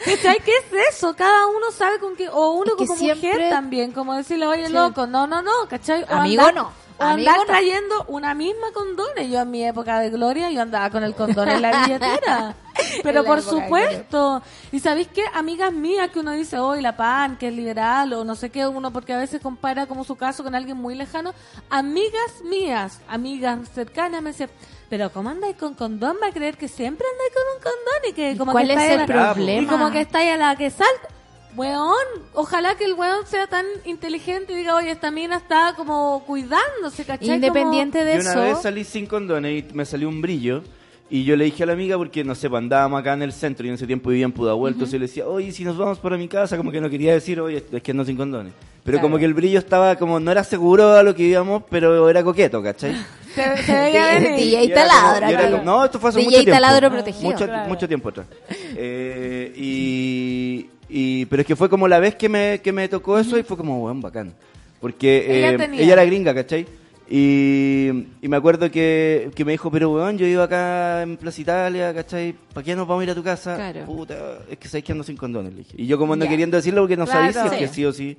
¿cachai? 0.04 0.38
¿Qué 0.44 0.52
es 0.56 0.94
eso? 0.94 1.14
Cada 1.14 1.46
uno 1.46 1.70
sabe 1.70 1.98
con 1.98 2.16
qué, 2.16 2.28
o 2.28 2.52
uno 2.52 2.72
Es 2.72 2.76
que 2.78 2.86
como 2.86 2.98
siempre- 2.98 3.30
mujer 3.32 3.50
también, 3.50 3.92
como 3.92 4.14
decirle, 4.14 4.46
oye, 4.46 4.66
Sí. 4.66 4.72
loco, 4.72 5.06
no, 5.06 5.26
no, 5.26 5.42
no, 5.42 5.52
¿cachai? 5.68 6.02
O 6.04 6.06
Amigo, 6.14 6.42
andar- 6.42 6.54
no. 6.54 6.72
O 7.05 7.16
no. 7.38 7.44
trayendo 7.46 8.05
una 8.09 8.34
misma 8.34 8.72
condón. 8.72 9.09
Yo 9.30 9.40
en 9.40 9.50
mi 9.50 9.64
época 9.64 10.00
de 10.00 10.11
gloria, 10.11 10.50
yo 10.50 10.62
andaba 10.62 10.90
con 10.90 11.03
el 11.05 11.14
condón 11.14 11.48
en 11.48 11.62
la 11.62 11.82
billetera. 11.84 12.55
Pero 13.03 13.24
por 13.24 13.42
supuesto. 13.42 14.42
¿Y 14.70 14.80
sabéis 14.80 15.09
qué? 15.09 15.22
Amigas 15.34 15.72
mías 15.72 16.11
que 16.11 16.20
uno 16.20 16.32
dice, 16.32 16.59
hoy 16.59 16.80
la 16.80 16.96
PAN, 16.96 17.36
que 17.36 17.48
es 17.48 17.55
liberal, 17.55 18.12
o 18.12 18.24
no 18.24 18.34
sé 18.34 18.50
qué, 18.50 18.66
uno 18.66 18.92
porque 18.92 19.12
a 19.12 19.18
veces 19.18 19.40
compara 19.40 19.86
como 19.86 20.05
su 20.05 20.16
caso 20.16 20.42
con 20.42 20.55
alguien 20.55 20.76
muy 20.76 20.94
lejano. 20.94 21.32
Amigas 21.70 22.42
mías, 22.44 23.00
amigas 23.09 23.59
cercanas, 23.74 24.22
me 24.22 24.30
dicen, 24.30 24.50
pero 24.90 25.11
¿cómo 25.12 25.30
andáis 25.30 25.57
con 25.57 25.74
condón? 25.74 26.16
Va 26.22 26.28
a 26.28 26.32
creer 26.32 26.57
que 26.57 26.68
siempre 26.68 27.07
andáis 27.12 27.32
con 27.32 27.42
un 27.57 27.62
condón 27.62 28.11
y 28.11 28.12
que 28.12 28.36
como 28.38 28.53
¿Cuál 28.53 28.66
que 28.68 28.74
es 28.74 28.90
el 28.90 28.98
la- 28.98 29.07
problema? 29.07 29.62
Y 29.62 29.66
como 29.66 29.90
que 29.90 30.00
estáis 30.03 30.32
a 30.32 30.36
la 30.36 30.57
que 30.57 30.70
salta. 30.70 31.09
Weón, 31.57 31.96
ojalá 32.32 32.76
que 32.76 32.84
el 32.84 32.94
weón 32.94 33.26
sea 33.26 33.46
tan 33.46 33.66
inteligente 33.84 34.53
y 34.53 34.57
diga, 34.57 34.74
oye, 34.74 34.90
esta 34.90 35.11
mina 35.11 35.36
está 35.36 35.74
como 35.76 36.24
cuidándose, 36.26 37.05
¿cachai? 37.05 37.34
Independiente 37.34 38.05
de 38.05 38.16
Y 38.16 38.20
una 38.20 38.30
eso, 38.30 38.40
vez 38.40 38.62
salí 38.62 38.84
sin 38.84 39.07
condones 39.07 39.64
y 39.70 39.74
me 39.74 39.84
salió 39.84 40.09
un 40.09 40.22
brillo. 40.22 40.62
Y 41.11 41.24
yo 41.24 41.36
le 41.36 41.44
dije 41.44 41.64
a 41.64 41.66
la 41.66 41.74
amiga, 41.74 41.98
porque 41.98 42.24
no 42.24 42.34
sé, 42.34 42.48
pues, 42.48 42.59
andábamos 42.59 42.98
acá 43.00 43.12
en 43.12 43.20
el 43.20 43.34
centro 43.34 43.66
y 43.66 43.68
en 43.68 43.74
ese 43.74 43.86
tiempo 43.86 44.09
vivía 44.09 44.24
en 44.24 44.32
Pudahuel, 44.32 44.72
entonces 44.72 44.94
yo 44.94 44.98
le 44.98 45.07
decía, 45.07 45.26
oye, 45.28 45.53
si 45.53 45.62
nos 45.62 45.76
vamos 45.76 45.98
para 45.98 46.16
mi 46.16 46.26
casa, 46.26 46.57
como 46.57 46.72
que 46.72 46.80
no 46.80 46.88
quería 46.88 47.12
decir, 47.12 47.38
oye, 47.38 47.62
es 47.70 47.82
que 47.82 47.90
ando 47.90 48.07
sin 48.07 48.16
condones. 48.16 48.55
Pero 48.82 48.98
como 49.00 49.18
que 49.18 49.26
el 49.26 49.34
brillo 49.34 49.59
estaba 49.59 49.96
como, 49.96 50.18
no 50.18 50.32
era 50.32 50.42
seguro 50.42 50.92
a 50.92 51.03
lo 51.03 51.14
que 51.14 51.24
íbamos, 51.24 51.64
pero 51.68 52.09
era 52.09 52.24
coqueto, 52.24 52.62
¿cachai? 52.62 52.96
Se, 53.34 53.62
se 53.62 53.72
veía 53.72 54.18
venir. 54.18 54.36
DJ 54.36 54.68
taladro, 54.74 55.62
no, 55.64 55.84
esto 55.84 55.98
fue 55.98 56.10
hace 56.10 56.18
DJ 56.20 56.26
mucho 56.30 56.38
tiempo. 56.44 56.52
taladro 56.60 56.90
protegido. 56.90 57.30
Mucho, 57.30 57.44
Claro. 57.46 57.68
mucho 57.68 57.88
tiempo 57.88 58.08
atrás. 58.10 58.26
Eh, 58.76 59.52
y, 59.56 60.66
y- 60.88 61.26
pero 61.26 61.42
es 61.42 61.46
que 61.46 61.56
fue 61.56 61.68
como 61.68 61.88
la 61.88 61.98
vez 61.98 62.14
que 62.16 62.28
me, 62.28 62.60
que 62.62 62.72
me 62.72 62.88
tocó 62.88 63.18
eso 63.18 63.38
y 63.38 63.42
fue 63.42 63.56
como, 63.56 63.84
weón, 63.84 64.00
bacán. 64.00 64.34
Porque 64.80 65.38
Ella 65.38 65.52
eh, 65.52 65.56
tenía. 65.58 65.80
ella 65.82 65.92
era 65.94 66.04
gringa, 66.04 66.34
¿cachai? 66.34 66.66
Y, 67.08 67.88
y 68.22 68.28
me 68.28 68.36
acuerdo 68.36 68.70
que, 68.70 69.30
que 69.34 69.44
me 69.44 69.52
dijo, 69.52 69.70
pero 69.70 69.90
weón, 69.92 70.16
yo 70.18 70.26
iba 70.26 70.44
acá 70.44 71.02
en 71.02 71.16
Plaza 71.18 71.40
Italia, 71.40 71.92
¿cachai? 71.94 72.34
¿Para 72.54 72.64
qué 72.64 72.74
nos 72.74 72.86
vamos 72.88 73.02
a 73.02 73.04
ir 73.04 73.10
a 73.10 73.14
tu 73.14 73.22
casa? 73.22 73.54
Claro. 73.56 73.84
Puta, 73.84 74.38
es 74.50 74.56
que 74.58 74.66
sabéis 74.68 74.84
que 74.86 74.92
ando 74.92 75.04
sin 75.04 75.16
condones, 75.16 75.52
le 75.52 75.58
dije. 75.58 75.74
Y 75.76 75.86
yo 75.86 75.98
como 75.98 76.16
no 76.16 76.24
Ya. 76.24 76.30
queriendo 76.30 76.56
decirlo 76.56 76.80
porque 76.82 76.96
no 76.96 77.04
Claro. 77.04 77.32
sabía 77.32 77.48
si 77.50 77.54
es 77.54 77.60
que 77.60 77.68
Sí. 77.68 77.74
sí 77.74 77.84
o 77.84 77.92
sí. 77.92 78.16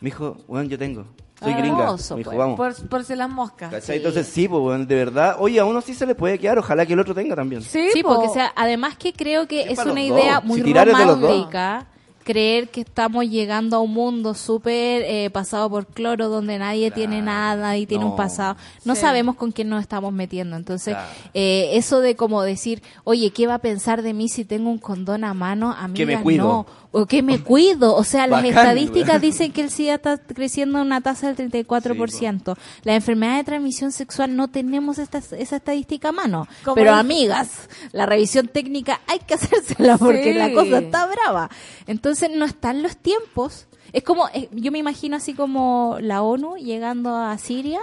Me 0.00 0.10
dijo, 0.10 0.36
weón, 0.48 0.68
yo 0.68 0.78
tengo. 0.78 1.06
Soy 1.38 1.52
Ah, 1.52 1.58
gringa. 1.58 1.82
hermoso, 1.84 2.14
Me 2.14 2.18
dijo, 2.20 2.30
pues. 2.30 2.38
vamos. 2.38 2.56
Por, 2.56 2.88
por 2.88 3.04
si 3.04 3.14
las 3.14 3.28
moscas. 3.28 3.70
¿Cachai? 3.70 3.98
Entonces 3.98 4.26
sí, 4.26 4.48
pues, 4.48 4.88
de 4.88 4.94
verdad. 4.94 5.36
Oye, 5.38 5.60
a 5.60 5.64
uno 5.66 5.80
sí 5.82 5.92
se 5.94 6.06
le 6.06 6.14
puede 6.14 6.38
quedar, 6.38 6.58
ojalá 6.58 6.86
que 6.86 6.94
el 6.94 7.00
otro 7.00 7.14
tenga 7.14 7.36
también. 7.36 7.60
Sí, 7.62 7.90
Sí, 7.92 8.02
po. 8.02 8.14
porque 8.14 8.28
o 8.28 8.32
sea, 8.32 8.52
además 8.56 8.96
que 8.96 9.12
creo 9.12 9.46
que 9.46 9.62
Es 9.70 9.78
es 9.78 9.84
una 9.86 10.00
idea 10.02 10.36
dos. 10.36 10.44
muy 10.44 10.58
Si 10.58 10.64
tirar 10.64 10.88
es 10.88 10.96
de 10.96 11.04
los 11.04 11.20
dos. 11.20 11.28
romántica 11.30 11.86
creer 12.26 12.68
que 12.70 12.80
estamos 12.80 13.24
llegando 13.30 13.76
a 13.76 13.80
un 13.80 13.94
mundo 13.94 14.34
súper 14.34 15.02
eh, 15.06 15.30
pasado 15.30 15.70
por 15.70 15.86
cloro 15.86 16.28
donde 16.28 16.58
nadie 16.58 16.90
tiene 16.90 17.22
nada 17.22 17.76
y 17.76 17.86
tiene 17.86 18.02
No. 18.04 18.10
un 18.10 18.16
pasado. 18.16 18.56
No 18.84 18.96
Sí. 18.96 19.02
sabemos 19.02 19.36
con 19.36 19.52
quién 19.52 19.68
nos 19.68 19.80
estamos 19.80 20.12
metiendo. 20.12 20.56
Entonces, 20.56 20.94
Claro. 20.94 21.08
eh, 21.34 21.70
eso 21.74 22.00
de 22.00 22.16
como 22.16 22.42
decir, 22.42 22.82
oye, 23.04 23.30
¿qué 23.30 23.46
va 23.46 23.54
a 23.54 23.58
pensar 23.60 24.02
de 24.02 24.12
mí 24.12 24.28
si 24.28 24.44
tengo 24.44 24.68
un 24.70 24.78
condón 24.78 25.22
a 25.22 25.34
mano? 25.34 25.74
Me 25.88 26.20
cuido. 26.20 26.44
no. 26.44 26.86
O 26.98 27.04
que 27.04 27.22
me 27.22 27.40
cuido. 27.40 27.94
O 27.94 28.04
sea, 28.04 28.26
las 28.26 28.42
Bacán, 28.42 28.56
estadísticas 28.58 29.20
dicen 29.20 29.52
que 29.52 29.60
el 29.60 29.70
SIDA 29.70 29.96
está 29.96 30.16
creciendo 30.18 30.78
a 30.78 30.82
una 30.82 31.02
tasa 31.02 31.30
del 31.30 31.36
34%. 31.36 32.56
La 32.84 32.94
enfermedad 32.94 33.36
de 33.36 33.44
transmisión 33.44 33.92
sexual 33.92 34.34
no 34.34 34.48
tenemos 34.48 34.98
esta, 34.98 35.18
esa 35.18 35.56
estadística 35.56 36.08
a 36.08 36.12
mano. 36.12 36.48
Pero 36.74 36.94
amigas, 36.94 37.68
la 37.92 38.06
revisión 38.06 38.48
técnica 38.48 39.00
hay 39.06 39.18
que 39.18 39.34
hacérsela 39.74 39.98
porque 39.98 40.32
Sí. 40.32 40.38
la 40.38 40.52
cosa 40.52 40.78
está 40.78 41.06
brava. 41.06 41.50
Entonces 41.86 42.15
no 42.36 42.44
están 42.44 42.82
los 42.82 42.96
tiempos. 42.96 43.66
Es 43.92 44.02
como, 44.02 44.28
eh, 44.28 44.48
yo 44.52 44.72
me 44.72 44.78
imagino 44.78 45.16
así 45.16 45.34
como 45.34 45.98
la 46.00 46.22
ONU 46.22 46.56
llegando 46.56 47.16
a 47.16 47.36
Siria 47.38 47.80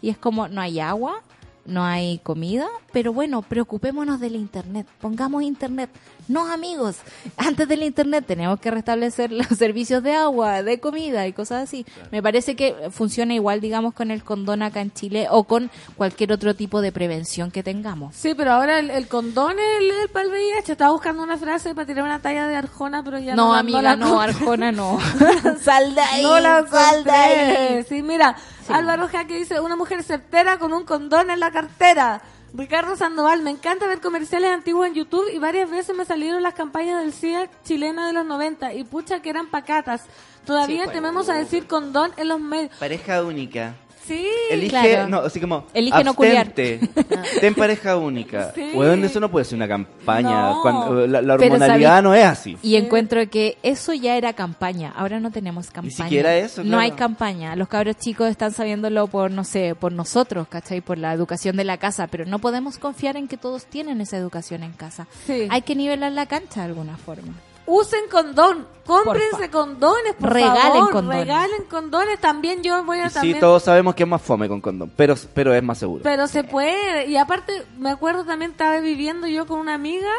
y 0.00 0.10
es 0.10 0.18
como, 0.18 0.48
no 0.48 0.60
hay 0.60 0.80
agua, 0.80 1.22
no 1.66 1.84
hay 1.84 2.18
comida, 2.18 2.68
pero 2.92 3.12
bueno, 3.12 3.42
preocupémonos 3.42 4.20
del 4.20 4.36
Internet, 4.36 4.86
pongamos 5.00 5.42
Internet. 5.42 5.90
No, 6.30 6.46
amigos, 6.46 6.98
antes 7.36 7.66
del 7.66 7.82
Internet 7.82 8.24
tenemos 8.24 8.60
que 8.60 8.70
restablecer 8.70 9.32
los 9.32 9.48
servicios 9.48 10.00
de 10.04 10.14
agua, 10.14 10.62
de 10.62 10.78
comida 10.78 11.26
y 11.26 11.32
cosas 11.32 11.64
así. 11.64 11.84
Me 12.12 12.22
parece 12.22 12.54
que 12.54 12.76
funciona 12.92 13.34
igual, 13.34 13.60
digamos, 13.60 13.94
con 13.94 14.12
el 14.12 14.22
condón 14.22 14.62
acá 14.62 14.80
en 14.80 14.92
Chile 14.92 15.26
o 15.28 15.42
con 15.42 15.72
cualquier 15.96 16.30
otro 16.32 16.54
tipo 16.54 16.82
de 16.82 16.92
prevención 16.92 17.50
que 17.50 17.64
tengamos. 17.64 18.14
Sí, 18.14 18.34
pero 18.36 18.52
ahora 18.52 18.78
el, 18.78 18.90
el 18.90 19.08
condón 19.08 19.58
es 19.58 19.80
el, 19.80 19.90
el 19.90 20.08
para 20.08 20.26
el 20.26 20.30
VIH. 20.30 20.70
Estaba 20.70 20.92
buscando 20.92 21.20
una 21.24 21.36
frase 21.36 21.74
para 21.74 21.84
tirar 21.88 22.04
una 22.04 22.22
talla 22.22 22.46
de 22.46 22.54
Arjona, 22.54 23.02
pero 23.02 23.18
ya 23.18 23.34
no, 23.34 23.48
No, 23.48 23.54
amiga, 23.56 23.82
la 23.82 23.96
no, 23.96 24.06
encontré. 24.22 24.30
Arjona 24.30 24.70
no. 24.70 24.98
sal 25.60 25.96
de 25.96 26.00
ahí, 26.00 26.22
No 26.22 26.38
la 26.38 26.64
sal 26.68 27.02
de 27.02 27.10
ahí. 27.10 27.82
Sí, 27.88 28.04
mira, 28.04 28.36
Álvaro 28.68 29.08
Jaque 29.08 29.34
dice, 29.34 29.58
una 29.58 29.74
mujer 29.74 30.04
certera 30.04 30.60
con 30.60 30.72
un 30.72 30.84
condón 30.84 31.28
en 31.30 31.40
la 31.40 31.50
cartera. 31.50 32.22
Ricardo 32.52 32.96
Sandoval, 32.96 33.42
me 33.42 33.50
encanta 33.50 33.86
ver 33.86 34.00
comerciales 34.00 34.50
antiguos 34.50 34.86
en 34.86 34.94
YouTube 34.94 35.28
y 35.32 35.38
varias 35.38 35.70
veces 35.70 35.96
me 35.96 36.04
salieron 36.04 36.42
las 36.42 36.54
campañas 36.54 37.00
del 37.00 37.12
SIDA 37.12 37.48
chilena 37.64 38.06
de 38.06 38.12
los 38.12 38.26
90 38.26 38.74
y 38.74 38.84
pucha 38.84 39.22
que 39.22 39.30
eran 39.30 39.48
pacatas. 39.48 40.06
Todavía 40.44 40.84
pues. 40.84 40.94
tememos 40.94 41.28
a 41.28 41.34
decir 41.34 41.66
condón 41.66 42.12
en 42.16 42.28
los 42.28 42.40
medios. 42.40 42.76
Pareja 42.78 43.22
única. 43.22 43.74
Sí, 44.06 44.26
Elige, 44.50 44.70
claro. 44.70 45.08
no, 45.08 45.18
así 45.18 45.40
como. 45.40 45.66
Elige 45.74 46.02
no 46.02 46.14
culiar. 46.14 46.48
abstente, 46.48 46.80
Ten 47.40 47.54
pareja 47.54 47.96
única. 47.96 48.52
Sí. 48.60 48.70
Weón, 48.74 49.04
eso 49.04 49.20
no 49.20 49.30
puede 49.30 49.44
ser 49.44 49.56
una 49.56 49.68
campaña. 49.68 50.50
No. 50.50 50.62
Cuando, 50.62 51.06
la, 51.06 51.22
la 51.22 51.36
Pero 51.36 51.54
hormonalidad 51.54 52.02
no 52.02 52.14
es 52.14 52.24
así. 52.24 52.56
Y 52.62 52.76
encuentro 52.76 53.28
que 53.30 53.58
eso 53.62 53.92
ya 53.92 54.16
era 54.16 54.32
campaña. 54.32 54.92
Ahora 54.96 55.20
no 55.20 55.30
tenemos 55.30 55.70
campaña. 55.70 55.94
siquiera 55.96 56.36
eso, 56.36 56.64
No 56.64 56.78
hay 56.78 56.92
campaña. 56.92 57.54
Los 57.56 57.68
cabros 57.68 57.96
chicos 57.98 58.28
están 58.28 58.52
sabiéndolo 58.52 59.06
por, 59.06 59.30
no 59.30 59.44
sé, 59.44 59.74
por 59.78 59.92
nosotros, 59.92 60.48
¿cachai? 60.48 60.80
Por 60.80 60.98
la 60.98 61.12
educación 61.12 61.56
de 61.56 61.64
la 61.64 61.76
casa. 61.76 62.06
Pero 62.08 62.24
no 62.26 62.38
podemos 62.40 62.78
confiar 62.78 63.16
en 63.16 63.28
que 63.28 63.36
todos 63.36 63.66
tienen 63.66 64.00
esa 64.00 64.16
educación 64.16 64.62
en 64.62 64.72
casa. 64.72 65.06
Sí. 65.26 65.46
Hay 65.50 65.62
que 65.62 65.76
nivelar 65.76 66.12
la 66.12 66.26
cancha 66.26 66.60
de 66.62 66.66
alguna 66.66 66.96
forma. 66.96 67.34
Usen 67.70 68.08
condón, 68.10 68.66
cómprense 68.84 69.50
condones, 69.50 70.14
por 70.14 70.32
Regalen 70.32 70.72
favor, 70.72 70.90
condones. 70.92 71.20
regalen 71.20 71.64
condones. 71.64 72.20
También 72.20 72.62
yo 72.62 72.82
voy 72.84 72.98
a 72.98 73.06
Y 73.06 73.08
sí, 73.08 73.14
también 73.14 73.40
todos 73.40 73.62
sabemos 73.62 73.94
que 73.94 74.02
es 74.02 74.08
más 74.08 74.20
fome 74.22 74.48
con 74.48 74.60
condón, 74.60 74.92
pero, 74.96 75.14
pero 75.34 75.54
es 75.54 75.62
más 75.62 75.78
seguro. 75.78 76.02
Pero 76.02 76.26
se 76.26 76.44
puede. 76.44 77.06
Y 77.06 77.16
aparte, 77.16 77.64
me 77.78 77.90
acuerdo 77.90 78.24
también, 78.24 78.50
estaba 78.50 78.80
viviendo 78.80 79.26
yo 79.26 79.46
con 79.46 79.58
una 79.60 79.74
amiga 79.74 80.10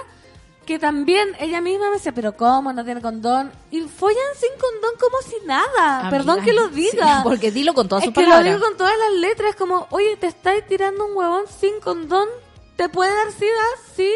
que 0.66 0.78
también 0.80 1.28
ella 1.40 1.60
misma 1.60 1.88
me 1.88 1.94
decía, 1.96 2.14
pero 2.14 2.38
¿cómo 2.38 2.72
no 2.72 2.86
tiene 2.86 3.02
condón? 3.02 3.52
Y 3.72 3.82
follan 3.82 4.18
sin 4.40 4.52
condón 4.60 4.92
como 5.00 5.18
si 5.24 5.46
nada. 5.46 6.00
Amiga, 6.02 6.10
Perdón 6.12 6.42
que 6.46 6.54
lo 6.54 6.70
sí, 6.70 6.76
diga. 6.92 7.22
porque 7.24 7.52
dilo 7.52 7.74
con 7.74 7.90
todas 7.90 8.04
sus 8.06 8.14
que 8.14 8.22
palabras. 8.22 8.46
lo 8.46 8.54
digo 8.54 8.66
con 8.66 8.78
todas 8.78 8.94
las 8.98 9.20
letras, 9.20 9.56
como, 9.56 9.88
oye, 9.90 10.16
te 10.18 10.28
estáis 10.28 10.66
tirando 10.68 11.06
un 11.06 11.18
huevón 11.18 11.44
sin 11.60 11.80
condón, 11.82 12.30
¿te 12.78 12.88
puede 12.90 13.12
dar 13.14 13.32
sida? 13.34 13.50
Sí 13.96 14.14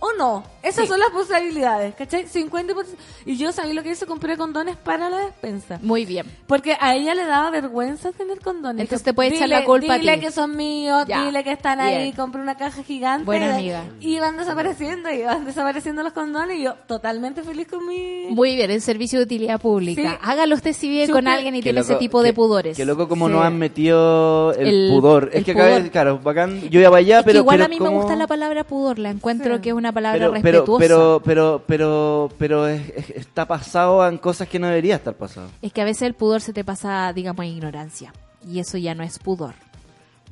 o 0.00 0.12
no. 0.14 0.42
Esas 0.64 0.84
Sí. 0.84 0.88
son 0.88 0.98
las 1.00 1.10
posibilidades, 1.10 1.94
¿cachai? 1.94 2.26
50%. 2.26 2.96
Y 3.26 3.36
yo 3.36 3.52
sabía 3.52 3.74
lo 3.74 3.82
que 3.82 3.90
hice, 3.90 4.06
compré 4.06 4.36
condones 4.36 4.76
para 4.76 5.10
la 5.10 5.18
despensa. 5.18 5.78
Muy 5.82 6.04
bien. 6.06 6.26
Porque 6.46 6.76
a 6.80 6.94
ella 6.94 7.14
le 7.14 7.24
daba 7.26 7.50
vergüenza 7.50 8.12
tener 8.12 8.40
condones. 8.40 8.80
Entonces 8.82 9.04
te 9.04 9.12
puede 9.14 9.30
echar 9.30 9.48
"Dile- 9.48 9.58
la 9.60 9.64
culpa 9.64 9.94
a 9.94 9.98
Dile 9.98 10.14
ti". 10.14 10.20
que 10.20 10.30
son 10.30 10.56
míos, 10.56 11.04
Ya. 11.06 11.24
dile 11.24 11.44
que 11.44 11.52
están 11.52 11.80
ahí, 11.80 12.04
Bien. 12.04 12.16
compré 12.16 12.40
una 12.40 12.56
caja 12.56 12.82
gigante. 12.82 13.24
Buena 13.24 13.46
y- 13.46 13.50
amiga. 13.70 13.84
Y 14.00 14.16
iban 14.16 14.36
desapareciendo, 14.36 15.10
iban 15.10 15.44
desapareciendo 15.44 16.02
los 16.02 16.12
condones 16.12 16.58
y 16.58 16.62
yo 16.62 16.74
totalmente 16.86 17.42
feliz 17.42 17.68
con 17.68 17.86
mi... 17.86 18.26
Muy 18.30 18.54
bien, 18.56 18.70
el 18.70 18.80
servicio 18.80 19.18
de 19.18 19.24
utilidad 19.26 19.60
pública. 19.60 20.02
Sí. 20.02 20.16
Hágalo 20.22 20.54
usted 20.54 20.72
si 20.72 20.88
vive 20.88 21.08
con 21.12 21.28
alguien 21.28 21.54
y 21.54 21.58
Qué 21.58 21.64
tiene 21.64 21.80
ese 21.80 21.96
tipo 21.96 22.22
de 22.22 22.30
qué- 22.30 22.34
pudores. 22.34 22.76
Que 22.76 22.84
loco 22.84 23.08
como 23.08 23.26
Sí. 23.28 23.34
nos 23.34 23.44
han 23.44 23.58
metido 23.58 24.52
el, 24.54 24.66
El- 24.68 24.90
pudor. 24.90 25.30
el 25.32 25.38
es 25.40 25.44
que 25.44 25.52
acá, 25.52 25.90
claro, 25.90 26.18
bacán. 26.22 26.60
Yo 26.70 26.80
iba 26.80 26.90
para 26.90 27.00
allá, 27.00 27.18
Es 27.18 27.24
que 27.24 27.30
pero. 27.30 27.38
igual 27.40 27.56
pero 27.56 27.64
a 27.66 27.68
mí 27.68 27.80
me 27.80 27.88
gusta 27.88 28.16
la 28.16 28.26
palabra 28.26 28.64
pudor, 28.64 28.98
la 28.98 29.10
encuentro 29.10 29.56
Sí. 29.56 29.60
que 29.62 29.68
es 29.70 29.74
una 29.74 29.92
palabra 29.92 30.18
pero, 30.20 30.32
pero, 30.54 30.78
respetuosa. 30.78 30.78
pero, 30.86 31.22
pero, 31.24 31.62
pero, 31.66 32.28
pero 32.38 32.68
es- 32.68 32.88
es- 32.96 33.10
está 33.10 33.46
pasado 33.46 34.06
en 34.08 34.18
cosas 34.18 34.48
que 34.48 34.58
no 34.58 34.66
debería 34.68 34.96
estar 34.96 35.14
pasado. 35.14 35.48
Es 35.62 35.72
que 35.72 35.80
a 35.80 35.84
veces 35.84 36.02
el 36.02 36.14
pudor 36.14 36.40
se 36.40 36.52
te 36.52 36.64
pasa, 36.64 37.12
digamos, 37.12 37.44
en 37.44 37.52
ignorancia. 37.52 38.12
Y 38.46 38.58
eso 38.60 38.76
ya 38.78 38.94
no 38.94 39.02
es 39.02 39.18
pudor. 39.18 39.54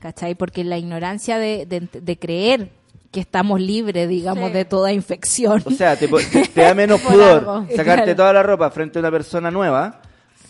¿Cachai? 0.01 0.35
Porque 0.35 0.65
la 0.65 0.79
ignorancia 0.79 1.39
de, 1.39 1.65
de, 1.67 1.89
de 2.01 2.19
creer 2.19 2.71
que 3.11 3.21
estamos 3.21 3.61
libres, 3.61 4.09
digamos, 4.09 4.49
Sí. 4.49 4.53
de 4.55 4.65
toda 4.65 4.93
infección. 4.93 5.63
O 5.65 5.71
sea, 5.71 5.97
te, 5.97 6.09
po- 6.09 6.19
te- 6.19 6.49
te 6.49 6.61
da 6.63 6.75
menos 6.75 7.01
pudor 7.01 7.39
algo, 7.39 7.67
sacarte 7.77 8.05
claro. 8.05 8.17
toda 8.17 8.33
la 8.33 8.43
ropa 8.43 8.71
frente 8.71 8.99
a 8.99 9.01
una 9.01 9.11
persona 9.11 9.51
nueva, 9.51 10.02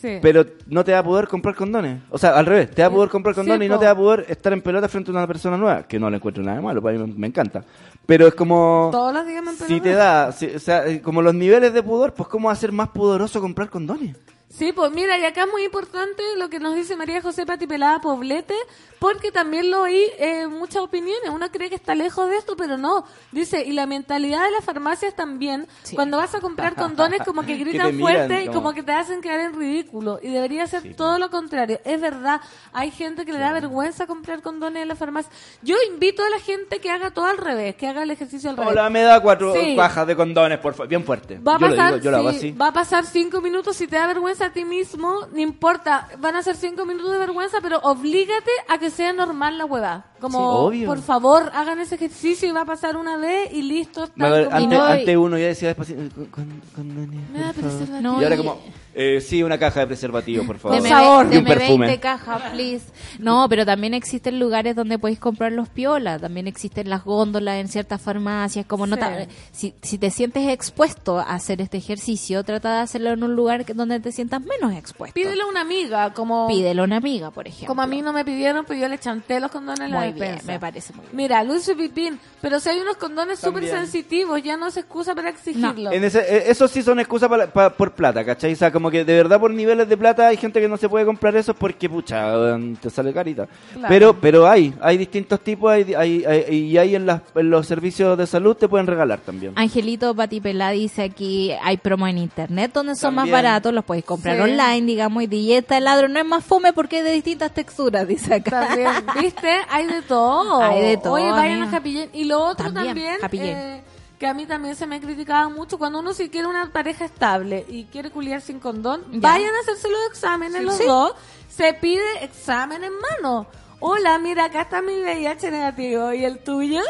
Sí. 0.02 0.18
pero 0.20 0.44
no 0.66 0.82
te 0.84 0.90
da 0.90 1.02
pudor 1.02 1.28
comprar 1.28 1.54
condones. 1.54 2.02
O 2.10 2.18
sea, 2.18 2.36
al 2.36 2.44
revés, 2.44 2.70
te 2.72 2.82
da 2.82 2.90
pudor 2.90 3.08
comprar 3.08 3.34
Sí, 3.36 3.40
condones 3.40 3.66
y 3.66 3.68
no 3.68 3.76
po. 3.76 3.80
te 3.80 3.86
da 3.86 3.94
pudor 3.94 4.24
estar 4.28 4.52
en 4.52 4.60
pelota 4.60 4.88
frente 4.88 5.10
a 5.10 5.14
una 5.14 5.26
persona 5.28 5.56
nueva, 5.56 5.84
que 5.84 5.98
no 6.00 6.10
le 6.10 6.16
encuentro 6.16 6.42
nada 6.42 6.56
de 6.58 6.62
malo, 6.64 6.82
para 6.82 6.98
mí 6.98 7.06
me, 7.06 7.14
me 7.20 7.26
encanta. 7.28 7.64
Pero 8.04 8.26
es 8.26 8.34
como... 8.34 8.88
Todos 8.90 9.14
los 9.14 9.24
días 9.24 9.44
me 9.44 9.52
Si 9.52 9.80
te 9.80 9.92
da, 9.92 10.32
si- 10.32 10.56
o 10.56 10.58
sea, 10.58 10.82
como 11.02 11.22
los 11.22 11.34
niveles 11.34 11.72
de 11.72 11.82
pudor, 11.84 12.12
pues 12.14 12.28
cómo 12.28 12.48
va 12.48 12.52
a 12.52 12.56
ser 12.56 12.72
más 12.72 12.88
pudoroso 12.88 13.40
comprar 13.40 13.70
condones. 13.70 14.16
Sí, 14.54 14.70
pues 14.72 14.92
mira, 14.92 15.18
y 15.18 15.24
acá 15.24 15.44
es 15.44 15.50
muy 15.50 15.64
importante 15.64 16.22
lo 16.36 16.50
que 16.50 16.60
nos 16.60 16.74
dice 16.74 16.94
María 16.94 17.22
José 17.22 17.46
Patipelada 17.46 18.00
Poblete, 18.02 18.54
porque 18.98 19.32
también 19.32 19.70
lo 19.70 19.80
oí 19.80 20.04
eh, 20.18 20.46
muchas 20.46 20.82
opiniones. 20.82 21.30
Uno 21.30 21.50
cree 21.50 21.70
que 21.70 21.74
está 21.74 21.94
lejos 21.94 22.28
de 22.28 22.36
esto, 22.36 22.54
pero 22.54 22.76
no. 22.76 23.04
Dice, 23.32 23.64
y 23.64 23.72
la 23.72 23.86
mentalidad 23.86 24.44
de 24.44 24.50
las 24.50 24.62
farmacias 24.62 25.16
también, 25.16 25.66
Sí. 25.82 25.96
cuando 25.96 26.18
vas 26.18 26.34
a 26.34 26.40
comprar 26.40 26.74
condones, 26.74 27.22
como 27.24 27.42
que 27.46 27.56
gritan 27.64 27.96
miran, 27.96 28.00
fuerte 28.28 28.44
y 28.44 28.48
como- 28.48 28.74
que 28.74 28.82
te 28.82 28.92
hacen 28.92 29.22
quedar 29.22 29.40
en 29.40 29.54
ridículo. 29.54 30.20
Y 30.22 30.28
debería 30.28 30.66
ser 30.66 30.82
Sí. 30.82 30.94
todo 30.94 31.18
lo 31.18 31.30
contrario. 31.30 31.80
Es 31.84 31.98
verdad, 32.00 32.42
hay 32.74 32.90
gente 32.90 33.24
que 33.24 33.32
le 33.32 33.38
da 33.38 33.52
vergüenza 33.52 34.06
comprar 34.06 34.42
condones 34.42 34.82
en 34.82 34.88
la 34.88 34.96
farmacia. 34.96 35.32
Yo 35.62 35.76
invito 35.90 36.22
a 36.22 36.28
la 36.28 36.38
gente 36.38 36.78
que 36.78 36.90
haga 36.90 37.10
todo 37.10 37.24
al 37.24 37.38
revés, 37.38 37.74
que 37.76 37.88
haga 37.88 38.02
el 38.02 38.10
ejercicio 38.10 38.50
al 38.50 38.58
revés. 38.58 38.72
Hola, 38.72 38.90
me 38.90 39.00
da 39.02 39.18
cuatro 39.20 39.54
Sí. 39.54 39.74
cajas 39.76 40.06
de 40.06 40.14
condones, 40.14 40.58
por. 40.58 40.86
Bien 40.86 41.02
fuerte. 41.04 41.38
Va 41.38 41.56
a 41.56 41.58
yo 41.58 41.68
pasar, 41.70 41.90
lo 41.92 41.96
digo, 41.96 42.04
yo 42.04 42.10
lo 42.10 42.16
hago 42.18 42.30
sí, 42.32 42.36
así. 42.36 42.52
va 42.52 42.66
a 42.68 42.72
pasar 42.72 43.06
cinco 43.06 43.40
minutos 43.40 43.74
si 43.76 43.86
te 43.88 43.96
da 43.96 44.06
vergüenza 44.06 44.41
a 44.42 44.52
ti 44.52 44.64
mismo, 44.64 45.26
no 45.32 45.40
importa, 45.40 46.08
van 46.18 46.36
a 46.36 46.42
ser 46.42 46.56
cinco 46.56 46.84
minutos 46.84 47.12
de 47.12 47.18
vergüenza, 47.18 47.60
pero 47.60 47.78
oblígate 47.78 48.50
a 48.68 48.78
que 48.78 48.90
sea 48.90 49.12
normal 49.12 49.58
la 49.58 49.64
hueá. 49.64 50.11
Como, 50.22 50.38
Sí, 50.38 50.44
obvio. 50.78 50.86
por 50.86 51.02
favor, 51.02 51.50
hagan 51.52 51.80
ese 51.80 51.96
ejercicio 51.96 52.48
y 52.48 52.52
va 52.52 52.62
a 52.62 52.64
pasar 52.64 52.96
una 52.96 53.16
vez 53.16 53.52
y 53.52 53.62
listo. 53.62 54.04
Acuerdo, 54.04 54.36
están 54.44 54.62
antes, 54.62 54.78
no, 54.78 54.84
antes 54.84 55.16
uno 55.16 55.36
ya 55.38 55.46
decía 55.48 55.68
despacito, 55.68 56.00
con, 56.14 56.26
con- 56.26 56.62
condones, 56.74 57.28
Me 57.30 57.40
da 57.40 57.52
por 57.52 57.54
favor. 57.64 57.76
preservativo. 57.78 58.00
No, 58.00 58.20
Y 58.20 58.24
ahora 58.24 58.34
y- 58.34 58.38
como, 58.38 58.58
eh, 58.94 59.20
sí, 59.20 59.42
una 59.42 59.58
caja 59.58 59.80
de 59.80 59.86
preservativo, 59.88 60.44
por 60.46 60.58
favor. 60.58 60.78
Con 60.78 60.84
ve- 61.30 61.34
Y 61.34 61.38
un 61.38 61.44
perfume. 61.44 61.86
20 61.86 62.00
cajas, 62.00 62.42
please. 62.52 62.86
No, 63.18 63.46
pero 63.48 63.66
también 63.66 63.94
existen 63.94 64.38
lugares 64.38 64.76
donde 64.76 64.98
podéis 64.98 65.18
comprar 65.18 65.50
los 65.52 65.68
piolas. 65.68 66.20
También 66.20 66.46
existen 66.46 66.88
las 66.88 67.04
góndolas 67.04 67.56
en 67.56 67.68
ciertas 67.68 68.00
farmacias. 68.00 68.64
Como 68.66 68.86
no 68.86 68.94
Sí. 68.96 69.00
ta- 69.00 69.26
si, 69.50 69.74
si 69.82 69.98
te 69.98 70.10
sientes 70.10 70.48
expuesto 70.48 71.18
a 71.18 71.22
hacer 71.34 71.60
este 71.60 71.78
ejercicio, 71.78 72.44
trata 72.44 72.76
de 72.76 72.80
hacerlo 72.82 73.10
en 73.10 73.22
un 73.24 73.34
lugar 73.34 73.64
que- 73.64 73.74
donde 73.74 73.98
te 74.00 74.12
sientas 74.12 74.40
menos 74.42 74.72
expuesto. 74.76 75.14
Pídele 75.14 75.42
a 75.42 75.46
una 75.46 75.62
amiga, 75.62 76.12
como, 76.14 76.46
Pídelo 76.46 76.82
a 76.82 76.84
una 76.84 76.96
amiga, 76.98 77.30
por 77.30 77.48
ejemplo. 77.48 77.66
como 77.68 77.82
a 77.82 77.86
mí 77.86 78.02
no 78.02 78.12
me 78.12 78.24
pidieron, 78.24 78.64
pero 78.66 78.78
yo 78.80 78.88
le 78.88 78.98
chanté 78.98 79.40
los 79.40 79.50
condones 79.50 79.80
en 79.80 79.90
la 79.90 79.98
Muy 79.98 80.11
bien, 80.12 80.38
me 80.46 80.58
parece 80.60 80.92
muy 80.92 81.02
bien. 81.06 81.16
Mira, 81.16 81.42
Luis 81.44 81.70
Pipín, 81.76 82.18
pero 82.40 82.60
si 82.60 82.68
hay 82.70 82.80
unos 82.80 82.96
condones 82.96 83.38
súper 83.38 83.66
sensitivos, 83.68 84.42
ya 84.42 84.56
no 84.56 84.70
se 84.70 84.80
excusa 84.80 85.14
para 85.14 85.30
exigirlo. 85.30 85.92
En 85.92 86.04
ese, 86.04 86.20
eh, 86.20 86.44
eso 86.48 86.68
sí 86.68 86.82
son 86.82 87.00
excusas 87.00 87.28
para- 87.28 87.46
pa- 87.46 87.70
por 87.70 87.92
plata, 87.92 88.24
¿cachai? 88.24 88.52
O 88.52 88.56
sea, 88.56 88.70
como 88.70 88.90
que 88.90 89.04
de 89.04 89.14
verdad 89.14 89.40
por 89.40 89.50
niveles 89.50 89.88
de 89.88 89.96
plata 89.96 90.28
hay 90.28 90.36
gente 90.36 90.60
que 90.60 90.68
no 90.68 90.76
se 90.76 90.88
puede 90.88 91.04
comprar 91.04 91.36
eso 91.36 91.54
porque, 91.54 91.88
pucha, 91.88 92.34
te 92.80 92.90
sale 92.90 93.12
carita. 93.12 93.46
Claro. 93.72 93.88
Pero 93.88 94.20
pero 94.20 94.48
hay, 94.48 94.72
hay 94.80 94.96
distintos 94.98 95.40
tipos 95.40 95.70
hay, 95.72 95.94
hay, 95.94 96.24
hay- 96.24 96.54
y 96.54 96.78
hay 96.78 96.94
en, 96.94 97.06
las, 97.06 97.22
en 97.34 97.50
los 97.50 97.66
servicios 97.66 98.16
de 98.18 98.26
salud 98.26 98.56
te 98.56 98.68
pueden 98.68 98.86
regalar 98.86 99.20
también. 99.20 99.52
Angelito 99.56 100.14
Patipelá 100.14 100.70
dice 100.70 101.02
aquí 101.02 101.50
hay 101.62 101.76
promo 101.76 102.06
en 102.06 102.18
internet 102.18 102.72
donde 102.72 102.94
son 102.94 103.14
También. 103.14 103.32
más 103.34 103.42
baratos, 103.42 103.72
los 103.72 103.84
podéis 103.84 104.04
comprar 104.04 104.36
Sí. 104.36 104.42
online, 104.42 104.82
digamos, 104.86 105.22
y 105.22 105.26
dieta 105.26 105.78
el 105.78 105.84
ladro 105.84 106.08
no 106.08 106.18
es 106.18 106.26
más 106.26 106.44
fome 106.44 106.72
porque 106.72 106.98
es 106.98 107.04
de 107.04 107.12
distintas 107.12 107.52
texturas, 107.54 108.06
dice 108.06 108.34
acá. 108.34 108.68
También, 108.68 108.90
¿viste? 109.20 109.48
Hay 109.70 109.86
de 109.86 110.01
todo. 110.02 110.62
Hay 110.62 110.80
de 110.82 110.96
todo, 110.98 111.14
Oye, 111.14 111.30
vayan 111.30 111.62
amiga. 111.62 111.72
a 111.72 111.78
Happy 111.78 111.94
Jane. 111.94 112.10
Y 112.12 112.24
lo 112.24 112.40
otro 112.44 112.72
También, 112.72 113.18
eh, 113.32 113.82
que 114.18 114.26
a 114.26 114.34
mí 114.34 114.46
también 114.46 114.74
se 114.76 114.86
me 114.86 115.00
criticaba 115.00 115.48
mucho, 115.48 115.78
cuando 115.78 115.98
uno 116.00 116.12
si 116.14 116.28
quiere 116.28 116.46
una 116.46 116.70
pareja 116.72 117.04
estable 117.04 117.64
y 117.68 117.84
quiere 117.86 118.10
culiar 118.10 118.40
sin 118.40 118.60
condón, 118.60 119.02
Ya. 119.12 119.20
vayan 119.32 119.54
a 119.54 119.60
hacerse 119.60 119.88
los 119.88 120.00
exámenes 120.10 120.62
los 120.62 120.76
Sí. 120.76 120.84
dos, 120.86 121.12
se 121.48 121.74
pide 121.74 122.02
examen 122.22 122.84
en 122.84 122.92
mano. 123.00 123.46
Hola, 123.80 124.18
mira, 124.18 124.44
acá 124.44 124.62
está 124.62 124.80
mi 124.80 125.00
VIH 125.00 125.50
negativo, 125.50 126.12
¿y 126.12 126.24
el 126.24 126.38
tuyo? 126.38 126.80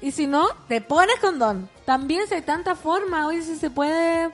Y 0.00 0.12
si 0.12 0.26
no, 0.28 0.46
te 0.68 0.80
pones 0.80 1.16
condón. 1.20 1.68
También 1.84 2.26
si 2.28 2.34
hay 2.34 2.42
tanta 2.42 2.76
forma, 2.76 3.26
oye, 3.26 3.42
si 3.42 3.56
se 3.56 3.70
puede... 3.70 4.30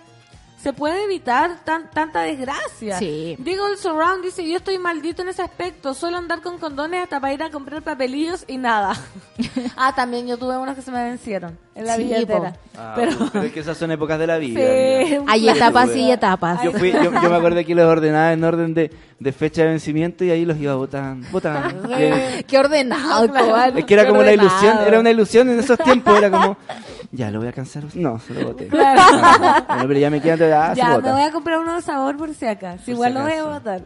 Se 0.63 0.73
puede 0.73 1.03
evitar 1.05 1.65
tan, 1.65 1.91
tanta 1.91 2.21
desgracia. 2.21 2.97
Sí. 2.99 3.35
Digo, 3.41 3.67
el 3.67 3.77
surround 3.79 4.23
dice, 4.25 4.49
yo 4.49 4.59
estoy 4.59 4.79
maldito 4.79 5.23
en 5.23 5.29
ese 5.29 5.43
aspecto, 5.43 5.93
suelo 5.93 6.19
andar 6.19 6.41
con 6.41 6.59
condones 6.59 7.03
hasta 7.03 7.19
para 7.19 7.33
ir 7.35 7.43
a 7.43 7.51
comprar 7.51 7.83
papelillos 7.83 8.45
y 8.47 8.59
nada. 8.59 8.93
ah, 9.77 9.93
también 9.97 10.29
yo 10.29 10.37
tuve 10.37 10.57
unos 10.57 10.77
que 10.77 10.83
se 10.83 10.93
me 10.93 11.03
vencieron 11.03 11.59
en 11.75 11.87
la 11.87 11.97
Sí, 11.97 12.05
billetera. 12.05 12.55
Ah, 12.79 12.93
pero 12.95 13.13
pero 13.33 13.45
es 13.47 13.53
que 13.53 13.59
esas 13.61 13.77
son 13.77 13.91
épocas 13.91 14.21
de 14.21 14.27
la 14.29 14.39
vida. 14.39 14.61
sí. 14.61 15.19
Hay 15.27 15.49
etapas 15.49 15.97
y 15.97 16.13
etapas. 16.13 16.63
Yo, 16.63 16.71
fui, 16.73 16.93
yo, 16.93 17.03
yo 17.05 17.11
me 17.31 17.37
acuerdo 17.37 17.65
que 17.65 17.75
los 17.75 17.85
ordenaba 17.87 18.33
en 18.33 18.45
orden 18.45 18.73
de, 18.73 18.93
de 19.19 19.33
fecha 19.33 19.63
de 19.63 19.69
vencimiento 19.71 20.25
y 20.25 20.31
ahí 20.31 20.45
los 20.45 20.59
iba 20.59 20.77
botando. 20.77 21.27
Y- 21.29 22.45
Qué 22.45 22.59
ordenado, 22.59 23.29
Claro. 23.29 23.79
Es 23.79 23.85
que 23.85 23.95
era 23.95 24.05
qué 24.05 24.09
como 24.11 24.21
una 24.21 24.31
ordenado. 24.31 24.49
ilusión, 24.49 24.79
era 24.87 25.01
una 25.01 25.11
ilusión 25.11 25.51
en 25.51 25.59
esos 25.59 25.77
tiempos, 25.79 26.17
era 26.17 26.31
como, 26.31 26.57
ya 27.13 27.31
lo 27.31 27.41
voy 27.41 27.49
a 27.49 27.53
cansar. 27.53 27.85
No, 27.95 28.19
se 28.19 28.33
lo 28.33 28.49
boté. 28.49 28.69
Claro. 28.69 29.03
Bueno, 29.69 29.89
pero 29.89 30.01
ya 30.01 30.11
me 30.11 30.21
quedan, 30.21 30.53
ah, 30.53 30.75
se 30.75 30.81
ya, 30.81 30.99
me 30.99 31.13
voy 31.13 31.23
a 31.23 31.31
comprar 31.31 31.59
uno 31.59 31.75
de 31.75 31.83
sabor 31.83 32.17
por 32.17 32.35
si 32.35 32.47
acaso. 32.47 32.85
Por 32.85 32.95
Igual 32.95 33.13
si 33.13 33.19
lo 33.19 33.25
voy 33.25 33.33
a 33.33 33.45
botar. 33.45 33.83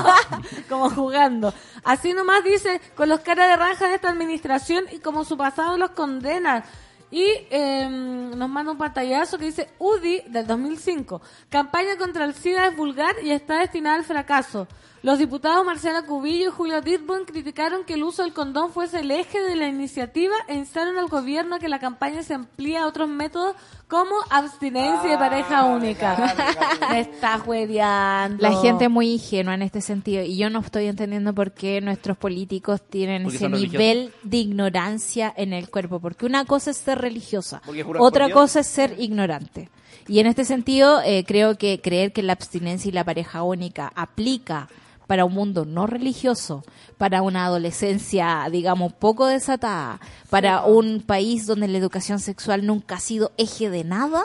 como 0.68 0.90
jugando. 0.90 1.52
Así 1.84 2.14
nomás 2.14 2.42
dice, 2.42 2.80
con 2.94 3.08
los 3.08 3.20
caras 3.20 3.50
de 3.50 3.56
raja 3.56 3.88
de 3.88 3.94
esta 3.96 4.08
administración 4.08 4.84
y 4.92 4.98
como 4.98 5.24
su 5.24 5.36
pasado 5.36 5.76
los 5.76 5.90
condena. 5.90 6.64
Y 7.10 7.26
eh, 7.50 7.88
nos 7.88 8.48
manda 8.48 8.72
un 8.72 8.78
pantallazo 8.78 9.38
que 9.38 9.44
dice 9.44 9.68
UDI 9.78 10.22
del 10.28 10.46
2005. 10.46 11.20
Campaña 11.50 11.96
contra 11.98 12.24
el 12.24 12.34
SIDA 12.34 12.68
es 12.68 12.76
vulgar 12.76 13.14
y 13.22 13.30
está 13.30 13.58
destinada 13.58 13.96
al 13.96 14.04
fracaso. 14.04 14.66
Los 15.04 15.18
diputados 15.18 15.66
Marcela 15.66 16.06
Cubillo 16.06 16.48
y 16.48 16.50
Julio 16.50 16.80
Dirborn 16.80 17.26
criticaron 17.26 17.84
que 17.84 17.92
el 17.92 18.04
uso 18.04 18.22
del 18.22 18.32
condón 18.32 18.72
fuese 18.72 19.00
el 19.00 19.10
eje 19.10 19.42
de 19.42 19.54
la 19.54 19.68
iniciativa 19.68 20.32
e 20.48 20.54
instaron 20.54 20.96
al 20.96 21.08
gobierno 21.08 21.56
a 21.56 21.58
que 21.58 21.68
la 21.68 21.78
campaña 21.78 22.22
se 22.22 22.32
amplíe 22.32 22.78
a 22.78 22.86
otros 22.86 23.06
métodos 23.06 23.54
como 23.86 24.14
abstinencia 24.30 25.10
de 25.10 25.18
pareja 25.18 25.66
única. 25.66 26.34
Me 26.90 27.00
está 27.00 27.36
hueveando. 27.36 28.40
La 28.40 28.58
gente 28.62 28.84
es 28.86 28.90
muy 28.90 29.10
ingenua 29.10 29.52
en 29.52 29.60
este 29.60 29.82
sentido 29.82 30.22
y 30.22 30.38
yo 30.38 30.48
no 30.48 30.60
estoy 30.60 30.86
entendiendo 30.86 31.34
por 31.34 31.52
qué 31.52 31.82
nuestros 31.82 32.16
políticos 32.16 32.80
tienen 32.80 33.24
Porque 33.24 33.36
ese 33.36 33.48
religiosos. 33.48 33.72
nivel 33.72 34.12
de 34.22 34.36
ignorancia 34.38 35.34
en 35.36 35.52
el 35.52 35.68
cuerpo, 35.68 36.00
porque 36.00 36.24
una 36.24 36.46
cosa 36.46 36.70
es 36.70 36.78
ser 36.78 36.98
religiosa, 36.98 37.60
otra 37.98 38.30
cosa 38.30 38.60
es 38.60 38.68
ser 38.68 38.98
ignorante. 38.98 39.68
Y 40.08 40.20
en 40.20 40.28
este 40.28 40.46
sentido 40.46 41.02
eh, 41.04 41.24
creo 41.26 41.58
que 41.58 41.82
creer 41.82 42.14
que 42.14 42.22
la 42.22 42.32
abstinencia 42.32 42.88
y 42.88 42.92
la 42.92 43.04
pareja 43.04 43.42
única 43.42 43.92
aplica 43.94 44.70
para 45.06 45.24
un 45.24 45.34
mundo 45.34 45.64
no 45.64 45.86
religioso, 45.86 46.64
para 46.98 47.22
una 47.22 47.44
adolescencia, 47.46 48.46
digamos, 48.50 48.92
poco 48.92 49.26
desatada, 49.26 50.00
para 50.30 50.62
un 50.64 51.00
país 51.02 51.46
donde 51.46 51.68
la 51.68 51.78
educación 51.78 52.20
sexual 52.20 52.66
nunca 52.66 52.96
ha 52.96 53.00
sido 53.00 53.32
eje 53.36 53.68
de 53.70 53.84
nada, 53.84 54.22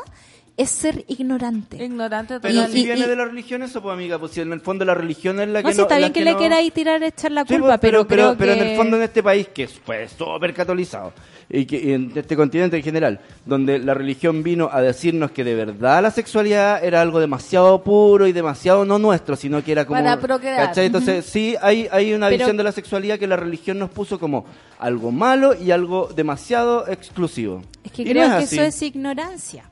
es 0.55 0.69
ser 0.71 1.05
ignorante. 1.07 1.82
Ignorante 1.82 2.39
Pero 2.41 2.53
total. 2.53 2.71
si 2.71 2.82
y- 2.82 2.86
viene 2.86 2.99
y- 3.05 3.07
de 3.07 3.15
la 3.15 3.23
religión 3.25 3.63
eso, 3.63 3.82
pues 3.82 3.93
amiga, 3.93 4.19
pues 4.19 4.34
si 4.34 4.41
en 4.41 4.51
el 4.51 4.59
fondo 4.59 4.84
la 4.84 4.93
religión 4.93 5.39
es 5.39 5.47
la 5.47 5.59
que 5.59 5.63
No, 5.63 5.69
no... 5.69 5.75
sí, 5.75 5.82
está 5.84 5.97
bien 5.97 6.11
que, 6.11 6.21
le 6.21 6.34
no- 6.34 6.38
queráis 6.38 6.73
tirar 6.73 7.01
echar 7.01 7.32
la 7.32 7.43
Sí, 7.45 7.53
culpa, 7.53 7.67
pues, 7.77 7.80
pero, 7.80 8.05
pero, 8.07 8.23
creo 8.36 8.38
pero 8.38 8.51
en 8.53 8.59
que- 8.59 8.71
el 8.71 8.77
fondo 8.77 8.97
en 8.97 9.03
este 9.03 9.23
país, 9.23 9.47
que 9.53 9.63
es 9.63 9.80
pues, 9.86 10.11
súper 10.11 10.53
catolizado, 10.53 11.13
y 11.51 11.65
que 11.65 11.77
y 11.77 11.93
en 11.93 12.11
este 12.15 12.35
continente 12.35 12.77
en 12.77 12.83
general, 12.83 13.21
donde 13.45 13.79
la 13.79 13.93
religión 13.95 14.43
vino 14.43 14.69
a 14.71 14.81
decirnos 14.81 15.31
que 15.31 15.43
de 15.43 15.55
verdad 15.55 16.01
la 16.03 16.11
sexualidad 16.11 16.83
era 16.83 17.01
algo 17.01 17.19
demasiado 17.19 17.83
puro 17.83 18.27
y 18.27 18.31
demasiado 18.33 18.85
no 18.85 18.99
nuestro, 18.99 19.35
sino 19.35 19.63
que 19.63 19.71
era 19.71 19.85
como... 19.85 19.99
Para 19.99 20.19
procrear. 20.19 20.67
¿cachai? 20.67 20.85
Entonces 20.85 21.25
sí 21.25 21.55
hay, 21.61 21.87
hay 21.91 22.13
una 22.13 22.27
Pero- 22.27 22.37
visión 22.39 22.57
de 22.57 22.63
la 22.63 22.71
sexualidad 22.71 23.17
que 23.17 23.25
la 23.27 23.35
religión 23.35 23.79
nos 23.79 23.89
puso 23.89 24.19
como 24.19 24.45
algo 24.77 25.11
malo 25.11 25.55
y 25.59 25.71
algo 25.71 26.09
demasiado 26.15 26.87
exclusivo. 26.87 27.61
Es 27.83 27.91
que 27.91 28.03
Y 28.03 28.05
no 28.05 28.11
creo 28.11 28.23
es 28.25 28.29
que 28.29 28.43
así. 28.43 28.55
eso 28.57 28.63
es 28.65 28.81
ignorancia. 28.83 29.68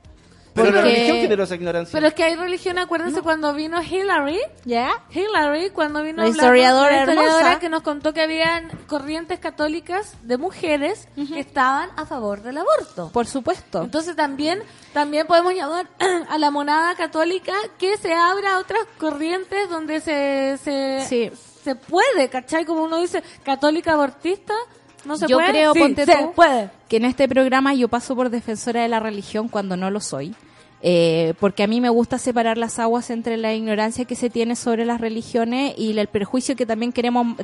Pero 0.62 0.76
la 0.76 0.82
religión 0.82 1.16
generó 1.18 1.44
esa 1.44 1.54
ignorancia. 1.54 1.92
Pero 1.92 2.06
es 2.08 2.14
que 2.14 2.24
hay 2.24 2.34
religión, 2.36 2.78
acuérdense 2.78 3.22
cuando 3.22 3.52
vino 3.54 3.82
Hillary, 3.82 4.38
¿Ya? 4.64 4.90
Hillary 5.10 5.70
cuando 5.70 6.02
vino 6.02 6.22
La 6.22 6.28
historiadora 6.28 7.04
la 7.06 7.12
historiadora 7.12 7.58
que 7.58 7.68
nos 7.68 7.82
contó 7.82 8.12
que 8.12 8.22
habían 8.22 8.68
corrientes 8.86 9.38
católicas 9.38 10.16
de 10.22 10.36
mujeres 10.38 11.08
que 11.16 11.40
estaban 11.40 11.90
a 11.96 12.04
favor 12.06 12.42
del 12.42 12.58
aborto. 12.58 13.10
Por 13.12 13.26
supuesto. 13.26 13.82
Entonces 13.82 14.16
también 14.16 14.62
también 14.92 15.26
podemos 15.26 15.54
llamar 15.54 15.86
a 16.28 16.38
la 16.38 16.50
monada 16.50 16.94
católica 16.94 17.52
que 17.78 17.96
se 17.96 18.12
abra 18.14 18.54
a 18.54 18.58
otras 18.58 18.82
corrientes 18.98 19.68
donde 19.68 20.00
se 20.00 20.58
se, 20.62 21.04
Sí. 21.08 21.30
se 21.64 21.74
puede, 21.74 22.28
¿cachai? 22.28 22.64
Como 22.64 22.82
uno 22.84 22.98
dice, 22.98 23.22
católica 23.44 23.92
abortista, 23.92 24.54
no 25.04 25.16
se 25.16 25.26
Yo 25.28 25.36
puede. 25.36 25.50
creo, 25.50 25.72
Sí, 25.74 25.78
ponte 25.80 26.04
se 26.06 26.16
tú, 26.16 26.32
puede. 26.32 26.70
que 26.88 26.96
en 26.96 27.04
este 27.04 27.28
programa 27.28 27.74
yo 27.74 27.88
paso 27.88 28.16
por 28.16 28.30
defensora 28.30 28.82
de 28.82 28.88
la 28.88 29.00
religión 29.00 29.48
cuando 29.48 29.76
no 29.76 29.90
lo 29.90 30.00
soy. 30.00 30.34
Eh, 30.80 31.34
porque 31.40 31.64
a 31.64 31.66
mí 31.66 31.80
me 31.80 31.88
gusta 31.88 32.18
separar 32.18 32.56
las 32.56 32.78
aguas 32.78 33.10
entre 33.10 33.36
la 33.36 33.52
ignorancia 33.52 34.04
que 34.04 34.14
se 34.14 34.30
tiene 34.30 34.54
sobre 34.54 34.84
las 34.84 35.00
religiones 35.00 35.74
y 35.76 35.98
el 35.98 36.06
perjuicio 36.06 36.54
que 36.54 36.66
también 36.66 36.92
queremos, 36.92 37.36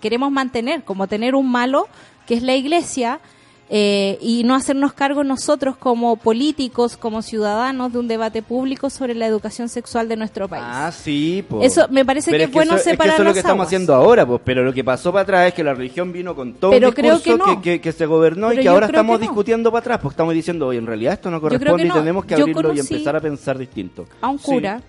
queremos 0.00 0.30
mantener, 0.30 0.84
como 0.84 1.08
tener 1.08 1.34
un 1.34 1.50
malo, 1.50 1.88
que 2.26 2.34
es 2.34 2.42
la 2.42 2.54
iglesia, 2.54 3.20
eh, 3.68 4.16
y 4.20 4.44
no 4.44 4.54
hacernos 4.54 4.92
cargo 4.92 5.24
nosotros 5.24 5.76
como 5.76 6.16
políticos, 6.16 6.96
como 6.96 7.20
ciudadanos 7.20 7.92
de 7.92 7.98
un 7.98 8.06
debate 8.06 8.40
público 8.42 8.90
sobre 8.90 9.14
la 9.14 9.26
educación 9.26 9.68
sexual 9.68 10.08
de 10.08 10.16
nuestro 10.16 10.48
país. 10.48 10.62
Ah, 10.64 10.92
sí, 10.92 11.44
pues. 11.48 11.72
Eso 11.72 11.88
me 11.90 12.04
parece 12.04 12.30
que 12.30 12.44
es 12.44 12.52
bueno 12.52 12.76
eso, 12.76 12.84
separar 12.84 13.14
es 13.14 13.14
que 13.14 13.14
eso 13.14 13.22
es 13.22 13.26
lo 13.28 13.32
que 13.32 13.38
estamos 13.40 13.66
haciendo 13.66 13.94
ahora, 13.94 14.24
pues. 14.24 14.40
Pero 14.44 14.62
lo 14.62 14.72
que 14.72 14.84
pasó 14.84 15.10
para 15.10 15.22
atrás 15.22 15.48
es 15.48 15.54
que 15.54 15.64
la 15.64 15.74
religión 15.74 16.12
vino 16.12 16.36
con 16.36 16.54
todo 16.54 16.70
Pero 16.70 16.88
un 16.90 16.94
creo 16.94 17.14
discurso 17.16 17.44
que 17.44 17.54
no. 17.56 17.62
que, 17.62 17.80
que 17.80 17.90
se 17.92 18.06
gobernó 18.06 18.48
Pero 18.50 18.60
y 18.60 18.62
que 18.62 18.68
ahora 18.68 18.86
estamos 18.86 19.18
que 19.18 19.24
no. 19.24 19.30
discutiendo 19.32 19.70
para 19.72 19.80
atrás. 19.80 19.98
Pues 20.00 20.12
estamos 20.12 20.32
diciendo, 20.34 20.68
oye, 20.68 20.78
en 20.78 20.86
realidad 20.86 21.14
esto 21.14 21.30
no 21.30 21.38
que 21.38 21.42
corresponde 21.48 21.84
no. 21.86 21.94
y 21.96 21.98
tenemos 21.98 22.24
que 22.24 22.36
Yo 22.36 22.42
abrirlo 22.42 22.72
y 22.72 22.78
empezar 22.78 23.16
a 23.16 23.20
pensar 23.20 23.58
distinto. 23.58 24.06
A 24.20 24.28
un 24.28 24.38
Sí. 24.38 24.44
cura 24.44 24.80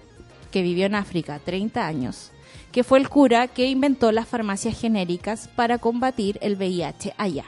que 0.51 0.61
vivió 0.61 0.85
en 0.85 0.93
África 0.93 1.39
30 1.43 1.85
años, 1.87 2.31
que 2.71 2.83
fue 2.83 2.99
el 2.99 3.09
cura 3.09 3.47
que 3.47 3.65
inventó 3.65 4.11
las 4.11 4.27
farmacias 4.27 4.79
genéricas 4.79 5.49
para 5.55 5.79
combatir 5.79 6.37
el 6.41 6.55
VIH 6.57 7.15
allá. 7.17 7.45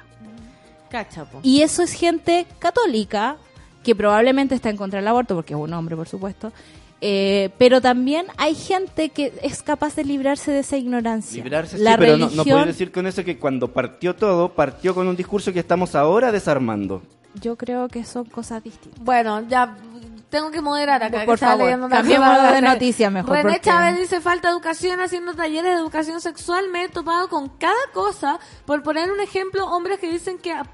Cachapo. 0.89 1.39
Y 1.43 1.61
eso 1.61 1.83
es 1.83 1.93
gente 1.93 2.45
católica 2.59 3.37
que 3.83 3.95
probablemente 3.95 4.55
está 4.55 4.69
en 4.69 4.77
contra 4.77 4.99
del 4.99 5.07
aborto, 5.07 5.35
porque 5.35 5.53
es 5.53 5.59
un 5.59 5.73
hombre, 5.73 5.95
por 5.95 6.07
supuesto. 6.07 6.51
eh, 7.01 7.49
pero 7.57 7.79
también 7.79 8.25
hay 8.35 8.55
gente 8.55 9.09
que 9.09 9.31
es 9.41 9.63
capaz 9.63 9.95
de 9.95 10.03
librarse 10.03 10.51
de 10.51 10.59
esa 10.59 10.75
ignorancia. 10.75 11.41
Librarse, 11.41 11.77
sí, 11.77 11.83
pero 11.83 12.17
no, 12.17 12.25
religión, 12.27 12.35
no 12.35 12.43
puedes 12.43 12.67
decir 12.67 12.91
con 12.91 13.07
eso 13.07 13.23
que 13.23 13.37
cuando 13.39 13.71
partió 13.71 14.15
todo, 14.15 14.49
partió 14.53 14.93
con 14.93 15.07
un 15.07 15.15
discurso 15.15 15.53
que 15.53 15.59
estamos 15.59 15.95
ahora 15.95 16.31
desarmando. 16.31 17.01
yo 17.41 17.55
creo 17.55 17.87
que 17.87 18.03
son 18.03 18.25
cosas 18.25 18.61
distintas. 18.63 19.01
Bueno, 19.01 19.47
ya 19.47 19.77
tengo 20.29 20.51
que 20.51 20.61
moderar 20.61 21.01
acá. 21.03 21.25
Por 21.25 21.37
favor, 21.37 21.89
cambiemos 21.89 22.27
de 22.53 22.61
noticia 22.61 23.09
mejor, 23.09 23.31
René 23.31 23.43
porque- 23.43 23.59
Chávez 23.61 23.97
dice, 23.97 24.21
falta 24.21 24.49
educación 24.49 24.99
haciendo 25.01 25.33
talleres 25.33 25.71
de 25.73 25.77
educación 25.79 26.21
sexual. 26.21 26.69
Me 26.69 26.83
he 26.83 26.89
topado 26.89 27.27
con 27.29 27.49
cada 27.49 27.73
cosa. 27.93 28.39
Por 28.65 28.83
poner 28.83 29.11
un 29.11 29.19
ejemplo, 29.19 29.65
hombres 29.67 29.99
que 29.99 30.09
dicen 30.11 30.37
que, 30.37 30.53
ap- 30.53 30.67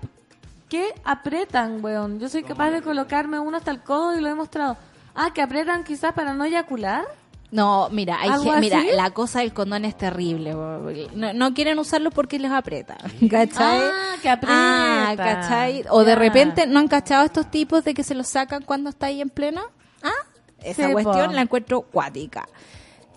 que 0.70 0.94
apretan, 1.04 1.84
weón. 1.84 2.20
Yo 2.20 2.28
soy 2.30 2.44
capaz 2.44 2.72
de 2.72 2.82
colocarme 2.82 3.40
uno 3.40 3.58
hasta 3.58 3.72
el 3.72 3.82
codo 3.82 4.16
y 4.18 4.22
lo 4.22 4.30
he 4.30 4.36
mostrado. 4.36 4.78
Ah, 5.16 5.32
que 5.34 5.42
apretan 5.42 5.84
quizás 5.86 6.12
para 6.14 6.34
no 6.34 6.44
eyacular. 6.44 7.06
No, 7.56 7.88
mira, 7.90 8.18
hay 8.20 8.30
¿Algo 8.30 8.52
gen- 8.52 8.60
mira, 8.60 8.84
la 8.96 9.12
cosa 9.12 9.40
del 9.40 9.54
condón 9.54 9.86
es 9.86 9.98
terrible. 9.98 10.54
No, 10.54 11.34
no 11.34 11.54
quieren 11.54 11.80
usarlo 11.80 12.12
porque 12.12 12.38
les 12.38 12.52
aprieta. 12.52 12.98
¿Cachai? 13.30 13.80
Ah, 13.82 14.16
que 14.22 14.30
aprieta. 14.30 15.10
Ah, 15.12 15.14
¿cachai? 15.16 15.86
O 15.90 16.04
de 16.04 16.16
repente 16.16 16.68
no 16.68 16.80
han 16.80 16.88
cachado 16.90 17.24
estos 17.24 17.50
tipos 17.50 17.86
de 17.86 17.94
que 17.94 18.04
se 18.04 18.14
los 18.14 18.28
sacan 18.28 18.64
cuando 18.64 18.90
está 18.90 19.06
ahí 19.06 19.22
en 19.22 19.30
pleno. 19.30 19.62
Ah, 20.04 20.10
esa 20.64 20.88
Sí, 20.88 20.92
cuestión 20.92 21.28
po. 21.28 21.32
la 21.34 21.42
encuentro 21.42 21.82
cuática. 21.82 22.48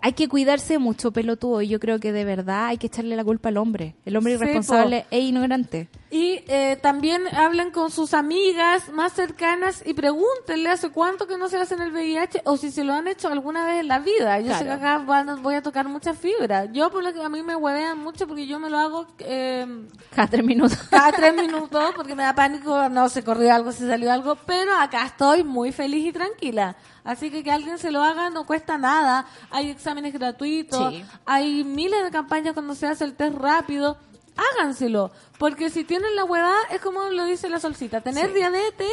Hay 0.01 0.13
que 0.13 0.29
cuidarse 0.29 0.79
mucho, 0.79 1.11
pelotudo. 1.11 1.61
Y 1.61 1.67
yo 1.67 1.81
creo 1.81 1.99
que 1.99 2.13
de 2.13 2.25
verdad 2.25 2.67
hay 2.67 2.79
que 2.79 2.87
echarle 2.87 3.17
la 3.17 3.25
culpa 3.25 3.49
al 3.49 3.57
hombre. 3.57 3.97
El 4.05 4.17
hombre 4.17 4.35
Sí, 4.37 4.41
irresponsable 4.41 5.07
e 5.11 5.19
ignorante. 5.19 5.89
Y 6.11 6.43
eh, 6.49 6.79
también 6.81 7.25
hablen 7.35 7.71
con 7.71 7.91
sus 7.91 8.15
amigas 8.15 8.89
más 8.89 9.13
cercanas 9.13 9.83
y 9.85 9.93
pregúntenle 9.93 10.71
hace 10.71 10.89
cuánto 10.89 11.27
que 11.27 11.37
no 11.37 11.49
se 11.49 11.59
hacen 11.59 11.83
el 11.83 11.93
VIH 11.93 12.43
o 12.45 12.57
si 12.57 12.71
se 12.71 12.83
lo 12.83 12.95
han 12.95 13.09
hecho 13.09 13.29
alguna 13.29 13.67
vez 13.67 13.81
en 13.81 13.89
la 13.89 13.99
vida. 13.99 14.41
Yo 14.41 14.55
sé 14.57 14.65
que 14.65 14.71
acá 14.71 14.99
van 14.99 15.43
voy 15.43 15.57
a 15.57 15.63
tocar 15.63 15.87
muchas 15.87 16.17
fibras. 16.17 16.71
Yo, 16.73 16.91
por 16.91 17.05
lo 17.05 17.13
que 17.13 17.23
a 17.23 17.29
mí 17.29 17.43
me 17.43 17.55
huevean 17.57 17.99
mucho 17.99 18.27
porque 18.27 18.47
yo 18.47 18.59
me 18.59 18.71
lo 18.71 18.79
hago 18.79 19.07
eh, 19.19 19.67
Cada 20.15 20.29
tres 20.29 20.45
minutos. 20.45 20.79
cada 20.91 21.13
tres 21.13 21.35
minutos 21.35 21.93
porque 21.95 22.15
me 22.15 22.23
da 22.23 22.35
pánico, 22.35 22.89
no 22.89 23.11
se 23.11 23.23
corrió 23.23 23.55
algo, 23.55 23.71
se 23.73 23.87
salió 23.87 24.11
algo, 24.11 24.37
pero 24.47 24.73
acá 24.79 25.05
estoy 25.05 25.45
muy 25.45 25.73
feliz 25.73 26.07
y 26.07 26.13
tranquila. 26.13 26.75
Así 27.05 27.31
que 27.31 27.43
que 27.43 27.51
alguien 27.51 27.79
se 27.79 27.91
lo 27.91 28.03
haga 28.03 28.31
no 28.31 28.47
cuesta 28.47 28.79
nada. 28.79 29.27
Hay 29.51 29.71
exámenes 29.71 30.13
gratuitos, 30.15 30.93
Sí. 30.93 31.05
hay 31.27 31.65
miles 31.65 32.03
de 32.03 32.11
campañas 32.11 32.55
cuando 32.55 32.75
se 32.75 32.87
hace 32.87 33.05
el 33.05 33.15
test 33.15 33.37
rápido. 33.37 33.99
Háganselo, 34.39 35.11
porque 35.39 35.69
si 35.71 35.85
tienen 35.85 36.15
la 36.17 36.25
huevada, 36.25 36.57
es 36.71 36.81
como 36.81 37.03
lo 37.11 37.25
dice 37.25 37.49
la 37.49 37.59
solcita, 37.61 38.01
tener 38.01 38.33
diabetes, 38.33 38.89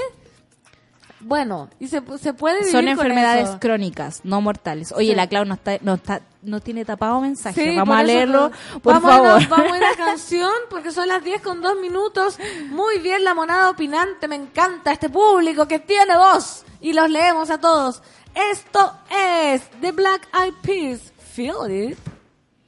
bueno, 1.21 1.69
y 1.79 1.87
se, 1.87 2.01
se 2.19 2.33
puede 2.33 2.57
vivir 2.59 2.71
Son 2.71 2.81
con 2.81 2.89
enfermedades 2.89 3.49
eso. 3.49 3.59
crónicas, 3.59 4.21
no 4.23 4.41
mortales. 4.41 4.91
Oye, 4.91 5.11
Sí. 5.11 5.15
la 5.15 5.27
Clau 5.27 5.45
no 5.45 5.55
está, 5.55 5.77
no 5.81 5.93
está, 5.95 6.21
no 6.43 6.59
tiene 6.59 6.83
tapado 6.85 7.19
mensaje. 7.21 7.69
Sí, 7.71 7.75
Vamos 7.77 7.95
a 7.95 8.03
leerlo, 8.03 8.51
no- 8.73 8.79
por 8.81 8.93
vamos 8.95 9.11
favor. 9.11 9.41
la- 9.41 9.47
vamos 9.47 9.71
a 9.71 9.77
ir 9.77 9.83
a 9.85 9.95
canción 9.95 10.51
porque 10.69 10.91
son 10.91 11.07
las 11.07 11.23
10 11.23 11.41
con 11.41 11.61
2 11.61 11.79
minutos. 11.81 12.37
Muy 12.69 12.99
bien, 12.99 13.23
la 13.23 13.33
monada 13.33 13.69
opinante. 13.71 14.27
Me 14.27 14.35
encanta 14.35 14.91
este 14.91 15.09
público 15.09 15.67
que 15.67 15.79
tiene 15.79 16.15
voz. 16.17 16.63
Y 16.81 16.93
los 16.93 17.09
leemos 17.09 17.49
a 17.49 17.59
todos. 17.59 18.03
Esto 18.51 18.93
es 19.09 19.63
The 19.81 19.93
Black 19.93 20.27
Eyed 20.37 20.53
Peas. 20.61 21.13
Feel 21.33 21.71
it. 21.91 21.97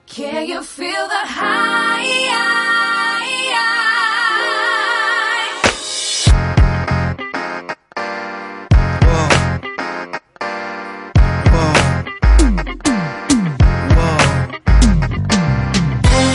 Can 0.08 0.48
you 0.48 0.64
feel 0.64 1.08
the 1.08 1.22
high? 1.26 1.98
Whoa. 9.04 9.28
Whoa. 11.52 11.74
Whoa. 13.96 14.18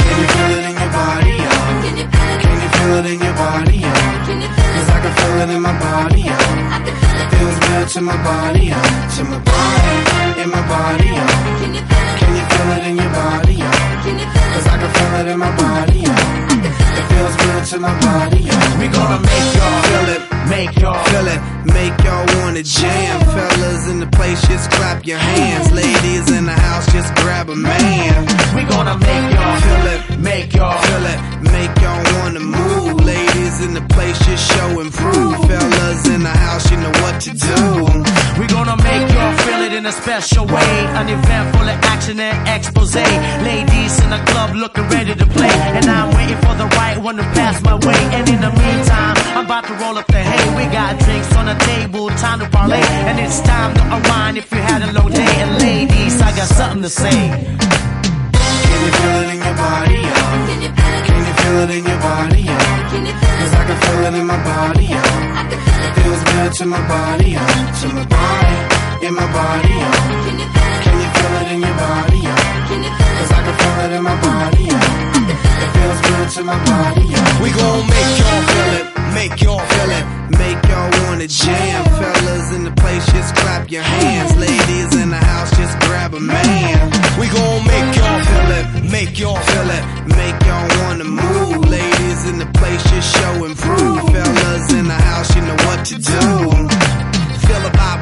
Can 0.02 0.16
you 0.20 0.28
feel 0.28 0.52
it 0.52 0.64
in 0.68 0.74
your 0.76 0.92
body, 0.92 1.32
yo? 1.32 1.52
Can 1.82 1.96
you 1.96 2.06
feel 2.12 2.28
it? 2.28 2.40
Can 2.42 2.56
you 2.60 2.68
feel 2.68 2.92
it 2.92 3.06
in 3.06 3.18
your 3.24 3.34
body, 3.34 3.76
yo? 3.76 3.92
Can 4.26 4.38
you 4.42 4.48
feel 4.52 4.72
Cause 4.72 4.88
I 4.90 5.00
can 5.00 5.12
feel 5.16 5.36
it 5.40 5.50
in 5.56 5.60
my 5.62 5.72
body, 5.80 6.20
yo. 6.20 6.32
I 6.32 6.78
can 6.84 6.94
feel 7.00 7.18
it. 7.22 7.28
Feels 7.32 7.58
good 7.66 7.86
to 7.88 8.00
my 8.02 8.16
body, 8.22 8.41
jam. 22.62 23.20
Fellas 23.20 23.88
in 23.88 24.00
the 24.00 24.06
place, 24.06 24.40
just 24.48 24.70
clap 24.70 25.06
your 25.06 25.18
hands. 25.18 25.70
Ladies 25.72 26.30
in 26.30 26.46
the 26.46 26.52
house, 26.52 26.90
just 26.92 27.14
grab 27.16 27.50
a 27.50 27.56
man. 27.56 28.26
We 28.54 28.64
gonna 28.64 28.96
make 28.98 29.26
y'all 29.34 29.60
feel 29.60 29.86
it, 29.94 30.18
make 30.18 30.54
y'all 30.54 30.80
feel 30.82 31.06
it, 31.06 31.18
make 31.50 31.74
y'all 31.82 32.02
wanna 32.20 32.40
move. 32.40 33.04
Ladies 33.04 33.64
in 33.64 33.74
the 33.74 33.84
place, 33.94 34.18
just 34.26 34.50
show 34.52 34.80
and 34.80 34.92
prove. 34.92 35.36
Fellas 35.48 36.08
in 36.08 36.22
the 36.22 36.36
house, 36.46 36.70
you 36.70 36.76
know 36.78 36.94
what 37.02 37.20
to 37.20 37.30
do. 37.30 37.58
We 38.40 38.46
gonna 38.46 38.76
make 38.82 39.06
y'all 39.14 39.36
feel 39.44 39.60
it 39.62 39.72
in 39.72 39.86
a 39.86 39.92
special 39.92 40.46
way. 40.46 40.72
An 40.98 41.08
event 41.08 41.56
full 41.56 41.68
of 41.68 41.78
action 41.92 42.20
and 42.20 42.36
expose. 42.48 42.94
Ladies 42.94 44.00
in 44.02 44.10
the 44.10 44.22
club 44.26 44.54
looking 44.54 44.86
ready 44.88 45.14
to 45.14 45.26
play. 45.26 45.54
And 45.76 45.86
I'm 45.86 46.14
waiting 46.14 46.36
for 46.38 46.54
the 46.54 46.66
right 46.76 46.98
one 46.98 47.16
to 47.16 47.22
pass 47.34 47.62
my 47.62 47.74
way. 47.74 48.00
And 48.16 48.28
in 48.28 48.40
the 48.40 48.50
meantime, 48.50 49.16
I'm 49.16 49.21
about 49.52 49.68
to 49.68 49.74
roll 49.84 49.98
up 49.98 50.06
the 50.06 50.16
hay. 50.16 50.44
We 50.56 50.64
got 50.72 50.98
drinks 51.04 51.30
on 51.36 51.44
the 51.44 51.56
table, 51.68 52.08
time 52.24 52.38
to 52.40 52.48
parlay. 52.48 52.80
And 53.08 53.20
it's 53.20 53.40
time 53.42 53.74
to 53.76 53.82
unwind 53.94 54.38
if 54.38 54.50
you 54.50 54.56
had 54.56 54.80
a 54.80 54.90
long 54.96 55.12
day. 55.12 55.28
And 55.44 55.60
ladies, 55.60 56.22
I 56.22 56.30
got 56.34 56.48
something 56.48 56.80
to 56.80 56.88
say. 56.88 57.12
Can 57.12 58.78
you 58.84 58.92
feel 58.96 59.18
it 59.20 59.28
in 59.34 59.40
your 59.44 59.56
body, 59.60 59.98
yo? 60.08 60.16
Can 60.48 60.60
you 60.64 60.72
feel 60.72 60.94
it? 60.96 61.04
Can 61.04 61.20
you 61.28 61.34
feel 61.40 61.58
it 61.64 61.70
in 61.76 61.84
your 61.84 62.00
body, 62.00 62.40
yo? 62.48 62.58
Can 62.92 63.02
you 63.04 63.14
feel 63.20 63.36
Cause? 63.40 63.52
I 63.52 63.62
can 63.68 63.78
feel 63.84 64.00
it 64.08 64.14
in 64.20 64.26
my 64.32 64.40
body, 64.40 64.86
yo. 64.88 65.02
I 65.36 65.42
can 65.50 65.60
feel 65.66 65.84
it. 65.84 65.92
Feels 66.00 66.22
good 66.32 66.50
to 66.58 66.64
my 66.72 66.82
body, 66.88 67.28
yo. 67.36 67.44
To 67.80 67.86
my 67.92 68.04
body, 68.08 68.56
in 69.04 69.12
my 69.20 69.28
body, 69.36 69.74
yo. 69.84 69.90
Can 70.24 70.36
you 70.40 70.48
feel 70.48 70.72
it? 70.72 70.82
Can 70.84 70.96
you 71.02 71.10
feel 71.12 71.34
it 71.40 71.48
in 71.52 71.60
your 71.60 71.76
body, 71.76 72.20
yo? 72.24 72.34
Can 72.68 72.80
you 72.86 72.92
feel 72.96 73.14
Cause? 73.20 73.32
I 73.36 73.40
can 73.44 73.54
feel 73.60 73.78
it 73.84 73.92
in 73.98 74.02
my 74.02 74.16
body, 74.24 74.64
yo. 74.64 75.11
It 76.22 76.28
to 76.38 76.44
my 76.44 76.54
body. 76.64 77.02
We 77.42 77.50
gon' 77.50 77.82
make 77.90 78.12
y'all 78.20 78.42
feel 78.46 78.72
it, 78.78 78.86
make 79.12 79.42
y'all 79.42 79.58
feel 79.58 79.90
it, 79.90 80.06
make 80.38 80.62
y'all 80.70 80.90
wanna 81.02 81.26
jam. 81.26 81.84
Fellas 81.98 82.52
in 82.54 82.62
the 82.62 82.70
place, 82.70 83.04
just 83.10 83.34
clap 83.34 83.68
your 83.72 83.82
hands. 83.82 84.36
Ladies 84.36 84.94
in 85.02 85.10
the 85.10 85.16
house, 85.16 85.50
just 85.56 85.76
grab 85.80 86.14
a 86.14 86.20
man. 86.20 86.90
We 87.18 87.26
gon' 87.26 87.66
make 87.66 87.96
y'all 87.96 88.20
feel 88.22 88.50
it, 88.58 88.92
make 88.92 89.18
y'all 89.18 89.36
feel 89.36 89.68
it, 89.68 89.84
make 90.14 90.38
y'all 90.46 90.68
wanna 90.86 91.04
move. 91.04 91.68
Ladies 91.68 92.24
in 92.30 92.38
the 92.38 92.46
place, 92.54 92.82
just 92.84 93.16
show 93.16 93.44
and 93.44 93.56
prove. 93.56 94.02
Fellas 94.12 94.72
in 94.74 94.86
the 94.86 95.00
house, 95.10 95.34
you 95.34 95.42
know 95.42 95.58
what 95.66 95.84
to 95.86 95.98
do. 95.98 96.81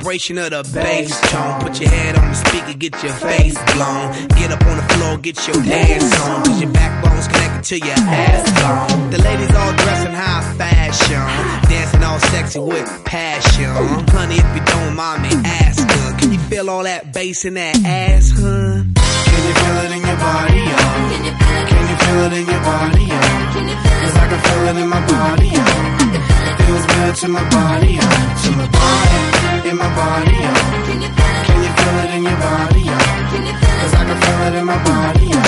Vibration 0.01 0.38
of 0.38 0.48
the 0.48 0.62
bass 0.72 1.12
tone. 1.30 1.61
Put 1.61 1.78
your 1.78 1.90
head 1.90 2.16
on 2.16 2.30
the 2.30 2.34
speaker, 2.34 2.72
get 2.72 3.03
your 3.03 3.12
face 3.12 3.53
blown. 3.76 4.09
Get 4.40 4.51
up 4.51 4.64
on 4.64 4.78
the 4.78 4.86
floor, 4.94 5.18
get 5.18 5.36
your 5.46 5.62
dance 5.62 6.20
on. 6.20 6.42
Cause 6.42 6.59
your 6.62 6.72
backbone's 6.72 7.28
connected 7.28 7.64
to 7.64 7.78
your 7.84 8.01
ass 8.09 8.48
bone. 8.88 9.11
The 9.11 9.18
ladies 9.18 9.55
all 9.55 9.72
dressed 9.76 10.07
in 10.09 10.14
high 10.14 10.55
fashion. 10.57 11.20
Dancing 11.68 12.03
all 12.03 12.18
sexy 12.18 12.61
with 12.61 12.88
passion. 13.05 13.68
Honey, 14.09 14.36
if 14.36 14.48
you 14.57 14.64
don't 14.64 14.96
mind 14.96 15.20
me 15.20 15.28
asking, 15.44 16.16
can 16.16 16.32
you 16.32 16.38
feel 16.48 16.70
all 16.70 16.84
that 16.84 17.12
bass 17.12 17.44
in 17.44 17.55
that 17.55 17.76
ass, 17.84 18.32
huh? 18.32 18.40
Can 18.40 19.40
you 19.44 19.53
feel 19.53 19.76
it 19.84 19.92
in 19.92 20.01
your 20.01 20.16
body, 20.16 20.64
yo? 20.64 20.80
Can 21.12 21.84
you 21.92 21.96
feel 22.01 22.24
it? 22.24 22.32
In 22.40 22.46
your 22.48 22.62
body, 22.64 23.05
feel 23.05 23.68
Cause? 24.01 24.16
I 24.16 24.28
can 24.32 24.40
feel 24.48 24.64
it 24.64 24.82
in 24.82 24.88
my 24.88 25.07
body, 25.07 25.48
yo. 25.48 26.30
Feels 26.59 26.86
good 26.86 27.14
to 27.16 27.28
my 27.28 27.44
body, 27.51 27.92
yo. 27.94 28.01
To 28.01 28.51
my 28.59 28.66
body, 28.70 29.68
in 29.68 29.76
my 29.76 29.90
body, 29.94 30.36
yo. 30.44 30.53
Can 30.86 31.03
you 31.03 31.11
feel 31.16 31.30
it? 31.30 31.46
Can 31.46 31.59
you 31.62 31.72
feel 31.78 31.96
it 32.03 32.11
in 32.16 32.22
your 32.22 32.38
body, 32.38 32.80
yo? 32.80 32.96
Can 33.30 33.42
you 33.46 33.55
feel 33.61 33.76
Cause? 33.80 33.94
I 33.94 34.05
can 34.09 34.18
feel 34.22 34.40
it 34.46 34.55
in 34.61 34.66
my 34.66 34.78
body, 34.84 35.26
yo. 35.32 35.40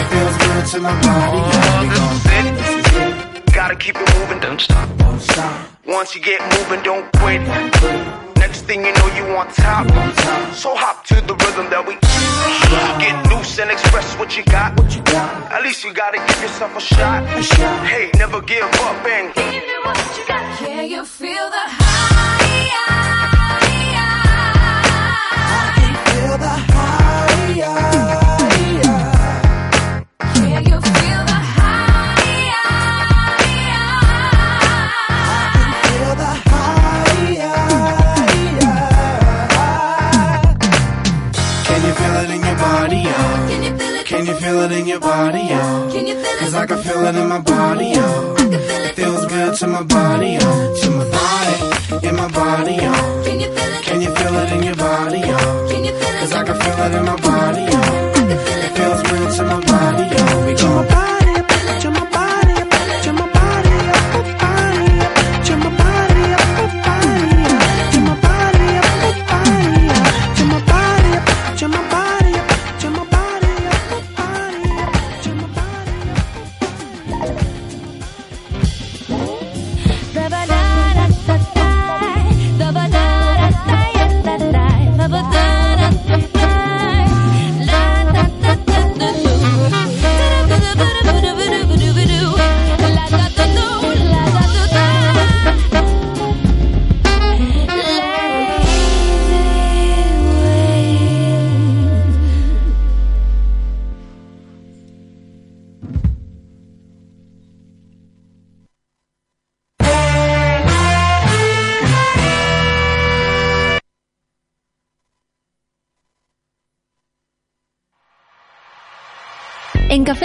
It 0.00 0.06
feels 0.12 0.36
good 0.44 0.64
to 0.72 0.78
my 0.80 0.94
body, 1.02 1.40
yo. 1.50 1.80
We 1.80 1.86
gon' 1.96 2.16
This 2.58 2.70
is 2.80 2.96
it. 3.02 3.54
Gotta 3.54 3.76
keep 3.76 3.96
it 3.96 4.08
moving, 4.18 4.40
don't 4.40 4.60
stop. 4.60 4.88
don't 4.98 5.20
stop. 5.20 5.68
Once 5.86 6.14
you 6.14 6.20
get 6.20 6.40
moving, 6.58 6.82
don't 6.82 7.06
quit. 7.18 8.33
Next 8.54 8.66
thing 8.66 8.84
you 8.84 8.92
know, 8.92 9.06
you 9.16 9.24
on 9.36 9.48
top. 9.52 9.84
So 10.54 10.76
hop 10.76 11.04
to 11.06 11.16
the 11.16 11.34
rhythm 11.34 11.68
that 11.70 11.84
we 11.88 11.94
get 13.02 13.16
loose 13.28 13.58
and 13.58 13.68
express 13.68 14.14
what 14.16 14.36
you 14.36 14.44
got. 14.44 14.78
At 15.50 15.64
least 15.64 15.82
you 15.82 15.92
gotta 15.92 16.18
give 16.18 16.40
yourself 16.40 16.76
a 16.76 16.80
shot. 16.80 17.26
Hey, 17.84 18.12
never 18.14 18.40
give 18.40 18.62
up 18.62 19.04
and 19.06 19.34
Give 19.34 19.44
me 19.44 19.60
what 19.82 19.98
you 20.16 20.24
got. 20.28 20.58
Can 20.58 20.88
you 20.88 21.04
feel 21.04 21.50
the 21.50 21.56
high. 21.56 21.83
Feel 44.54 44.70
it 44.70 44.72
in 44.72 44.86
your 44.86 45.00
body, 45.00 45.40
yo? 45.40 45.90
Can 45.90 46.06
you 46.06 46.14
feel 46.14 46.24
it? 46.24 46.38
Cause 46.38 46.54
I 46.54 46.66
can 46.66 46.78
feel 46.78 47.04
it 47.06 47.16
in 47.16 47.28
my 47.28 47.40
body, 47.40 47.86
yo. 47.86 48.34
It 48.38 48.94
feels 48.94 49.26
good 49.26 49.54
to 49.56 49.66
my 49.66 49.82
body, 49.82 50.30
yo. 50.38 50.74
To 50.80 50.90
my 50.90 51.04
body, 51.16 52.08
in 52.08 52.14
my 52.14 52.28
body, 52.30 52.74
yo. 52.74 52.92
Can 53.24 53.40
you 53.40 53.50
feel 53.56 53.72
it? 53.74 53.82
Can 53.82 54.00
you 54.00 54.14
feel 54.14 54.34
it 54.42 54.52
in 54.52 54.62
your 54.62 54.76
body, 54.76 55.18
yo? 55.18 55.38
Can 55.70 55.84
you 55.84 55.92
feel 56.00 56.14
it? 56.14 56.20
Cause 56.20 56.32
I 56.32 56.44
can 56.44 56.56
feel 56.62 56.78
it 56.86 56.94
in 56.98 57.04
my 57.04 57.16
body, 57.16 57.62
yo. 57.72 57.80
It 58.66 58.72
feels 58.76 59.02
good 59.10 59.30
to 59.36 59.42
my 59.52 59.60
body, 59.72 60.04
yo. 60.14 60.46
We 60.46 60.54
go. 60.54 60.88
body 60.88 61.04
up, 61.04 61.33
to 61.33 61.33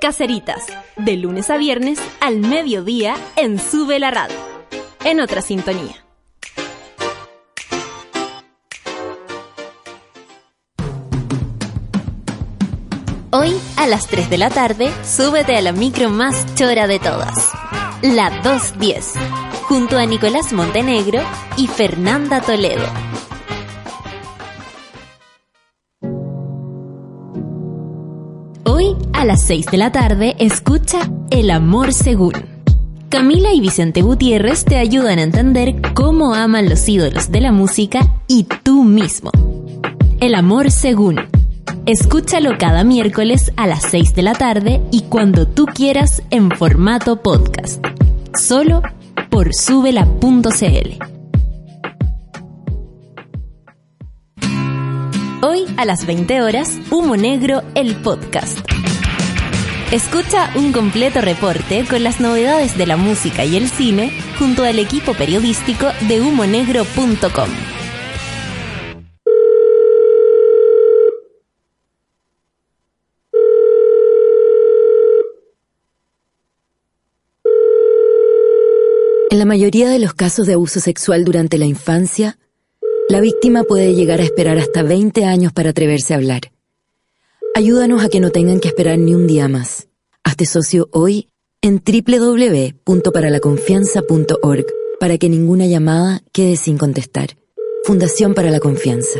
Caceritas, 0.00 0.64
de 0.96 1.18
lunes 1.18 1.50
a 1.50 1.58
viernes 1.58 2.00
al 2.20 2.38
mediodía 2.38 3.16
en 3.36 3.58
Sube 3.58 3.98
la 3.98 4.10
Radio. 4.10 4.36
En 5.04 5.20
otra 5.20 5.42
sintonía. 5.42 6.06
Hoy 13.30 13.54
a 13.76 13.86
las 13.86 14.06
3 14.06 14.30
de 14.30 14.38
la 14.38 14.48
tarde, 14.48 14.90
súbete 15.04 15.56
a 15.56 15.60
la 15.60 15.72
micro 15.72 16.08
más 16.08 16.46
chora 16.54 16.86
de 16.86 16.98
todas. 16.98 17.50
La 18.00 18.30
210, 18.42 19.12
junto 19.64 19.98
a 19.98 20.06
Nicolás 20.06 20.54
Montenegro 20.54 21.20
y 21.58 21.66
Fernanda 21.66 22.40
Toledo. 22.40 23.09
A 29.20 29.26
las 29.26 29.42
6 29.42 29.66
de 29.66 29.76
la 29.76 29.92
tarde, 29.92 30.34
escucha 30.38 31.10
El 31.30 31.50
amor 31.50 31.92
según. 31.92 32.32
Camila 33.10 33.52
y 33.52 33.60
Vicente 33.60 34.00
Gutiérrez 34.00 34.64
te 34.64 34.78
ayudan 34.78 35.18
a 35.18 35.22
entender 35.22 35.74
cómo 35.92 36.34
aman 36.34 36.70
los 36.70 36.88
ídolos 36.88 37.30
de 37.30 37.42
la 37.42 37.52
música 37.52 38.00
y 38.28 38.44
tú 38.44 38.82
mismo. 38.82 39.30
El 40.20 40.34
amor 40.34 40.70
según. 40.70 41.20
Escúchalo 41.84 42.56
cada 42.56 42.82
miércoles 42.82 43.52
a 43.56 43.66
las 43.66 43.82
6 43.90 44.14
de 44.14 44.22
la 44.22 44.32
tarde 44.32 44.80
y 44.90 45.02
cuando 45.02 45.46
tú 45.46 45.66
quieras 45.66 46.22
en 46.30 46.50
formato 46.50 47.20
podcast. 47.20 47.84
Solo 48.34 48.80
por 49.28 49.52
subela.cl. 49.52 50.98
Hoy 55.42 55.64
a 55.76 55.84
las 55.84 56.06
20 56.06 56.40
horas, 56.40 56.78
Humo 56.90 57.16
Negro, 57.16 57.62
el 57.74 57.96
podcast. 57.96 58.79
Escucha 59.92 60.52
un 60.54 60.70
completo 60.70 61.20
reporte 61.20 61.84
con 61.84 62.04
las 62.04 62.20
novedades 62.20 62.78
de 62.78 62.86
la 62.86 62.96
música 62.96 63.44
y 63.44 63.56
el 63.56 63.68
cine 63.68 64.12
junto 64.38 64.62
al 64.62 64.78
equipo 64.78 65.14
periodístico 65.14 65.88
de 66.06 66.20
humonegro.com. 66.20 67.48
En 79.30 79.38
la 79.40 79.44
mayoría 79.44 79.88
de 79.88 79.98
los 79.98 80.14
casos 80.14 80.46
de 80.46 80.52
abuso 80.52 80.78
sexual 80.78 81.24
durante 81.24 81.58
la 81.58 81.66
infancia, 81.66 82.38
la 83.08 83.20
víctima 83.20 83.64
puede 83.64 83.94
llegar 83.94 84.20
a 84.20 84.24
esperar 84.24 84.56
hasta 84.56 84.84
20 84.84 85.24
años 85.24 85.52
para 85.52 85.70
atreverse 85.70 86.14
a 86.14 86.18
hablar. 86.18 86.52
Ayúdanos 87.54 88.02
a 88.04 88.08
que 88.08 88.20
no 88.20 88.30
tengan 88.30 88.60
que 88.60 88.68
esperar 88.68 88.98
ni 88.98 89.14
un 89.14 89.26
día 89.26 89.48
más. 89.48 89.88
Hazte 90.22 90.44
socio 90.46 90.88
hoy 90.92 91.28
en 91.60 91.82
www.paralaconfianza.org 91.84 94.66
para 95.00 95.18
que 95.18 95.28
ninguna 95.28 95.66
llamada 95.66 96.22
quede 96.32 96.54
sin 96.56 96.78
contestar. 96.78 97.36
Fundación 97.84 98.32
para 98.34 98.50
la 98.50 98.60
Confianza. 98.60 99.18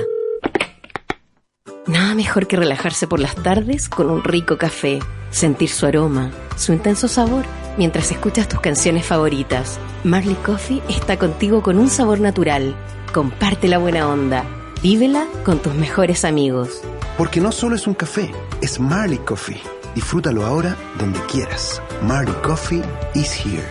Nada 1.86 2.14
mejor 2.14 2.46
que 2.46 2.56
relajarse 2.56 3.08
por 3.08 3.18
las 3.18 3.34
tardes 3.34 3.88
con 3.88 4.08
un 4.08 4.22
rico 4.22 4.58
café, 4.58 5.00
sentir 5.30 5.70
su 5.70 5.86
aroma, 5.86 6.30
su 6.56 6.72
intenso 6.72 7.08
sabor, 7.08 7.44
mientras 7.78 8.12
escuchas 8.12 8.48
tus 8.48 8.60
canciones 8.60 9.04
favoritas. 9.06 9.80
Marley 10.04 10.36
Coffee 10.36 10.82
está 10.88 11.18
contigo 11.18 11.62
con 11.62 11.78
un 11.78 11.90
sabor 11.90 12.20
natural. 12.20 12.76
Comparte 13.12 13.66
la 13.66 13.78
buena 13.78 14.08
onda. 14.08 14.59
Vívela 14.82 15.26
con 15.44 15.58
tus 15.58 15.74
mejores 15.74 16.24
amigos. 16.24 16.80
Porque 17.18 17.40
no 17.40 17.52
solo 17.52 17.76
es 17.76 17.86
un 17.86 17.92
café, 17.92 18.30
es 18.62 18.80
Marley 18.80 19.18
Coffee. 19.18 19.60
Disfrútalo 19.94 20.46
ahora 20.46 20.74
donde 20.98 21.20
quieras. 21.30 21.82
Marley 22.02 22.34
Coffee 22.42 22.82
is 23.14 23.30
here. 23.44 23.68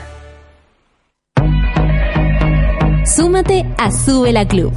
Súmate 3.07 3.65
a 3.79 3.91
Sube 3.91 4.31
la 4.31 4.47
Club. 4.47 4.71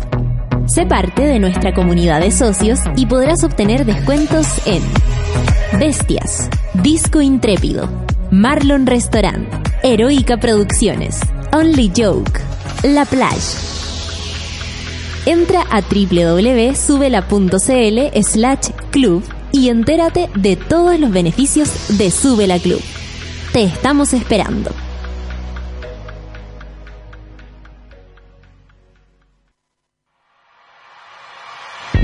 Sé 0.68 0.86
parte 0.86 1.22
de 1.22 1.38
nuestra 1.38 1.74
comunidad 1.74 2.20
de 2.20 2.30
socios 2.30 2.80
y 2.96 3.04
podrás 3.04 3.44
obtener 3.44 3.84
descuentos 3.84 4.46
en 4.66 4.82
Bestias, 5.78 6.48
Disco 6.82 7.20
Intrépido, 7.20 7.90
Marlon 8.30 8.86
Restaurant, 8.86 9.46
Heroica 9.82 10.38
Producciones, 10.38 11.20
Only 11.52 11.92
Joke, 11.94 12.40
La 12.84 13.04
Plage. 13.04 13.81
Entra 15.24 15.64
a 15.70 15.82
www.subela.cl 15.82 18.22
slash 18.22 18.70
club 18.90 19.22
y 19.52 19.68
entérate 19.68 20.28
de 20.34 20.56
todos 20.56 20.98
los 20.98 21.12
beneficios 21.12 21.96
de 21.96 22.10
Sube 22.10 22.48
la 22.48 22.58
Club. 22.58 22.80
Te 23.52 23.62
estamos 23.62 24.14
esperando. 24.14 24.72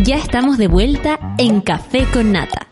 Ya 0.05 0.17
estamos 0.17 0.57
de 0.57 0.69
vuelta 0.69 1.19
en 1.39 1.61
Café 1.61 2.07
con 2.13 2.31
Nata. 2.31 2.69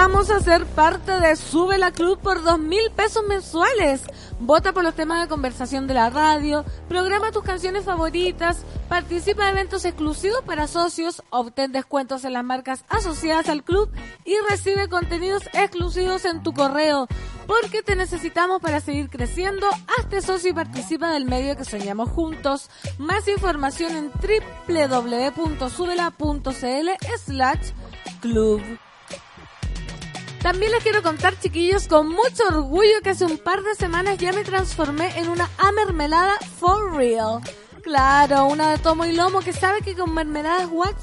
Invitamos 0.00 0.30
a 0.30 0.40
ser 0.40 0.64
parte 0.64 1.20
de 1.20 1.36
Sube 1.36 1.76
la 1.76 1.90
Club 1.90 2.18
por 2.20 2.42
dos 2.42 2.58
mil 2.58 2.90
pesos 2.96 3.22
mensuales. 3.28 4.00
Vota 4.38 4.72
por 4.72 4.82
los 4.82 4.94
temas 4.94 5.20
de 5.20 5.28
conversación 5.28 5.86
de 5.86 5.92
la 5.92 6.08
radio, 6.08 6.64
programa 6.88 7.32
tus 7.32 7.42
canciones 7.42 7.84
favoritas, 7.84 8.64
participa 8.88 9.44
de 9.44 9.50
eventos 9.50 9.84
exclusivos 9.84 10.40
para 10.46 10.68
socios, 10.68 11.22
obtén 11.28 11.72
descuentos 11.72 12.24
en 12.24 12.32
las 12.32 12.44
marcas 12.44 12.82
asociadas 12.88 13.50
al 13.50 13.62
club 13.62 13.90
y 14.24 14.36
recibe 14.48 14.88
contenidos 14.88 15.42
exclusivos 15.52 16.24
en 16.24 16.42
tu 16.42 16.54
correo. 16.54 17.06
porque 17.46 17.82
te 17.82 17.94
necesitamos 17.94 18.62
para 18.62 18.80
seguir 18.80 19.10
creciendo. 19.10 19.66
Hazte 19.98 20.22
socio 20.22 20.50
y 20.50 20.54
participa 20.54 21.12
del 21.12 21.26
medio 21.26 21.56
que 21.56 21.66
soñamos 21.66 22.08
juntos. 22.08 22.70
Más 22.96 23.28
información 23.28 23.92
en 23.96 24.10
www.subela.cl 24.68 26.88
slash 27.26 27.72
club. 28.20 28.62
También 30.42 30.72
les 30.72 30.82
quiero 30.82 31.02
contar, 31.02 31.38
chiquillos, 31.38 31.86
con 31.86 32.08
mucho 32.08 32.44
orgullo 32.48 33.02
que 33.02 33.10
hace 33.10 33.26
un 33.26 33.36
par 33.36 33.62
de 33.62 33.74
semanas 33.74 34.16
ya 34.16 34.32
me 34.32 34.42
transformé 34.42 35.18
en 35.18 35.28
una 35.28 35.50
amermelada 35.58 36.34
for 36.58 36.94
real. 36.94 37.40
Claro, 37.82 38.46
una 38.46 38.70
de 38.70 38.78
tomo 38.78 39.04
y 39.04 39.12
lomo 39.12 39.40
que 39.40 39.52
sabe 39.52 39.82
que 39.82 39.94
con 39.94 40.14
mermeladas 40.14 40.68
wax 40.70 40.94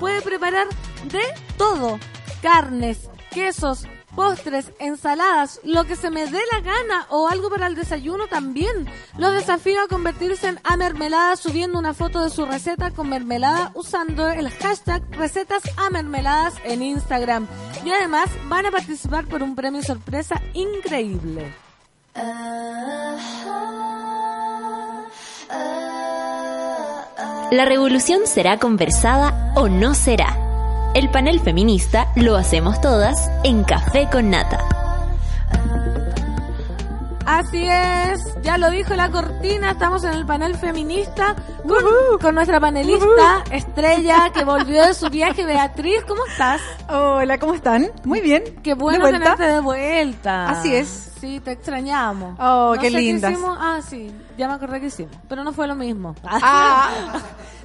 puede 0.00 0.22
preparar 0.22 0.66
de 1.04 1.22
todo. 1.58 1.98
Carnes, 2.40 3.10
quesos, 3.30 3.86
postres, 4.16 4.72
ensaladas, 4.80 5.60
lo 5.62 5.84
que 5.84 5.94
se 5.94 6.10
me 6.10 6.26
dé 6.26 6.40
la 6.50 6.60
gana 6.60 7.06
o 7.10 7.28
algo 7.28 7.50
para 7.50 7.68
el 7.68 7.76
desayuno 7.76 8.26
también. 8.26 8.88
Los 9.18 9.32
desafío 9.32 9.82
a 9.82 9.88
convertirse 9.88 10.48
en 10.48 10.58
a 10.64 10.76
mermelada 10.76 11.36
subiendo 11.36 11.78
una 11.78 11.94
foto 11.94 12.22
de 12.24 12.30
su 12.30 12.46
receta 12.46 12.90
con 12.90 13.10
mermelada 13.10 13.70
usando 13.74 14.28
el 14.28 14.50
hashtag 14.50 15.02
recetas 15.12 15.62
a 15.76 15.90
mermeladas 15.90 16.54
en 16.64 16.82
Instagram. 16.82 17.46
Y 17.84 17.90
además 17.90 18.28
van 18.48 18.66
a 18.66 18.70
participar 18.72 19.26
por 19.26 19.42
un 19.42 19.54
premio 19.54 19.82
sorpresa 19.82 20.40
increíble. 20.54 21.54
La 27.50 27.64
revolución 27.64 28.26
será 28.26 28.58
conversada 28.58 29.52
o 29.54 29.68
no 29.68 29.94
será. 29.94 30.45
El 30.96 31.10
panel 31.10 31.40
feminista 31.40 32.10
lo 32.16 32.36
hacemos 32.36 32.80
todas 32.80 33.30
en 33.44 33.64
Café 33.64 34.08
con 34.10 34.30
Nata. 34.30 34.85
Así 37.26 37.66
es, 37.68 38.20
ya 38.42 38.56
lo 38.56 38.70
dijo 38.70 38.94
la 38.94 39.10
cortina, 39.10 39.72
estamos 39.72 40.04
en 40.04 40.12
el 40.12 40.24
panel 40.24 40.54
feminista 40.56 41.34
con, 41.66 42.18
con 42.20 42.34
nuestra 42.36 42.60
panelista 42.60 43.42
estrella 43.50 44.30
que 44.32 44.44
volvió 44.44 44.86
de 44.86 44.94
su 44.94 45.10
viaje, 45.10 45.44
Beatriz, 45.44 46.04
¿cómo 46.06 46.24
estás? 46.26 46.60
Hola, 46.88 47.36
¿cómo 47.38 47.54
están? 47.54 47.90
Muy 48.04 48.20
bien. 48.20 48.44
Qué 48.62 48.74
bueno 48.74 49.04
¿De 49.04 49.10
vuelta? 49.10 49.34
tenerte 49.34 49.54
de 49.54 49.60
vuelta. 49.60 50.48
Así 50.50 50.72
es. 50.76 51.10
Sí, 51.20 51.40
te 51.40 51.50
extrañamos. 51.52 52.36
Oh, 52.38 52.74
No 52.76 52.80
qué 52.80 52.88
hicimos. 52.90 53.58
Ah, 53.60 53.80
sí, 53.86 54.12
ya 54.38 54.46
me 54.46 54.54
acordé 54.54 54.80
que 54.80 54.86
hicimos, 54.86 55.16
pero 55.28 55.42
no 55.42 55.52
fue 55.52 55.66
lo 55.66 55.74
mismo. 55.74 56.14
Ah, 56.24 56.88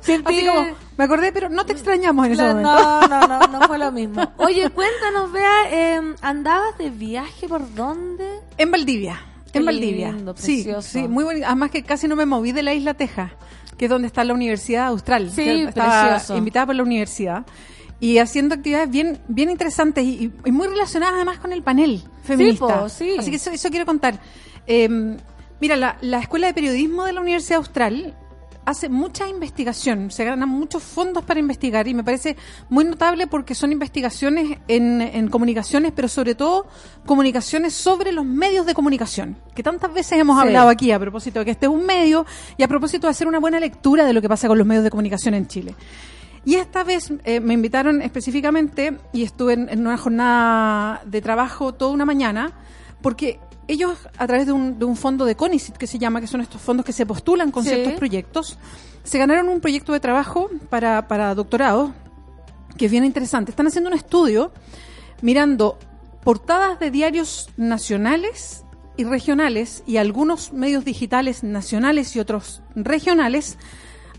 así 0.02 0.18
ti- 0.24 0.48
como, 0.48 0.70
me 0.98 1.04
acordé, 1.04 1.32
pero 1.32 1.50
no 1.50 1.64
te 1.68 1.74
extrañamos 1.74 2.26
en 2.26 2.32
ese 2.32 2.42
No, 2.42 2.48
momento. 2.50 3.08
no, 3.08 3.08
no, 3.08 3.28
no, 3.28 3.48
no 3.60 3.68
fue 3.68 3.78
lo 3.78 3.92
mismo. 3.92 4.24
Oye, 4.38 4.72
cuéntanos, 4.72 5.32
Bea, 5.32 5.70
eh, 5.70 6.16
¿andabas 6.24 6.76
de 6.80 6.90
viaje 6.90 7.48
por 7.48 7.76
dónde? 7.76 8.40
En 8.58 8.72
Valdivia. 8.72 9.20
En 9.54 9.66
Valdivia. 9.66 10.12
lindo, 10.12 10.36
sí, 10.38 10.68
muy 11.08 11.24
bonito. 11.24 11.46
Además 11.46 11.72
que 11.72 11.84
casi 11.84 12.08
no 12.08 12.16
me 12.16 12.26
moví 12.26 12.52
de 12.52 12.64
la 12.64 12.74
isla 12.74 12.94
Teja, 12.94 13.34
que 13.78 13.86
es 13.86 13.90
donde 13.92 14.08
está 14.08 14.24
la 14.24 14.34
Universidad 14.34 14.88
Austral. 14.88 15.30
Sí, 15.30 15.44
que 15.44 15.64
estaba 15.64 16.10
precioso. 16.10 16.38
invitada 16.38 16.68
por 16.68 16.76
la 16.76 16.84
universidad. 16.84 17.46
Y 18.00 18.18
haciendo 18.18 18.56
actividades 18.56 18.90
bien, 18.90 19.20
bien 19.28 19.50
interesantes 19.50 20.04
y, 20.04 20.32
muy 20.46 20.68
relacionadas 20.68 21.16
además 21.16 21.40
con 21.40 21.54
el 21.54 21.62
panel 21.62 22.02
feminista. 22.24 22.82
po, 22.82 22.90
sí. 22.90 23.16
Así 23.20 23.30
que 23.30 23.36
eso, 23.36 23.52
eso 23.52 23.70
quiero 23.70 23.86
contar. 23.86 24.20
Eh, 24.66 25.18
mira, 25.60 25.76
la, 25.76 25.98
la 26.02 26.20
Escuela 26.20 26.48
de 26.48 26.54
Periodismo 26.54 27.06
de 27.06 27.14
la 27.14 27.22
Universidad 27.22 27.58
Austral 27.58 28.16
hace 28.66 28.90
mucha 28.90 29.28
investigación, 29.28 30.12
se 30.12 30.24
ganan 30.24 30.48
muchos 30.50 30.84
fondos 30.84 31.24
para 31.24 31.40
investigar 31.40 31.88
y 31.88 31.94
me 31.94 32.04
parece 32.04 32.38
muy 32.70 32.84
notable 32.86 33.28
porque 33.28 33.56
son 33.56 33.72
investigaciones 33.72 34.60
en, 34.68 35.02
en 35.02 35.30
comunicaciones, 35.30 35.92
pero 35.96 36.08
sobre 36.08 36.36
todo 36.36 36.68
comunicaciones 37.06 37.74
sobre 37.74 38.12
los 38.12 38.26
medios 38.26 38.66
de 38.66 38.74
comunicación, 38.74 39.38
que 39.56 39.64
tantas 39.64 39.94
veces 39.94 40.20
hemos 40.20 40.40
Sí. 40.40 40.48
hablado 40.48 40.70
aquí 40.70 40.92
a 40.92 41.00
propósito 41.00 41.40
de 41.40 41.46
que 41.46 41.52
este 41.52 41.66
es 41.66 41.72
un 41.72 41.86
medio 41.86 42.26
y 42.58 42.64
a 42.64 42.68
propósito 42.68 43.08
de 43.08 43.12
hacer 43.12 43.28
una 43.28 43.40
buena 43.40 43.60
lectura 43.60 44.06
de 44.06 44.14
lo 44.14 44.22
que 44.22 44.30
pasa 44.30 44.48
con 44.48 44.58
los 44.58 44.68
medios 44.68 44.84
de 44.84 44.90
comunicación 44.92 45.34
en 45.34 45.48
Chile. 45.48 45.76
Y 46.46 46.56
esta 46.56 46.84
vez 46.84 47.14
eh, 47.24 47.40
me 47.40 47.54
invitaron 47.54 48.02
específicamente 48.02 48.98
y 49.14 49.24
estuve 49.24 49.54
en, 49.54 49.70
en 49.70 49.80
una 49.86 49.98
jornada 49.98 51.02
de 51.06 51.22
trabajo 51.22 51.74
toda 51.74 51.92
una 51.92 52.06
mañana 52.06 52.52
porque 53.02 53.40
ellos 53.68 53.98
a 54.18 54.28
través 54.28 54.46
de 54.46 54.52
un, 54.52 54.80
de 54.80 54.86
un 54.86 54.96
fondo 54.96 55.26
de 55.26 55.36
CONICIT 55.36 55.78
que 55.78 55.88
se 55.88 55.98
llama, 56.00 56.20
que 56.22 56.28
son 56.28 56.42
estos 56.42 56.62
fondos 56.62 56.86
que 56.86 56.94
se 56.94 57.06
postulan 57.06 57.52
con 57.52 57.64
Sí. 57.64 57.70
ciertos 57.70 57.94
proyectos, 57.94 58.58
se 59.04 59.18
ganaron 59.18 59.50
un 59.50 59.62
proyecto 59.62 59.94
de 59.94 60.00
trabajo 60.00 60.50
para, 60.70 61.08
para 61.08 61.34
doctorado 61.36 61.94
que 62.78 62.86
es 62.86 62.92
bien 62.92 63.06
interesante. 63.06 63.52
Están 63.52 63.68
haciendo 63.68 63.90
un 63.90 63.96
estudio 63.96 64.52
mirando 65.22 65.78
portadas 66.24 66.80
de 66.80 66.92
diarios 66.92 67.50
nacionales 67.58 68.64
y 68.98 69.04
regionales 69.04 69.84
y 69.88 69.98
algunos 69.98 70.54
medios 70.54 70.84
digitales 70.86 71.44
nacionales 71.44 72.16
y 72.16 72.20
otros 72.20 72.62
regionales 72.76 73.58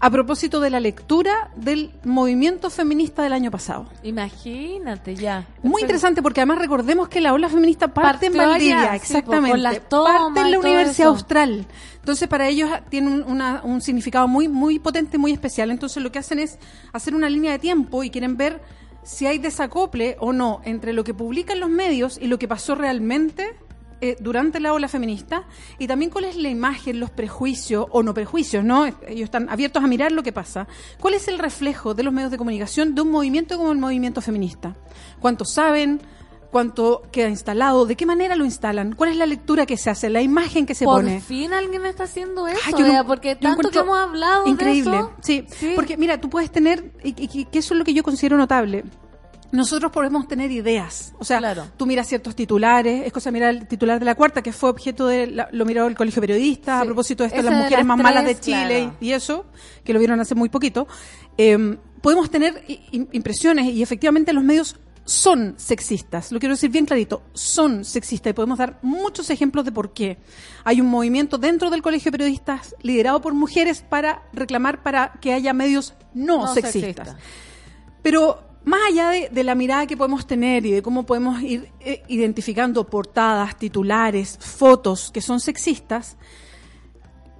a 0.05 0.11
propósito 0.11 0.59
de 0.59 0.68
la 0.68 0.80
lectura 0.80 1.50
del 1.55 1.92
movimiento 2.03 2.70
feminista 2.70 3.22
del 3.22 3.32
año 3.32 3.53
pasado. 3.53 3.86
Imagínate 4.03 5.14
ya. 5.14 5.46
Muy 5.62 5.82
interesante 5.82 6.20
porque 6.22 6.40
además 6.40 6.59
recordemos 6.59 7.09
que 7.09 7.20
la 7.20 7.32
ola 7.32 7.48
feminista 7.48 7.86
parte 7.88 8.26
en 8.26 8.36
Valdivia, 8.36 8.80
allá, 8.80 8.90
sí, 8.92 8.96
exactamente. 8.96 9.50
con 9.53 9.62
las 9.62 9.88
tomas 9.88 10.20
parte 10.22 10.40
en 10.40 10.50
la 10.50 10.59
Universidad 10.59 10.90
eso. 11.07 11.09
Austral. 11.09 11.66
Entonces 12.00 12.26
para 12.28 12.48
ellos 12.48 12.68
tiene 12.88 13.09
un, 13.14 13.22
una- 13.22 13.61
un 13.62 13.80
significado 13.80 14.26
muy 14.26 14.48
muy 14.48 14.80
potente, 14.80 15.18
muy 15.18 15.30
especial. 15.32 15.70
Entonces 15.70 16.03
lo 16.03 16.11
que 16.11 16.18
hacen 16.18 16.40
es 16.40 16.59
hacer 16.92 17.14
una 17.14 17.30
línea 17.30 17.53
de 17.53 17.61
tiempo 17.61 18.03
y 18.03 18.11
quieren 18.11 18.36
ver 18.36 18.61
si 19.05 19.26
hay 19.26 19.38
desacople 19.38 20.16
o 20.20 20.32
no 20.32 20.61
entre 20.64 20.92
lo 20.92 21.05
que 21.05 21.14
publican 21.14 21.59
los 21.61 21.70
medios 21.70 22.18
y 22.20 22.26
lo 22.26 22.38
que 22.38 22.46
pasó 22.48 22.74
realmente 22.74 23.55
eh, 24.03 24.16
durante 24.20 24.59
la 24.61 24.72
ola 24.74 24.88
feminista 24.88 25.44
y 25.78 25.86
también 25.86 26.11
cuál 26.11 26.24
es 26.24 26.36
la 26.36 26.48
imagen, 26.48 26.98
los 27.00 27.11
prejuicios 27.11 27.86
o 27.90 28.03
no 28.03 28.12
prejuicios, 28.12 28.64
¿no? 28.64 28.84
Ellos 28.84 29.24
están 29.24 29.48
abiertos 29.48 29.82
a 29.82 29.86
mirar 29.86 30.12
lo 30.12 30.22
que 30.22 30.32
pasa. 30.32 30.66
¿Cuál 31.00 31.14
es 31.14 31.28
el 31.28 31.38
reflejo 31.38 31.94
de 31.94 32.03
los 32.03 32.12
medios 32.12 32.30
de 32.32 32.36
comunicación 32.36 32.94
de 32.94 33.00
un 33.03 33.11
movimiento 33.11 33.57
como 33.57 33.72
el 33.72 33.78
movimiento 33.78 34.20
feminista? 34.20 34.74
¿Cuánto 35.20 35.44
saben? 35.44 36.00
¿Cuánto 36.50 37.03
queda 37.12 37.30
instalado? 37.30 37.86
¿De 37.86 37.96
qué 37.96 38.05
manera 38.05 38.36
lo 38.36 38.44
instalan? 38.44 38.92
¿Cuál 38.94 39.11
es 39.11 39.16
la 39.16 39.24
lectura 39.24 39.64
que 39.64 39.78
se 39.78 39.88
hace? 39.88 40.11
¿La 40.11 40.20
imagen 40.20 40.66
que 40.66 40.74
se 40.74 40.84
Por 40.84 40.96
pone? 41.00 41.20
fin 41.22 41.53
alguien 41.55 41.86
está 41.86 42.05
haciendo 42.05 42.46
eso, 42.46 42.61
Ay, 42.66 42.74
no- 42.92 43.07
porque 43.07 43.36
tanto 43.36 43.70
que 43.70 43.78
hemos 43.78 43.96
hablado 43.98 44.46
Increíble, 44.46 44.90
de 44.90 44.96
eso. 44.98 45.12
sí, 45.22 45.46
Sí. 45.48 45.72
Porque 45.74 45.96
mira, 45.96 46.20
tú 46.20 46.28
puedes 46.28 46.50
tener, 46.50 46.92
y, 47.03 47.11
y- 47.11 47.30
y 47.40 47.44
que 47.46 47.61
eso 47.61 47.72
es 47.72 47.78
lo 47.78 47.84
que 47.86 47.94
yo 47.94 48.03
considero 48.03 48.36
notable. 48.36 48.84
Nosotros 49.53 49.92
podemos 49.92 50.26
tener 50.26 50.50
ideas. 50.50 51.14
O 51.18 51.24
sea, 51.24 51.38
Claro. 51.38 51.66
tú 51.76 51.86
miras 51.86 52.09
ciertos 52.09 52.34
titulares, 52.34 53.07
es 53.07 53.12
cosa 53.12 53.30
mirar 53.30 53.50
el 53.50 53.68
titular 53.68 53.98
de 53.98 54.05
la 54.07 54.14
cuarta, 54.14 54.42
que 54.42 54.53
fue 54.53 54.70
objeto 54.70 55.07
de, 55.07 55.26
la- 55.26 55.48
lo 55.53 55.64
miró 55.66 55.86
el 55.86 55.94
Colegio 55.94 56.20
Periodista, 56.22 56.78
a 56.78 56.80
Sí. 56.80 56.86
propósito 56.86 57.22
de 57.22 57.28
esto, 57.28 57.40
Ese 57.40 57.50
las 57.50 57.59
mujeres 57.59 57.78
las 57.78 57.86
más 57.86 57.98
malas 57.98 58.24
de 58.24 58.40
Chile 58.40 58.78
claro. 58.84 58.96
y 59.00 59.12
eso, 59.12 59.44
que 59.84 59.92
lo 59.92 59.98
vieron 59.98 60.18
hace 60.20 60.34
muy 60.34 60.48
poquito. 60.48 60.88
Eh, 61.36 61.76
podemos 62.00 62.30
tener 62.30 62.64
impresiones 62.90 63.66
y 63.66 63.82
efectivamente 63.82 64.32
los 64.32 64.42
medios 64.42 64.76
son 65.05 65.55
sexistas, 65.59 66.30
lo 66.32 66.38
quiero 66.38 66.55
decir 66.55 66.70
bien 66.70 66.86
clarito, 66.86 67.22
son 67.34 67.84
sexistas 67.84 68.30
y 68.30 68.34
podemos 68.34 68.57
dar 68.57 68.78
muchos 68.82 69.28
ejemplos 69.30 69.64
de 69.64 69.72
por 69.72 69.92
qué. 69.92 70.16
Hay 70.64 70.80
un 70.80 70.86
movimiento 70.86 71.38
dentro 71.38 71.70
del 71.70 71.82
Colegio 71.82 72.11
de 72.11 72.18
Periodistas 72.18 72.74
liderado 72.82 73.20
por 73.20 73.34
mujeres 73.34 73.82
para 73.82 74.22
reclamar 74.32 74.82
para 74.84 75.12
que 75.20 75.32
haya 75.32 75.53
medios 75.53 75.94
no, 76.14 76.38
No 76.46 76.55
sexistas. 76.55 77.09
sexista. 77.09 77.16
Pero 78.03 78.44
más 78.64 78.80
allá 78.88 79.10
de, 79.10 79.28
de 79.30 79.44
la 79.44 79.54
mirada 79.54 79.86
que 79.86 79.96
podemos 79.96 80.26
tener 80.26 80.64
y 80.66 80.70
de 80.72 80.82
cómo 80.82 81.04
podemos 81.04 81.40
ir 81.42 81.68
eh, 81.80 82.02
identificando 82.08 82.84
portadas, 82.86 83.56
titulares, 83.58 84.38
fotos 84.40 85.10
que 85.12 85.20
son 85.20 85.40
sexistas, 85.40 86.16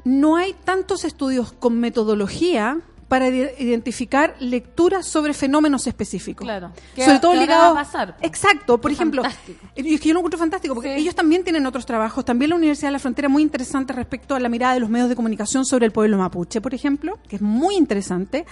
no 0.05 0.37
hay 0.37 0.55
tantos 0.65 1.05
estudios 1.05 1.53
con 1.53 1.79
metodología 1.79 2.81
para 3.07 3.29
ide- 3.29 3.55
identificar 3.59 4.35
lecturas 4.41 5.07
sobre 5.07 5.35
fenómenos 5.35 5.87
específicos. 5.87 6.47
Claro. 6.47 6.73
Sobre 6.97 7.19
todo 7.19 7.35
ligados. 7.35 7.77
va 7.77 7.81
a 7.83 7.85
pasar, 7.85 8.17
po. 8.17 8.27
Exacto. 8.27 8.81
Por 8.81 8.91
Qué 8.91 8.95
ejemplo, 8.95 9.23
fantástico. 9.23 9.59
y 9.77 9.95
es 9.95 10.01
que 10.01 10.09
yo 10.09 10.15
lo 10.15 10.21
encuentro 10.21 10.39
fantástico 10.39 10.75
porque 10.75 10.95
Sí. 10.97 11.03
ellos 11.03 11.15
también 11.15 11.45
tienen 11.45 11.67
otros 11.67 11.85
trabajos. 11.85 12.25
También 12.25 12.49
la 12.49 12.57
Universidad 12.57 12.89
de 12.89 12.93
la 12.93 12.99
Frontera 12.99 13.29
muy 13.29 13.43
interesante 13.43 13.93
respecto 13.93 14.35
a 14.35 14.41
la 14.41 14.49
mirada 14.49 14.73
de 14.75 14.81
los 14.81 14.89
medios 14.89 15.11
de 15.11 15.15
comunicación 15.15 15.67
sobre 15.67 15.85
el 15.85 15.93
pueblo 15.93 16.17
mapuche, 16.17 16.63
por 16.63 16.73
ejemplo, 16.73 17.19
que 17.29 17.37
es 17.37 17.43
muy 17.43 17.77
interesante. 17.77 18.47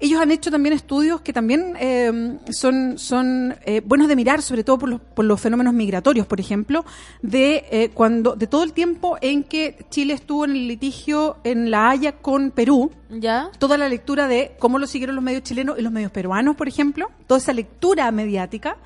Ellos 0.00 0.20
han 0.20 0.30
hecho 0.30 0.50
también 0.50 0.72
estudios 0.72 1.20
que 1.20 1.32
también 1.32 1.74
eh, 1.78 2.38
son, 2.50 2.98
son 2.98 3.54
eh, 3.66 3.82
buenos 3.84 4.08
de 4.08 4.16
mirar, 4.16 4.40
sobre 4.40 4.64
todo 4.64 4.78
por 4.78 4.88
los, 4.88 5.00
por 5.00 5.26
los 5.26 5.38
fenómenos 5.38 5.74
migratorios, 5.74 6.26
por 6.26 6.40
ejemplo, 6.40 6.86
de 7.20 7.66
eh, 7.70 7.90
cuando 7.92 8.34
de 8.34 8.46
todo 8.46 8.62
el 8.62 8.72
tiempo 8.72 9.18
en 9.20 9.44
que 9.44 9.84
Chile 9.90 10.14
estuvo 10.14 10.46
en 10.46 10.52
el 10.52 10.68
litigio 10.68 11.36
en 11.44 11.70
La 11.70 11.90
Haya 11.90 12.12
con 12.12 12.50
Perú 12.50 12.90
¿Ya? 13.10 13.50
toda 13.58 13.76
la 13.76 13.88
lectura 13.88 14.26
de 14.26 14.52
cómo 14.58 14.78
lo 14.78 14.86
siguieron 14.86 15.16
los 15.16 15.24
medios 15.24 15.42
chilenos 15.42 15.78
y 15.78 15.82
los 15.82 15.92
medios 15.92 16.10
peruanos, 16.10 16.56
por 16.56 16.66
ejemplo, 16.66 17.10
toda 17.26 17.38
esa 17.38 17.52
lectura 17.52 18.10
mediática. 18.10 18.78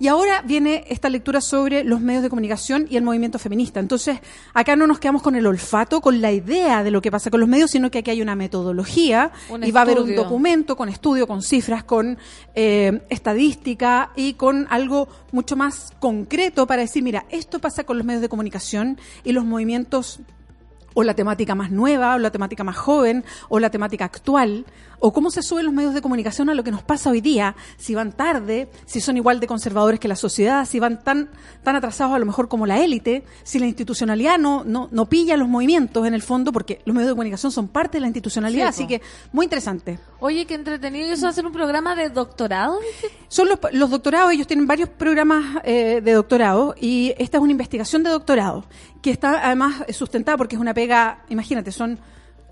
Y 0.00 0.08
ahora 0.08 0.40
viene 0.40 0.84
esta 0.88 1.10
lectura 1.10 1.42
sobre 1.42 1.84
los 1.84 2.00
medios 2.00 2.22
de 2.22 2.30
comunicación 2.30 2.86
y 2.88 2.96
el 2.96 3.02
movimiento 3.02 3.38
feminista. 3.38 3.80
Entonces, 3.80 4.18
acá 4.54 4.74
no 4.74 4.86
nos 4.86 4.98
quedamos 4.98 5.20
con 5.20 5.34
el 5.34 5.46
olfato, 5.46 6.00
con 6.00 6.22
la 6.22 6.32
idea 6.32 6.82
de 6.82 6.90
lo 6.90 7.02
que 7.02 7.10
pasa 7.10 7.30
con 7.30 7.38
los 7.38 7.50
medios, 7.50 7.70
sino 7.72 7.90
que 7.90 7.98
aquí 7.98 8.10
hay 8.10 8.22
una 8.22 8.34
metodología 8.34 9.30
Un 9.50 9.62
y 9.62 9.70
va 9.70 9.80
a 9.80 9.82
haber 9.82 10.00
un 10.00 10.16
documento 10.16 10.74
con 10.74 10.88
estudio, 10.88 11.26
con 11.26 11.42
cifras, 11.42 11.84
con 11.84 12.16
eh, 12.54 13.02
estadística 13.10 14.10
y 14.16 14.32
con 14.32 14.66
algo 14.70 15.06
mucho 15.32 15.54
más 15.54 15.92
concreto 16.00 16.66
para 16.66 16.80
decir, 16.80 17.02
mira, 17.02 17.26
esto 17.28 17.58
pasa 17.58 17.84
con 17.84 17.98
los 17.98 18.06
medios 18.06 18.22
de 18.22 18.30
comunicación 18.30 18.98
y 19.22 19.32
los 19.32 19.44
movimientos 19.44 20.20
o 20.94 21.02
la 21.02 21.14
temática 21.14 21.54
más 21.54 21.70
nueva, 21.70 22.14
o 22.14 22.18
la 22.18 22.30
temática 22.30 22.64
más 22.64 22.76
joven, 22.76 23.24
o 23.48 23.58
la 23.58 23.70
temática 23.70 24.04
actual, 24.04 24.64
o 25.00 25.12
cómo 25.12 25.30
se 25.30 25.42
suben 25.42 25.64
los 25.64 25.74
medios 25.74 25.94
de 25.94 26.02
comunicación 26.02 26.50
a 26.50 26.54
lo 26.54 26.62
que 26.62 26.70
nos 26.70 26.82
pasa 26.82 27.10
hoy 27.10 27.20
día, 27.20 27.56
si 27.76 27.94
van 27.94 28.12
tarde, 28.12 28.68
si 28.86 29.00
son 29.00 29.16
igual 29.16 29.40
de 29.40 29.46
conservadores 29.46 29.98
que 29.98 30.08
la 30.08 30.16
sociedad, 30.16 30.66
si 30.66 30.78
van 30.78 31.02
tan, 31.02 31.30
tan 31.62 31.76
atrasados 31.76 32.14
a 32.14 32.18
lo 32.18 32.26
mejor 32.26 32.48
como 32.48 32.66
la 32.66 32.78
élite, 32.80 33.24
si 33.42 33.58
la 33.58 33.66
institucionalidad 33.66 34.38
no, 34.38 34.64
no, 34.64 34.88
no 34.90 35.06
pilla 35.06 35.36
los 35.36 35.48
movimientos 35.48 36.06
en 36.06 36.14
el 36.14 36.22
fondo, 36.22 36.52
porque 36.52 36.80
los 36.84 36.94
medios 36.94 37.08
de 37.08 37.14
comunicación 37.14 37.50
son 37.50 37.68
parte 37.68 37.98
de 37.98 38.02
la 38.02 38.06
institucionalidad, 38.06 38.72
Sí, 38.72 38.82
así 38.82 38.86
que 38.86 39.02
muy 39.32 39.44
interesante. 39.46 39.98
Oye, 40.20 40.46
qué 40.46 40.54
entretenido. 40.54 41.08
¿Y 41.08 41.10
eso 41.10 41.24
va 41.24 41.30
a 41.30 41.32
ser 41.32 41.46
un 41.46 41.52
programa 41.52 41.96
de 41.96 42.10
doctorado? 42.10 42.78
Son 43.28 43.48
los, 43.48 43.58
los 43.72 43.90
doctorados, 43.90 44.32
ellos 44.32 44.46
tienen 44.46 44.66
varios 44.66 44.88
programas 44.88 45.62
eh, 45.64 46.00
de 46.02 46.12
doctorado 46.12 46.74
y 46.80 47.14
esta 47.18 47.38
es 47.38 47.42
una 47.42 47.52
investigación 47.52 48.02
de 48.02 48.10
doctorado 48.10 48.64
que 49.02 49.10
está 49.10 49.46
además 49.46 49.84
sustentada 49.90 50.36
porque 50.36 50.56
es 50.56 50.60
una 50.60 50.74
pega, 50.74 51.24
imagínate, 51.28 51.72
son 51.72 51.98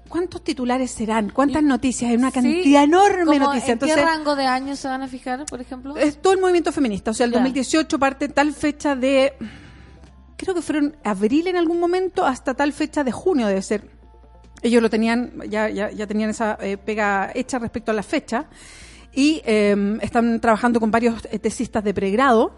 ¿cuántos 0.09 0.43
titulares 0.43 0.91
serán? 0.91 1.31
¿Cuántas 1.31 1.63
noticias? 1.63 2.11
Hay 2.11 2.17
una 2.17 2.31
cantidad 2.33 2.63
Sí, 2.63 2.77
enorme 2.77 3.33
de 3.35 3.39
noticias. 3.39 3.69
¿En 3.69 3.73
Entonces, 3.75 3.97
qué 3.97 4.05
rango 4.05 4.35
de 4.37 4.47
años 4.47 4.79
se 4.79 4.89
van 4.89 5.03
a 5.03 5.09
fijar, 5.09 5.45
por 5.47 5.61
ejemplo? 5.61 5.97
es 5.97 6.21
todo 6.21 6.33
el 6.33 6.41
movimiento 6.41 6.73
feminista, 6.73 7.11
o 7.11 7.15
sea, 7.15 7.27
el 7.27 7.33
Ya. 7.33 7.39
2018 7.39 7.99
parte 7.99 8.29
tal 8.29 8.53
fecha 8.53 8.97
de 8.97 9.35
creo 10.37 10.55
que 10.55 10.63
fueron 10.63 10.97
abril 11.05 11.49
en 11.49 11.57
algún 11.57 11.81
momento 11.81 12.25
hasta 12.25 12.55
tal 12.55 12.73
fecha 12.73 13.03
de 13.05 13.13
junio 13.13 13.47
debe 13.47 13.63
ser. 13.63 13.91
Ellos 14.63 14.83
lo 14.83 14.91
tenían, 14.91 15.33
ya, 15.49 15.69
ya, 15.69 15.91
ya 15.91 16.07
tenían 16.07 16.31
esa 16.31 16.59
eh, 16.61 16.77
pega 16.77 17.31
hecha 17.35 17.59
respecto 17.59 17.91
a 17.93 17.95
la 17.95 18.03
fecha 18.03 18.47
y 19.13 19.41
eh, 19.45 19.99
están 20.01 20.41
trabajando 20.41 20.81
con 20.81 20.91
varios 20.91 21.27
eh, 21.31 21.39
tesistas 21.39 21.83
de 21.85 21.95
pregrado 21.95 22.53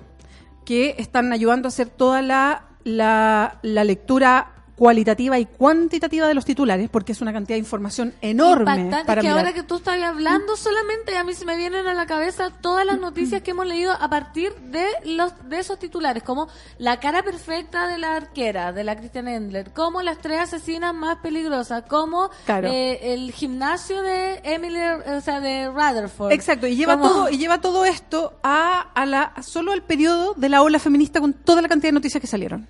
que 0.64 0.94
están 0.98 1.32
ayudando 1.32 1.66
a 1.66 1.70
hacer 1.70 1.88
toda 1.88 2.20
la, 2.22 2.68
la, 2.84 3.58
la 3.62 3.84
lectura 3.84 4.59
cualitativa 4.80 5.38
y 5.38 5.44
cuantitativa 5.44 6.26
de 6.26 6.32
los 6.32 6.46
titulares, 6.46 6.88
porque 6.88 7.12
es 7.12 7.20
una 7.20 7.34
cantidad 7.34 7.56
de 7.56 7.58
información 7.58 8.14
enorme 8.22 8.62
Impactante. 8.80 9.04
para 9.06 9.20
es 9.20 9.24
que 9.26 9.28
mirar. 9.28 9.38
ahora 9.44 9.52
que 9.52 9.62
tú 9.62 9.76
estás 9.76 10.00
hablando 10.02 10.56
solamente 10.56 11.18
a 11.18 11.22
mí 11.22 11.34
se 11.34 11.44
me 11.44 11.54
vienen 11.58 11.86
a 11.86 11.92
la 11.92 12.06
cabeza 12.06 12.48
todas 12.62 12.86
las 12.86 12.98
noticias 12.98 13.42
que 13.42 13.50
hemos 13.50 13.66
leído 13.66 13.92
a 13.92 14.08
partir 14.08 14.54
de 14.54 14.86
los 15.04 15.34
de 15.50 15.58
esos 15.58 15.78
titulares, 15.78 16.22
como 16.22 16.48
la 16.78 16.98
cara 16.98 17.22
perfecta 17.22 17.88
de 17.88 17.98
la 17.98 18.16
arquera, 18.16 18.72
de 18.72 18.84
la 18.84 18.96
Christian 18.96 19.28
Endler, 19.28 19.70
como 19.74 20.00
las 20.00 20.16
tres 20.16 20.40
asesinas 20.40 20.94
más 20.94 21.18
peligrosas, 21.18 21.82
como 21.86 22.30
Claro. 22.46 22.68
eh, 22.72 23.12
el 23.12 23.32
gimnasio 23.32 24.00
de 24.00 24.40
Emily, 24.44 24.80
o 25.14 25.20
sea, 25.20 25.40
de 25.40 25.68
Rutherford. 25.68 26.32
Exacto, 26.32 26.66
y 26.66 26.76
lleva 26.76 26.94
Como- 26.96 27.06
todo, 27.10 27.28
y 27.28 27.36
lleva 27.36 27.60
todo 27.60 27.84
esto 27.84 28.32
a, 28.42 28.80
a 28.94 29.04
la 29.04 29.24
a 29.24 29.42
solo 29.42 29.74
el 29.74 29.82
periodo 29.82 30.32
de 30.38 30.48
la 30.48 30.62
ola 30.62 30.78
feminista 30.78 31.20
con 31.20 31.34
toda 31.34 31.60
la 31.60 31.68
cantidad 31.68 31.88
de 31.88 31.92
noticias 31.92 32.18
que 32.18 32.26
salieron. 32.26 32.66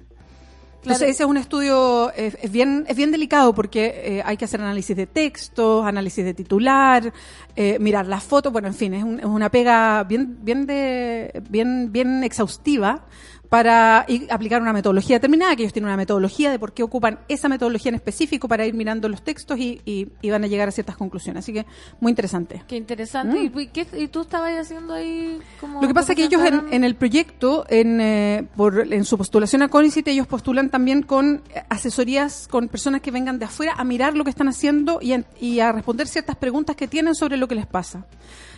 Entonces 0.83 0.99
Claro. 0.99 1.13
ese 1.13 1.23
es 1.25 1.29
un 1.29 1.37
estudio, 1.37 2.11
eh, 2.17 2.33
es 2.43 2.51
bien, 2.51 2.87
es 2.89 2.97
bien 2.97 3.11
delicado 3.13 3.55
porque 3.55 4.03
eh, 4.03 4.23
hay 4.25 4.37
que 4.39 4.47
hacer 4.47 4.61
análisis 4.63 4.97
de 4.97 5.07
textos, 5.07 5.85
análisis 5.85 6.25
de 6.25 6.33
titular, 6.33 7.13
eh, 7.55 7.77
mirar 7.79 8.07
las 8.07 8.25
fotos, 8.25 8.51
bueno, 8.53 8.69
en 8.69 8.75
fin, 8.75 8.95
es, 8.95 9.05
un- 9.05 9.21
es 9.21 9.27
una 9.27 9.51
pega 9.51 10.03
bien, 10.05 10.39
bien 10.43 10.65
de, 10.67 11.43
bien, 11.51 11.93
bien 11.93 12.25
exhaustiva 12.25 13.05
para 13.51 14.07
aplicar 14.31 14.63
una 14.63 14.73
metodología 14.73 15.17
determinada, 15.17 15.57
que 15.57 15.63
ellos 15.65 15.73
tienen 15.73 15.89
una 15.89 15.97
metodología 15.97 16.53
de 16.53 16.61
por 16.61 16.73
qué 16.73 16.85
ocupan 16.85 17.19
esa 17.27 17.49
metodología 17.49 17.89
en 17.89 17.97
específico 17.97 18.47
para 18.47 18.65
ir 18.65 18.75
mirando 18.75 19.09
los 19.09 19.23
textos 19.23 19.59
y, 19.59 19.81
y- 19.85 20.07
y 20.23 20.31
van 20.31 20.45
a 20.45 20.47
llegar 20.47 20.69
a 20.69 20.71
ciertas 20.71 20.97
conclusiones. 20.97 21.43
Así 21.45 21.53
que 21.53 21.67
muy 21.99 22.11
interesante. 22.11 22.63
Qué 22.69 22.77
interesante. 22.77 23.51
Mm. 23.51 23.59
¿Y, 23.59 23.67
qué- 23.67 23.89
y 23.99 24.07
tú 24.07 24.21
estabas 24.21 24.53
haciendo 24.57 24.95
ahí 24.95 25.41
como 25.61 25.83
Lo 25.83 25.89
que 25.89 25.95
pasa 25.95 26.13
es 26.13 26.17
que 26.17 26.25
ellos 26.27 26.45
en, 26.45 26.73
en 26.73 26.85
el 26.85 26.95
proyecto, 26.95 27.65
en, 27.69 28.01
eh, 28.01 28.47
por, 28.55 28.93
en 28.93 29.05
su 29.05 29.19
postulación 29.19 29.63
a 29.63 29.69
CONICIT, 29.69 30.07
ellos 30.07 30.29
postulan 30.29 30.70
también 30.71 31.03
con 31.03 31.43
eh, 31.55 31.63
asesorías 31.69 32.49
con 32.49 32.69
personas 32.69 33.01
que 33.01 33.11
vengan 33.11 33.39
de 33.39 33.45
afuera 33.45 33.75
a 33.77 33.85
mirar 33.85 34.17
lo 34.17 34.25
que 34.25 34.31
están 34.31 34.49
haciendo 34.49 34.99
y, 35.03 35.13
a- 35.13 35.25
y 35.41 35.61
a 35.61 35.73
responder 35.73 36.07
ciertas 36.09 36.37
preguntas 36.37 36.77
que 36.77 36.89
tienen 36.89 37.15
sobre 37.15 37.37
lo 37.37 37.47
que 37.49 37.55
les 37.55 37.67
pasa. 37.67 38.07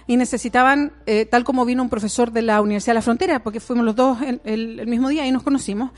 Y 0.07 0.17
necesitaban, 0.17 0.93
eh, 1.07 1.27
tal 1.27 1.45
como 1.45 1.65
vino 1.65 1.83
un 1.83 1.89
profesor 1.89 2.33
de 2.33 2.43
la 2.43 2.61
Universidad 2.61 2.93
de 2.93 2.99
la 2.99 3.03
Frontera, 3.03 3.43
porque 3.43 3.61
fuimos 3.61 3.85
los 3.85 3.95
dos 3.97 4.21
el, 4.23 4.41
el- 4.45 4.81
el 4.81 4.87
mismo 4.87 5.09
día 5.09 5.27
y 5.27 5.33
nos 5.33 5.43
conocimos, 5.43 5.91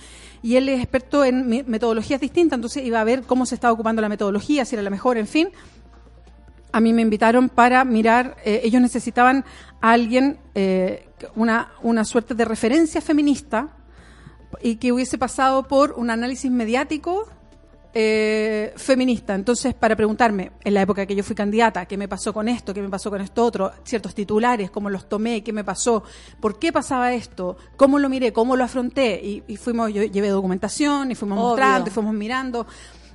y 0.42 0.56
él 0.56 0.68
es 0.68 0.80
experto 0.80 1.24
en 1.24 1.48
metodologías 1.66 2.20
distintas, 2.20 2.58
entonces 2.58 2.84
iba 2.84 3.00
a 3.00 3.04
ver 3.04 3.22
cómo 3.22 3.46
se 3.46 3.54
estaba 3.54 3.72
ocupando 3.72 4.02
la 4.02 4.08
metodología, 4.10 4.64
si 4.66 4.74
era 4.76 4.82
la 4.82 4.90
mejor, 4.90 5.16
en 5.18 5.26
fin 5.26 5.48
a 6.72 6.80
mí 6.80 6.92
me 6.92 7.02
invitaron 7.02 7.48
para 7.48 7.84
mirar, 7.84 8.36
eh, 8.44 8.60
ellos 8.64 8.82
necesitaban 8.82 9.44
a 9.80 9.92
alguien, 9.92 10.38
eh, 10.56 11.06
una, 11.36 11.68
una 11.82 12.04
suerte 12.04 12.34
de 12.34 12.44
referencia 12.44 13.00
feminista 13.00 13.68
y 14.62 14.76
que 14.76 14.92
hubiese 14.92 15.18
pasado 15.18 15.64
por 15.68 15.92
un 15.92 16.10
análisis 16.10 16.50
mediático 16.50 17.26
eh, 17.96 18.72
feminista. 18.76 19.34
Entonces, 19.34 19.72
para 19.74 19.94
preguntarme, 19.94 20.50
en 20.64 20.74
la 20.74 20.82
época 20.82 21.06
que 21.06 21.14
yo 21.14 21.22
fui 21.22 21.36
candidata, 21.36 21.86
¿qué 21.86 21.96
me 21.96 22.08
pasó 22.08 22.32
con 22.32 22.48
esto? 22.48 22.74
¿Qué 22.74 22.82
me 22.82 22.88
pasó 22.88 23.08
con 23.10 23.20
esto 23.20 23.44
otro? 23.44 23.70
Ciertos 23.84 24.14
titulares, 24.14 24.70
cómo 24.70 24.90
los 24.90 25.08
tomé, 25.08 25.44
qué 25.44 25.52
me 25.52 25.62
pasó, 25.62 26.02
por 26.40 26.58
qué 26.58 26.72
pasaba 26.72 27.12
esto, 27.12 27.56
cómo 27.76 27.98
lo 28.00 28.08
miré, 28.08 28.32
cómo 28.32 28.56
lo 28.56 28.64
afronté. 28.64 29.20
Y, 29.22 29.44
y 29.46 29.56
fuimos, 29.56 29.92
yo 29.92 30.02
llevé 30.02 30.28
documentación 30.28 31.12
y 31.12 31.14
fuimos 31.14 31.38
Obvio. 31.38 31.48
mostrando 31.50 31.88
y 31.88 31.92
fuimos 31.92 32.14
mirando. 32.14 32.66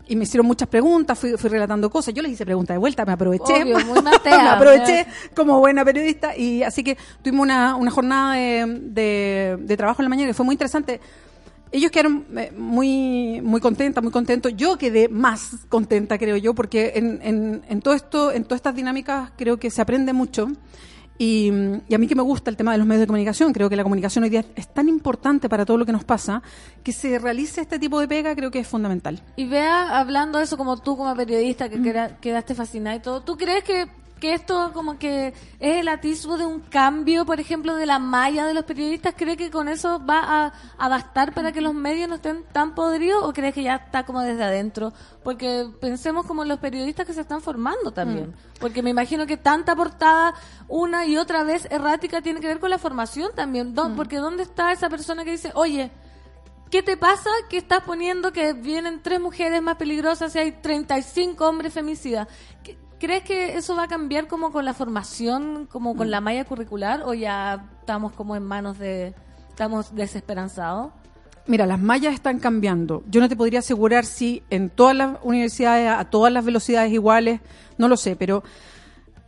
Y 0.07 0.15
me 0.15 0.23
hicieron 0.23 0.47
muchas 0.47 0.67
preguntas, 0.69 1.19
fui, 1.19 1.33
fui 1.37 1.49
relatando 1.49 1.87
cosas. 1.89 2.13
Yo 2.15 2.23
les 2.23 2.31
hice 2.31 2.43
preguntas 2.45 2.73
de 2.73 2.79
vuelta, 2.79 3.05
me 3.05 3.11
aproveché. 3.11 3.61
Obvio, 3.63 3.79
muy 3.85 4.01
Matea, 4.01 4.43
me 4.43 4.49
aproveché 4.49 4.93
¿verdad? 4.93 5.13
como 5.35 5.59
buena 5.59 5.83
periodista. 5.85 6.35
Y 6.37 6.63
así 6.63 6.83
que 6.85 6.97
tuvimos 7.21 7.43
una, 7.43 7.75
una 7.75 7.91
jornada 7.91 8.33
de, 8.35 8.65
de- 8.81 9.57
de 9.59 9.77
trabajo 9.77 10.01
en 10.01 10.05
la 10.05 10.09
mañana 10.09 10.27
que 10.29 10.33
fue 10.33 10.45
muy 10.45 10.53
interesante. 10.53 10.99
Ellos 11.71 11.91
quedaron 11.91 12.25
eh, 12.35 12.51
muy 12.57 13.41
muy 13.41 13.61
contentas, 13.61 14.03
muy 14.03 14.11
contentos. 14.11 14.53
Yo 14.55 14.77
quedé 14.77 15.07
más 15.09 15.51
contenta, 15.69 16.17
creo 16.17 16.35
yo, 16.37 16.53
porque 16.55 16.93
en, 16.95 17.61
en, 17.69 17.81
todo 17.81 17.93
esto, 17.93 18.31
en 18.31 18.43
todas 18.43 18.57
estas 18.59 18.75
dinámicas, 18.75 19.31
creo 19.37 19.57
que 19.57 19.69
se 19.69 19.81
aprende 19.81 20.13
mucho. 20.13 20.47
Y, 21.21 21.51
y 21.89 21.93
a 21.93 21.97
mí 21.97 22.07
que 22.07 22.15
me 22.15 22.21
gusta 22.21 22.49
el 22.49 22.55
tema 22.55 22.71
de 22.71 22.77
los 22.77 22.87
medios 22.87 23.01
de 23.01 23.07
comunicación, 23.07 23.51
creo 23.51 23.69
que 23.69 23.75
la 23.75 23.83
comunicación 23.83 24.23
hoy 24.23 24.29
día 24.29 24.45
es 24.55 24.73
tan 24.73 24.87
importante 24.87 25.49
para 25.49 25.65
todo 25.65 25.77
lo 25.77 25.85
que 25.85 25.91
nos 25.91 26.05
pasa, 26.05 26.41
que 26.81 26.93
se 26.93 27.19
realice 27.19 27.59
este 27.59 27.77
tipo 27.77 27.99
de 27.99 28.07
pega 28.07 28.33
creo 28.35 28.49
que 28.51 28.59
es 28.59 28.67
fundamental. 28.67 29.21
Y 29.35 29.45
vea, 29.45 29.99
hablando 29.99 30.37
de 30.37 30.45
eso 30.45 30.55
como 30.57 30.77
tú 30.77 30.95
como 30.95 31.13
periodista 31.17 31.67
que 31.67 31.81
queda- 31.81 32.17
quedaste 32.21 32.55
fascinada 32.55 32.95
y 32.95 32.99
todo, 33.01 33.21
¿tú 33.21 33.35
crees 33.35 33.65
que, 33.65 33.87
que 34.19 34.33
esto 34.33 34.71
como 34.73 34.97
que 34.99 35.27
es 35.59 35.77
el 35.77 35.87
atisbo 35.87 36.37
de 36.37 36.45
un 36.45 36.59
cambio, 36.59 37.25
por 37.25 37.39
ejemplo, 37.39 37.75
de 37.75 37.85
la 37.85 37.99
malla 37.99 38.45
de 38.45 38.53
los 38.53 38.65
periodistas? 38.65 39.13
¿Crees 39.17 39.37
que 39.37 39.49
con 39.49 39.67
eso 39.67 40.03
va 40.05 40.19
a, 40.45 40.53
a 40.77 40.89
bastar 40.89 41.33
para 41.33 41.51
que 41.51 41.61
los 41.61 41.73
medios 41.73 42.09
no 42.09 42.15
estén 42.15 42.43
tan 42.51 42.75
podridos 42.75 43.23
o 43.23 43.33
crees 43.33 43.53
que 43.53 43.63
ya 43.63 43.75
está 43.75 44.05
como 44.05 44.21
desde 44.21 44.43
adentro? 44.43 44.93
Porque 45.23 45.67
pensemos 45.81 46.25
como 46.25 46.43
en 46.43 46.49
los 46.49 46.59
periodistas 46.59 47.05
que 47.05 47.13
se 47.13 47.21
están 47.21 47.41
formando 47.41 47.91
también. 47.91 48.33
Porque 48.59 48.83
me 48.83 48.89
imagino 48.89 49.25
que 49.25 49.37
tanta 49.37 49.75
portada 49.75 50.33
una 50.67 51.05
y 51.05 51.17
otra 51.17 51.43
vez 51.43 51.67
errática 51.71 52.21
tiene 52.21 52.39
que 52.41 52.47
ver 52.47 52.59
con 52.59 52.69
la 52.69 52.77
formación 52.77 53.31
también. 53.35 53.73
¿Dó- 53.73 53.95
Porque 53.95 54.17
¿dónde 54.17 54.43
está 54.43 54.71
esa 54.71 54.89
persona 54.89 55.23
que 55.23 55.31
dice, 55.31 55.51
oye, 55.55 55.91
¿Qué 56.71 56.83
te 56.83 56.97
pasa 56.97 57.31
que 57.49 57.57
estás 57.57 57.81
poniendo 57.81 58.31
que 58.31 58.53
vienen 58.53 59.01
tres 59.01 59.19
mujeres 59.19 59.59
más 59.59 59.75
peligrosas 59.77 60.35
y 60.35 60.37
hay 60.37 60.51
35 60.51 61.47
hombres 61.49 61.73
femicidas? 61.73 62.27
¿Qué- 62.63 62.77
¿Crees 62.99 63.23
que 63.23 63.55
eso 63.55 63.75
va 63.75 63.83
a 63.83 63.87
cambiar 63.87 64.27
como 64.27 64.51
con 64.51 64.65
la 64.65 64.73
formación, 64.73 65.67
como 65.71 65.95
con 65.95 66.11
la 66.11 66.19
malla 66.19 66.43
curricular 66.43 67.03
o 67.05 67.13
ya 67.13 67.65
estamos 67.79 68.11
como 68.11 68.35
en 68.35 68.43
manos 68.43 68.77
de... 68.77 69.13
estamos 69.49 69.95
desesperanzados? 69.95 70.91
Mira, 71.47 71.65
las 71.65 71.79
mallas 71.79 72.13
están 72.13 72.39
cambiando. 72.39 73.01
Yo 73.07 73.21
no 73.21 73.29
te 73.29 73.37
podría 73.37 73.59
asegurar 73.59 74.05
si 74.05 74.43
en 74.49 74.69
todas 74.69 74.95
las 74.95 75.17
universidades, 75.23 75.89
a 75.89 76.05
todas 76.05 76.31
las 76.31 76.43
velocidades 76.43 76.91
iguales, 76.91 77.39
no 77.77 77.87
lo 77.87 77.95
sé, 77.95 78.17
pero 78.17 78.43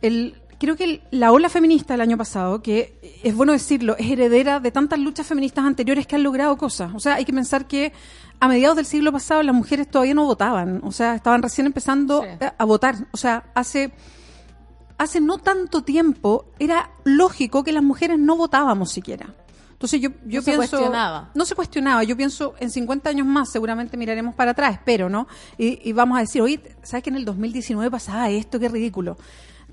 el, 0.02 0.41
creo 0.62 0.76
que 0.76 1.02
la 1.10 1.32
ola 1.32 1.48
feminista 1.48 1.94
del 1.94 2.00
año 2.00 2.16
pasado, 2.16 2.62
que 2.62 2.98
es 3.22 3.34
bueno 3.34 3.52
decirlo, 3.52 3.96
es 3.98 4.10
heredera 4.10 4.60
de 4.60 4.70
tantas 4.70 4.98
luchas 5.00 5.26
feministas 5.26 5.64
anteriores 5.64 6.06
que 6.06 6.14
han 6.16 6.22
logrado 6.22 6.56
cosas. 6.56 6.92
O 6.94 7.00
sea, 7.00 7.14
hay 7.16 7.24
que 7.24 7.32
pensar 7.32 7.66
que 7.66 7.92
a 8.40 8.46
mediados 8.48 8.76
del 8.76 8.86
siglo 8.86 9.10
pasado 9.12 9.42
las 9.42 9.54
mujeres 9.54 9.90
todavía 9.90 10.14
no 10.14 10.24
votaban, 10.24 10.80
o 10.84 10.92
sea, 10.92 11.14
estaban 11.16 11.42
recién 11.42 11.66
empezando 11.66 12.22
Sí. 12.22 12.28
a, 12.44 12.54
a 12.58 12.64
votar. 12.64 12.94
O 13.12 13.16
sea, 13.16 13.44
hace 13.54 13.92
hace 14.98 15.20
no 15.20 15.38
tanto 15.38 15.82
tiempo 15.82 16.46
era 16.60 16.90
lógico 17.04 17.64
que 17.64 17.72
las 17.72 17.82
mujeres 17.82 18.18
no 18.20 18.36
votábamos 18.36 18.92
siquiera. 18.92 19.34
Entonces 19.72 20.00
yo, 20.00 20.10
yo 20.26 20.38
No 20.38 20.42
se 20.42 20.52
pienso... 20.52 20.76
cuestionaba. 20.76 21.30
No 21.34 21.44
se 21.44 21.54
cuestionaba. 21.56 22.04
Yo 22.04 22.16
pienso 22.16 22.54
en 22.60 22.70
50 22.70 23.10
años 23.10 23.26
más 23.26 23.50
seguramente 23.50 23.96
miraremos 23.96 24.36
para 24.36 24.52
atrás, 24.52 24.74
espero, 24.74 25.08
¿no? 25.08 25.26
Y, 25.58 25.80
y 25.88 25.92
vamos 25.92 26.18
a 26.18 26.20
decir, 26.20 26.40
oye, 26.40 26.60
¿sabes 26.84 27.02
que 27.02 27.10
en 27.10 27.16
el 27.16 27.24
2019 27.24 27.90
pasaba 27.90 28.30
esto? 28.30 28.60
Qué 28.60 28.68
ridículo. 28.68 29.16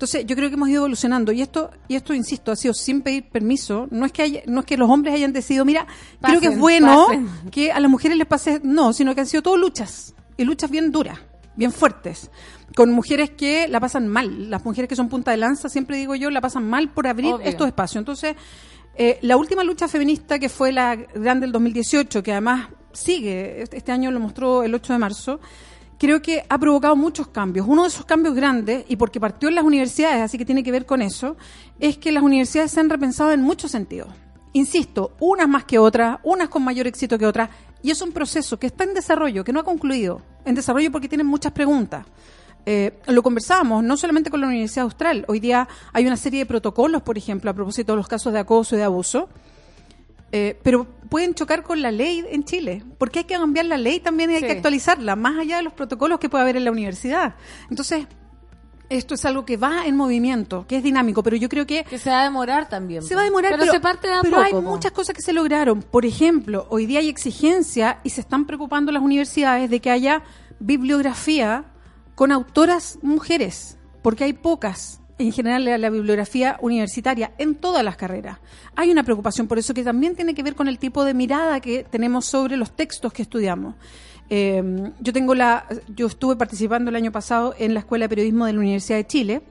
Entonces 0.00 0.24
yo 0.24 0.34
creo 0.34 0.48
que 0.48 0.54
hemos 0.54 0.70
ido 0.70 0.78
evolucionando. 0.78 1.30
Y 1.30 1.42
esto 1.42 1.70
y 1.86 1.94
esto 1.94 2.14
insisto 2.14 2.50
ha 2.50 2.56
sido 2.56 2.72
sin 2.72 3.02
pedir 3.02 3.28
permiso. 3.28 3.86
No 3.90 4.06
es 4.06 4.12
que 4.12 4.22
haya- 4.22 4.42
no 4.46 4.60
es 4.60 4.64
que 4.66 4.78
los 4.78 4.88
hombres 4.88 5.12
hayan 5.14 5.34
decidido 5.34 5.66
mira 5.66 5.86
creo 6.22 6.40
que 6.40 6.46
es 6.46 6.58
bueno 6.58 7.04
pasen. 7.08 7.28
que 7.50 7.70
a 7.70 7.78
las 7.80 7.90
mujeres 7.90 8.16
les 8.16 8.26
pase 8.26 8.62
no 8.64 8.94
sino 8.94 9.14
que 9.14 9.20
han 9.20 9.26
sido 9.26 9.42
todo 9.42 9.58
luchas 9.58 10.14
y 10.38 10.44
luchas 10.44 10.70
bien 10.70 10.90
duras 10.90 11.18
bien 11.54 11.70
fuertes 11.70 12.30
con 12.74 12.90
mujeres 12.92 13.28
que 13.28 13.68
la 13.68 13.78
pasan 13.78 14.08
mal. 14.08 14.48
Las 14.48 14.64
mujeres 14.64 14.88
que 14.88 14.96
son 14.96 15.10
punta 15.10 15.32
de 15.32 15.36
lanza 15.36 15.68
siempre 15.68 15.98
digo 15.98 16.14
yo 16.14 16.30
la 16.30 16.40
pasan 16.40 16.66
mal 16.66 16.88
por 16.88 17.06
abrir 17.06 17.34
Obvio. 17.34 17.46
estos 17.46 17.66
espacios. 17.66 18.00
Entonces 18.00 18.36
eh, 18.96 19.18
la 19.20 19.36
última 19.36 19.62
lucha 19.64 19.86
feminista 19.86 20.38
que 20.38 20.48
fue 20.48 20.72
la 20.72 20.96
grande 20.96 21.44
del 21.44 21.52
2018 21.52 22.22
que 22.22 22.32
además 22.32 22.68
sigue 22.94 23.60
este 23.62 23.76
este 23.76 23.92
año 23.92 24.10
lo 24.10 24.18
mostró 24.18 24.62
el 24.62 24.74
8 24.74 24.94
de 24.94 24.98
marzo 24.98 25.40
creo 26.00 26.22
que 26.22 26.42
ha 26.48 26.58
provocado 26.58 26.96
muchos 26.96 27.28
cambios. 27.28 27.66
Uno 27.68 27.82
de 27.82 27.88
esos 27.88 28.06
cambios 28.06 28.34
grandes, 28.34 28.86
y 28.88 28.96
porque 28.96 29.20
partió 29.20 29.50
en 29.50 29.54
las 29.54 29.64
universidades, 29.64 30.22
así 30.22 30.38
que 30.38 30.46
tiene 30.46 30.62
que 30.62 30.72
ver 30.72 30.86
con 30.86 31.02
eso, 31.02 31.36
es 31.78 31.98
que 31.98 32.10
las 32.10 32.22
universidades 32.22 32.70
se 32.70 32.80
han 32.80 32.88
repensado 32.88 33.32
en 33.32 33.42
muchos 33.42 33.70
sentidos. 33.70 34.08
Insisto, 34.54 35.12
unas 35.20 35.46
más 35.46 35.64
que 35.64 35.78
otras, 35.78 36.18
unas 36.22 36.48
con 36.48 36.64
mayor 36.64 36.86
éxito 36.86 37.18
que 37.18 37.26
otras, 37.26 37.50
y 37.82 37.90
es 37.90 38.00
un 38.00 38.12
proceso 38.12 38.58
que 38.58 38.68
está 38.68 38.84
en 38.84 38.94
desarrollo, 38.94 39.44
que 39.44 39.52
no 39.52 39.60
ha 39.60 39.62
concluido. 39.62 40.22
En 40.46 40.54
desarrollo 40.54 40.90
porque 40.90 41.06
tienen 41.06 41.26
muchas 41.26 41.52
preguntas. 41.52 42.06
Eh, 42.64 42.98
lo 43.08 43.22
conversábamos 43.22 43.84
no 43.84 43.98
solamente 43.98 44.30
con 44.30 44.40
la 44.40 44.46
Universidad 44.46 44.84
Austral, 44.84 45.26
hoy 45.28 45.38
día 45.38 45.68
hay 45.92 46.06
una 46.06 46.16
serie 46.16 46.40
de 46.40 46.46
protocolos, 46.46 47.02
por 47.02 47.18
ejemplo, 47.18 47.50
a 47.50 47.54
propósito 47.54 47.92
de 47.92 47.96
los 47.96 48.08
casos 48.08 48.32
de 48.32 48.38
acoso 48.38 48.74
y 48.74 48.78
de 48.78 48.84
abuso, 48.84 49.28
eh, 50.32 50.58
pero 50.62 50.86
pueden 51.08 51.34
chocar 51.34 51.62
con 51.62 51.82
la 51.82 51.90
ley 51.90 52.24
en 52.30 52.44
Chile, 52.44 52.84
porque 52.98 53.20
hay 53.20 53.24
que 53.24 53.34
cambiar 53.34 53.66
la 53.66 53.76
ley 53.78 54.00
también 54.00 54.30
y 54.30 54.34
hay 54.34 54.40
Sí. 54.40 54.46
que 54.46 54.52
actualizarla, 54.52 55.16
más 55.16 55.38
allá 55.38 55.56
de 55.56 55.62
los 55.62 55.72
protocolos 55.72 56.18
que 56.20 56.28
puede 56.28 56.42
haber 56.42 56.56
en 56.56 56.64
la 56.64 56.70
universidad. 56.70 57.34
Entonces, 57.68 58.06
esto 58.88 59.14
es 59.14 59.24
algo 59.24 59.44
que 59.44 59.56
va 59.56 59.86
en 59.86 59.96
movimiento, 59.96 60.66
que 60.68 60.76
es 60.76 60.82
dinámico, 60.82 61.22
pero 61.22 61.36
yo 61.36 61.48
creo 61.48 61.64
que 61.66 61.84
Que 61.84 61.98
se 61.98 62.10
va 62.10 62.20
a 62.20 62.24
demorar 62.24 62.68
también. 62.68 63.02
se 63.02 63.14
va 63.14 63.20
a 63.20 63.24
demorar, 63.24 63.56
pero, 63.58 63.70
se 63.72 63.78
parte 63.80 64.08
de 64.08 64.14
a 64.14 64.20
pero 64.22 64.36
poco. 64.36 64.46
hay 64.46 64.62
muchas 64.62 64.92
cosas 64.92 65.14
que 65.14 65.22
se 65.22 65.32
lograron. 65.32 65.82
Por 65.82 66.04
ejemplo, 66.06 66.66
hoy 66.70 66.86
día 66.86 66.98
hay 67.00 67.08
exigencia 67.08 67.98
y 68.04 68.10
se 68.10 68.20
están 68.20 68.46
preocupando 68.46 68.90
las 68.92 69.02
universidades 69.02 69.70
de 69.70 69.80
que 69.80 69.90
haya 69.90 70.22
bibliografía 70.58 71.64
con 72.14 72.32
autoras 72.32 72.98
mujeres, 73.02 73.78
porque 74.02 74.24
hay 74.24 74.32
pocas 74.32 74.99
en 75.20 75.32
general 75.32 75.64
la, 75.64 75.90
bibliografía 75.90 76.58
universitaria 76.62 77.32
en 77.38 77.54
todas 77.54 77.84
las 77.84 77.96
carreras. 77.96 78.38
Hay 78.74 78.90
una 78.90 79.02
preocupación 79.02 79.46
por 79.46 79.58
eso 79.58 79.74
que 79.74 79.84
también 79.84 80.16
tiene 80.16 80.34
que 80.34 80.42
ver 80.42 80.54
con 80.54 80.66
el 80.66 80.78
tipo 80.78 81.04
de 81.04 81.14
mirada 81.14 81.60
que 81.60 81.84
tenemos 81.84 82.24
sobre 82.24 82.56
los 82.56 82.74
textos 82.74 83.12
que 83.12 83.22
estudiamos. 83.22 83.74
Eh, 84.30 84.62
yo 85.00 85.12
tengo 85.12 85.34
la, 85.34 85.66
yo 85.94 86.06
estuve 86.06 86.36
participando 86.36 86.88
el 86.88 86.96
año 86.96 87.12
pasado 87.12 87.54
en 87.58 87.74
la 87.74 87.80
Escuela 87.80 88.04
de 88.04 88.08
Periodismo 88.08 88.46
de 88.46 88.52
la 88.52 88.60
Universidad 88.60 88.98
de 88.98 89.06
Chile 89.06 89.42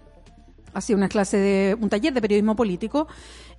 hacía 0.73 0.95
una 0.95 1.09
clase 1.09 1.37
de 1.37 1.77
un 1.79 1.89
taller 1.89 2.13
de 2.13 2.21
periodismo 2.21 2.55
político 2.55 3.07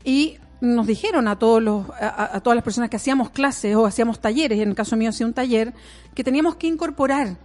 y 0.04 0.38
nos 0.60 0.86
dijeron 0.86 1.26
a 1.26 1.38
todos 1.38 1.60
los 1.60 1.86
a 2.00 2.40
todas 2.40 2.54
las 2.54 2.62
personas 2.62 2.88
que 2.88 2.96
hacíamos 2.96 3.30
clases 3.30 3.74
o 3.74 3.84
hacíamos 3.84 4.20
talleres 4.20 4.60
en 4.60 4.68
el 4.68 4.74
caso 4.76 4.96
mío 4.96 5.10
hacía 5.10 5.26
un 5.26 5.32
taller 5.32 5.74
que 6.14 6.22
teníamos 6.22 6.54
que 6.54 6.68
incorporar 6.68 7.36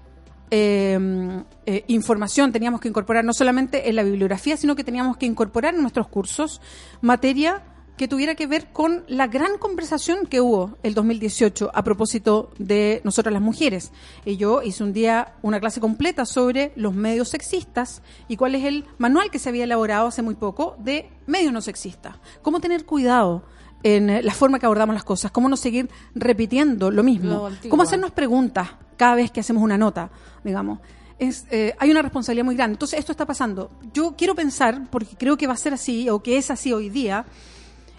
eh, 0.52 1.44
eh, 1.66 1.84
información 1.88 2.52
teníamos 2.52 2.80
que 2.80 2.88
incorporar 2.88 3.26
no 3.26 3.34
solamente 3.34 3.90
en 3.90 3.96
la 3.96 4.04
bibliografía 4.04 4.58
sino 4.58 4.76
que 4.76 4.84
teníamos 4.84 5.18
que 5.18 5.26
incorporar 5.26 5.74
en 5.74 5.82
nuestros 5.82 6.08
cursos 6.08 6.62
materia 7.02 7.64
que 7.98 8.08
tuviera 8.08 8.36
que 8.36 8.48
ver 8.48 8.72
con 8.72 9.04
la 9.08 9.28
gran 9.28 9.58
conversación 9.58 10.26
que 10.26 10.42
hubo 10.42 10.78
el 10.84 10.94
2018 10.94 11.72
a 11.74 11.84
propósito 11.84 12.52
de 12.58 13.02
nosotras 13.04 13.32
las 13.32 13.42
mujeres. 13.42 13.92
Y 14.26 14.38
yo 14.38 14.62
hice 14.62 14.84
un 14.84 14.92
día 14.92 15.36
una 15.42 15.60
clase 15.60 15.80
completa 15.80 16.26
sobre 16.26 16.74
los 16.76 16.94
medios 16.94 17.30
sexistas 17.30 18.02
y 18.28 18.36
cuál 18.36 18.56
es 18.56 18.66
el 18.66 18.86
manual 18.98 19.32
que 19.32 19.40
se 19.40 19.50
había 19.50 19.64
elaborado 19.64 20.08
hace 20.08 20.22
muy 20.22 20.36
poco 20.36 20.76
de 20.80 21.10
medios 21.26 21.54
no 21.54 21.62
sexistas. 21.62 22.18
Cómo 22.42 22.60
tener 22.60 22.86
cuidado 22.86 23.44
en 23.86 24.10
eh, 24.10 24.24
la 24.24 24.34
forma 24.34 24.58
que 24.58 24.66
abordamos 24.66 24.96
las 24.96 25.04
cosas, 25.04 25.30
cómo 25.30 25.48
no 25.48 25.56
seguir 25.56 25.92
repitiendo 26.16 26.90
lo 26.90 27.04
mismo, 27.04 27.50
Lo 27.50 27.70
cómo 27.70 27.84
hacernos 27.84 28.10
preguntas 28.10 28.68
cada 28.98 29.14
vez 29.14 29.30
que 29.30 29.42
hacemos 29.42 29.62
una 29.62 29.78
nota, 29.78 30.10
digamos. 30.44 30.80
Es, 31.20 31.46
eh, 31.52 31.76
hay 31.78 31.92
una 31.92 32.02
responsabilidad 32.02 32.46
muy 32.46 32.56
grande. 32.56 32.74
Entonces, 32.74 32.98
esto 32.98 33.12
está 33.12 33.28
pasando. 33.28 33.70
Yo 33.94 34.16
quiero 34.18 34.34
pensar, 34.34 34.88
porque 34.90 35.16
creo 35.16 35.38
que 35.38 35.46
va 35.46 35.54
a 35.54 35.58
ser 35.58 35.76
así, 35.76 36.10
o 36.10 36.24
que 36.24 36.38
es 36.38 36.50
así 36.50 36.74
hoy 36.74 36.90
día, 36.90 37.26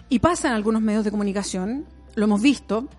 y 0.09 0.19
pasa 0.19 0.49
en 0.49 0.55
algunos 0.55 0.81
medios 0.81 1.05
de 1.05 1.11
comunicación, 1.11 1.85
lo 2.15 2.25
hemos 2.25 2.41
visto, 2.41 2.89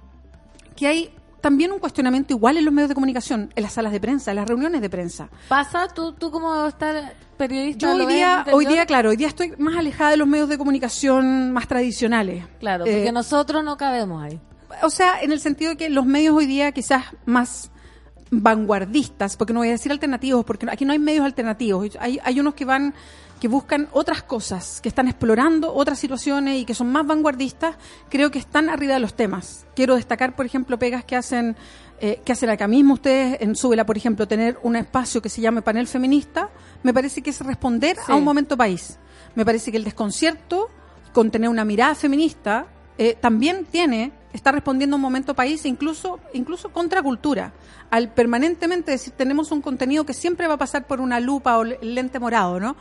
que 0.74 0.86
hay 0.86 1.10
también 1.48 1.72
un 1.72 1.78
cuestionamiento 1.78 2.34
igual 2.34 2.58
en 2.58 2.64
los 2.66 2.74
medios 2.74 2.90
de 2.90 2.94
comunicación, 2.94 3.50
en 3.56 3.62
las 3.62 3.72
salas 3.72 3.90
de 3.90 3.98
prensa, 4.00 4.32
en 4.32 4.36
las 4.36 4.46
reuniones 4.46 4.82
de 4.82 4.90
prensa. 4.90 5.30
¿Pasa? 5.48 5.88
¿Tú, 5.88 6.12
tú 6.12 6.30
como 6.30 6.66
estar 6.66 7.14
periodista? 7.38 7.86
Yo 7.86 7.94
hoy 7.96 8.04
día, 8.14 8.44
hoy 8.52 8.66
día, 8.66 8.84
claro, 8.84 9.08
hoy 9.08 9.16
día 9.16 9.28
estoy 9.28 9.54
más 9.56 9.74
alejada 9.78 10.10
de 10.10 10.18
los 10.18 10.28
medios 10.28 10.50
de 10.50 10.58
comunicación 10.58 11.50
más 11.52 11.66
tradicionales. 11.66 12.44
Claro, 12.60 12.84
porque 12.84 13.08
Eh, 13.08 13.12
nosotros 13.12 13.64
no 13.64 13.78
cabemos 13.78 14.22
ahí. 14.22 14.38
o 14.82 14.90
sea, 14.90 15.22
en 15.22 15.32
el 15.32 15.40
sentido 15.40 15.70
de 15.70 15.76
que 15.78 15.88
los 15.88 16.04
medios 16.04 16.36
hoy 16.36 16.44
día 16.44 16.70
quizás 16.72 17.04
más 17.24 17.70
vanguardistas, 18.30 19.38
porque 19.38 19.54
no 19.54 19.60
voy 19.60 19.68
a 19.68 19.72
decir 19.72 19.90
alternativos, 19.90 20.44
porque 20.44 20.66
aquí 20.70 20.84
no 20.84 20.92
hay 20.92 20.98
medios 20.98 21.24
alternativos, 21.24 21.96
hay, 21.98 22.18
hay 22.22 22.40
unos 22.40 22.52
que 22.52 22.66
van 22.66 22.92
que 23.38 23.48
buscan 23.48 23.88
otras 23.92 24.22
cosas, 24.22 24.80
que 24.80 24.88
están 24.88 25.08
explorando 25.08 25.72
otras 25.74 25.98
situaciones 25.98 26.58
y 26.60 26.64
que 26.64 26.74
son 26.74 26.90
más 26.92 27.06
vanguardistas, 27.06 27.76
creo 28.08 28.30
que 28.30 28.38
están 28.38 28.68
arriba 28.68 28.94
de 28.94 29.00
los 29.00 29.14
temas. 29.14 29.66
Quiero 29.74 29.94
destacar, 29.96 30.34
por 30.36 30.46
ejemplo, 30.46 30.78
pegas 30.78 31.04
que 31.04 31.16
hacen 31.16 31.56
eh, 32.00 32.20
que 32.24 32.30
hacen 32.30 32.48
acá 32.48 32.68
mismo 32.68 32.94
ustedes 32.94 33.38
en 33.40 33.56
Súbela, 33.56 33.84
por 33.84 33.96
ejemplo, 33.96 34.28
tener 34.28 34.56
un 34.62 34.76
espacio 34.76 35.20
que 35.20 35.28
se 35.28 35.40
llame 35.40 35.62
panel 35.62 35.88
feminista, 35.88 36.48
me 36.84 36.94
parece 36.94 37.22
que 37.22 37.30
es 37.30 37.40
responder 37.40 37.96
Sí. 37.96 38.12
a 38.12 38.14
un 38.14 38.22
momento 38.22 38.56
país. 38.56 38.98
Me 39.34 39.44
parece 39.44 39.72
que 39.72 39.78
el 39.78 39.84
desconcierto 39.84 40.68
con 41.12 41.32
tener 41.32 41.48
una 41.50 41.64
mirada 41.64 41.96
feminista 41.96 42.66
eh, 42.98 43.16
también 43.20 43.64
tiene, 43.64 44.12
está 44.32 44.52
respondiendo 44.52 44.94
a 44.94 44.98
un 44.98 45.02
momento 45.02 45.34
país 45.34 45.64
e 45.64 45.68
incluso, 45.68 46.20
incluso 46.34 46.70
contra 46.70 47.02
cultura. 47.02 47.52
Al 47.90 48.12
permanentemente 48.12 48.92
decir, 48.92 49.12
tenemos 49.16 49.50
un 49.50 49.60
contenido 49.60 50.04
que 50.06 50.14
siempre 50.14 50.46
va 50.46 50.54
a 50.54 50.58
pasar 50.58 50.86
por 50.86 51.00
una 51.00 51.18
lupa 51.18 51.58
o 51.58 51.62
el 51.62 51.94
lente 51.96 52.20
morado, 52.20 52.60
¿no? 52.60 52.76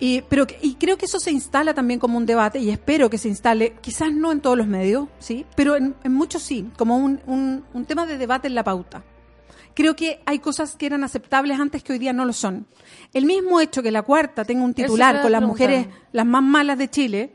Y, 0.00 0.22
pero, 0.22 0.46
y 0.62 0.76
creo 0.76 0.96
que 0.96 1.04
eso 1.04 1.20
se 1.20 1.30
instala 1.30 1.74
también 1.74 2.00
como 2.00 2.16
un 2.16 2.24
debate 2.24 2.58
y 2.58 2.70
espero 2.70 3.10
que 3.10 3.18
se 3.18 3.28
instale, 3.28 3.74
quizás 3.82 4.12
no 4.12 4.32
en 4.32 4.40
todos 4.40 4.56
los 4.56 4.66
medios, 4.66 5.08
sí, 5.18 5.44
pero 5.54 5.76
en, 5.76 5.94
en 6.02 6.14
muchos 6.14 6.42
sí, 6.42 6.70
como 6.78 6.96
un, 6.96 7.20
un, 7.26 7.64
un 7.74 7.84
tema 7.84 8.06
de 8.06 8.16
debate 8.16 8.48
en 8.48 8.54
la 8.54 8.64
pauta. 8.64 9.04
Creo 9.74 9.94
que 9.94 10.20
hay 10.26 10.38
cosas 10.38 10.74
que 10.76 10.86
eran 10.86 11.04
aceptables 11.04 11.60
antes 11.60 11.82
que 11.82 11.92
hoy 11.92 11.98
día 11.98 12.14
no 12.14 12.24
lo 12.24 12.32
son. 12.32 12.66
El 13.12 13.26
mismo 13.26 13.60
hecho 13.60 13.82
que 13.82 13.90
la 13.90 14.02
cuarta 14.02 14.44
tenga 14.44 14.64
un 14.64 14.74
titular 14.74 15.22
con 15.22 15.32
las 15.32 15.42
mujeres 15.42 15.86
las 16.12 16.26
más 16.26 16.42
malas 16.42 16.78
de 16.78 16.88
Chile 16.88 17.32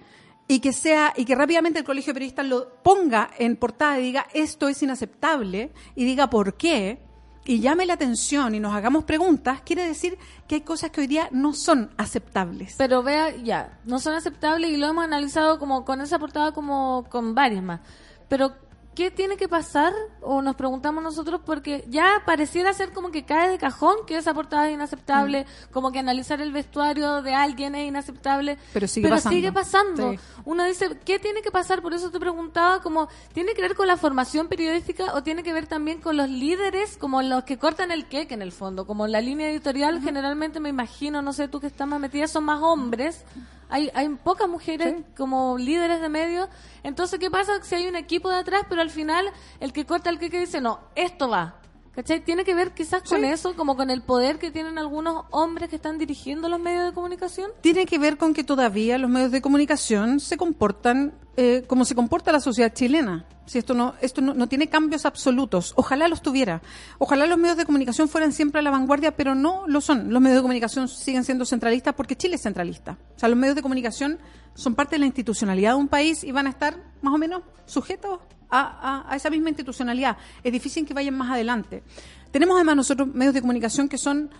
y 0.48 0.60
que 0.60 0.74
sea 0.74 1.14
y 1.16 1.26
que 1.26 1.36
rápidamente 1.36 1.80
el 1.80 1.86
colegio 1.86 2.12
de 2.12 2.16
periodistas 2.16 2.46
lo 2.46 2.76
ponga 2.84 3.30
en 3.38 3.56
portada 3.56 4.00
y 4.00 4.04
diga 4.04 4.28
esto 4.34 4.68
es 4.68 4.82
inaceptable 4.84 5.72
y 5.96 6.06
diga 6.06 6.30
por 6.30 6.56
qué 6.56 7.00
y 7.46 7.60
llame 7.60 7.86
la 7.86 7.94
atención 7.94 8.56
y 8.56 8.60
nos 8.60 8.74
hagamos 8.74 9.04
preguntas, 9.04 9.62
quiere 9.64 9.86
decir 9.86 10.18
que 10.48 10.56
hay 10.56 10.62
cosas 10.62 10.90
que 10.90 11.02
hoy 11.02 11.08
día 11.08 11.30
no 11.32 11.54
son 11.54 11.92
aceptables. 11.98 12.76
Pero 12.78 13.04
vea, 13.04 13.36
ya, 13.36 13.80
no 13.86 14.00
son 14.00 14.16
aceptables 14.16 14.72
y 14.72 14.78
lo 14.78 14.88
hemos 14.88 15.04
analizado 15.04 15.60
como 15.60 15.86
con 15.86 16.02
esa 16.02 16.18
portada 16.18 16.52
como 16.52 17.06
con 17.10 17.36
varias 17.36 17.64
más. 17.64 17.82
Pero, 18.28 18.56
¿qué 18.96 19.12
tiene 19.12 19.38
que 19.38 19.48
pasar? 19.48 19.94
O 20.22 20.42
nos 20.42 20.56
preguntamos 20.56 21.04
nosotros 21.04 21.42
porque 21.46 21.86
ya 21.90 22.24
pareciera 22.26 22.74
ser 22.74 22.92
como 22.94 23.12
que 23.12 23.26
cae 23.26 23.50
de 23.50 23.58
cajón 23.58 23.98
que 24.08 24.18
esa 24.18 24.34
portada 24.34 24.68
es 24.68 24.74
inaceptable, 24.74 25.44
Mm. 25.46 25.74
como 25.74 25.92
que 25.92 26.00
analizar 26.00 26.42
el 26.42 26.52
vestuario 26.52 27.22
de 27.22 27.36
alguien 27.36 27.76
es 27.76 27.88
inaceptable. 27.88 28.58
Pero 28.74 28.88
sigue 28.88 29.10
pasando. 29.10 29.36
sigue 29.36 29.52
pasando. 29.52 30.12
Sí. 30.14 30.20
Uno 30.46 30.64
dice, 30.64 30.98
¿qué 31.06 31.20
tiene 31.20 31.42
que 31.42 31.52
pasar? 31.52 31.82
Por 31.82 31.94
eso 31.94 32.10
te 32.10 32.20
preguntaba, 32.20 32.82
como, 32.82 33.10
¿tiene 33.34 33.54
que 33.54 33.62
ver 33.62 33.76
con 33.76 33.88
la 33.88 33.98
formación 33.98 34.48
periodística 34.48 35.14
o 35.14 35.22
tiene 35.24 35.44
que 35.44 35.54
ver 35.54 35.68
también 35.68 36.00
con 36.02 36.18
los 36.18 36.30
líderes, 36.30 36.98
como 36.98 37.22
los 37.22 37.44
que 37.44 37.58
cortan 37.58 37.92
el 37.92 38.08
cake 38.08 38.32
en 38.32 38.42
el 38.42 38.52
fondo? 38.52 38.88
Como 38.88 39.08
la 39.08 39.20
línea 39.22 39.50
editorial, 39.50 40.02
generalmente 40.02 40.60
me 40.60 40.70
imagino, 40.70 41.22
no 41.22 41.34
sé 41.34 41.48
tú 41.48 41.60
que 41.60 41.68
estás 41.68 41.88
más 41.88 42.00
metida, 42.00 42.28
son 42.28 42.46
más 42.46 42.62
hombres. 42.62 43.24
Hay, 43.70 43.90
hay 43.94 44.08
pocas 44.10 44.48
mujeres 44.48 45.04
como 45.18 45.58
líderes 45.58 46.02
de 46.02 46.10
medios. 46.10 46.48
Entonces, 46.84 47.20
¿qué 47.20 47.32
pasa 47.32 47.54
si 47.64 47.76
hay 47.76 47.88
un 47.88 47.96
equipo 47.96 48.30
de 48.30 48.38
atrás, 48.38 48.64
pero 48.70 48.82
al 48.82 48.90
final 48.90 49.26
el 49.60 49.74
que 49.74 49.86
corta 49.86 50.10
el 50.10 50.20
cake 50.20 50.40
dice, 50.40 50.62
no, 50.62 50.80
esto 50.96 51.30
va? 51.30 51.60
¿Cachai? 51.96 52.20
Tiene 52.20 52.44
que 52.44 52.54
ver 52.54 52.74
quizás 52.74 53.04
con 53.04 53.24
eso, 53.24 53.56
como 53.56 53.78
con 53.78 53.90
el 53.90 54.02
poder 54.02 54.38
que 54.38 54.52
tienen 54.52 54.78
algunos 54.78 55.24
hombres 55.32 55.70
que 55.70 55.78
están 55.78 55.98
dirigiendo 55.98 56.50
los 56.50 56.60
medios 56.60 56.84
de 56.84 56.94
comunicación. 56.94 57.52
Tiene 57.62 57.86
que 57.86 57.98
ver 57.98 58.18
con 58.18 58.34
que 58.34 58.44
todavía 58.44 58.98
los 58.98 59.10
medios 59.10 59.32
de 59.32 59.42
comunicación 59.42 60.20
se 60.20 60.36
comportan 60.36 61.14
eh, 61.38 61.64
cómo 61.68 61.86
se 61.86 61.96
comporta 61.96 62.32
la 62.32 62.40
sociedad 62.40 62.74
chilena. 62.74 63.26
Si 63.46 63.60
esto 63.60 63.74
no, 63.76 63.94
esto 64.02 64.22
no, 64.22 64.48
tiene 64.48 64.68
cambios 64.70 65.06
absolutos. 65.06 65.74
Ojalá 65.76 66.08
los 66.08 66.22
tuviera. 66.24 66.62
Ojalá 66.98 67.28
los 67.28 67.38
medios 67.38 67.58
de 67.58 67.66
comunicación 67.66 68.10
fueran 68.10 68.34
siempre 68.34 68.60
a 68.60 68.62
la 68.64 68.72
vanguardia, 68.72 69.16
pero 69.16 69.36
no 69.36 69.66
lo 69.68 69.82
son. 69.82 70.12
Los 70.12 70.22
medios 70.22 70.38
de 70.38 70.42
comunicación 70.42 70.88
siguen 70.88 71.24
siendo 71.24 71.46
centralistas 71.46 71.94
porque 71.94 72.16
Chile 72.16 72.36
es 72.36 72.42
centralista. 72.42 72.98
O 73.16 73.20
sea, 73.20 73.30
los 73.30 73.38
medios 73.38 73.56
de 73.56 73.62
comunicación 73.62 74.18
son 74.56 74.74
parte 74.74 74.96
de 74.96 75.00
la 75.00 75.06
institucionalidad 75.06 75.72
de 75.72 75.76
un 75.76 75.88
país 75.88 76.24
y 76.24 76.32
van 76.32 76.48
a 76.48 76.50
estar 76.50 76.76
más 77.02 77.14
o 77.14 77.18
menos 77.20 77.44
sujetos 77.66 78.20
a, 78.50 78.62
a- 78.62 79.14
a 79.14 79.16
esa 79.16 79.30
misma 79.30 79.50
institucionalidad. 79.50 80.18
Es 80.44 80.52
difícil 80.52 80.86
que 80.88 80.94
vayan 80.96 81.16
más 81.16 81.30
adelante. 81.32 81.84
Tenemos 82.32 82.56
además 82.56 82.78
nosotros 82.78 83.08
medios 83.14 83.34
de 83.36 83.42
comunicación 83.42 83.88
que 83.90 83.98
son 84.00 84.32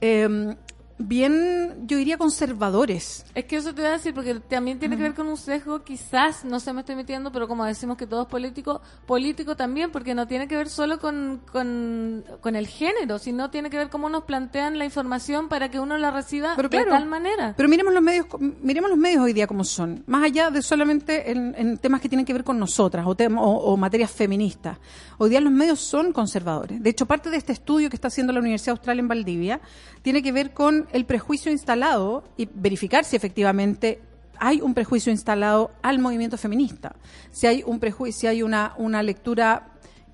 eh, 0.00 0.54
bien, 0.98 1.86
yo 1.86 1.96
diría, 1.96 2.16
conservadores. 2.18 3.24
Es 3.34 3.44
que 3.46 3.56
eso 3.56 3.74
te 3.74 3.82
voy 3.82 3.90
a 3.90 3.94
decir, 3.94 4.14
porque 4.14 4.34
también 4.40 4.78
tiene 4.78 4.96
que 4.96 5.02
ver 5.02 5.14
con 5.14 5.26
un 5.26 5.36
sesgo, 5.36 5.82
quizás, 5.82 6.44
no 6.44 6.60
se 6.60 6.72
me 6.72 6.80
estoy 6.80 6.94
metiendo, 6.96 7.32
pero 7.32 7.48
como 7.48 7.64
decimos 7.64 7.96
que 7.96 8.06
todo 8.06 8.22
es 8.22 8.28
político, 8.28 8.80
político 9.06 9.56
también, 9.56 9.90
porque 9.90 10.14
no 10.14 10.26
tiene 10.26 10.46
que 10.48 10.56
ver 10.56 10.68
solo 10.68 10.98
con, 10.98 11.40
con, 11.50 12.24
con 12.40 12.56
el 12.56 12.66
género, 12.66 13.18
sino 13.18 13.50
tiene 13.50 13.70
que 13.70 13.76
ver 13.76 13.90
cómo 13.90 14.08
nos 14.08 14.24
plantean 14.24 14.78
la 14.78 14.84
información 14.84 15.48
para 15.48 15.68
que 15.70 15.80
uno 15.80 15.98
la 15.98 16.10
reciba 16.10 16.52
Pero 16.56 16.68
de 16.68 16.76
claro, 16.76 16.90
tal 16.90 17.06
manera. 17.06 17.54
Pero 17.56 17.68
miremos 17.68 17.92
los 17.92 18.02
medios, 18.02 18.26
miremos 18.62 18.90
los 18.90 18.98
medios 18.98 19.22
hoy 19.22 19.32
día 19.32 19.46
como 19.46 19.64
son, 19.64 20.04
más 20.06 20.24
allá 20.24 20.50
de 20.50 20.62
solamente 20.62 21.30
en, 21.30 21.54
en 21.58 21.78
temas 21.78 22.00
que 22.00 22.08
tienen 22.08 22.24
que 22.24 22.32
ver 22.32 22.44
con 22.44 22.58
nosotras 22.58 23.04
o, 23.06 23.16
tem- 23.16 23.38
o, 23.38 23.42
o 23.44 23.76
materias 23.76 24.10
feministas. 24.10 24.78
Hoy 25.18 25.30
día 25.30 25.40
los 25.40 25.52
medios 25.52 25.80
son 25.80 26.12
conservadores. 26.12 26.82
De 26.82 26.90
hecho, 26.90 27.06
parte 27.06 27.30
de 27.30 27.36
este 27.36 27.52
estudio 27.52 27.88
que 27.90 27.96
está 27.96 28.08
haciendo 28.08 28.32
la 28.32 28.40
Universidad 28.40 28.72
Austral 28.76 28.98
en 28.98 29.08
Valdivia 29.08 29.60
tiene 30.02 30.22
que 30.22 30.32
ver 30.32 30.52
con 30.52 30.83
el 30.92 31.04
prejuicio 31.04 31.50
instalado 31.52 32.24
y 32.36 32.48
verificar 32.52 33.04
si 33.04 33.16
efectivamente 33.16 34.00
hay 34.38 34.60
un 34.60 34.74
prejuicio 34.74 35.12
instalado 35.12 35.70
al 35.82 35.98
movimiento 35.98 36.36
feminista. 36.36 36.94
Si 37.30 37.46
hay 37.46 37.62
un 37.64 37.78
prejuicio, 37.78 38.20
si 38.20 38.26
hay 38.26 38.42
una, 38.42 38.74
una 38.78 39.02
lectura 39.02 39.68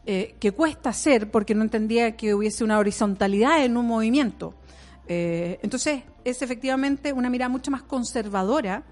eh, 0.06 0.34
que 0.40 0.52
cuesta 0.52 0.90
hacer 0.90 1.30
porque 1.30 1.54
no 1.54 1.62
entendía 1.62 2.16
que 2.16 2.34
hubiese 2.34 2.64
una 2.64 2.78
horizontalidad 2.78 3.64
en 3.64 3.76
un 3.76 3.86
movimiento. 3.86 4.54
Eh, 5.08 5.58
entonces, 5.62 6.02
es 6.24 6.42
efectivamente 6.42 7.12
una 7.12 7.30
mirada 7.30 7.48
mucho 7.48 7.70
más 7.70 7.82
conservadora 7.82 8.82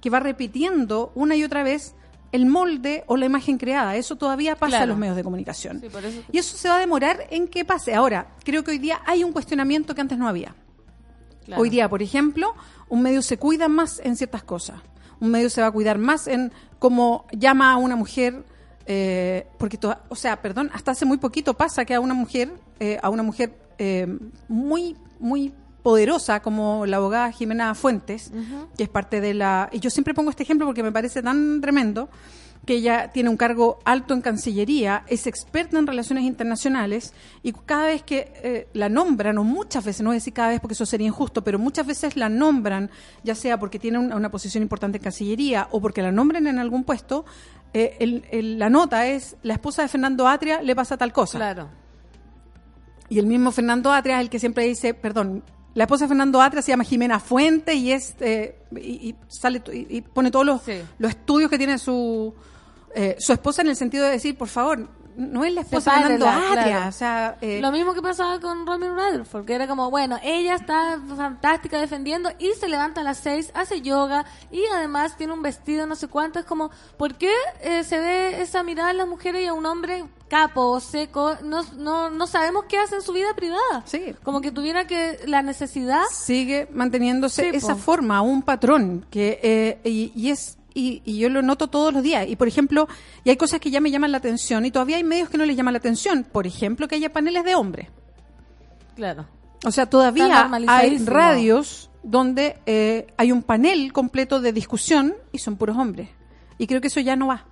que 0.00 0.10
va 0.10 0.20
repitiendo 0.20 1.12
una 1.14 1.34
y 1.34 1.44
otra 1.44 1.62
vez 1.62 1.94
el 2.32 2.46
molde 2.46 3.04
o 3.06 3.16
la 3.16 3.26
imagen 3.26 3.58
creada. 3.58 3.96
Eso 3.96 4.16
todavía 4.16 4.54
pasa 4.56 4.70
Claro. 4.70 4.84
en 4.84 4.88
los 4.90 4.98
medios 4.98 5.16
de 5.16 5.24
comunicación. 5.24 5.80
Sí, 5.80 5.88
por 5.88 6.04
eso- 6.04 6.20
Y 6.32 6.38
eso 6.38 6.56
se 6.56 6.68
va 6.68 6.76
a 6.76 6.80
demorar 6.80 7.26
en 7.30 7.46
que 7.48 7.64
pase. 7.64 7.94
Ahora, 7.94 8.26
creo 8.44 8.64
que 8.64 8.72
hoy 8.72 8.78
día 8.78 9.00
hay 9.06 9.24
un 9.24 9.32
cuestionamiento 9.32 9.94
que 9.94 10.00
antes 10.00 10.18
no 10.18 10.28
había. 10.28 10.54
Claro. 11.44 11.60
Hoy 11.62 11.70
día, 11.70 11.88
por 11.88 12.02
ejemplo, 12.02 12.54
un 12.88 13.02
medio 13.02 13.22
se 13.22 13.36
cuida 13.38 13.68
más 13.68 14.00
en 14.02 14.16
ciertas 14.16 14.42
cosas. 14.42 14.76
Un 15.20 15.30
medio 15.30 15.50
se 15.50 15.60
va 15.60 15.68
a 15.68 15.70
cuidar 15.72 15.98
más 15.98 16.26
en 16.26 16.52
cómo 16.78 17.26
llama 17.32 17.72
a 17.72 17.76
una 17.76 17.96
mujer, 17.96 18.44
eh, 18.86 19.46
porque, 19.58 19.76
toda- 19.78 20.02
o 20.08 20.16
sea, 20.16 20.40
perdón, 20.42 20.70
hasta 20.74 20.90
hace 20.92 21.04
muy 21.04 21.18
poquito 21.18 21.54
pasa 21.54 21.84
que 21.84 21.94
a 21.94 22.00
una 22.00 22.14
mujer, 22.14 22.52
eh, 22.80 22.98
a 23.02 23.08
una 23.10 23.22
mujer 23.22 23.58
eh, 23.78 24.06
muy, 24.48 24.96
muy 25.18 25.52
poderosa 25.82 26.40
como 26.40 26.86
la 26.86 26.96
abogada 26.96 27.30
Jimena 27.32 27.74
Fuentes, 27.74 28.30
que 28.76 28.84
es 28.84 28.88
parte 28.88 29.20
de 29.20 29.34
la... 29.34 29.68
Y 29.72 29.80
yo 29.80 29.90
siempre 29.90 30.14
pongo 30.14 30.30
este 30.30 30.42
ejemplo 30.42 30.66
porque 30.66 30.82
me 30.82 30.92
parece 30.92 31.22
tan 31.22 31.60
tremendo 31.60 32.08
que 32.66 32.74
ella 32.74 33.10
tiene 33.12 33.28
un 33.28 33.36
cargo 33.36 33.78
alto 33.84 34.14
en 34.14 34.22
Cancillería, 34.22 35.04
es 35.08 35.26
experta 35.26 35.78
en 35.78 35.86
relaciones 35.86 36.24
internacionales 36.24 37.12
y 37.42 37.52
cada 37.52 37.86
vez 37.86 38.02
que 38.02 38.32
eh, 38.42 38.68
la 38.72 38.88
nombran, 38.88 39.36
o 39.38 39.44
muchas 39.44 39.84
veces, 39.84 40.02
no 40.02 40.08
voy 40.10 40.14
a 40.14 40.18
decir 40.18 40.32
cada 40.32 40.48
vez 40.48 40.60
porque 40.60 40.72
eso 40.74 40.86
sería 40.86 41.06
injusto, 41.06 41.44
pero 41.44 41.58
muchas 41.58 41.86
veces 41.86 42.16
la 42.16 42.28
nombran, 42.28 42.90
ya 43.22 43.34
sea 43.34 43.58
porque 43.58 43.78
tiene 43.78 43.98
una, 43.98 44.16
una 44.16 44.30
posición 44.30 44.62
importante 44.62 44.98
en 44.98 45.04
Cancillería 45.04 45.68
o 45.72 45.80
porque 45.80 46.00
la 46.02 46.10
nombren 46.12 46.46
en 46.46 46.58
algún 46.58 46.84
puesto, 46.84 47.24
eh, 47.74 47.96
el- 48.00 48.24
el- 48.30 48.58
la 48.58 48.70
nota 48.70 49.06
es, 49.08 49.36
la 49.42 49.54
esposa 49.54 49.82
de 49.82 49.88
Fernando 49.88 50.26
Atria 50.28 50.62
le 50.62 50.74
pasa 50.74 50.96
tal 50.96 51.12
cosa. 51.12 51.38
Claro. 51.38 51.68
Y 53.08 53.18
el 53.18 53.26
mismo 53.26 53.52
Fernando 53.52 53.92
Atria 53.92 54.16
es 54.16 54.22
el 54.22 54.30
que 54.30 54.38
siempre 54.38 54.64
dice, 54.64 54.94
perdón, 54.94 55.44
la 55.74 55.84
esposa 55.84 56.04
de 56.04 56.08
Fernando 56.08 56.40
Atria 56.40 56.62
se 56.62 56.70
llama 56.72 56.84
Jimena 56.84 57.18
Fuente 57.20 57.74
y 57.74 57.90
es 57.92 58.14
eh, 58.20 58.56
y, 58.76 59.08
y 59.10 59.16
sale 59.28 59.60
y, 59.72 59.96
y 59.98 60.00
pone 60.02 60.30
todos 60.30 60.46
los, 60.46 60.62
Sí. 60.62 60.80
los 60.98 61.10
estudios 61.10 61.50
que 61.50 61.58
tiene 61.58 61.78
su 61.78 62.32
eh, 62.94 63.16
su 63.18 63.32
esposa 63.32 63.62
en 63.62 63.68
el 63.68 63.76
sentido 63.76 64.04
de 64.04 64.12
decir, 64.12 64.36
por 64.36 64.48
favor, 64.48 64.88
no 65.16 65.44
es 65.44 65.54
la 65.54 65.60
esposa 65.60 65.92
de 65.92 66.00
Fernando 66.00 66.26
Sepárenla, 66.26 66.50
Atria, 66.60 66.74
claro. 66.76 66.88
o 66.88 66.92
sea, 66.92 67.38
eh, 67.40 67.60
Lo 67.60 67.70
mismo 67.70 67.94
que 67.94 68.02
pasaba 68.02 68.40
con 68.40 68.66
Robin 68.66 68.90
Rutherford, 68.96 69.44
que 69.44 69.54
era 69.54 69.68
como, 69.68 69.88
bueno, 69.88 70.18
ella 70.24 70.56
está 70.56 71.00
fantástica 71.16 71.80
defendiendo 71.80 72.30
y 72.40 72.50
se 72.58 72.68
levanta 72.68 73.02
a 73.02 73.04
las 73.04 73.18
seis, 73.18 73.52
hace 73.54 73.80
yoga 73.80 74.24
y 74.50 74.62
además 74.74 75.16
tiene 75.16 75.32
un 75.32 75.40
vestido 75.42 75.86
no 75.86 75.94
sé 75.94 76.08
cuánto. 76.08 76.40
Es 76.40 76.44
como, 76.44 76.70
¿por 76.96 77.14
qué 77.14 77.32
eh, 77.62 77.84
se 77.84 78.00
ve 78.00 78.42
esa 78.42 78.64
mirada 78.64 78.90
en 78.90 78.96
las 78.96 79.06
mujeres 79.06 79.42
y 79.42 79.46
a 79.46 79.52
un 79.52 79.66
hombre 79.66 80.04
capo, 80.28 80.80
seco? 80.80 81.36
No, 81.44 81.62
no, 81.76 82.10
no 82.10 82.26
sabemos 82.26 82.64
qué 82.68 82.78
hace 82.78 82.96
en 82.96 83.02
su 83.02 83.12
vida 83.12 83.34
privada. 83.36 83.84
Sí. 83.84 84.16
Como 84.24 84.40
que 84.40 84.50
tuviera 84.50 84.88
que 84.88 85.20
la 85.26 85.42
necesidad. 85.42 86.02
sigue 86.10 86.66
manteniéndose 86.72 87.50
Sí, 87.52 87.56
esa 87.56 87.74
po. 87.74 87.80
forma, 87.80 88.20
un 88.20 88.42
patrón 88.42 89.06
que 89.12 89.38
eh, 89.44 89.80
y, 89.88 90.10
y 90.16 90.30
es 90.30 90.58
y, 90.74 91.00
y 91.04 91.18
yo 91.18 91.28
lo 91.28 91.40
noto 91.42 91.68
todos 91.68 91.92
los 91.94 92.02
días. 92.02 92.26
Y 92.28 92.36
por 92.36 92.48
ejemplo 92.48 92.88
y 93.24 93.30
hay 93.30 93.36
cosas 93.36 93.60
que 93.60 93.70
ya 93.70 93.80
me 93.80 93.90
llaman 93.90 94.10
la 94.12 94.18
atención 94.18 94.64
y 94.66 94.70
todavía 94.70 94.96
hay 94.96 95.04
medios 95.04 95.28
que 95.30 95.38
no 95.38 95.46
les 95.46 95.56
llaman 95.56 95.72
la 95.74 95.78
atención. 95.78 96.24
Por 96.24 96.46
ejemplo 96.46 96.88
que 96.88 96.96
haya 96.96 97.12
paneles 97.12 97.44
de 97.44 97.54
hombres 97.54 97.88
Claro. 98.96 99.26
o 99.64 99.70
sea 99.70 99.86
todavía 99.86 100.50
hay 100.68 100.98
radios 101.06 101.90
donde 102.02 102.58
eh, 102.66 103.06
hay 103.16 103.32
un 103.32 103.42
panel 103.42 103.92
completo 103.92 104.40
de 104.40 104.52
discusión 104.52 105.14
y 105.32 105.38
son 105.38 105.56
puros 105.56 105.76
hombres. 105.76 106.08
Y 106.58 106.66
creo 106.66 106.80
que 106.80 106.88
eso 106.88 107.00
ya 107.00 107.16
no 107.16 107.28
va. 107.28 107.44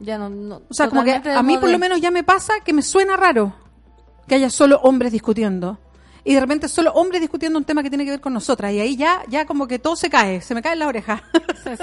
Ya 0.00 0.18
no, 0.18 0.28
no- 0.28 0.62
o 0.68 0.74
sea 0.74 0.88
como 0.88 1.04
que 1.04 1.12
a 1.14 1.42
mí 1.42 1.56
por 1.58 1.70
lo 1.70 1.78
menos 1.78 2.00
ya 2.00 2.10
me 2.10 2.24
pasa 2.24 2.54
que 2.64 2.72
me 2.72 2.82
suena 2.82 3.16
raro 3.16 3.54
que 4.26 4.34
haya 4.34 4.50
solo 4.50 4.80
hombres 4.82 5.12
discutiendo 5.12 5.78
y 6.24 6.34
de 6.34 6.40
repente 6.40 6.68
solo 6.68 6.92
hombres 6.92 7.20
discutiendo 7.20 7.58
un 7.58 7.64
tema 7.64 7.82
que 7.82 7.90
tiene 7.90 8.04
que 8.04 8.10
ver 8.10 8.20
con 8.20 8.32
nosotras 8.32 8.72
y 8.72 8.80
ahí 8.80 8.96
ya 8.96 9.22
ya 9.28 9.44
como 9.46 9.66
que 9.66 9.78
todo 9.78 9.94
se 9.94 10.08
cae 10.10 10.40
se 10.40 10.54
me 10.54 10.62
cae 10.62 10.72
en 10.72 10.78
la 10.80 10.88
oreja 10.88 11.22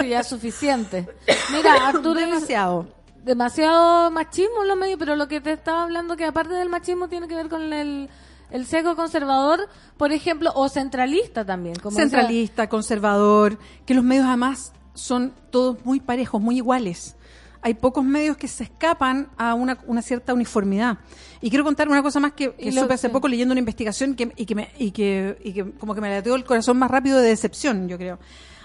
ya 0.07 0.19
es 0.19 0.27
suficiente. 0.27 1.07
Mira, 1.51 1.73
Arturo 1.87 2.19
demasiado 2.19 2.87
demasiado 3.23 4.09
machismo 4.11 4.63
en 4.63 4.67
los 4.67 4.77
medios, 4.77 4.99
pero 4.99 5.15
lo 5.15 5.27
que 5.27 5.41
te 5.41 5.53
estaba 5.53 5.83
hablando 5.83 6.17
que 6.17 6.25
aparte 6.25 6.53
del 6.53 6.69
machismo 6.69 7.07
tiene 7.07 7.27
que 7.27 7.35
ver 7.35 7.49
con 7.49 7.71
el, 7.71 8.09
el 8.49 8.65
sesgo 8.65 8.95
conservador, 8.95 9.69
por 9.97 10.11
ejemplo, 10.11 10.51
o 10.55 10.69
centralista 10.69 11.45
también. 11.45 11.75
Como 11.75 11.95
centralista 11.95 12.67
conservador 12.67 13.57
que 13.85 13.93
los 13.93 14.03
medios 14.03 14.25
además 14.25 14.73
son 14.93 15.33
todos 15.51 15.85
muy 15.85 15.99
parejos 15.99 16.41
muy 16.41 16.57
iguales 16.57 17.15
hay 17.61 17.73
pocos 17.75 18.03
medios 18.03 18.37
que 18.37 18.47
se 18.47 18.63
escapan 18.63 19.29
a 19.37 19.53
una, 19.53 19.77
una 19.87 20.01
cierta 20.01 20.33
uniformidad. 20.33 20.97
Y 21.41 21.49
quiero 21.49 21.63
contar 21.63 21.87
una 21.89 22.01
cosa 22.01 22.19
más 22.19 22.33
que, 22.33 22.53
que 22.53 22.71
lo- 22.71 22.81
supe 22.81 22.93
hace 22.95 23.07
sí. 23.07 23.13
poco 23.13 23.27
leyendo 23.27 23.51
una 23.51 23.59
investigación 23.59 24.15
que, 24.15 24.31
y, 24.35 24.45
que 24.45 24.55
me, 24.55 24.69
y, 24.79 24.91
que, 24.91 25.37
y 25.43 25.53
que 25.53 25.71
como 25.73 25.93
que 25.95 26.01
me 26.01 26.09
lateó 26.09 26.35
el 26.35 26.43
corazón 26.43 26.77
más 26.77 26.89
rápido 26.89 27.19
de 27.19 27.29
decepción, 27.29 27.87
yo 27.87 27.97
creo. 27.97 28.19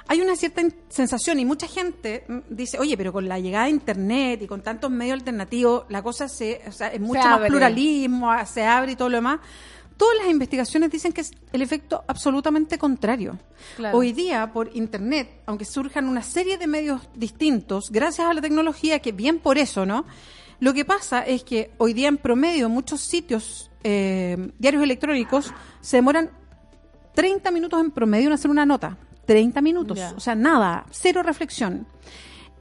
Hay 0.09 0.21
una 0.21 0.37
cierta 0.37 0.63
sensación 0.89 1.41
y 1.41 1.45
mucha 1.45 1.67
gente 1.67 2.25
mm, 2.29 2.39
dice, 2.49 2.79
oye, 2.79 2.97
pero 2.97 3.13
con 3.13 3.29
la 3.29 3.39
llegada 3.41 3.65
de 3.65 3.71
Internet 3.73 4.41
y 4.43 4.47
con 4.47 4.63
tantos 4.63 4.91
medios 4.91 5.19
alternativos, 5.19 5.85
la 5.89 6.01
cosa 6.03 6.29
se, 6.29 6.61
o 6.67 6.73
sea, 6.73 6.89
es 6.89 7.01
mucho 7.01 7.21
más 7.23 7.41
pluralismo, 7.49 8.31
se 8.47 8.65
abre 8.65 8.93
y 8.93 8.97
todo 8.97 9.09
lo 9.09 9.17
demás. 9.17 9.41
Todas 9.97 10.19
las 10.19 10.29
investigaciones 10.29 10.91
dicen 10.91 11.13
que 11.13 11.23
es 11.23 11.31
el 11.53 11.63
efecto 11.63 12.05
absolutamente 12.07 12.77
contrario. 12.79 13.39
Claro. 13.77 13.97
Hoy 13.97 14.13
día, 14.13 14.53
por 14.53 14.71
Internet, 14.77 15.41
aunque 15.47 15.65
surjan 15.65 16.07
una 16.07 16.23
serie 16.23 16.59
de 16.59 16.67
medios 16.67 17.01
distintos, 17.15 17.91
gracias 17.91 18.29
a 18.29 18.35
la 18.35 18.43
tecnología, 18.43 18.99
que 18.99 19.13
bien 19.13 19.39
por 19.39 19.57
eso, 19.59 19.87
¿no? 19.87 20.05
Lo 20.61 20.75
que 20.75 20.85
pasa 20.85 21.21
es 21.23 21.45
que 21.45 21.71
hoy 21.79 21.93
día, 21.95 22.09
en 22.09 22.19
promedio, 22.19 22.69
muchos 22.69 23.01
sitios, 23.01 23.71
eh, 23.85 24.51
diarios 24.59 24.83
electrónicos, 24.83 25.53
se 25.81 25.97
demoran 25.99 26.31
30 27.15 27.51
minutos 27.51 27.81
en 27.81 27.91
promedio 27.91 28.27
en 28.29 28.33
hacer 28.35 28.51
una 28.51 28.67
nota. 28.67 28.99
30 29.27 29.61
minutos. 29.61 29.99
O 30.17 30.21
sea, 30.21 30.35
nada, 30.35 30.87
cero 30.91 31.23
reflexión. 31.23 31.87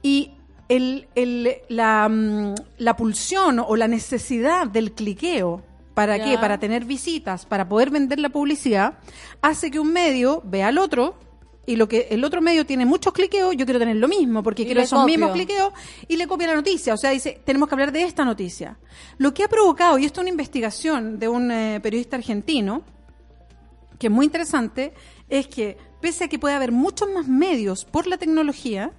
Y 0.02 0.32
el, 0.68 1.06
el- 1.14 1.56
la, 1.68 2.08
mm, 2.08 2.54
la 2.78 2.96
pulsión 2.96 3.60
o 3.60 3.76
la 3.76 3.86
necesidad 3.88 4.66
del 4.66 4.92
cliqueo, 4.92 5.62
¿para 5.96 6.18
Ya. 6.18 6.24
qué? 6.24 6.38
Para 6.38 6.58
tener 6.58 6.84
visitas, 6.84 7.46
para 7.46 7.66
poder 7.66 7.88
vender 7.88 8.18
la 8.20 8.28
publicidad, 8.28 8.98
hace 9.40 9.70
que 9.70 9.80
un 9.80 9.92
medio 9.94 10.42
vea 10.44 10.68
al 10.68 10.76
otro 10.76 11.14
y 11.64 11.76
lo 11.76 11.88
que 11.88 12.08
el 12.10 12.22
otro 12.22 12.42
medio 12.42 12.66
tiene 12.66 12.84
muchos 12.84 13.14
cliqueos, 13.14 13.56
yo 13.56 13.64
quiero 13.64 13.78
tener 13.80 13.96
lo 13.96 14.06
mismo, 14.06 14.42
porque 14.42 14.62
Y 14.62 14.66
quiero 14.66 14.82
esos 14.82 15.00
copio. 15.00 15.14
mismos 15.16 15.32
cliqueos 15.32 15.72
y 16.06 16.16
le 16.16 16.26
copia 16.28 16.48
la 16.48 16.54
noticia. 16.54 16.92
O 16.92 16.98
sea, 16.98 17.10
dice, 17.10 17.40
tenemos 17.46 17.66
que 17.68 17.74
hablar 17.74 17.92
de 17.92 18.02
esta 18.02 18.26
noticia. 18.26 18.78
Lo 19.16 19.32
que 19.32 19.42
ha 19.42 19.48
provocado, 19.48 19.98
y 19.98 20.04
esto 20.04 20.20
es 20.20 20.24
una 20.24 20.30
investigación 20.30 21.18
de 21.18 21.28
un 21.28 21.50
eh, 21.50 21.80
periodista 21.82 22.16
argentino, 22.16 22.82
que 23.98 24.08
es 24.08 24.12
muy 24.12 24.26
interesante, 24.26 24.92
es 25.30 25.48
que 25.48 25.78
pese 26.02 26.24
a 26.24 26.28
que 26.28 26.38
puede 26.38 26.54
haber 26.54 26.72
muchos 26.72 27.08
más 27.10 27.26
medios 27.26 27.86
por 27.86 28.06
la 28.06 28.18
tecnología, 28.18 28.92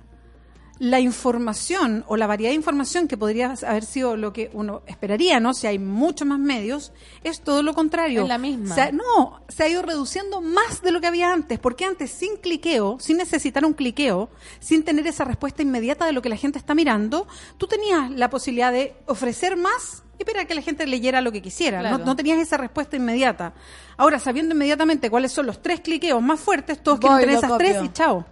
la 0.79 0.99
información 0.99 2.03
o 2.07 2.17
la 2.17 2.27
variedad 2.27 2.51
de 2.51 2.55
información 2.55 3.07
que 3.07 3.17
podría 3.17 3.53
haber 3.67 3.83
sido 3.85 4.15
lo 4.15 4.33
que 4.33 4.49
uno 4.53 4.83
esperaría, 4.85 5.39
¿no? 5.39 5.53
Si 5.53 5.65
hay 5.67 5.79
muchos 5.79 6.27
más 6.27 6.39
medios, 6.39 6.91
es 7.23 7.41
todo 7.41 7.63
lo 7.63 7.73
contrario. 7.73 8.21
Es 8.23 8.27
la 8.27 8.37
misma. 8.37 8.75
Se 8.75 8.81
ha- 8.81 8.91
no, 8.91 9.41
se 9.47 9.63
ha 9.63 9.67
ido 9.69 9.81
reduciendo 9.81 10.41
más 10.41 10.81
de 10.81 10.91
lo 10.91 11.01
que 11.01 11.07
había 11.07 11.33
antes, 11.33 11.57
porque 11.59 11.85
antes 11.85 12.11
sin 12.11 12.37
cliqueo, 12.37 12.97
sin 12.99 13.17
necesitar 13.17 13.65
un 13.65 13.73
cliqueo, 13.73 14.29
sin 14.59 14.83
tener 14.83 15.07
esa 15.07 15.23
respuesta 15.23 15.61
inmediata 15.61 16.05
de 16.05 16.11
lo 16.13 16.21
que 16.21 16.29
la 16.29 16.35
gente 16.37 16.59
está 16.59 16.75
mirando, 16.75 17.27
tú 17.57 17.67
tenías 17.67 18.11
la 18.11 18.29
posibilidad 18.29 18.71
de 18.71 18.95
ofrecer 19.07 19.57
más 19.57 20.03
y 20.19 20.23
esperar 20.23 20.47
que 20.47 20.55
la 20.55 20.61
gente 20.61 20.85
leyera 20.87 21.21
lo 21.21 21.31
que 21.31 21.41
quisiera. 21.41 21.79
Claro. 21.79 21.97
No, 21.99 22.05
no 22.05 22.15
tenías 22.15 22.39
esa 22.39 22.57
respuesta 22.57 22.95
inmediata. 22.95 23.53
Ahora, 23.97 24.19
sabiendo 24.19 24.53
inmediatamente 24.55 25.09
cuáles 25.09 25.31
son 25.31 25.45
los 25.47 25.61
tres 25.61 25.79
cliqueos 25.81 26.21
más 26.21 26.39
fuertes, 26.39 26.81
todos 26.81 26.99
Voy, 26.99 27.07
quieren 27.09 27.25
tener 27.27 27.37
esas 27.37 27.49
copio. 27.51 27.67
tres 27.71 27.83
y 27.83 27.89
chao. 27.93 28.25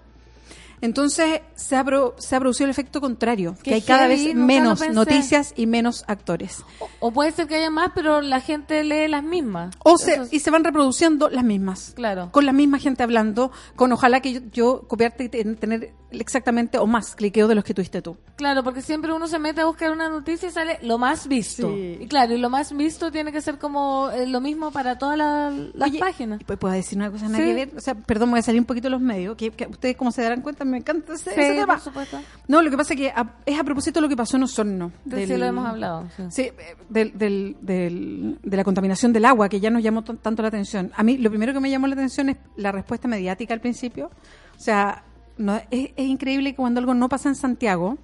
Entonces 0.82 1.42
se 1.56 1.76
ha, 1.76 1.84
pro- 1.84 2.16
se 2.18 2.36
ha 2.36 2.40
producido 2.40 2.66
el 2.66 2.72
efecto 2.72 3.02
contrario, 3.02 3.56
que 3.64 3.74
hay 3.74 3.82
cada 3.82 4.08
heavy, 4.08 4.28
vez 4.28 4.36
menos 4.36 4.82
noticias 4.92 5.54
y 5.56 5.66
menos 5.68 6.04
actores. 6.08 6.64
O 7.00 7.12
puede 7.12 7.32
ser 7.32 7.48
que 7.48 7.56
haya 7.56 7.70
más, 7.70 7.92
pero 7.96 8.22
la 8.22 8.40
gente 8.42 8.84
lee 8.84 9.08
las 9.08 9.24
mismas. 9.24 9.76
O 9.84 9.98
se, 9.98 10.16
es- 10.16 10.34
y 10.34 10.40
se 10.40 10.52
van 10.52 10.64
reproduciendo 10.64 11.30
las 11.30 11.44
mismas. 11.44 11.94
Claro. 11.96 12.30
Con 12.32 12.46
la 12.46 12.54
misma 12.54 12.80
gente 12.80 13.04
hablando, 13.04 13.52
con 13.76 13.92
ojalá 13.92 14.20
que 14.22 14.34
yo, 14.34 14.40
yo 14.52 14.82
copiarte 14.88 15.26
y 15.26 15.30
ten- 15.30 15.56
tener 15.56 15.94
exactamente 16.12 16.78
o 16.78 16.88
más 16.88 17.16
cliqueos 17.16 17.50
de 17.50 17.56
los 17.56 17.64
que 17.64 17.74
tuviste 17.74 18.02
tú. 18.02 18.18
Claro, 18.38 18.64
porque 18.64 18.82
siempre 18.82 19.12
uno 19.14 19.28
se 19.28 19.38
mete 19.40 19.62
a 19.62 19.66
buscar 19.66 19.92
una 19.92 20.10
noticia 20.10 20.48
y 20.50 20.52
sale 20.52 20.80
lo 20.82 20.98
más 20.98 21.28
visto. 21.28 21.70
Sí. 21.70 21.98
Y 22.02 22.08
claro, 22.08 22.34
y 22.34 22.38
lo 22.38 22.50
más 22.50 22.76
visto 22.76 23.12
tiene 23.12 23.32
que 23.32 23.42
ser 23.42 23.58
como 23.58 24.10
eh, 24.12 24.26
lo 24.28 24.40
mismo 24.42 24.72
para 24.72 24.98
todas 24.98 25.18
la- 25.18 25.52
las 25.74 25.90
Oye, 25.90 26.00
páginas. 26.00 26.42
pues 26.46 26.58
puedo 26.60 26.74
decir 26.74 26.98
una 26.98 27.12
cosa 27.12 27.26
nada 27.28 27.38
Sí. 27.38 27.44
que 27.44 27.54
ver. 27.54 27.72
O 27.78 27.82
sea, 27.82 27.96
perdón, 27.96 28.32
voy 28.32 28.40
a 28.40 28.44
salir 28.44 28.62
un 28.62 28.66
poquito 28.66 28.86
de 28.86 28.92
los 28.92 29.02
medios, 29.02 29.36
que, 29.36 29.52
que 29.52 29.68
ustedes 29.68 29.96
como 29.98 30.12
se 30.12 30.22
darán 30.22 30.42
cuenta 30.42 30.65
me 30.66 30.78
encanta 30.78 31.14
ese, 31.14 31.34
Sí, 31.34 31.40
ese 31.40 31.54
tema. 31.56 31.74
por 31.76 31.80
supuesto. 31.80 32.20
No, 32.48 32.62
lo 32.62 32.70
que 32.70 32.78
pasa 32.78 32.94
es 32.94 33.00
que 33.00 33.10
a- 33.10 33.36
es 33.46 33.60
a 33.60 33.64
propósito 33.64 34.00
de 34.00 34.02
lo 34.02 34.10
que 34.10 34.18
pasó 34.18 34.38
en 34.38 34.44
Osorno. 34.44 34.92
De- 35.06 35.26
sí 35.28 35.38
lo 35.38 35.46
hemos 35.46 35.66
hablado, 35.66 36.08
sí. 36.18 36.24
Sí, 36.30 36.42
eh, 36.44 36.54
del, 36.90 37.18
del- 37.18 37.58
del- 37.62 38.40
de 38.44 38.58
la 38.58 38.64
contaminación 38.64 39.14
del 39.14 39.26
agua, 39.26 39.48
que 39.50 39.60
ya 39.60 39.70
nos 39.70 39.82
llamó 39.84 40.04
tanto 40.04 40.42
la 40.42 40.48
atención. 40.50 40.92
A 40.96 41.04
mí 41.04 41.18
lo 41.18 41.30
primero 41.30 41.54
que 41.54 41.60
me 41.60 41.70
llamó 41.70 41.88
la 41.88 41.94
atención 41.94 42.30
es 42.30 42.38
la 42.56 42.72
respuesta 42.72 43.08
mediática 43.08 43.54
al 43.54 43.62
principio. 43.62 44.12
O 44.58 44.60
sea, 44.60 45.04
no, 45.38 45.56
es, 45.58 45.92
es 45.96 46.08
increíble 46.08 46.52
que 46.52 46.56
cuando 46.58 46.80
algo 46.80 46.94
no 46.94 47.10
pasa 47.10 47.30
en 47.30 47.36
Santiago, 47.36 47.98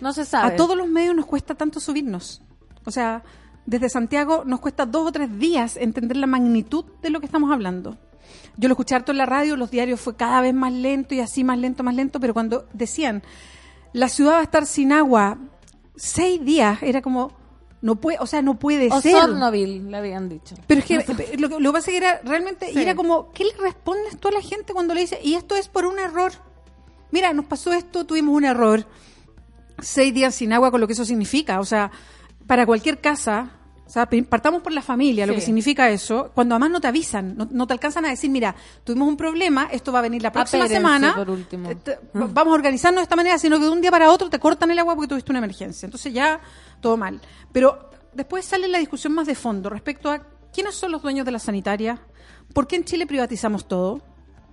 No 0.00 0.12
se 0.12 0.24
sabe. 0.24 0.52
a 0.52 0.56
todos 0.56 0.76
los 0.76 0.88
medios 0.88 1.14
nos 1.14 1.26
cuesta 1.26 1.54
tanto 1.54 1.80
subirnos. 1.80 2.42
O 2.84 2.90
sea, 2.90 3.22
desde 3.66 3.88
Santiago 3.88 4.42
nos 4.44 4.60
cuesta 4.60 4.84
dos 4.84 5.06
o 5.08 5.12
tres 5.12 5.38
días 5.38 5.76
entender 5.78 6.18
la 6.18 6.26
magnitud 6.26 6.84
de 7.00 7.08
lo 7.10 7.20
que 7.20 7.26
estamos 7.26 7.50
hablando. 7.50 7.96
Yo 8.56 8.68
lo 8.68 8.72
escuché 8.74 8.94
harto 8.94 9.12
en 9.12 9.18
la 9.18 9.26
radio, 9.26 9.56
los 9.56 9.70
diarios 9.70 10.00
fue 10.00 10.16
cada 10.16 10.40
vez 10.40 10.54
más 10.54 10.72
lento 10.72 11.14
y 11.14 11.20
así 11.20 11.42
más 11.44 11.58
lento, 11.58 11.82
más 11.82 11.94
lento, 11.94 12.20
pero 12.20 12.34
cuando 12.34 12.66
decían 12.72 13.22
la 13.92 14.08
ciudad 14.08 14.32
va 14.34 14.38
a 14.40 14.42
estar 14.44 14.66
sin 14.66 14.92
agua 14.92 15.38
seis 15.96 16.44
días, 16.44 16.82
era 16.82 17.00
como 17.02 17.32
no 17.80 17.96
puede, 17.96 18.18
o 18.18 18.26
sea, 18.26 18.40
no 18.42 18.58
puede 18.58 18.88
O 18.90 19.00
ser. 19.02 19.12
Sornoville, 19.12 19.78
le 19.90 19.96
habían 19.96 20.28
dicho. 20.28 20.54
Pero 20.66 20.80
es 20.80 20.86
que 20.86 20.94
eh, 20.96 21.36
lo, 21.38 21.48
que- 21.50 21.60
lo 21.60 21.70
que 21.70 21.78
pasa 21.78 21.90
es 21.90 21.92
que 21.92 21.96
era 21.98 22.20
realmente, 22.24 22.72
y 22.72 22.78
era 22.78 22.94
como, 22.94 23.30
¿qué 23.32 23.44
le 23.44 23.52
respondes 23.62 24.18
tú 24.18 24.28
a 24.28 24.32
la 24.32 24.40
gente 24.40 24.72
cuando 24.72 24.94
le 24.94 25.02
dices, 25.02 25.18
y 25.22 25.34
esto 25.34 25.54
es 25.54 25.68
por 25.68 25.84
un 25.84 25.98
error? 25.98 26.32
Mira, 27.10 27.32
nos 27.34 27.44
pasó 27.44 27.72
esto, 27.72 28.04
tuvimos 28.06 28.34
un 28.34 28.44
error, 28.46 28.86
seis 29.80 30.14
días 30.14 30.34
sin 30.34 30.52
agua 30.52 30.70
con 30.70 30.80
lo 30.80 30.86
que 30.86 30.94
eso 30.94 31.04
significa, 31.04 31.60
o 31.60 31.64
sea, 31.64 31.90
para 32.46 32.64
cualquier 32.66 33.00
casa, 33.00 33.50
o 33.86 33.90
sea, 33.90 34.06
partamos 34.28 34.62
por 34.62 34.72
la 34.72 34.80
familia, 34.82 35.26
lo 35.26 35.34
Sí. 35.34 35.40
que 35.40 35.44
significa 35.44 35.90
eso, 35.90 36.30
cuando 36.34 36.54
además 36.54 36.70
no 36.70 36.80
te 36.80 36.88
avisan, 36.88 37.36
no, 37.36 37.46
no 37.50 37.66
te 37.66 37.74
alcanzan 37.74 38.04
a 38.06 38.08
decir, 38.08 38.30
mira, 38.30 38.54
tuvimos 38.82 39.06
un 39.08 39.16
problema, 39.16 39.68
esto 39.70 39.92
va 39.92 39.98
a 39.98 40.02
venir 40.02 40.22
la 40.22 40.32
próxima 40.32 40.64
Apérense, 40.64 40.80
semana, 40.82 41.14
por 41.14 41.28
último. 41.30 41.68
te- 41.68 41.74
te- 41.76 41.98
vamos 42.12 42.52
a 42.52 42.54
organizarnos 42.54 43.00
de 43.00 43.02
esta 43.02 43.16
manera, 43.16 43.38
sino 43.38 43.58
que 43.58 43.64
de 43.64 43.70
un 43.70 43.80
día 43.82 43.90
para 43.90 44.10
otro 44.10 44.30
te 44.30 44.38
cortan 44.38 44.70
el 44.70 44.78
agua 44.78 44.94
porque 44.94 45.08
tuviste 45.08 45.30
una 45.32 45.38
emergencia. 45.40 45.86
Entonces 45.86 46.12
ya 46.14 46.40
todo 46.80 46.96
mal. 46.96 47.20
Pero 47.52 47.90
después 48.14 48.44
sale 48.44 48.68
la 48.68 48.78
discusión 48.78 49.12
más 49.12 49.26
de 49.26 49.34
fondo 49.34 49.68
respecto 49.68 50.10
a 50.10 50.20
quiénes 50.52 50.74
son 50.74 50.90
los 50.90 51.02
dueños 51.02 51.26
de 51.26 51.32
la 51.32 51.38
sanitaria, 51.38 52.00
por 52.54 52.66
qué 52.66 52.76
en 52.76 52.84
Chile 52.84 53.06
privatizamos 53.06 53.68
todo. 53.68 54.00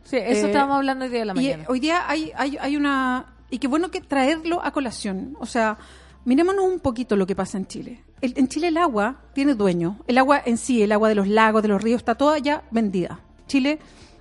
Sí, 0.03 0.17
eso 0.17 0.45
Eh, 0.47 0.49
estábamos 0.49 0.77
hablando 0.77 1.05
hoy 1.05 1.11
día 1.11 1.19
de 1.19 1.25
la 1.25 1.33
Y 1.33 1.35
mañana. 1.35 1.63
eh, 1.63 1.65
hoy 1.69 1.79
día 1.79 2.03
hay, 2.09 2.31
hay, 2.35 2.57
hay 2.59 2.75
una... 2.75 3.27
Y 3.49 3.59
qué 3.59 3.67
bueno 3.67 3.91
que 3.91 4.01
traerlo 4.01 4.63
a 4.63 4.71
colación. 4.71 5.35
O 5.39 5.45
sea, 5.45 5.77
mirémonos 6.25 6.65
un 6.65 6.79
poquito 6.79 7.15
lo 7.15 7.25
que 7.27 7.35
pasa 7.35 7.57
en 7.57 7.67
Chile. 7.67 8.03
El- 8.21 8.33
en 8.37 8.47
Chile 8.47 8.67
el 8.67 8.77
agua 8.77 9.21
tiene 9.33 9.55
dueño. 9.55 9.99
El 10.07 10.17
agua 10.17 10.41
en 10.45 10.57
sí, 10.57 10.81
el 10.83 10.91
agua 10.91 11.09
de 11.09 11.15
los 11.15 11.27
lagos, 11.27 11.61
de 11.61 11.67
los 11.69 11.81
ríos, 11.81 11.99
está 12.01 12.15
toda 12.15 12.37
ya 12.39 12.63
vendida. 12.71 13.19
Chile 13.47 13.79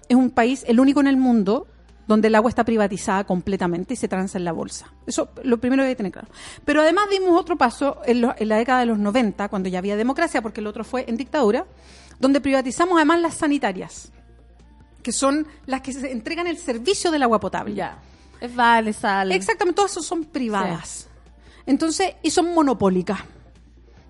es 0.09 0.17
un 0.17 0.31
país, 0.31 0.65
el 0.67 0.81
único 0.81 1.01
en 1.01 1.07
el 1.07 1.17
mundo, 1.17 1.67
donde 2.09 2.27
el 2.29 2.35
agua 2.35 2.49
está 2.49 2.65
privatizada 2.65 3.23
completamente 3.25 3.95
y 3.95 3.97
se 3.97 4.09
transa 4.09 4.37
en 4.39 4.45
la 4.45 4.51
bolsa. 4.53 4.93
Eso 5.07 5.29
lo 5.45 5.59
primero 5.59 5.83
que 5.83 5.89
hay 5.89 5.93
que 5.93 5.97
tener 5.99 6.11
claro. 6.13 6.29
Pero 6.65 6.81
además 6.81 7.05
dimos 7.11 7.39
otro 7.39 7.57
paso 7.57 7.99
en, 8.05 8.23
lo- 8.23 8.35
en 8.37 8.49
la 8.49 8.57
década 8.57 8.81
de 8.81 8.87
los 8.87 8.99
90, 8.99 9.49
cuando 9.49 9.69
ya 9.69 9.79
había 9.79 9.95
democracia, 9.97 10.43
porque 10.43 10.61
el 10.61 10.67
otro 10.67 10.83
fue 10.83 11.05
en 11.09 11.17
dictadura, 11.17 11.67
donde 12.19 12.41
privatizamos 12.41 12.97
además 12.97 13.21
las 13.21 13.35
sanitarias, 13.35 14.11
que 15.03 15.13
son 15.13 15.47
las 15.67 15.83
que 15.83 15.93
se 15.93 16.11
entregan 16.11 16.47
el 16.49 16.59
servicio 16.59 17.11
del 17.13 17.23
agua 17.23 17.39
potable. 17.39 17.75
Ya. 17.75 17.99
Es 18.41 18.55
vale, 18.57 18.93
sal. 18.93 19.31
Exactamente, 19.33 19.77
todas 19.77 19.93
esas 19.93 20.05
son 20.07 20.25
privadas. 20.25 21.09
Entonces, 21.67 22.15
y 22.23 22.31
son 22.31 22.53
monopólicas. 22.55 23.21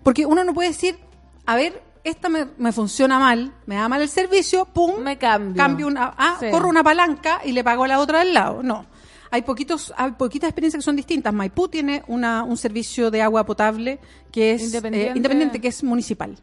Porque 0.02 0.24
uno 0.26 0.44
no 0.44 0.54
puede 0.54 0.68
decir, 0.70 0.98
a 1.46 1.56
ver, 1.56 1.82
esta 2.04 2.28
me, 2.28 2.46
me 2.56 2.72
funciona 2.72 3.18
mal, 3.18 3.52
me 3.66 3.74
da 3.74 3.88
mal 3.88 4.00
el 4.00 4.08
servicio, 4.08 4.64
pum, 4.64 5.00
Me 5.00 5.18
cambio. 5.18 5.56
cambio 5.62 5.86
una, 5.86 6.14
ah, 6.16 6.36
Sí. 6.40 6.46
corro 6.50 6.68
una 6.68 6.82
palanca 6.82 7.40
y 7.44 7.52
le 7.52 7.62
pago 7.62 7.84
a 7.84 7.88
la 7.88 8.00
otra 8.00 8.20
del 8.20 8.32
lado. 8.32 8.62
No. 8.62 8.86
Hay 9.32 9.42
poquitos, 9.42 9.92
hay 9.96 10.12
poquitas 10.12 10.48
experiencias 10.48 10.80
que 10.80 10.84
son 10.84 10.96
distintas. 10.96 11.32
Maipú 11.32 11.68
tiene 11.68 12.02
una, 12.08 12.42
un 12.42 12.56
servicio 12.56 13.10
de 13.10 13.22
agua 13.22 13.44
potable 13.46 14.00
que 14.32 14.52
es 14.54 14.62
eh, 14.62 14.64
Independiente. 14.66 15.16
independiente, 15.18 15.60
que 15.60 15.68
es 15.68 15.84
municipal. 15.84 16.36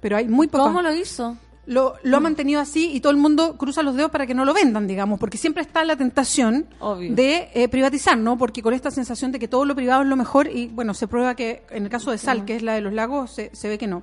Pero 0.00 0.16
hay 0.16 0.28
muy 0.28 0.48
pocas. 0.48 0.66
¿Cómo 0.66 0.82
lo 0.82 0.92
hizo? 0.94 1.36
Lo, 1.70 1.94
lo 2.02 2.16
ha 2.16 2.20
mantenido 2.20 2.60
así 2.60 2.90
y 2.92 2.98
todo 3.00 3.12
el 3.12 3.16
mundo 3.18 3.56
cruza 3.56 3.84
los 3.84 3.94
dedos 3.94 4.10
para 4.10 4.26
que 4.26 4.34
no 4.34 4.44
lo 4.44 4.52
vendan, 4.52 4.88
digamos, 4.88 5.20
porque 5.20 5.38
siempre 5.38 5.62
está 5.62 5.84
la 5.84 5.94
tentación 5.94 6.66
Obvio. 6.80 7.14
de 7.14 7.48
eh, 7.54 7.68
privatizar, 7.68 8.18
¿no? 8.18 8.36
Porque 8.36 8.60
con 8.60 8.74
esta 8.74 8.90
sensación 8.90 9.30
de 9.30 9.38
que 9.38 9.46
todo 9.46 9.64
lo 9.64 9.76
privado 9.76 10.02
es 10.02 10.08
lo 10.08 10.16
mejor 10.16 10.48
y, 10.48 10.66
bueno, 10.66 10.94
se 10.94 11.06
prueba 11.06 11.36
que 11.36 11.62
en 11.70 11.84
el 11.84 11.88
caso 11.88 12.10
de 12.10 12.18
Sal, 12.18 12.44
que 12.44 12.56
es 12.56 12.62
la 12.62 12.74
de 12.74 12.80
los 12.80 12.92
lagos, 12.92 13.30
se, 13.30 13.50
se 13.54 13.68
ve 13.68 13.78
que 13.78 13.86
no. 13.86 14.02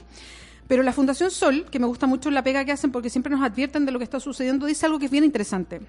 Pero 0.69 0.81
la 0.81 0.93
Fundación 0.93 1.29
Sol, 1.29 1.65
que 1.69 1.77
me 1.79 1.87
gusta 1.87 2.07
mucho 2.07 2.31
la 2.31 2.41
pega 2.41 2.63
que 2.63 2.71
hacen 2.71 2.89
porque 2.91 3.09
siempre 3.09 3.31
nos 3.33 3.41
advierten 3.41 3.85
de 3.85 3.91
lo 3.91 3.99
que 3.99 4.05
está 4.05 4.21
sucediendo, 4.21 4.65
dice 4.65 4.85
algo 4.85 4.97
que 4.97 5.05
es 5.05 5.11
bien 5.11 5.25
interesante. 5.25 5.81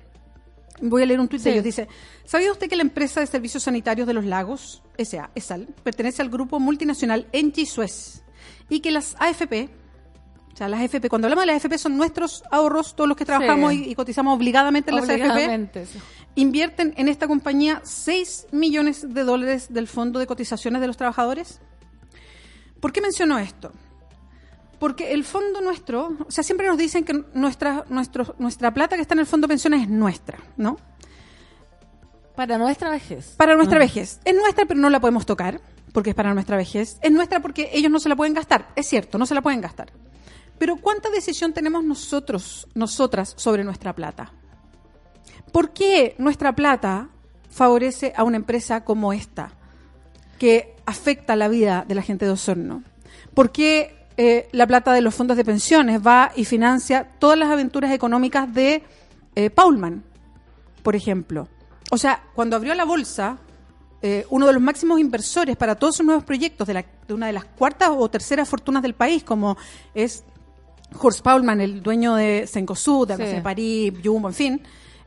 Voy 0.81 1.03
a 1.03 1.07
leer 1.07 1.21
un 1.21 1.29
tuit 1.29 1.43
de 1.43 1.51
Sí. 1.51 1.53
ellos. 1.55 1.65
Dice, 1.65 1.89
¿sabía 2.25 2.51
usted 2.53 2.69
que 2.69 2.77
la 2.77 2.83
empresa 2.83 3.21
de 3.21 3.27
servicios 3.27 3.63
sanitarios 3.65 4.07
de 4.07 4.15
los 4.15 4.25
lagos, 4.25 4.83
SA, 4.97 5.31
ESAL, 5.35 5.67
pertenece 5.85 6.23
al 6.23 6.29
grupo 6.29 6.59
multinacional 6.61 7.27
Engie 7.33 7.67
Suez 7.67 8.23
y 8.69 8.81
que 8.81 8.91
las 8.93 9.17
AFP, 9.19 9.69
o 10.59 10.61
sea, 10.61 10.69
las 10.69 10.81
AFP, 10.81 11.09
cuando 11.09 11.27
hablamos 11.29 11.43
de 11.43 11.47
las 11.53 11.65
AFP 11.65 11.79
son 11.79 11.97
nuestros 11.97 12.43
ahorros, 12.51 12.97
todos 12.97 13.07
los 13.07 13.17
que 13.17 13.25
trabajamos 13.25 13.71
Sí. 13.71 13.85
y, 13.87 13.91
y 13.93 13.95
cotizamos 13.95 14.35
obligadamente 14.35 14.91
en 14.91 14.97
las 14.97 15.07
sí. 15.07 15.99
invierten 16.35 16.95
en 16.97 17.07
esta 17.07 17.29
compañía 17.29 17.81
6 17.85 18.49
millones 18.51 19.15
de 19.15 19.23
dólares 19.23 19.73
del 19.73 19.87
fondo 19.87 20.19
de 20.19 20.27
cotizaciones 20.27 20.81
de 20.81 20.89
los 20.89 20.97
trabajadores? 20.97 21.61
¿Por 22.81 22.91
qué 22.93 23.01
menciono 23.01 23.39
esto? 23.39 23.71
Porque 24.81 25.13
el 25.13 25.23
fondo 25.23 25.61
nuestro, 25.61 26.17
o 26.27 26.31
sea, 26.33 26.43
siempre 26.43 26.67
nos 26.67 26.77
dicen 26.77 27.05
que 27.05 27.23
nuestra, 27.35 27.85
nuestro, 27.89 28.35
nuestra 28.41 28.75
plata 28.75 28.97
que 28.97 29.03
está 29.03 29.15
en 29.15 29.21
el 29.21 29.27
fondo 29.27 29.47
de 29.47 29.53
pensiones 29.53 29.83
es 29.83 29.89
nuestra, 29.89 30.39
¿no? 30.57 30.77
Para 32.35 32.59
nuestra 32.59 32.91
vejez. 32.91 33.35
Para 33.37 33.55
nuestra 33.55 33.77
Ah. 33.77 33.81
vejez. 33.81 34.19
Es 34.25 34.35
nuestra, 34.35 34.67
pero 34.67 34.81
no 34.81 34.91
la 34.91 34.99
podemos 34.99 35.25
tocar, 35.25 35.61
porque 35.93 36.11
es 36.11 36.17
para 36.17 36.35
nuestra 36.35 36.57
vejez. 36.57 36.99
Es 37.01 37.13
nuestra 37.13 37.39
porque 37.39 37.71
ellos 37.73 37.93
no 37.93 38.01
se 38.01 38.09
la 38.09 38.17
pueden 38.17 38.35
gastar. 38.35 38.71
Es 38.75 38.89
cierto, 38.89 39.19
no 39.19 39.25
se 39.27 39.37
la 39.37 39.43
pueden 39.43 39.61
gastar. 39.61 39.93
Pero 40.59 40.77
¿cuánta 40.77 41.11
decisión 41.11 41.53
tenemos 41.53 41.85
nosotros, 41.85 42.69
nosotras, 42.75 43.35
sobre 43.37 43.65
nuestra 43.65 43.95
plata? 43.95 44.33
¿Por 45.53 45.73
qué 45.73 46.15
nuestra 46.19 46.55
plata 46.55 47.09
favorece 47.51 48.13
a 48.17 48.25
una 48.25 48.37
empresa 48.37 48.85
como 48.85 49.13
esta, 49.13 49.53
que 50.39 50.77
afecta 50.87 51.37
la 51.37 51.49
vida 51.49 51.85
de 51.87 51.95
la 51.95 52.03
gente 52.03 52.25
de 52.25 52.33
Osorno? 52.33 52.83
¿Por 53.35 53.51
qué 53.51 54.07
eh, 54.17 54.49
la 54.53 54.67
plata 54.67 54.93
de 54.93 55.01
los 55.01 55.15
fondos 55.15 55.37
de 55.37 55.45
pensiones 55.45 56.01
va 56.05 56.33
y 56.35 56.45
financia 56.45 57.09
todas 57.19 57.39
las 57.39 57.51
aventuras 57.51 57.93
económicas 57.93 58.53
de 58.53 58.83
eh, 59.35 59.51
Paulman, 59.51 60.03
por 60.83 60.97
ejemplo? 60.97 61.49
O 61.91 61.99
sea, 61.99 62.23
cuando 62.35 62.57
abrió 62.57 62.75
la 62.75 62.85
bolsa, 62.85 63.39
eh, 64.03 64.27
uno 64.31 64.47
de 64.47 64.53
los 64.53 64.63
máximos 64.63 65.01
inversores 65.01 65.57
para 65.57 65.75
todos 65.75 65.97
sus 65.97 66.07
nuevos 66.07 66.23
proyectos 66.23 66.69
de, 66.69 66.85
una 67.09 67.27
de 67.27 67.33
las 67.33 67.45
cuartas 67.45 67.91
o 67.93 68.09
terceras 68.09 68.49
fortunas 68.49 68.83
del 68.83 68.95
país, 68.95 69.25
como 69.25 69.57
es 69.95 70.25
Horst 71.01 71.21
Paulman, 71.23 71.61
el 71.61 71.83
dueño 71.83 72.15
de 72.15 72.47
Cencosud, 72.47 73.09
de 73.09 73.17
Sí. 73.17 73.23
Almacén 73.23 73.43
París, 73.43 73.93
Jumbo, 74.05 74.29
en 74.29 74.35
fin, 74.35 74.63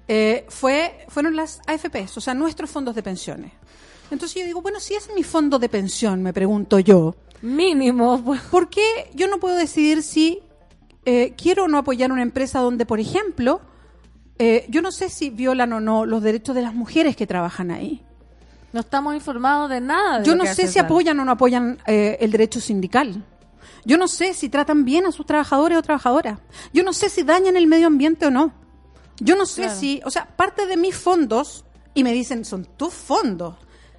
eh, 0.07 0.45
fue, 0.49 1.05
fueron 1.09 1.35
las 1.35 1.61
AFPs, 1.67 2.17
o 2.17 2.21
sea, 2.21 2.33
nuestros 2.33 2.69
fondos 2.69 2.95
de 2.95 3.03
pensiones. 3.03 3.51
Entonces 4.11 4.41
yo 4.41 4.45
digo, 4.45 4.61
bueno, 4.61 4.79
si 4.79 4.93
es 4.93 5.09
mi 5.15 5.23
fondo 5.23 5.57
de 5.57 5.69
pensión, 5.69 6.21
me 6.21 6.33
pregunto 6.33 6.79
yo, 6.79 7.15
Mínimo. 7.41 8.21
pues. 8.23 8.41
¿por 8.41 8.69
qué 8.69 9.09
yo 9.13 9.27
no 9.27 9.39
puedo 9.39 9.55
decidir 9.55 10.03
si 10.03 10.39
eh, 11.05 11.33
quiero 11.37 11.63
o 11.63 11.67
no 11.67 11.77
apoyar 11.77 12.11
una 12.11 12.21
empresa 12.21 12.59
donde, 12.59 12.85
por 12.85 12.99
ejemplo, 12.99 13.61
eh, 14.37 14.65
yo 14.69 14.81
no 14.81 14.91
sé 14.91 15.09
si 15.09 15.29
violan 15.29 15.71
o 15.73 15.79
no 15.79 16.05
los 16.05 16.21
derechos 16.21 16.55
de 16.55 16.61
las 16.61 16.73
mujeres 16.73 17.15
que 17.15 17.25
trabajan 17.25 17.71
ahí? 17.71 18.03
No 18.73 18.79
estamos 18.81 19.13
informados 19.15 19.69
de 19.69 19.81
nada. 19.81 20.19
de 20.19 20.25
Yo 20.25 20.35
no 20.35 20.45
sé 20.45 20.67
si 20.67 20.79
apoyan 20.79 21.19
o 21.19 21.25
no 21.25 21.31
apoyan 21.31 21.79
eh, 21.87 22.17
el 22.21 22.31
derecho 22.31 22.59
sindical. 22.59 23.23
Yo 23.85 23.97
no 23.97 24.07
sé 24.07 24.33
si 24.33 24.49
tratan 24.49 24.85
bien 24.85 25.05
a 25.05 25.11
sus 25.11 25.25
trabajadores 25.25 25.77
o 25.77 25.81
trabajadoras. 25.81 26.39
Yo 26.73 26.83
no 26.83 26.93
sé 26.93 27.09
si 27.09 27.23
dañan 27.23 27.55
el 27.57 27.67
medio 27.67 27.87
ambiente 27.87 28.25
o 28.27 28.31
no. 28.31 28.53
Yo 29.19 29.35
no 29.35 29.45
sé 29.45 29.63
Claro. 29.63 29.79
si, 29.79 30.01
o 30.05 30.09
sea, 30.11 30.25
parte 30.35 30.65
de 30.65 30.77
mis 30.77 30.95
fondos, 30.95 31.65
y 31.93 32.03
me 32.03 32.13
dicen, 32.13 32.45
son 32.45 32.65
tus 32.77 32.93
fondos. 32.93 33.55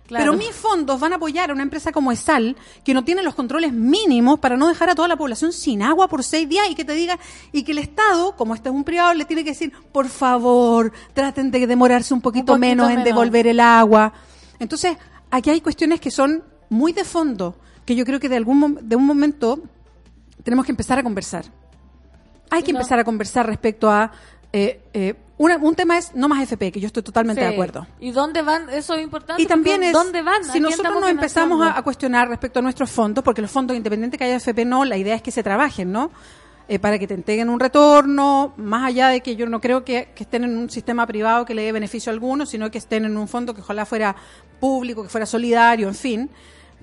Claro. 0.06 0.24
Pero 0.32 0.36
mis 0.36 0.54
fondos 0.54 0.98
van 1.00 1.12
a 1.12 1.16
apoyar 1.16 1.50
a 1.50 1.54
una 1.54 1.62
empresa 1.62 1.92
como 1.92 2.10
ESAL, 2.12 2.56
que 2.84 2.92
no 2.92 3.04
tiene 3.04 3.22
los 3.22 3.34
controles 3.34 3.72
mínimos 3.72 4.40
para 4.40 4.56
no 4.56 4.68
dejar 4.68 4.90
a 4.90 4.94
toda 4.94 5.08
la 5.08 5.16
población 5.16 5.52
sin 5.52 5.80
agua 5.82 6.08
por 6.08 6.22
seis 6.24 6.48
días 6.48 6.66
y 6.68 6.74
que 6.74 6.84
te 6.84 6.92
diga, 6.92 7.18
y 7.52 7.62
que 7.62 7.72
el 7.72 7.78
Estado, 7.78 8.34
como 8.36 8.54
este 8.54 8.68
es 8.68 8.74
un 8.74 8.84
privado, 8.84 9.14
le 9.14 9.24
tiene 9.24 9.44
que 9.44 9.50
decir, 9.50 9.72
por 9.92 10.08
favor, 10.08 10.92
traten 11.14 11.50
de 11.50 11.66
demorarse 11.66 12.12
un 12.14 12.20
poquito, 12.20 12.46
poquito 12.46 12.58
menos 12.58 12.86
en 12.90 12.96
menos. 12.96 13.04
devolver 13.04 13.46
el 13.46 13.60
agua. 13.60 14.12
Entonces, 14.58 14.96
aquí 15.30 15.50
hay 15.50 15.60
cuestiones 15.60 16.00
que 16.00 16.10
son 16.10 16.42
muy 16.68 16.92
de 16.92 17.04
fondo, 17.04 17.54
que 17.84 17.94
yo 17.94 18.04
creo 18.04 18.20
que 18.20 18.28
de 18.28 18.36
algún 18.36 18.78
de 18.82 18.96
un 18.96 19.06
momento 19.06 19.58
tenemos 20.44 20.64
que 20.66 20.72
empezar 20.72 20.98
a 20.98 21.02
conversar. 21.02 21.44
Hay 22.50 22.62
que 22.62 22.72
No. 22.72 22.78
empezar 22.80 22.98
a 22.98 23.04
conversar 23.04 23.46
respecto 23.46 23.90
a 23.90 24.12
eh, 24.54 24.82
eh, 24.92 25.14
una- 25.38 25.56
un 25.56 25.74
tema 25.74 25.96
es 25.96 26.14
no 26.14 26.28
más 26.28 26.42
FP, 26.42 26.70
que 26.72 26.78
yo 26.78 26.86
estoy 26.86 27.02
totalmente 27.02 27.40
Sí. 27.40 27.46
de 27.48 27.54
acuerdo. 27.54 27.86
¿Y 28.00 28.10
dónde 28.10 28.42
van? 28.42 28.68
Eso 28.68 28.92
es 28.94 29.02
importante. 29.02 29.40
Y 29.42 29.46
también 29.46 29.82
es, 29.82 29.92
¿Dónde 29.94 30.20
van? 30.20 30.42
¿A 30.42 30.52
si 30.52 30.60
nosotros 30.60 31.00
nos 31.00 31.08
empezamos 31.08 31.66
a, 31.66 31.80
cuestionar 31.82 32.28
respecto 32.28 32.58
a 32.58 32.62
nuestros 32.62 32.90
fondos, 32.90 33.24
porque 33.24 33.40
los 33.40 33.50
fondos, 33.50 33.74
independiente 33.74 34.18
que 34.18 34.24
haya 34.24 34.36
FP 34.36 34.66
no, 34.66 34.84
la 34.84 34.98
idea 34.98 35.14
es 35.14 35.22
que 35.22 35.30
se 35.30 35.42
trabajen, 35.42 35.90
¿no? 35.90 36.10
Eh, 36.68 36.78
para 36.78 36.98
que 36.98 37.06
te 37.06 37.14
entreguen 37.14 37.48
un 37.48 37.58
retorno, 37.60 38.52
más 38.58 38.84
allá 38.84 39.08
de 39.08 39.22
que 39.22 39.34
yo 39.34 39.46
no 39.46 39.60
creo 39.62 39.84
que, 39.84 40.10
que 40.14 40.24
estén 40.24 40.44
en 40.44 40.54
un 40.56 40.68
sistema 40.68 41.06
privado 41.06 41.44
que 41.46 41.54
le 41.54 41.62
dé 41.62 41.72
beneficio 41.72 42.10
a 42.10 42.12
alguno, 42.12 42.44
sino 42.44 42.70
que 42.70 42.76
estén 42.78 43.06
en 43.06 43.16
un 43.16 43.26
fondo 43.26 43.54
que 43.54 43.62
ojalá 43.62 43.86
fuera 43.86 44.14
público, 44.60 45.02
que 45.02 45.08
fuera 45.08 45.24
solidario, 45.26 45.88
en 45.88 45.94
fin. 45.94 46.30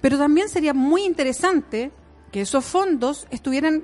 Pero 0.02 0.18
también 0.18 0.50
sería 0.50 0.74
muy 0.74 1.04
interesante 1.04 1.92
que 2.32 2.42
esos 2.42 2.66
fondos 2.66 3.28
estuvieran 3.32 3.84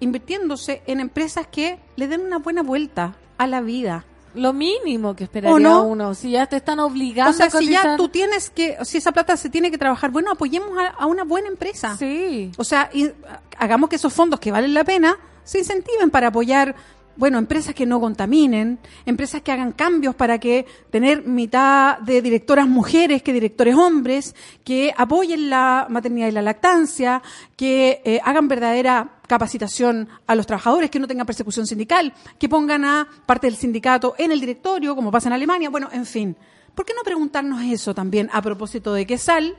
invirtiéndose 0.00 0.82
en 0.86 1.00
empresas 1.00 1.46
que 1.46 1.78
le 1.96 2.08
den 2.08 2.22
una 2.22 2.38
buena 2.38 2.62
vuelta 2.62 3.16
a 3.38 3.46
la 3.46 3.60
vida. 3.60 4.04
Lo 4.34 4.52
mínimo 4.52 5.14
que 5.14 5.24
esperaría 5.24 5.54
¿O 5.54 5.58
no? 5.58 5.84
uno. 5.84 6.14
Si 6.14 6.30
ya 6.30 6.46
te 6.46 6.56
están 6.56 6.80
obligando 6.80 7.30
O 7.30 7.34
sea, 7.34 7.46
a 7.46 7.50
si 7.50 7.68
ya 7.68 7.96
tú 7.96 8.08
tienes 8.08 8.50
que, 8.50 8.78
si 8.82 8.98
esa 8.98 9.12
plata 9.12 9.36
se 9.36 9.50
tiene 9.50 9.70
que 9.70 9.78
trabajar, 9.78 10.10
bueno, 10.10 10.32
apoyemos 10.32 10.76
a, 10.78 10.88
a 10.88 11.06
una 11.06 11.24
buena 11.24 11.48
empresa. 11.48 11.96
Sí. 11.96 12.50
O 12.56 12.64
sea, 12.64 12.88
y, 12.92 13.10
hagamos 13.58 13.90
que 13.90 13.96
esos 13.96 14.12
fondos 14.12 14.40
que 14.40 14.50
valen 14.50 14.74
la 14.74 14.84
pena 14.84 15.18
se 15.44 15.58
incentiven 15.58 16.10
para 16.10 16.28
apoyar, 16.28 16.74
bueno, 17.16 17.38
empresas 17.38 17.74
que 17.74 17.86
no 17.86 18.00
contaminen, 18.00 18.78
empresas 19.06 19.42
que 19.42 19.52
hagan 19.52 19.72
cambios 19.72 20.14
para 20.14 20.38
que 20.38 20.66
tener 20.90 21.26
mitad 21.26 21.98
de 21.98 22.22
directoras 22.22 22.68
mujeres 22.68 23.22
que 23.22 23.32
directores 23.32 23.74
hombres, 23.74 24.34
que 24.64 24.92
apoyen 24.96 25.50
la 25.50 25.86
maternidad 25.88 26.28
y 26.28 26.32
la 26.32 26.42
lactancia, 26.42 27.22
que 27.56 28.00
eh, 28.04 28.20
hagan 28.24 28.48
verdadera 28.48 29.20
capacitación 29.26 30.08
a 30.26 30.34
los 30.34 30.46
trabajadores, 30.46 30.90
que 30.90 30.98
no 30.98 31.08
tengan 31.08 31.26
persecución 31.26 31.66
sindical, 31.66 32.12
que 32.38 32.48
pongan 32.48 32.84
a 32.84 33.08
parte 33.26 33.46
del 33.46 33.56
sindicato 33.56 34.14
en 34.18 34.32
el 34.32 34.40
directorio, 34.40 34.94
como 34.94 35.10
pasa 35.10 35.28
en 35.28 35.34
Alemania, 35.34 35.70
bueno, 35.70 35.88
en 35.92 36.06
fin. 36.06 36.36
¿Por 36.74 36.86
qué 36.86 36.94
no 36.94 37.02
preguntarnos 37.02 37.62
eso 37.62 37.94
también 37.94 38.30
a 38.32 38.40
propósito 38.40 38.94
de 38.94 39.06
que 39.06 39.18
SAL 39.18 39.56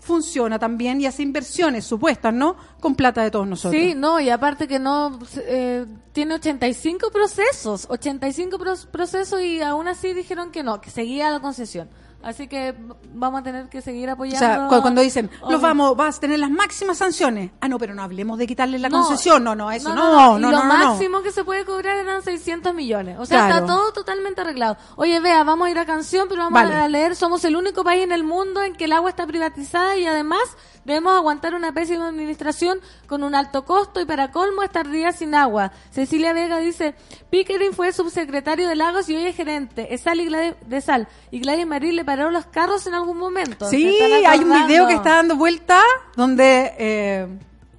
funciona 0.00 0.58
también 0.58 1.00
y 1.00 1.06
hace 1.06 1.22
inversiones 1.22 1.84
supuestas, 1.84 2.32
¿no? 2.32 2.56
Con 2.80 2.94
plata 2.94 3.22
de 3.22 3.30
todos 3.30 3.46
nosotros. 3.46 3.80
Sí, 3.80 3.94
no, 3.94 4.20
y 4.20 4.30
aparte 4.30 4.66
que 4.68 4.78
no, 4.78 5.18
eh, 5.38 5.84
tiene 6.12 6.34
85 6.34 7.10
procesos, 7.10 7.86
85 7.90 8.58
pros- 8.58 8.86
procesos 8.86 9.40
y 9.42 9.60
aún 9.60 9.88
así 9.88 10.12
dijeron 10.14 10.50
que 10.50 10.62
no, 10.62 10.80
que 10.80 10.90
seguía 10.90 11.30
la 11.30 11.40
concesión. 11.40 11.88
Así 12.20 12.48
que 12.48 12.74
vamos 13.14 13.40
a 13.40 13.44
tener 13.44 13.68
que 13.68 13.80
seguir 13.80 14.08
O 14.08 14.12
apoyando. 14.12 14.38
sea, 14.40 14.66
cu- 14.68 14.80
cuando 14.82 15.00
dicen, 15.02 15.30
los 15.48 15.60
vamos, 15.60 15.96
vas 15.96 16.16
a 16.16 16.20
tener 16.20 16.40
las 16.40 16.50
máximas 16.50 16.98
sanciones. 16.98 17.52
Ah, 17.60 17.68
no, 17.68 17.78
pero 17.78 17.94
no 17.94 18.02
hablemos 18.02 18.38
de 18.38 18.46
quitarle 18.48 18.78
la 18.80 18.88
No, 18.88 19.02
concesión. 19.04 19.44
No, 19.44 19.54
no, 19.54 19.70
eso 19.70 19.94
no, 19.94 19.94
no, 19.94 20.38
no, 20.38 20.38
no, 20.38 20.48
Y 20.48 20.52
lo 20.52 20.64
máximo 20.64 21.22
que 21.22 21.30
se 21.30 21.44
puede 21.44 21.64
cobrar 21.64 21.96
eran 21.96 22.20
600 22.22 22.74
millones. 22.74 23.18
O 23.20 23.24
sea, 23.24 23.46
Claro. 23.46 23.54
está 23.64 23.66
todo 23.66 23.92
totalmente 23.92 24.40
arreglado. 24.40 24.76
Oye, 24.96 25.20
vea, 25.20 25.44
vamos 25.44 25.68
a 25.68 25.70
ir 25.70 25.78
a 25.78 25.86
canción, 25.86 26.26
pero 26.28 26.42
vamos 26.42 26.54
Vale. 26.60 26.74
a 26.74 26.88
leer. 26.88 27.14
Somos 27.14 27.44
el 27.44 27.54
único 27.54 27.84
país 27.84 28.02
en 28.02 28.10
el 28.12 28.24
mundo 28.24 28.62
en 28.64 28.74
que 28.74 28.86
el 28.86 28.92
agua 28.92 29.10
está 29.10 29.24
privatizada 29.24 29.96
y 29.96 30.04
además 30.04 30.40
debemos 30.84 31.12
aguantar 31.14 31.54
una 31.54 31.72
pésima 31.72 32.08
administración 32.08 32.80
con 33.06 33.22
un 33.22 33.34
alto 33.34 33.64
costo 33.64 34.00
y 34.00 34.06
para 34.06 34.32
colmo 34.32 34.62
estar 34.62 34.88
días 34.90 35.16
sin 35.16 35.34
agua. 35.34 35.70
Cecilia 35.90 36.32
Vega 36.32 36.58
dice, 36.58 36.94
Pickering 37.30 37.74
fue 37.74 37.92
subsecretario 37.92 38.66
de 38.68 38.74
Lagos 38.74 39.08
y 39.08 39.14
hoy 39.16 39.26
es 39.26 39.36
gerente. 39.36 39.94
Es 39.94 40.00
Sal 40.02 40.18
y 40.20 40.24
Gladys, 40.24 40.54
de 40.66 40.80
Sal. 40.80 41.06
Y 41.30 41.40
Gladys 41.40 41.66
Marín 41.66 41.94
le 41.94 42.04
pararon 42.08 42.32
los 42.32 42.46
carros 42.46 42.86
en 42.86 42.94
algún 42.94 43.18
momento. 43.18 43.68
Sí, 43.68 43.82
¿Se 43.82 43.90
están 43.90 44.32
hay 44.32 44.38
un 44.38 44.66
video 44.66 44.86
que 44.86 44.94
está 44.94 45.16
dando 45.16 45.36
vuelta 45.36 45.82
donde, 46.16 46.72
eh, 46.78 47.26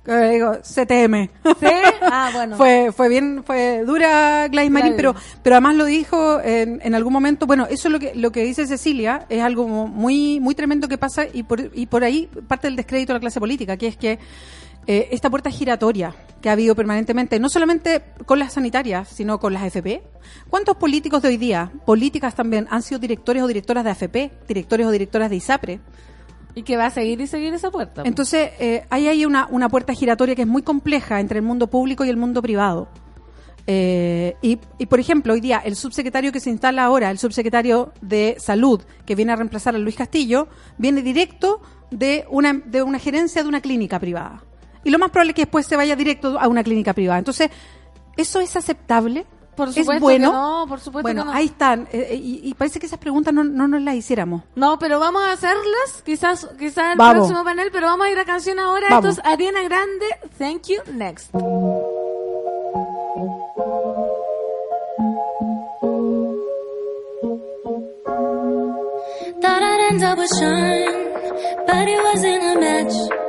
¿qué 0.06 0.16
digo? 0.30 0.52
CTM. 0.62 1.30
¿Sí? 1.60 1.66
Ah, 2.12 2.30
bueno. 2.34 2.56
fue, 2.56 2.92
fue 2.92 3.10
bien, 3.10 3.44
fue 3.44 3.84
dura 3.86 4.48
Gladys 4.48 4.72
Marín, 4.72 4.94
pero, 4.96 5.16
pero 5.44 5.56
además 5.56 5.76
lo 5.76 5.86
dijo 5.86 6.40
en, 6.42 6.80
en 6.84 6.96
algún 6.96 7.14
momento, 7.14 7.46
bueno, 7.48 7.66
eso 7.70 7.88
es 7.88 7.92
lo 7.92 8.00
que, 8.00 8.14
lo 8.16 8.32
que 8.32 8.44
dice 8.44 8.68
Cecilia, 8.68 9.26
es 9.30 9.42
algo 9.42 9.68
muy, 9.68 10.40
muy 10.40 10.54
tremendo 10.54 10.88
que 10.88 10.98
pasa 10.98 11.26
y 11.32 11.44
por, 11.44 11.72
y 11.74 11.88
por 11.88 12.04
ahí 12.04 12.30
parte 12.48 12.68
del 12.68 12.76
descrédito 12.76 13.14
de 13.14 13.18
la 13.18 13.22
clase 13.22 13.40
política, 13.40 13.78
que 13.78 13.88
es 13.88 13.98
que 13.98 14.20
eh, 14.90 15.10
esta 15.12 15.30
puerta 15.30 15.52
giratoria 15.52 16.16
que 16.42 16.50
ha 16.50 16.54
habido 16.54 16.74
permanentemente, 16.74 17.40
no 17.40 17.48
solamente 17.48 18.02
con 18.26 18.40
las 18.40 18.54
sanitarias, 18.54 19.08
sino 19.08 19.40
con 19.40 19.54
las 19.54 19.62
AFP. 19.62 20.02
¿Cuántos 20.50 20.78
políticos 20.78 21.22
de 21.22 21.28
hoy 21.28 21.38
día, 21.38 21.72
políticas 21.86 22.34
también, 22.34 22.66
han 22.72 22.82
sido 22.82 22.98
directores 22.98 23.44
o 23.44 23.48
directoras 23.48 23.84
de 23.84 23.92
AFP, 23.92 24.32
directores 24.48 24.88
o 24.88 24.92
directoras 24.92 25.30
de 25.30 25.36
ISAPRE? 25.36 25.80
Y 26.56 26.64
que 26.64 26.76
va 26.76 26.88
a 26.88 26.90
seguir 26.90 27.22
y 27.22 27.28
seguir 27.28 27.54
esa 27.54 27.70
puerta. 27.70 28.02
Entonces, 28.04 28.50
eh, 28.60 28.84
ahí 28.90 29.08
hay 29.08 29.28
una, 29.28 29.46
una 29.52 29.70
puerta 29.70 29.94
giratoria 29.94 30.34
que 30.34 30.42
es 30.42 30.48
muy 30.48 30.64
compleja 30.64 31.20
entre 31.20 31.38
el 31.38 31.46
mundo 31.46 31.68
público 31.68 32.04
y 32.04 32.10
el 32.10 32.18
mundo 32.18 32.42
privado. 32.42 32.90
Eh, 33.68 34.38
y, 34.42 34.58
y, 34.80 34.88
por 34.88 35.00
ejemplo, 35.00 35.34
hoy 35.34 35.40
día 35.40 35.62
el 35.64 35.76
subsecretario 35.76 36.32
que 36.32 36.40
se 36.40 36.50
instala 36.50 36.86
ahora, 36.86 37.12
el 37.12 37.20
subsecretario 37.20 37.94
de 38.02 38.38
Salud, 38.40 38.82
que 39.06 39.14
viene 39.14 39.34
a 39.34 39.36
reemplazar 39.36 39.76
a 39.76 39.78
Luis 39.78 39.96
Castillo, 39.96 40.48
viene 40.80 41.04
directo 41.04 41.62
de 41.92 42.26
una, 42.32 42.54
de 42.54 42.82
una 42.82 42.98
gerencia 42.98 43.44
de 43.44 43.50
una 43.50 43.62
clínica 43.62 44.00
privada. 44.00 44.49
Y 44.84 44.90
lo 44.92 45.00
más 45.00 45.12
probable 45.12 45.32
es 45.32 45.36
que 45.36 45.42
después 45.44 45.66
se 45.66 45.76
vaya 45.76 45.96
directo 45.96 46.40
a 46.40 46.48
una 46.48 46.64
clínica 46.64 46.94
privada. 46.94 47.20
Entonces, 47.20 47.50
¿eso 48.18 48.40
es 48.40 48.56
aceptable? 48.56 49.26
Por 49.56 49.68
¿Es 49.70 49.76
supuesto 49.76 50.02
bueno? 50.02 50.30
que 50.32 50.38
no, 50.38 50.66
por 50.70 50.80
supuesto 50.80 51.02
bueno, 51.04 51.24
que 51.24 51.28
no. 51.32 51.34
ahí 51.34 51.46
están. 51.48 51.86
eh, 51.92 52.16
y, 52.16 52.40
y 52.50 52.54
parece 52.54 52.80
que 52.80 52.86
esas 52.86 52.98
preguntas 53.00 53.34
no, 53.34 53.44
no 53.44 53.68
nos 53.68 53.82
las 53.82 53.96
hiciéramos. 53.96 54.44
No, 54.56 54.80
pero 54.80 55.00
vamos 55.00 55.22
a 55.24 55.34
hacerlas, 55.34 56.02
quizás 56.06 56.48
quizás 56.58 56.94
el 56.94 56.98
Vamos. 56.98 57.16
próximo 57.28 57.44
panel, 57.44 57.70
pero 57.72 57.88
vamos 57.88 58.08
a 58.08 58.10
ir 58.10 58.18
a 58.20 58.24
canción 58.24 58.58
ahora. 58.58 58.88
Vamos. 58.90 59.18
Esto 59.18 59.22
es 59.22 59.28
Ariana 59.34 59.62
Grande, 59.64 60.06
Thank 60.38 60.68
You, 60.68 60.78
Next. 60.94 61.32
Thought 69.42 69.64
I'd 69.64 69.92
end 69.92 70.04
up 70.04 70.18
with 70.18 70.30
Sean, 70.38 71.66
but 71.66 71.88
it 71.88 72.02
wasn't 72.04 72.44
a 72.44 72.60
match. 72.60 73.29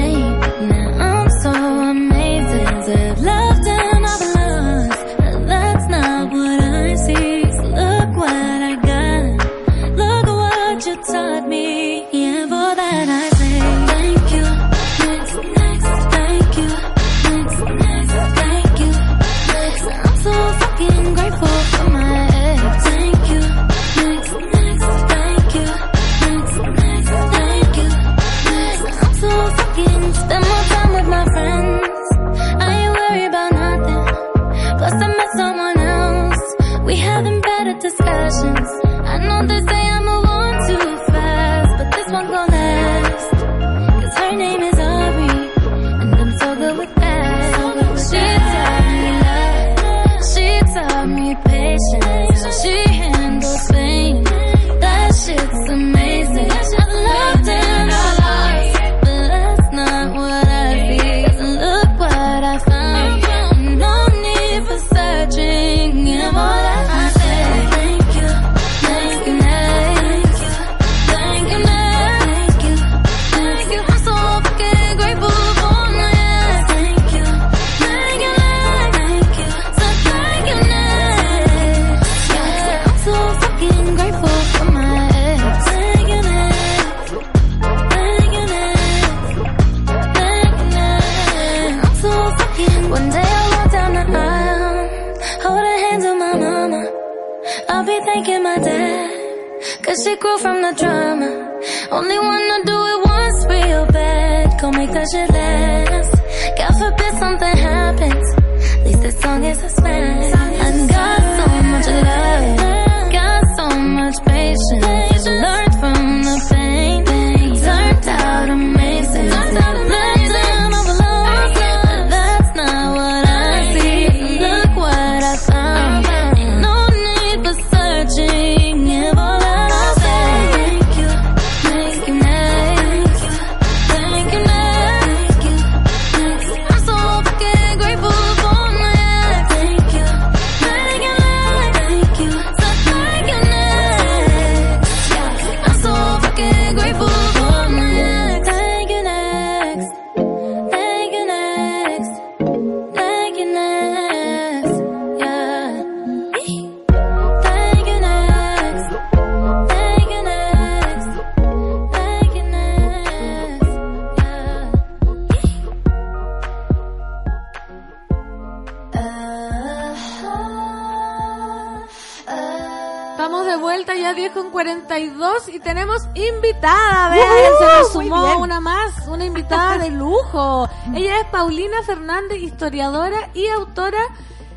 Fernández, 181.83 182.37
historiadora 182.41 183.29
y 183.33 183.47
autora 183.47 184.01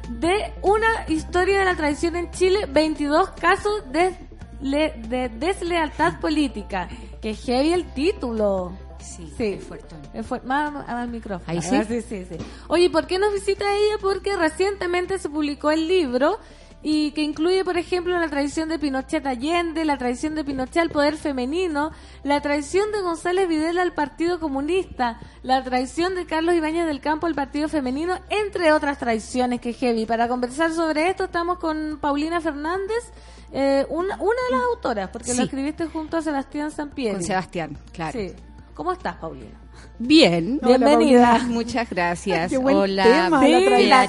de 0.09 0.53
una 0.63 0.87
historia 1.09 1.61
de 1.61 1.65
la 1.65 1.77
tradición 1.77 2.17
en 2.17 2.31
Chile, 2.31 2.67
22 2.71 3.31
casos 3.31 3.91
de, 3.91 4.15
le- 4.61 4.91
de 5.09 5.29
deslealtad 5.31 6.21
política. 6.21 6.89
Que 7.23 7.35
heavy 7.35 7.73
el 7.73 7.85
título. 7.95 8.77
Sí, 9.01 9.33
Sí. 9.37 9.45
es 9.59 9.65
fuerte. 9.65 9.95
Es 10.15 10.27
más, 10.45 10.89
al 10.89 11.09
micrófono. 11.09 11.45
Ahí 11.51 11.61
sí. 11.63 11.77
sí, 11.89 12.01
sí, 12.03 12.25
sí. 12.29 12.37
Oye, 12.69 12.89
¿por 12.91 13.07
qué 13.07 13.19
nos 13.19 13.33
visita 13.33 13.65
ella? 13.77 13.97
Porque 14.01 14.37
recientemente 14.37 15.19
se 15.19 15.29
publicó 15.29 15.71
el 15.71 15.89
libro 15.89 16.39
y 16.83 17.13
que 17.13 17.23
incluye, 17.23 17.65
por 17.65 17.79
ejemplo, 17.79 18.19
la 18.19 18.29
tradición 18.29 18.69
de 18.69 18.79
Pinochet 18.79 19.27
Allende, 19.27 19.85
la 19.87 19.97
tradición 19.99 20.35
de 20.35 20.45
Pinochet 20.45 20.79
al 20.83 20.91
poder 20.91 21.17
femenino, 21.17 21.93
la 22.25 22.41
tradición 22.43 22.93
de 22.93 23.01
González 23.01 23.49
Videla 23.49 23.81
al 23.83 23.93
Partido 23.95 24.39
Comunista, 24.39 25.19
la 25.45 25.63
tradición 25.63 26.15
de 26.15 26.25
Carlos 26.25 26.55
Ibáñez 26.55 26.87
del 26.87 27.01
Campo 27.03 27.27
al 27.27 27.35
Partido 27.35 27.69
Femenino, 27.69 28.19
entre 28.31 28.73
otras 28.73 28.99
tradiciones 28.99 29.61
que 29.61 29.75
heavy. 29.75 30.07
Para 30.07 30.27
conversar 30.27 30.73
sobre 30.73 31.11
esto 31.11 31.25
estamos 31.25 31.59
con 31.59 31.99
Paulina 32.01 32.41
Fernández, 32.41 33.13
eh, 33.53 33.85
una, 33.91 34.17
una 34.17 34.41
de 34.49 34.57
las 34.57 34.63
autoras, 34.75 35.11
porque 35.11 35.33
Sí. 35.33 35.37
lo 35.37 35.45
escribiste 35.45 35.87
junto 35.87 36.17
a 36.17 36.23
Sebastián 36.23 36.71
Sampieri. 36.71 37.17
Con 37.17 37.23
Sebastián, 37.23 37.77
claro. 37.93 38.19
Sí. 38.19 38.33
¿Cómo 38.73 38.91
estás, 38.93 39.17
Paulina? 39.17 39.61
Bien. 39.99 40.59
Hola, 40.63 40.79
Bienvenida. 40.79 41.31
Paulina. 41.33 41.53
Muchas 41.53 41.91
gracias. 41.91 42.51
Qué 42.51 42.57
buen 42.57 42.77
Hola, 42.77 43.05
tema, 43.05 43.47
la. 43.47 44.07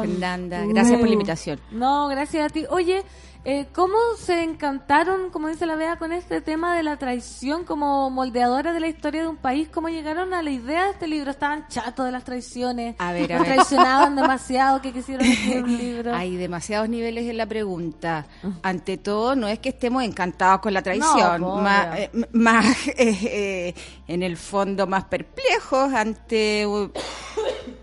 Fernanda, 0.00 0.64
gracias 0.66 0.98
por 0.98 1.08
la 1.08 1.12
invitación. 1.12 1.60
No, 1.72 2.06
gracias 2.06 2.46
a 2.46 2.48
ti. 2.54 2.64
Oye, 2.70 3.02
eh, 3.44 3.66
¿cómo 3.72 3.96
se 4.18 4.42
encantaron, 4.42 5.30
como 5.30 5.48
dice 5.48 5.64
la 5.64 5.76
Bea, 5.76 5.96
con 5.96 6.12
este 6.12 6.40
tema 6.42 6.76
de 6.76 6.82
la 6.82 6.98
traición 6.98 7.64
como 7.64 8.10
moldeadora 8.10 8.72
de 8.72 8.80
la 8.80 8.88
historia 8.88 9.22
de 9.22 9.28
un 9.28 9.36
país? 9.38 9.68
¿Cómo 9.72 9.88
llegaron 9.88 10.34
a 10.34 10.42
la 10.42 10.50
idea 10.50 10.84
de 10.84 10.90
este 10.90 11.08
libro? 11.08 11.30
¿Estaban 11.30 11.66
chatos 11.68 12.04
de 12.04 12.12
las 12.12 12.24
traiciones? 12.24 12.96
A 12.98 13.12
ver, 13.12 13.32
a 13.32 13.38
¿Los 13.38 13.46
ver. 13.46 13.54
traicionaban 13.56 14.14
demasiado 14.14 14.82
que 14.82 14.92
quisieron 14.92 15.24
escribir 15.26 15.64
un 15.64 15.78
libro? 15.78 16.14
Hay 16.14 16.36
demasiados 16.36 16.88
niveles 16.88 17.26
en 17.30 17.38
la 17.38 17.46
pregunta. 17.46 18.26
Ante 18.62 18.98
todo, 18.98 19.34
no 19.34 19.48
es 19.48 19.58
que 19.58 19.70
estemos 19.70 20.02
encantados 20.02 20.60
con 20.60 20.74
la 20.74 20.82
traición, 20.82 21.40
No, 21.40 21.56
más, 21.56 21.98
eh, 21.98 22.10
más, 22.32 22.66
eh, 22.98 23.74
en 24.10 24.22
el 24.22 24.36
fondo 24.36 24.86
más 24.86 25.04
perplejos 25.04 25.92
ante 25.94 26.66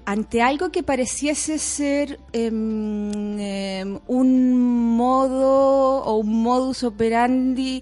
ante 0.05 0.41
algo 0.41 0.71
que 0.71 0.83
pareciese 0.83 1.57
ser 1.57 2.19
em, 2.33 3.99
un 4.07 4.95
modo 4.95 6.03
o 6.03 6.15
un 6.17 6.43
modus 6.43 6.83
operandi 6.83 7.81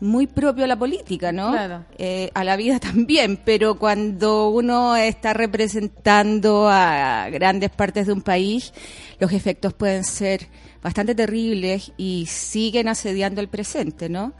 muy 0.00 0.26
propio 0.26 0.64
a 0.64 0.66
la 0.66 0.78
política, 0.78 1.32
¿no? 1.32 1.52
Claro. 1.52 1.84
Eh, 1.96 2.30
a 2.34 2.44
la 2.44 2.56
vida 2.56 2.78
también, 2.80 3.38
pero 3.42 3.78
cuando 3.78 4.50
uno 4.50 4.96
está 4.96 5.32
representando 5.32 6.68
a 6.68 7.28
grandes 7.30 7.70
partes 7.70 8.06
de 8.06 8.12
un 8.12 8.22
país, 8.22 8.72
los 9.18 9.32
efectos 9.32 9.72
pueden 9.72 10.04
ser 10.04 10.48
bastante 10.82 11.14
terribles 11.14 11.92
y 11.96 12.26
siguen 12.26 12.88
asediando 12.88 13.40
el 13.40 13.48
presente, 13.48 14.08
¿no? 14.08 14.34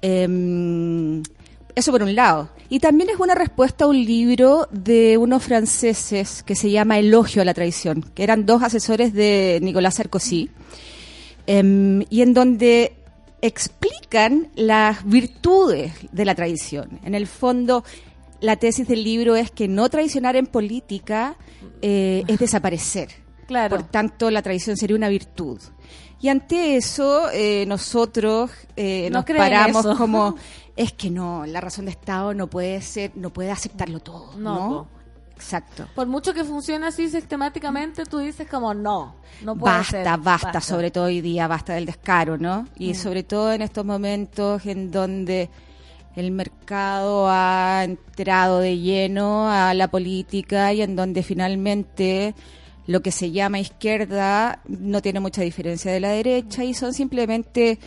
Em, 0.00 1.22
eso 1.78 1.92
por 1.92 2.02
un 2.02 2.14
lado. 2.14 2.50
Y 2.68 2.80
también 2.80 3.10
es 3.10 3.18
una 3.18 3.34
respuesta 3.34 3.84
a 3.84 3.88
un 3.88 4.04
libro 4.04 4.68
de 4.70 5.16
unos 5.16 5.42
franceses 5.42 6.42
que 6.42 6.54
se 6.54 6.70
llama 6.70 6.98
Elogio 6.98 7.42
a 7.42 7.44
la 7.44 7.54
traición, 7.54 8.02
que 8.14 8.22
eran 8.22 8.44
dos 8.44 8.62
asesores 8.62 9.12
de 9.14 9.58
Nicolás 9.62 9.94
Sarkozy, 9.94 10.50
em, 11.46 12.04
y 12.10 12.22
en 12.22 12.34
donde 12.34 12.92
explican 13.40 14.48
las 14.54 15.08
virtudes 15.08 15.92
de 16.12 16.24
la 16.24 16.34
traición. 16.34 16.98
En 17.04 17.14
el 17.14 17.26
fondo, 17.26 17.84
la 18.40 18.56
tesis 18.56 18.86
del 18.86 19.04
libro 19.04 19.36
es 19.36 19.50
que 19.50 19.68
no 19.68 19.88
traicionar 19.88 20.36
en 20.36 20.46
política 20.46 21.36
eh, 21.82 22.24
es 22.26 22.38
desaparecer. 22.38 23.08
Claro. 23.46 23.76
Por 23.76 23.86
tanto, 23.88 24.30
la 24.30 24.42
traición 24.42 24.76
sería 24.76 24.96
una 24.96 25.08
virtud. 25.08 25.58
Y 26.20 26.28
ante 26.28 26.76
eso, 26.76 27.30
eh, 27.32 27.64
nosotros 27.66 28.50
eh, 28.76 29.08
No 29.10 29.20
nos 29.20 29.24
paramos 29.24 29.84
eso. 29.84 29.96
como, 29.96 30.34
es 30.78 30.92
que 30.92 31.10
no, 31.10 31.44
la 31.44 31.60
razón 31.60 31.84
de 31.86 31.90
Estado 31.90 32.32
no 32.34 32.46
puede 32.46 32.80
ser, 32.80 33.12
no 33.16 33.30
puede 33.30 33.50
aceptarlo 33.50 34.00
todo, 34.00 34.32
No. 34.38 34.88
Exacto. 35.34 35.86
Por 35.94 36.08
mucho 36.08 36.34
que 36.34 36.42
funcione 36.42 36.84
así 36.86 37.08
sistemáticamente, 37.08 38.04
tú 38.06 38.18
dices 38.18 38.48
como 38.48 38.74
no, 38.74 39.14
no 39.42 39.54
puede 39.54 39.76
basta, 39.76 40.02
ser. 40.14 40.20
basta, 40.20 40.60
sobre 40.60 40.90
todo 40.90 41.04
hoy 41.04 41.20
día, 41.20 41.46
basta 41.46 41.74
del 41.74 41.86
descaro, 41.86 42.36
¿no? 42.38 42.66
Y 42.76 42.90
Mm. 42.90 42.94
sobre 42.96 43.22
todo 43.22 43.52
en 43.52 43.62
estos 43.62 43.84
momentos 43.84 44.66
en 44.66 44.90
donde 44.90 45.48
el 46.16 46.32
mercado 46.32 47.28
ha 47.30 47.82
entrado 47.84 48.58
de 48.58 48.78
lleno 48.78 49.48
a 49.48 49.74
la 49.74 49.86
política 49.88 50.72
y 50.72 50.82
en 50.82 50.96
donde 50.96 51.22
finalmente 51.22 52.34
lo 52.88 53.00
que 53.00 53.12
se 53.12 53.30
llama 53.30 53.60
izquierda 53.60 54.60
no 54.66 55.00
tiene 55.02 55.20
mucha 55.20 55.42
diferencia 55.42 55.92
de 55.92 56.00
la 56.00 56.08
derecha 56.10 56.64
y 56.64 56.74
son 56.74 56.92
simplemente 56.92 57.78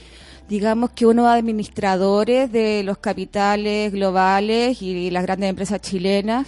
digamos 0.51 0.89
que 0.89 1.05
unos 1.05 1.27
administradores 1.27 2.51
de 2.51 2.83
los 2.83 2.97
capitales 2.97 3.89
globales 3.93 4.81
y 4.81 5.09
las 5.09 5.23
grandes 5.23 5.49
empresas 5.49 5.79
chilenas 5.79 6.45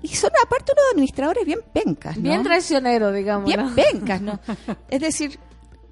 y 0.00 0.08
son 0.08 0.30
aparte 0.42 0.72
unos 0.72 0.84
administradores 0.92 1.44
bien 1.44 1.58
pencas, 1.70 2.16
¿no? 2.16 2.22
Bien 2.22 2.42
traicionero, 2.42 3.12
digamos. 3.12 3.44
bien 3.44 3.74
pencas, 3.74 4.22
¿no? 4.22 4.40
Es 4.88 5.02
decir, 5.02 5.38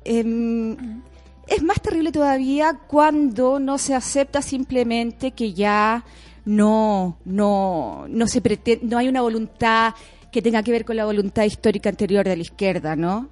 em, 0.05 1.03
es 1.47 1.63
más 1.63 1.83
terrible 1.83 2.13
todavía 2.13 2.81
cuando 2.87 3.61
no 3.61 3.77
se 3.77 3.95
acepta 3.95 4.41
simplemente 4.41 5.33
que 5.33 5.53
ya 5.53 6.03
no, 6.47 7.19
no, 7.27 8.07
no 8.09 8.27
se 8.27 8.41
pretende, 8.41 8.87
no 8.87 8.97
hay 8.97 9.09
una 9.09 9.21
voluntad 9.21 9.93
que 10.31 10.43
tenga 10.43 10.63
que 10.63 10.71
ver 10.73 10.85
con 10.85 10.97
la 10.97 11.05
voluntad 11.05 11.45
histórica 11.45 11.89
anterior 11.89 12.25
de 12.25 12.37
la 12.37 12.43
izquierda, 12.43 12.95
¿no? 12.97 13.29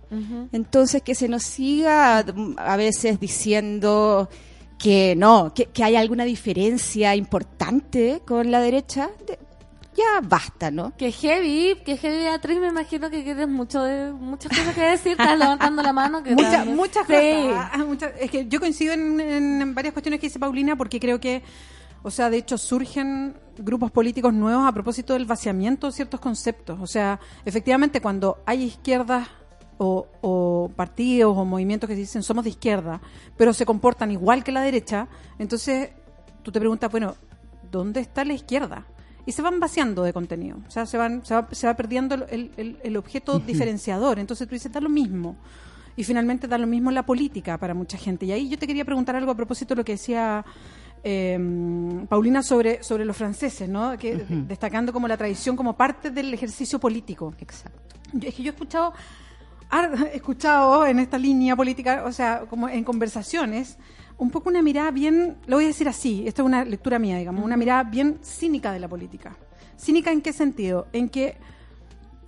Entonces 0.53 1.03
que 1.03 1.15
se 1.15 1.29
nos 1.29 1.43
siga 1.45 2.25
mm, 2.35 2.55
a 2.59 2.77
veces 2.77 3.21
diciendo 3.21 4.29
que 4.79 5.15
no, 5.17 5.53
que, 5.55 5.67
que 5.67 5.85
hay 5.85 5.97
alguna 5.97 6.25
diferencia 6.25 7.15
importante 7.17 8.21
con 8.27 8.51
la 8.51 8.61
derecha, 8.61 9.11
de- 9.27 9.39
ya 9.97 10.21
basta, 10.23 10.71
¿no? 10.71 10.93
Que 10.97 11.11
heavy, 11.11 11.77
que 11.85 11.97
heavy 11.97 12.19
Beatriz, 12.19 12.61
me 12.61 12.69
imagino 12.69 13.11
que 13.11 13.25
quieres 13.25 13.49
mucho 13.49 13.83
de 13.83 14.13
muchas 14.13 14.57
cosas 14.57 14.73
que 14.75 14.81
decir, 14.83 15.13
estás 15.13 15.37
levantando 15.37 15.83
la 15.83 15.93
mano. 15.93 16.23
Que 16.23 16.31
Muchas, 16.37 16.53
también- 16.53 16.77
muchas 16.77 17.05
Sí. 17.09 17.13
cosas. 17.13 17.71
Ah, 17.73 17.85
muchas- 17.85 18.13
es 18.21 18.31
que 18.31 18.47
yo 18.47 18.61
coincido 18.61 18.93
en, 18.95 19.21
en 19.21 19.75
varias 19.75 19.93
cuestiones 19.93 20.21
que 20.21 20.29
dice 20.29 20.39
Paulina 20.39 20.77
porque 20.77 21.01
creo 21.01 21.19
que, 21.19 21.43
o 22.09 22.11
sea, 22.11 22.29
de 22.31 22.39
hecho 22.39 22.59
surgen 22.59 23.35
grupos 23.59 23.91
políticos 23.91 24.33
nuevos 24.35 24.67
a 24.67 24.73
propósito 24.73 25.13
del 25.15 25.27
vaciamiento 25.27 25.87
de 25.87 25.93
ciertos 25.93 26.21
conceptos. 26.21 26.79
O 26.81 26.87
sea, 26.87 27.21
efectivamente 27.45 28.01
cuando 28.01 28.39
hay 28.47 28.63
izquierdas 28.65 29.29
o, 29.79 30.07
o 30.21 30.71
partidos 30.75 31.37
o 31.37 31.45
movimientos 31.45 31.89
que 31.89 31.95
dicen 31.95 32.23
somos 32.23 32.45
de 32.45 32.51
izquierda, 32.51 33.01
pero 33.37 33.53
se 33.53 33.65
comportan 33.65 34.11
igual 34.11 34.43
que 34.43 34.53
la 34.53 34.63
derecha, 34.63 35.07
entonces 35.39 35.91
tú 36.43 36.51
te 36.51 36.59
preguntas, 36.59 36.91
bueno, 36.91 37.15
¿dónde 37.71 38.01
está 38.01 38.25
la 38.25 38.33
izquierda? 38.35 38.87
Y 39.27 39.33
se 39.33 39.43
van 39.43 39.61
vaciando 39.61 40.03
de 40.03 40.13
contenido, 40.13 40.57
o 40.67 40.71
sea, 40.71 40.87
se, 40.87 40.97
van, 40.97 41.25
se, 41.25 41.35
va, 41.35 41.47
se 41.53 41.67
va 41.67 41.75
perdiendo 41.75 42.15
el, 42.15 42.51
el- 42.57 42.79
el 42.83 42.97
objeto 42.97 43.39
diferenciador, 43.39 44.19
entonces 44.19 44.49
tú 44.49 44.55
dices, 44.55 44.73
da 44.73 44.81
lo 44.81 44.89
mismo. 44.89 45.37
Y 45.97 46.05
finalmente 46.05 46.47
da 46.47 46.59
lo 46.59 46.67
mismo 46.69 46.93
la 46.93 47.03
política 47.05 47.59
para 47.59 47.75
mucha 47.75 47.99
gente. 47.99 48.25
Y 48.25 48.31
ahí 48.31 48.49
yo 48.49 48.57
te 48.57 48.69
quería 48.69 48.85
preguntar 48.85 49.17
algo 49.17 49.33
a 49.33 49.35
propósito 49.35 49.75
de 49.75 49.81
lo 49.81 49.85
que 49.85 49.93
decía 49.93 50.45
eh, 51.05 51.39
Paulina 52.09 52.43
sobre, 52.43 52.83
sobre 52.83 53.05
los 53.05 53.17
franceses, 53.17 53.69
¿no? 53.69 53.97
Que, 53.99 54.25
destacando 54.47 54.93
como 54.93 55.09
la 55.09 55.17
tradición 55.17 55.57
como 55.57 55.77
parte 55.77 56.11
del 56.11 56.33
ejercicio 56.35 56.79
político. 56.79 57.35
Exacto. 57.39 57.79
Yo- 58.13 58.29
es 58.29 58.35
que 58.35 58.43
yo 58.43 58.51
he 58.51 58.55
escuchado, 58.55 58.93
he 60.13 60.17
escuchado 60.17 60.87
en 60.87 60.99
esta 60.99 61.19
línea 61.19 61.55
política, 61.57 62.05
o 62.07 62.13
sea, 62.13 62.41
como 62.49 62.69
en 62.69 62.85
conversaciones, 62.85 63.79
un 64.17 64.31
poco 64.31 64.49
una 64.49 64.63
mirada 64.63 64.91
bien, 64.91 65.37
lo 65.47 65.57
voy 65.57 65.65
a 65.65 65.69
decir 65.69 65.89
así, 65.89 66.25
esto 66.27 66.43
es 66.43 66.47
una 66.47 66.65
lectura 66.65 66.99
mía, 66.99 67.19
digamos, 67.19 67.45
una 67.45 67.57
mirada 67.57 67.85
bien 67.85 68.19
cínica 68.23 68.73
de 68.73 68.81
la 68.81 68.89
política. 68.89 69.37
¿Cínica 69.79 70.11
en 70.11 70.23
qué 70.23 70.33
sentido? 70.33 70.89
En 70.93 71.09
que 71.09 71.37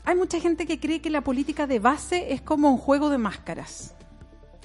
hay 0.05 0.15
mucha 0.17 0.39
gente 0.39 0.67
que 0.67 0.79
cree 0.79 1.01
que 1.01 1.11
la 1.11 1.21
política 1.23 1.67
de 1.67 1.79
base 1.81 2.33
es 2.33 2.41
como 2.41 2.71
un 2.71 2.79
juego 2.79 3.11
de 3.11 3.19
máscaras. 3.19 3.95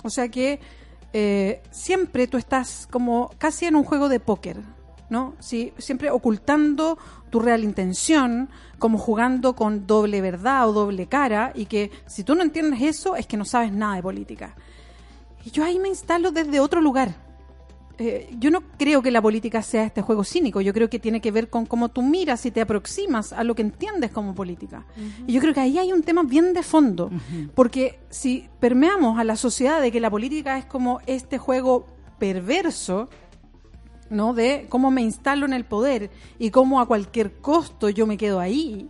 O 0.04 0.10
sea 0.12 0.30
que 0.30 0.60
eh, 1.18 1.62
siempre 1.72 2.28
tú 2.28 2.36
estás 2.36 2.90
como 2.92 3.32
casi 3.38 3.66
en 3.66 3.78
un 3.78 3.86
juego 3.86 4.10
de 4.10 4.20
póker, 4.20 4.58
¿no? 5.10 5.34
Sí, 5.40 5.72
siempre 5.78 6.12
ocultando 6.12 6.98
tu 7.30 7.40
real 7.40 7.64
intención, 7.64 8.50
como 8.80 8.98
jugando 8.98 9.56
con 9.56 9.88
doble 9.88 10.20
verdad 10.20 10.68
o 10.68 10.74
doble 10.74 11.08
cara, 11.08 11.54
y 11.56 11.68
que 11.68 11.90
si 12.06 12.26
tú 12.26 12.36
no 12.36 12.44
entiendes 12.44 12.82
eso 12.82 13.16
es 13.16 13.28
que 13.28 13.38
no 13.38 13.46
sabes 13.46 13.72
nada 13.72 13.96
de 13.96 14.02
política. 14.02 14.56
Y 15.46 15.52
yo 15.52 15.64
ahí 15.64 15.80
me 15.80 15.88
instalo 15.88 16.32
desde 16.32 16.60
otro 16.60 16.82
lugar. 16.82 17.16
Eh, 17.98 18.30
yo 18.40 18.52
no 18.52 18.62
creo 18.78 19.02
que 19.02 19.10
la 19.10 19.22
política 19.22 19.62
sea 19.62 19.86
este 19.86 20.02
juego 20.02 20.24
cínico, 20.26 20.60
yo 20.60 20.74
creo 20.74 20.90
que 20.90 21.00
tiene 21.00 21.22
que 21.22 21.32
ver 21.32 21.50
con 21.50 21.66
cómo 21.66 21.88
tú 21.90 22.02
miras 22.02 22.46
y 22.46 22.52
te 22.52 22.60
aproximas 22.60 23.32
a 23.32 23.44
lo 23.46 23.56
que 23.56 23.62
entiendes 23.62 24.12
como 24.12 24.36
política. 24.36 24.86
Y 25.26 25.32
yo 25.34 25.40
creo 25.40 25.54
que 25.54 25.62
ahí 25.62 25.78
hay 25.78 25.94
un 25.94 26.04
tema 26.04 26.24
bien 26.24 26.52
de 26.54 26.62
fondo, 26.62 27.10
porque 27.54 28.00
si 28.10 28.50
permeamos 28.60 29.18
a 29.18 29.24
la 29.24 29.38
sociedad 29.38 29.82
de 29.82 29.92
que 29.94 30.02
la 30.02 30.10
política 30.10 30.58
es 30.58 30.66
como 30.66 31.00
este 31.06 31.38
juego 31.38 31.88
perverso, 32.20 33.08
¿no? 34.10 34.34
De 34.34 34.66
cómo 34.70 34.92
me 34.92 35.02
instalo 35.02 35.46
en 35.46 35.54
el 35.54 35.64
poder 35.64 36.10
y 36.38 36.50
cómo 36.52 36.80
a 36.82 36.86
cualquier 36.88 37.34
costo 37.38 37.90
yo 37.90 38.06
me 38.06 38.18
quedo 38.18 38.40
ahí. 38.42 38.90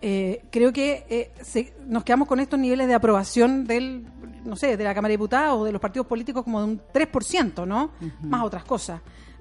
Eh, 0.00 0.42
creo 0.50 0.72
que 0.72 1.04
eh, 1.08 1.32
se- 1.42 1.72
nos 1.86 2.04
quedamos 2.04 2.28
con 2.28 2.38
estos 2.40 2.58
niveles 2.60 2.86
de 2.86 2.94
aprobación 2.94 3.64
del, 3.64 4.06
no 4.48 4.56
sé, 4.56 4.76
de 4.76 4.84
la 4.84 4.94
Cámara 4.94 5.10
de 5.10 5.16
Diputados 5.16 5.60
o 5.60 5.64
de 5.64 5.72
los 5.72 5.80
partidos 5.80 6.06
políticos 6.06 6.42
como 6.42 6.60
de 6.60 6.66
un 6.66 6.80
3%, 6.92 7.66
¿no? 7.66 7.90
Más 8.22 8.42
otras 8.44 8.64
cosas. 8.64 9.00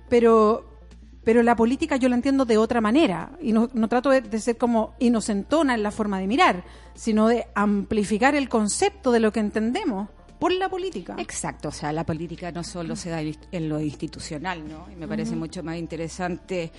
Pero, 0.09 0.77
pero 1.23 1.41
la 1.43 1.55
política 1.55 1.95
yo 1.97 2.09
la 2.09 2.15
entiendo 2.15 2.45
de 2.45 2.57
otra 2.57 2.81
manera 2.81 3.31
y 3.41 3.51
no, 3.51 3.69
no 3.73 3.88
trato 3.88 4.09
de, 4.09 4.21
de 4.21 4.39
ser 4.39 4.57
como 4.57 4.93
inocentona 4.99 5.73
en 5.73 5.84
la 5.84 5.91
forma 5.91 6.19
de 6.19 6.27
mirar, 6.27 6.63
sino 6.93 7.27
de 7.27 7.47
amplificar 7.55 8.35
el 8.35 8.49
concepto 8.49 9.11
de 9.11 9.19
lo 9.19 9.31
que 9.31 9.39
entendemos 9.39 10.09
por 10.39 10.51
la 10.51 10.69
política. 10.69 11.15
Exacto, 11.17 11.69
o 11.69 11.71
sea, 11.71 11.91
la 11.91 12.05
política 12.05 12.51
no 12.51 12.63
solo 12.63 12.95
se 12.95 13.09
da 13.09 13.21
en 13.21 13.69
lo 13.69 13.79
institucional, 13.79 14.67
¿no? 14.67 14.85
Y 14.91 14.95
me 14.95 15.07
parece 15.07 15.35
mucho 15.35 15.63
más 15.63 15.77
interesante. 15.77 16.71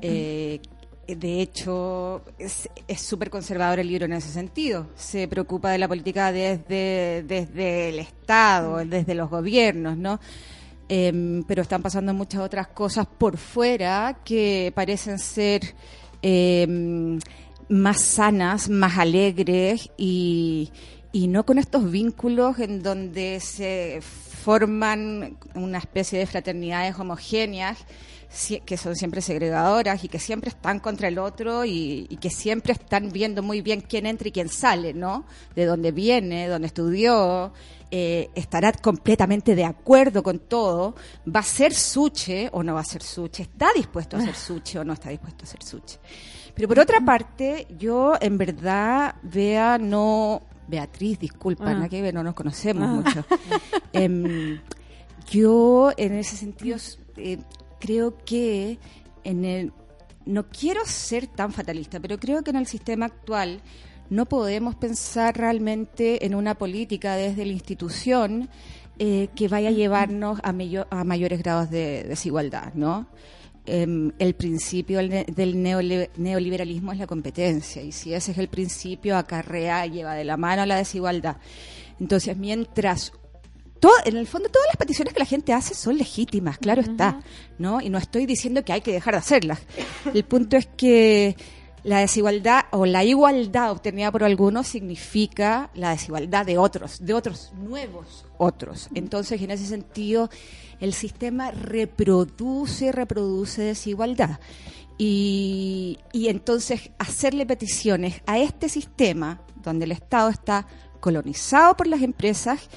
eh, 0.00 0.60
de 1.14 1.40
hecho, 1.40 2.22
es 2.38 2.68
súper 3.00 3.30
conservador 3.30 3.78
el 3.78 3.88
libro 3.88 4.04
en 4.04 4.12
ese 4.12 4.30
sentido. 4.30 4.88
Se 4.94 5.26
preocupa 5.26 5.70
de 5.70 5.78
la 5.78 5.88
política 5.88 6.32
desde, 6.32 7.88
el 7.88 7.98
Estado, 7.98 8.84
desde 8.84 9.14
los 9.14 9.30
gobiernos, 9.30 9.96
¿no? 9.96 10.20
Em, 10.88 11.44
pero 11.44 11.62
están 11.62 11.82
pasando 11.82 12.12
muchas 12.12 12.42
otras 12.42 12.68
cosas 12.68 13.06
por 13.06 13.38
fuera 13.38 14.20
que 14.24 14.72
parecen 14.74 15.18
ser 15.18 15.74
em, 16.20 17.18
más 17.68 18.00
sanas, 18.00 18.68
más 18.68 18.98
alegres 18.98 19.90
y, 19.96 20.70
no 21.12 21.44
con 21.44 21.58
estos 21.58 21.90
vínculos 21.90 22.58
en 22.58 22.82
donde 22.82 23.40
se 23.40 24.00
forman 24.02 25.36
una 25.54 25.78
especie 25.78 26.18
de 26.18 26.26
fraternidades 26.26 26.98
homogéneas 26.98 27.78
que 28.66 28.76
son 28.76 28.94
siempre 28.94 29.22
segregadoras 29.22 30.04
y 30.04 30.08
que 30.08 30.18
siempre 30.18 30.50
están 30.50 30.80
contra 30.80 31.08
el 31.08 31.18
otro 31.18 31.64
y, 31.64 32.06
y 32.10 32.16
que 32.18 32.28
siempre 32.30 32.72
están 32.74 33.10
viendo 33.10 33.42
muy 33.42 33.62
bien 33.62 33.80
quién 33.80 34.04
entra 34.06 34.28
y 34.28 34.32
quién 34.32 34.48
sale, 34.48 34.92
¿no? 34.92 35.24
De 35.56 35.64
dónde 35.64 35.92
viene, 35.92 36.46
dónde 36.46 36.66
estudió, 36.66 37.52
eh, 37.90 38.28
estará 38.34 38.70
completamente 38.72 39.54
de 39.54 39.64
acuerdo 39.64 40.22
con 40.22 40.40
todo, 40.40 40.94
va 41.34 41.40
a 41.40 41.42
ser 41.42 41.72
suche 41.72 42.50
o 42.52 42.62
no 42.62 42.74
va 42.74 42.80
a 42.80 42.84
ser 42.84 43.02
suche, 43.02 43.44
está 43.44 43.68
dispuesto 43.74 44.18
a 44.18 44.20
ser 44.20 44.34
suche 44.34 44.78
o 44.78 44.84
no 44.84 44.92
está 44.92 45.08
dispuesto 45.08 45.44
a 45.44 45.48
ser 45.48 45.62
suche. 45.62 45.98
Pero 46.54 46.68
por 46.68 46.80
otra 46.80 47.00
parte, 47.00 47.66
yo 47.78 48.14
en 48.20 48.36
verdad 48.36 49.14
vea 49.22 49.78
no 49.78 50.42
Beatriz, 50.66 51.18
disculpa, 51.18 51.64
Ah. 51.70 51.88
que 51.88 52.12
no 52.12 52.22
nos 52.22 52.34
conocemos 52.34 52.84
Ah. 52.86 52.92
mucho. 52.92 53.24
Em, 53.94 54.60
yo 55.30 55.92
en 55.96 56.12
ese 56.14 56.36
sentido 56.36 56.76
eh, 57.16 57.38
creo 57.78 58.16
que 58.24 58.78
en 59.24 59.44
el 59.44 59.72
no 60.26 60.46
quiero 60.48 60.84
ser 60.84 61.26
tan 61.26 61.52
fatalista, 61.52 62.00
pero 62.00 62.18
creo 62.18 62.42
que 62.42 62.50
en 62.50 62.56
el 62.56 62.66
sistema 62.66 63.06
actual 63.06 63.60
no 64.10 64.26
podemos 64.26 64.74
pensar 64.74 65.36
realmente 65.36 66.24
en 66.26 66.34
una 66.34 66.54
política 66.56 67.14
desde 67.16 67.46
la 67.46 67.52
institución 67.52 68.48
eh, 68.98 69.28
que 69.34 69.48
vaya 69.48 69.68
a 69.68 69.72
llevarnos 69.72 70.38
a, 70.42 70.52
mayo- 70.52 70.86
a 70.90 71.04
mayores 71.04 71.38
grados 71.42 71.70
de 71.70 72.04
desigualdad, 72.04 72.74
¿no? 72.74 73.06
Em, 73.64 74.12
el 74.18 74.34
principio 74.34 74.98
del 74.98 75.62
neoliberalismo 75.62 76.92
es 76.92 76.98
la 76.98 77.06
competencia 77.06 77.82
y 77.82 77.92
si 77.92 78.14
ese 78.14 78.32
es 78.32 78.38
el 78.38 78.48
principio 78.48 79.16
acarrea 79.16 79.84
lleva 79.86 80.14
de 80.14 80.24
la 80.24 80.36
mano 80.38 80.62
a 80.62 80.66
la 80.66 80.76
desigualdad. 80.76 81.36
Entonces, 82.00 82.36
mientras 82.36 83.12
todo, 83.80 83.92
en 84.04 84.16
el 84.16 84.26
fondo 84.26 84.48
todas 84.48 84.66
las 84.68 84.76
peticiones 84.76 85.12
que 85.12 85.20
la 85.20 85.26
gente 85.26 85.52
hace 85.52 85.74
son 85.74 85.98
legítimas, 85.98 86.58
claro 86.58 86.80
está, 86.80 87.20
¿no? 87.58 87.80
Y 87.80 87.90
no 87.90 87.98
estoy 87.98 88.26
diciendo 88.26 88.64
que 88.64 88.72
hay 88.72 88.80
que 88.80 88.92
dejar 88.92 89.14
de 89.14 89.18
hacerlas. 89.18 89.60
El 90.12 90.24
punto 90.24 90.56
es 90.56 90.66
que 90.66 91.36
la 91.84 92.00
desigualdad 92.00 92.66
o 92.70 92.86
la 92.86 93.04
igualdad 93.04 93.70
obtenida 93.70 94.10
por 94.10 94.24
algunos 94.24 94.66
significa 94.66 95.70
la 95.74 95.90
desigualdad 95.90 96.44
de 96.44 96.58
otros, 96.58 97.04
de 97.04 97.14
otros 97.14 97.52
nuevos 97.54 98.24
otros. 98.36 98.88
Entonces, 98.94 99.40
en 99.40 99.50
ese 99.50 99.66
sentido, 99.66 100.28
el 100.80 100.92
sistema 100.92 101.50
reproduce, 101.50 102.92
reproduce 102.92 103.62
desigualdad. 103.62 104.40
Y, 104.98 105.98
y 106.12 106.28
entonces 106.28 106.90
hacerle 106.98 107.46
peticiones 107.46 108.20
a 108.26 108.38
este 108.38 108.68
sistema, 108.68 109.40
donde 109.62 109.84
el 109.84 109.92
Estado 109.92 110.28
está 110.28 110.66
colonizado 111.00 111.76
por 111.76 111.86
las 111.86 112.02
empresas, 112.02 112.68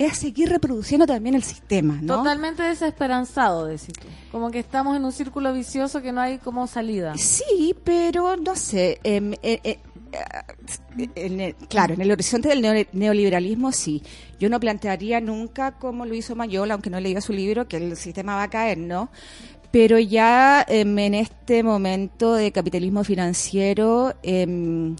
es 0.00 0.16
seguir 0.16 0.48
reproduciendo 0.48 1.06
también 1.06 1.34
el 1.34 1.42
sistema, 1.42 1.98
¿no? 2.00 2.16
Totalmente 2.16 2.62
desesperanzado, 2.62 3.66
decís 3.66 3.92
tú. 3.92 4.08
Como 4.32 4.50
que 4.50 4.58
estamos 4.58 4.96
en 4.96 5.04
un 5.04 5.12
círculo 5.12 5.52
vicioso 5.52 6.00
que 6.00 6.10
no 6.10 6.20
hay 6.22 6.38
como 6.38 6.66
salida. 6.66 7.14
Sí, 7.16 7.74
pero 7.84 8.36
no 8.36 8.56
sé. 8.56 8.98
em, 9.04 9.34
eh, 9.42 9.60
eh, 9.62 9.78
eh, 10.98 11.08
en 11.14 11.40
el- 11.40 11.54
claro, 11.54 11.94
en 11.94 12.00
el 12.00 12.10
horizonte 12.10 12.48
del 12.48 12.62
neo- 12.62 12.86
neoliberalismo 12.92 13.72
sí. 13.72 14.02
Yo 14.38 14.48
no 14.48 14.58
plantearía 14.58 15.20
nunca, 15.20 15.72
como 15.72 16.06
lo 16.06 16.14
hizo 16.14 16.34
Mayola, 16.34 16.74
aunque 16.74 16.88
no 16.90 16.96
he 16.98 17.00
leído 17.02 17.20
su 17.20 17.32
libro, 17.32 17.68
que 17.68 17.76
el 17.76 17.96
sistema 17.96 18.34
va 18.36 18.44
a 18.44 18.50
caer, 18.50 18.78
¿no? 18.78 19.10
Pero 19.70 19.98
ya 19.98 20.64
em, 20.66 20.98
en 20.98 21.14
este 21.14 21.62
momento 21.62 22.32
de 22.34 22.50
capitalismo 22.52 23.04
financiero, 23.04 24.14
em, 24.22 24.96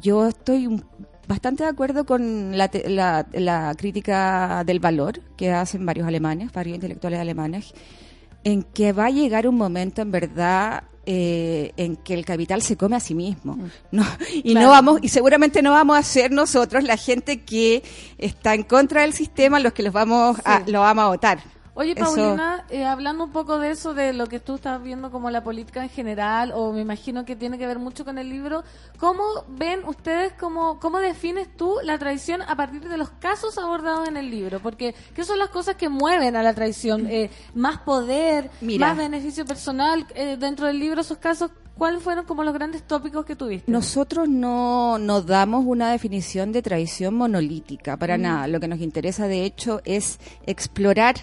yo 0.00 0.28
estoy 0.28 0.66
un- 0.68 0.84
bastante 1.30 1.62
de 1.62 1.70
acuerdo 1.70 2.04
con 2.04 2.58
la, 2.58 2.68
te- 2.68 2.90
la- 2.90 3.24
la 3.32 3.74
crítica 3.78 4.62
del 4.66 4.80
valor 4.80 5.20
que 5.36 5.50
hacen 5.52 5.86
varios 5.86 6.06
alemanes, 6.06 6.52
varios 6.52 6.74
intelectuales 6.74 7.18
alemanes, 7.20 7.72
en 8.44 8.62
que 8.64 8.92
va 8.92 9.06
a 9.06 9.10
llegar 9.10 9.46
un 9.46 9.56
momento 9.56 10.02
en 10.02 10.10
verdad 10.10 10.82
eh, 11.06 11.72
en 11.76 11.96
que 11.96 12.14
el 12.14 12.24
capital 12.24 12.60
se 12.62 12.76
come 12.76 12.96
a 12.96 13.00
sí 13.00 13.14
mismo 13.14 13.56
¿no? 13.90 14.04
y 14.44 14.52
Claro. 14.52 14.66
no 14.66 14.70
vamos 14.72 14.98
y 15.02 15.08
seguramente 15.08 15.62
no 15.62 15.70
vamos 15.72 15.96
a 15.96 16.02
ser 16.02 16.30
nosotros 16.30 16.84
la 16.84 16.96
gente 16.98 17.42
que 17.42 17.82
está 18.18 18.54
en 18.54 18.64
contra 18.64 19.00
del 19.02 19.12
sistema 19.14 19.60
los 19.60 19.72
que 19.72 19.82
los 19.82 19.92
vamos 19.94 20.36
a, 20.44 20.62
lo 20.66 20.80
vamos 20.80 21.04
a 21.04 21.08
votar 21.08 21.38
Oye, 21.80 21.92
Eso- 21.96 22.14
Paulina, 22.14 22.66
eh, 22.68 22.84
hablando 22.84 23.24
un 23.24 23.30
poco 23.30 23.58
de 23.58 23.70
eso, 23.70 23.94
de 23.94 24.12
lo 24.12 24.26
que 24.26 24.38
tú 24.38 24.56
estás 24.56 24.82
viendo 24.82 25.10
como 25.10 25.30
la 25.30 25.42
política 25.42 25.82
en 25.82 25.88
general, 25.88 26.52
o 26.54 26.72
me 26.72 26.82
imagino 26.82 27.24
que 27.24 27.36
tiene 27.36 27.56
que 27.56 27.66
ver 27.66 27.78
mucho 27.78 28.04
con 28.04 28.18
el 28.18 28.28
libro, 28.28 28.64
¿cómo 28.98 29.22
ven 29.48 29.80
ustedes, 29.86 30.34
cómo, 30.38 30.78
cómo 30.78 30.98
defines 30.98 31.48
tú 31.56 31.76
la 31.82 31.98
traición 31.98 32.42
a 32.42 32.54
partir 32.54 32.86
de 32.86 32.98
los 32.98 33.08
casos 33.12 33.56
abordados 33.56 34.06
en 34.08 34.18
el 34.18 34.30
libro? 34.30 34.60
Porque, 34.60 34.94
¿qué 35.14 35.24
son 35.24 35.38
las 35.38 35.48
cosas 35.48 35.76
que 35.76 35.88
mueven 35.88 36.36
a 36.36 36.42
la 36.42 36.52
traición? 36.52 37.06
Eh, 37.06 37.30
¿Más 37.54 37.78
poder? 37.78 38.50
Mira. 38.60 38.88
¿Más 38.88 38.98
beneficio 38.98 39.46
personal? 39.46 40.06
Eh, 40.14 40.36
dentro 40.38 40.66
del 40.66 40.78
libro, 40.78 41.00
esos 41.00 41.16
casos, 41.16 41.50
¿cuáles 41.78 42.02
fueron 42.02 42.26
como 42.26 42.44
los 42.44 42.52
grandes 42.52 42.82
tópicos 42.82 43.24
que 43.24 43.36
tuviste? 43.36 43.72
Nosotros 43.72 44.28
no 44.28 44.98
nos 44.98 45.24
damos 45.24 45.64
una 45.64 45.90
definición 45.92 46.52
de 46.52 46.60
traición 46.60 47.14
monolítica, 47.14 47.96
para 47.96 48.18
Mm. 48.18 48.20
nada. 48.20 48.46
Lo 48.48 48.60
que 48.60 48.68
nos 48.68 48.80
interesa, 48.80 49.28
de 49.28 49.46
hecho, 49.46 49.80
es 49.86 50.18
explorar 50.44 51.14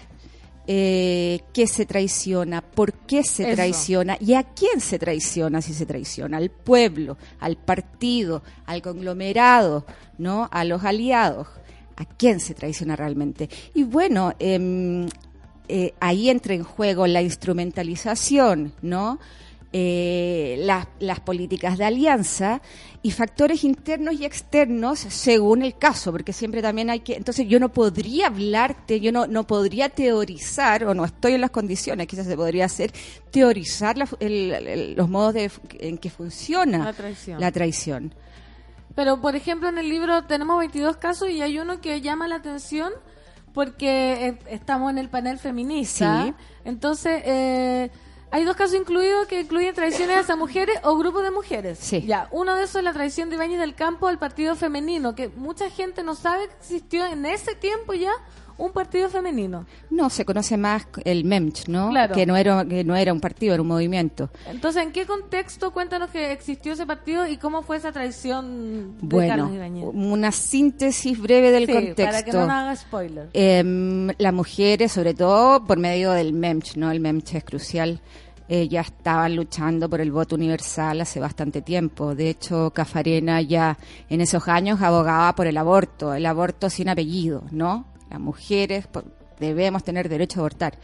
eh, 0.70 1.40
qué 1.54 1.66
se 1.66 1.86
traiciona, 1.86 2.60
por 2.60 2.92
qué 2.92 3.24
se 3.24 3.44
Eso. 3.44 3.54
traiciona 3.54 4.18
y 4.20 4.34
a 4.34 4.42
quién 4.42 4.82
se 4.82 4.98
traiciona 4.98 5.62
si 5.62 5.72
se 5.72 5.86
traiciona. 5.86 6.36
Al 6.36 6.50
pueblo, 6.50 7.16
al 7.40 7.56
partido, 7.56 8.42
al 8.66 8.82
conglomerado, 8.82 9.86
¿no? 10.18 10.46
A 10.52 10.64
los 10.64 10.84
aliados. 10.84 11.48
¿A 11.96 12.04
quién 12.04 12.38
se 12.38 12.52
traiciona 12.52 12.96
realmente? 12.96 13.48
Y 13.74 13.84
bueno, 13.84 14.34
em, 14.38 15.08
eh, 15.68 15.94
ahí 16.00 16.28
entra 16.28 16.52
en 16.52 16.64
juego 16.64 17.06
la 17.06 17.22
instrumentalización, 17.22 18.74
¿no? 18.82 19.18
Eh, 19.70 20.56
las, 20.60 20.86
las 20.98 21.20
políticas 21.20 21.76
de 21.76 21.84
alianza 21.84 22.62
y 23.02 23.10
factores 23.10 23.64
internos 23.64 24.14
y 24.14 24.24
externos 24.24 24.98
según 24.98 25.60
el 25.62 25.76
caso, 25.76 26.10
porque 26.10 26.32
siempre 26.32 26.62
también 26.62 26.88
hay 26.88 27.00
que, 27.00 27.16
entonces 27.16 27.46
yo 27.46 27.60
no 27.60 27.68
podría 27.68 28.28
hablarte, 28.28 28.98
yo 28.98 29.12
no, 29.12 29.26
no 29.26 29.46
podría 29.46 29.90
teorizar, 29.90 30.84
o 30.84 30.94
no 30.94 31.04
estoy 31.04 31.34
en 31.34 31.42
las 31.42 31.50
condiciones, 31.50 32.06
quizás 32.06 32.26
se 32.26 32.34
podría 32.34 32.64
hacer, 32.64 32.92
teorizar 33.30 33.98
la- 33.98 34.08
el- 34.20 34.52
el- 34.52 34.94
los 34.94 35.08
modos 35.10 35.34
de, 35.34 35.50
en 35.80 35.98
que 35.98 36.08
funciona 36.08 36.78
La 36.84 36.92
traición. 36.94 37.38
la 37.38 37.52
traición. 37.52 38.14
Pero, 38.94 39.20
por 39.20 39.36
ejemplo, 39.36 39.68
en 39.68 39.76
el 39.76 39.90
libro 39.90 40.24
tenemos 40.24 40.58
22 40.58 40.96
casos 40.96 41.28
y 41.28 41.42
hay 41.42 41.58
uno 41.58 41.82
que 41.82 42.00
llama 42.00 42.26
la 42.26 42.36
atención 42.36 42.90
porque 43.52 44.28
eh, 44.28 44.38
estamos 44.50 44.90
en 44.90 44.96
el 44.98 45.10
panel 45.10 45.38
feminista. 45.38 46.24
Sí. 46.24 46.34
Entonces, 46.64 47.22
eh, 47.26 47.90
hay 48.30 48.44
dos 48.44 48.56
casos 48.56 48.76
incluidos 48.76 49.26
que 49.26 49.40
incluyen 49.40 49.74
traiciones 49.74 50.18
hacia 50.18 50.36
mujeres 50.36 50.78
o 50.82 50.96
grupos 50.96 51.22
de 51.22 51.30
mujeres. 51.30 51.78
Sí. 51.78 52.02
Ya, 52.02 52.28
uno 52.30 52.56
de 52.56 52.64
esos 52.64 52.76
es 52.76 52.84
la 52.84 52.92
traición 52.92 53.30
de 53.30 53.36
Ibáñez 53.36 53.58
del 53.58 53.74
Campo 53.74 54.08
al 54.08 54.18
partido 54.18 54.54
femenino, 54.54 55.14
que 55.14 55.28
mucha 55.28 55.70
gente 55.70 56.02
no 56.02 56.14
sabe 56.14 56.48
que 56.48 56.54
existió 56.54 57.06
en 57.06 57.24
ese 57.24 57.54
tiempo 57.54 57.94
ya 57.94 58.12
un 58.58 58.72
partido 58.72 59.08
femenino. 59.08 59.64
No, 59.90 60.10
se 60.10 60.24
conoce 60.24 60.56
más 60.56 60.86
el 61.04 61.24
MEMCH, 61.24 61.68
¿no? 61.68 61.90
Claro. 61.90 62.14
Que 62.14 62.26
no 62.26 62.36
era, 62.36 62.64
que 62.64 62.84
no 62.84 62.94
era 62.96 63.12
un 63.12 63.20
partido, 63.20 63.54
era 63.54 63.62
un 63.62 63.68
movimiento. 63.68 64.30
Entonces, 64.46 64.82
¿en 64.82 64.92
qué 64.92 65.06
contexto 65.06 65.70
cuéntanos 65.72 66.10
que 66.10 66.32
existió 66.32 66.72
ese 66.72 66.84
partido 66.84 67.26
y 67.26 67.36
cómo 67.36 67.62
fue 67.62 67.76
esa 67.76 67.92
traición 67.92 68.96
de 68.98 69.06
Bueno, 69.06 69.28
Carlos 69.30 69.52
Ibáñez? 69.54 69.84
una 69.94 70.32
síntesis 70.32 71.20
breve 71.20 71.50
del 71.50 71.66
Sí, 71.66 71.72
contexto. 71.72 72.04
para 72.04 72.22
que 72.24 72.32
no 72.32 72.40
nos 72.40 72.50
haga 72.50 72.76
spoiler. 72.76 73.28
Em, 73.32 74.08
las 74.18 74.32
mujeres, 74.34 74.92
sobre 74.92 75.14
todo 75.14 75.64
por 75.64 75.78
medio 75.78 76.10
del 76.12 76.32
MEMCH, 76.32 76.76
¿no? 76.76 76.90
El 76.90 77.00
MEMCH 77.00 77.34
es 77.36 77.44
crucial. 77.44 78.00
eh, 78.50 78.66
ya 78.66 78.80
estaban 78.80 79.36
luchando 79.36 79.90
por 79.90 80.00
el 80.00 80.10
voto 80.10 80.34
universal 80.34 81.02
hace 81.02 81.20
bastante 81.20 81.60
tiempo. 81.60 82.14
De 82.14 82.30
hecho, 82.30 82.70
Cafarena 82.70 83.42
ya 83.42 83.76
en 84.08 84.22
esos 84.22 84.48
años 84.48 84.80
abogaba 84.80 85.34
por 85.34 85.46
el 85.46 85.58
aborto, 85.58 86.14
el 86.14 86.24
aborto 86.24 86.70
sin 86.70 86.88
apellido, 86.88 87.42
¿no? 87.50 87.84
Las 88.10 88.20
mujeres 88.20 88.86
debemos 89.38 89.84
tener 89.84 90.08
derecho 90.08 90.40
a 90.40 90.42
abortar. 90.42 90.78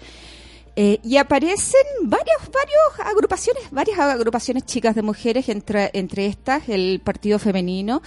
Eh, 0.76 0.98
y 1.04 1.18
aparecen 1.18 1.82
varios, 2.02 2.40
varios 2.52 3.08
agrupaciones, 3.08 3.62
varias 3.70 3.98
agrupaciones 3.98 4.64
chicas 4.64 4.96
de 4.96 5.02
mujeres, 5.02 5.48
entre, 5.48 5.90
entre 5.92 6.26
estas 6.26 6.68
el 6.68 7.00
Partido 7.04 7.38
Femenino, 7.38 8.02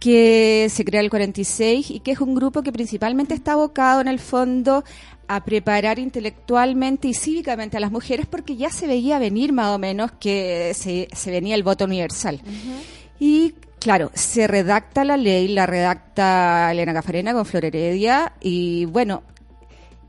que 0.00 0.68
se 0.70 0.84
crea 0.84 1.00
el 1.00 1.10
46 1.10 1.90
y 1.90 2.00
que 2.00 2.12
es 2.12 2.20
un 2.20 2.34
grupo 2.34 2.62
que 2.62 2.72
principalmente 2.72 3.34
está 3.34 3.52
abocado 3.52 4.00
en 4.00 4.08
el 4.08 4.20
fondo 4.20 4.84
a 5.26 5.44
preparar 5.44 5.98
intelectualmente 5.98 7.08
y 7.08 7.14
cívicamente 7.14 7.76
a 7.76 7.80
las 7.80 7.92
mujeres 7.92 8.26
porque 8.26 8.56
ya 8.56 8.70
se 8.70 8.86
veía 8.86 9.18
venir 9.18 9.52
más 9.52 9.74
o 9.74 9.78
menos 9.78 10.12
que 10.12 10.72
se, 10.74 11.08
se 11.12 11.30
venía 11.30 11.54
el 11.54 11.62
voto 11.62 11.84
universal. 11.84 12.40
Y 13.20 13.54
claro, 13.80 14.10
se 14.14 14.46
redacta 14.46 15.04
la 15.04 15.16
ley, 15.16 15.48
la 15.48 15.66
redacta 15.66 16.70
Elena 16.72 16.92
Cafarena 16.92 17.32
con 17.32 17.44
Flor 17.44 17.64
Heredia 17.64 18.32
y 18.40 18.84
bueno, 18.86 19.22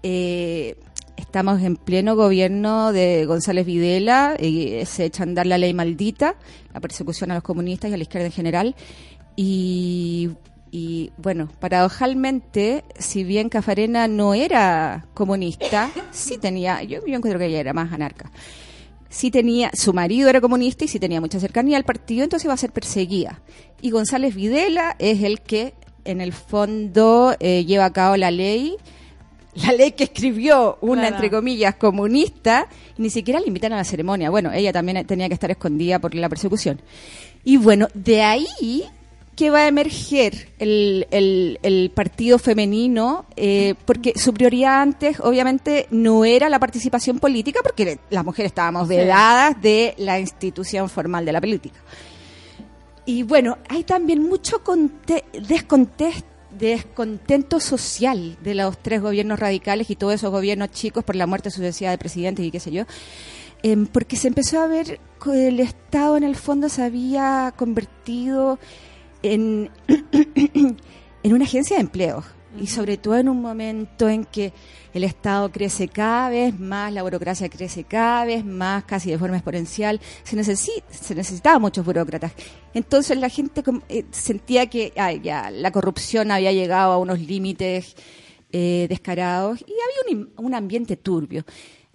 eh, 0.03 0.75
estamos 1.17 1.61
en 1.61 1.75
pleno 1.75 2.15
gobierno 2.15 2.91
de 2.91 3.25
González 3.25 3.65
Videla 3.65 4.35
y 4.39 4.85
se 4.85 5.05
echa 5.05 5.23
a 5.23 5.25
andar 5.25 5.45
la 5.45 5.57
ley 5.57 5.73
maldita, 5.73 6.35
la 6.73 6.79
persecución 6.79 7.31
a 7.31 7.35
los 7.35 7.43
comunistas 7.43 7.91
y 7.91 7.93
a 7.93 7.97
la 7.97 8.03
izquierda 8.03 8.27
en 8.27 8.31
general. 8.31 8.75
Y, 9.35 10.31
y, 10.71 11.11
bueno, 11.17 11.49
paradojalmente, 11.59 12.83
si 12.97 13.23
bien 13.23 13.49
Cafarena 13.49 14.07
no 14.07 14.33
era 14.33 15.07
comunista, 15.13 15.91
sí 16.11 16.37
tenía, 16.37 16.83
yo, 16.83 17.05
yo 17.05 17.15
encuentro 17.15 17.39
que 17.39 17.45
ella 17.45 17.59
era 17.59 17.73
más 17.73 17.93
anarca. 17.93 18.31
Sí 19.10 19.31
tenía, 19.31 19.72
su 19.73 19.91
marido 19.94 20.30
era 20.30 20.40
comunista 20.40 20.86
y 20.86 20.88
sí 20.88 20.99
tenía 20.99 21.19
mucha 21.19 21.40
cercanía 21.40 21.77
al 21.77 21.84
partido, 21.84 22.23
entonces 22.23 22.45
iba 22.45 22.53
a 22.53 22.57
ser 22.57 22.72
perseguida. 22.72 23.41
Y 23.81 23.90
González 23.91 24.36
Videla 24.36 24.95
es 24.99 25.23
el 25.23 25.41
que, 25.41 25.73
en 26.06 26.22
el 26.22 26.31
fondo, 26.31 27.36
eh, 27.40 27.65
lleva 27.65 27.86
a 27.86 27.94
cabo 27.94 28.18
la 28.18 28.31
ley 28.31 28.76
la 29.56 29.73
ley 29.73 29.91
que 29.94 30.03
escribió 30.06 30.77
una, 30.81 31.02
Claro. 31.02 31.15
entre 31.15 31.31
comillas, 31.31 31.76
comunista, 31.76 32.68
y 32.98 33.02
ni 33.02 33.10
siquiera 33.10 33.40
la 33.40 33.48
invitan 33.48 33.73
a 33.73 33.77
la 33.77 33.84
ceremonia. 33.84 34.30
Bueno, 34.30 34.53
ella 34.53 34.72
también 34.72 35.06
tenía 35.07 35.27
que 35.27 35.34
estar 35.34 35.49
escondida 35.49 35.99
por 35.99 36.14
la 36.14 36.30
persecución. 36.30 36.80
Y 37.44 37.57
bueno, 37.57 37.88
de 37.94 38.22
ahí 38.22 38.84
que 39.39 39.49
va 39.49 39.59
a 39.59 39.67
emerger 39.67 40.49
el, 40.59 41.07
el- 41.11 41.59
el 41.63 41.91
partido 41.95 42.37
femenino, 42.39 43.25
eh, 43.37 43.73
porque 43.85 44.11
su 44.17 44.33
prioridad 44.33 44.81
antes, 44.81 45.21
obviamente, 45.21 45.87
no 45.91 46.25
era 46.25 46.49
la 46.49 46.59
participación 46.59 47.19
política, 47.19 47.61
porque 47.63 47.99
las 48.09 48.25
mujeres 48.25 48.51
estábamos 48.51 48.89
vedadas 48.89 49.61
de 49.61 49.93
la 49.97 50.19
institución 50.19 50.89
formal 50.89 51.23
de 51.23 51.31
la 51.31 51.39
política. 51.39 51.79
Y 53.05 53.23
bueno, 53.23 53.57
hay 53.69 53.85
también 53.85 54.21
mucho 54.27 54.61
descontento 56.51 57.59
social 57.61 58.37
de 58.43 58.55
los 58.55 58.77
tres 58.77 59.01
gobiernos 59.01 59.39
radicales 59.39 59.89
y 59.89 59.95
todos 59.95 60.15
esos 60.15 60.31
gobiernos 60.31 60.71
chicos 60.71 61.05
por 61.05 61.15
la 61.15 61.27
muerte 61.27 61.49
sucesiva 61.49 61.91
de 61.91 61.97
presidentes 61.97 62.45
y 62.45 62.51
qué 62.51 62.59
sé 62.59 62.71
yo, 62.71 62.83
em, 63.63 63.87
porque 63.87 64.17
se 64.17 64.27
empezó 64.27 64.59
a 64.59 64.67
ver 64.67 64.99
que 65.23 65.47
el 65.47 65.59
Estado 65.61 66.17
en 66.17 66.23
el 66.23 66.35
fondo 66.35 66.67
se 66.67 66.83
había 66.83 67.53
convertido 67.55 68.59
en, 69.23 69.69
en 71.23 71.33
una 71.33 71.45
agencia 71.45 71.75
de 71.77 71.81
empleos 71.81 72.25
y 72.59 72.67
sobre 72.67 72.97
todo 72.97 73.15
en 73.17 73.29
un 73.29 73.41
momento 73.41 74.09
en 74.09 74.25
que 74.25 74.51
el 74.93 75.03
Estado 75.03 75.51
crece 75.51 75.87
cada 75.87 76.29
vez 76.29 76.59
más, 76.59 76.91
la 76.91 77.03
burocracia 77.03 77.47
crece 77.47 77.83
cada 77.83 78.25
vez 78.25 78.43
más, 78.43 78.85
casi 78.85 79.11
de 79.11 79.19
forma 79.19 79.35
exponencial, 79.37 80.01
se, 80.23 80.35
necesi- 80.35 80.81
se 80.89 81.13
necesitaba 81.13 81.59
muchos 81.59 81.85
burócratas. 81.85 82.31
Entonces 82.73 83.17
la 83.17 83.29
gente 83.29 83.61
com- 83.61 83.81
eh, 83.87 84.05
sentía 84.09 84.65
que 84.67 84.91
ay, 84.97 85.21
ya, 85.23 85.51
la 85.51 85.71
corrupción 85.71 86.31
había 86.31 86.51
llegado 86.51 86.91
a 86.93 86.97
unos 86.97 87.19
límites 87.19 87.95
eh, 88.51 88.87
descarados 88.89 89.59
y 89.61 89.73
había 90.09 90.19
un, 90.19 90.33
un 90.43 90.55
ambiente 90.55 90.97
turbio. 90.97 91.45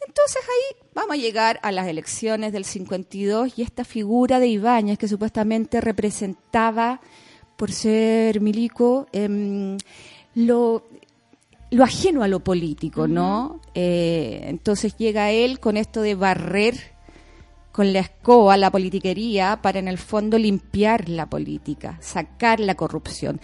Entonces 0.06 0.43
ahí 0.43 0.86
vamos 0.94 1.14
a 1.14 1.20
llegar 1.20 1.60
a 1.62 1.72
las 1.72 1.86
elecciones 1.86 2.52
del 2.52 2.64
52 2.64 3.59
y 3.59 3.62
esta 3.62 3.85
figura 3.85 4.39
de 4.39 4.48
Ibáñez 4.48 4.98
que 4.98 5.09
supuestamente 5.09 5.81
representaba, 5.81 7.01
por 7.56 7.72
ser 7.72 8.40
milico, 8.40 9.06
em, 9.12 9.76
lo, 10.35 10.85
lo 11.70 11.85
ajeno 11.85 12.22
a 12.22 12.28
lo 12.28 12.40
político, 12.40 13.06
¿no? 13.06 13.60
Eh, 13.74 14.43
entonces 14.44 14.97
llega 14.97 15.31
él 15.31 15.60
con 15.60 15.76
esto 15.76 16.02
de 16.02 16.14
barrer 16.14 16.94
con 17.74 17.93
la 17.93 17.98
escoba 17.98 18.56
la 18.56 18.70
politiquería 18.70 19.59
para 19.60 19.81
en 19.81 19.89
el 19.89 19.98
fondo 19.98 20.39
limpiar 20.39 21.09
la 21.09 21.28
política, 21.28 21.98
sacar 22.01 22.60
la 22.60 22.76
corrupción, 22.76 23.40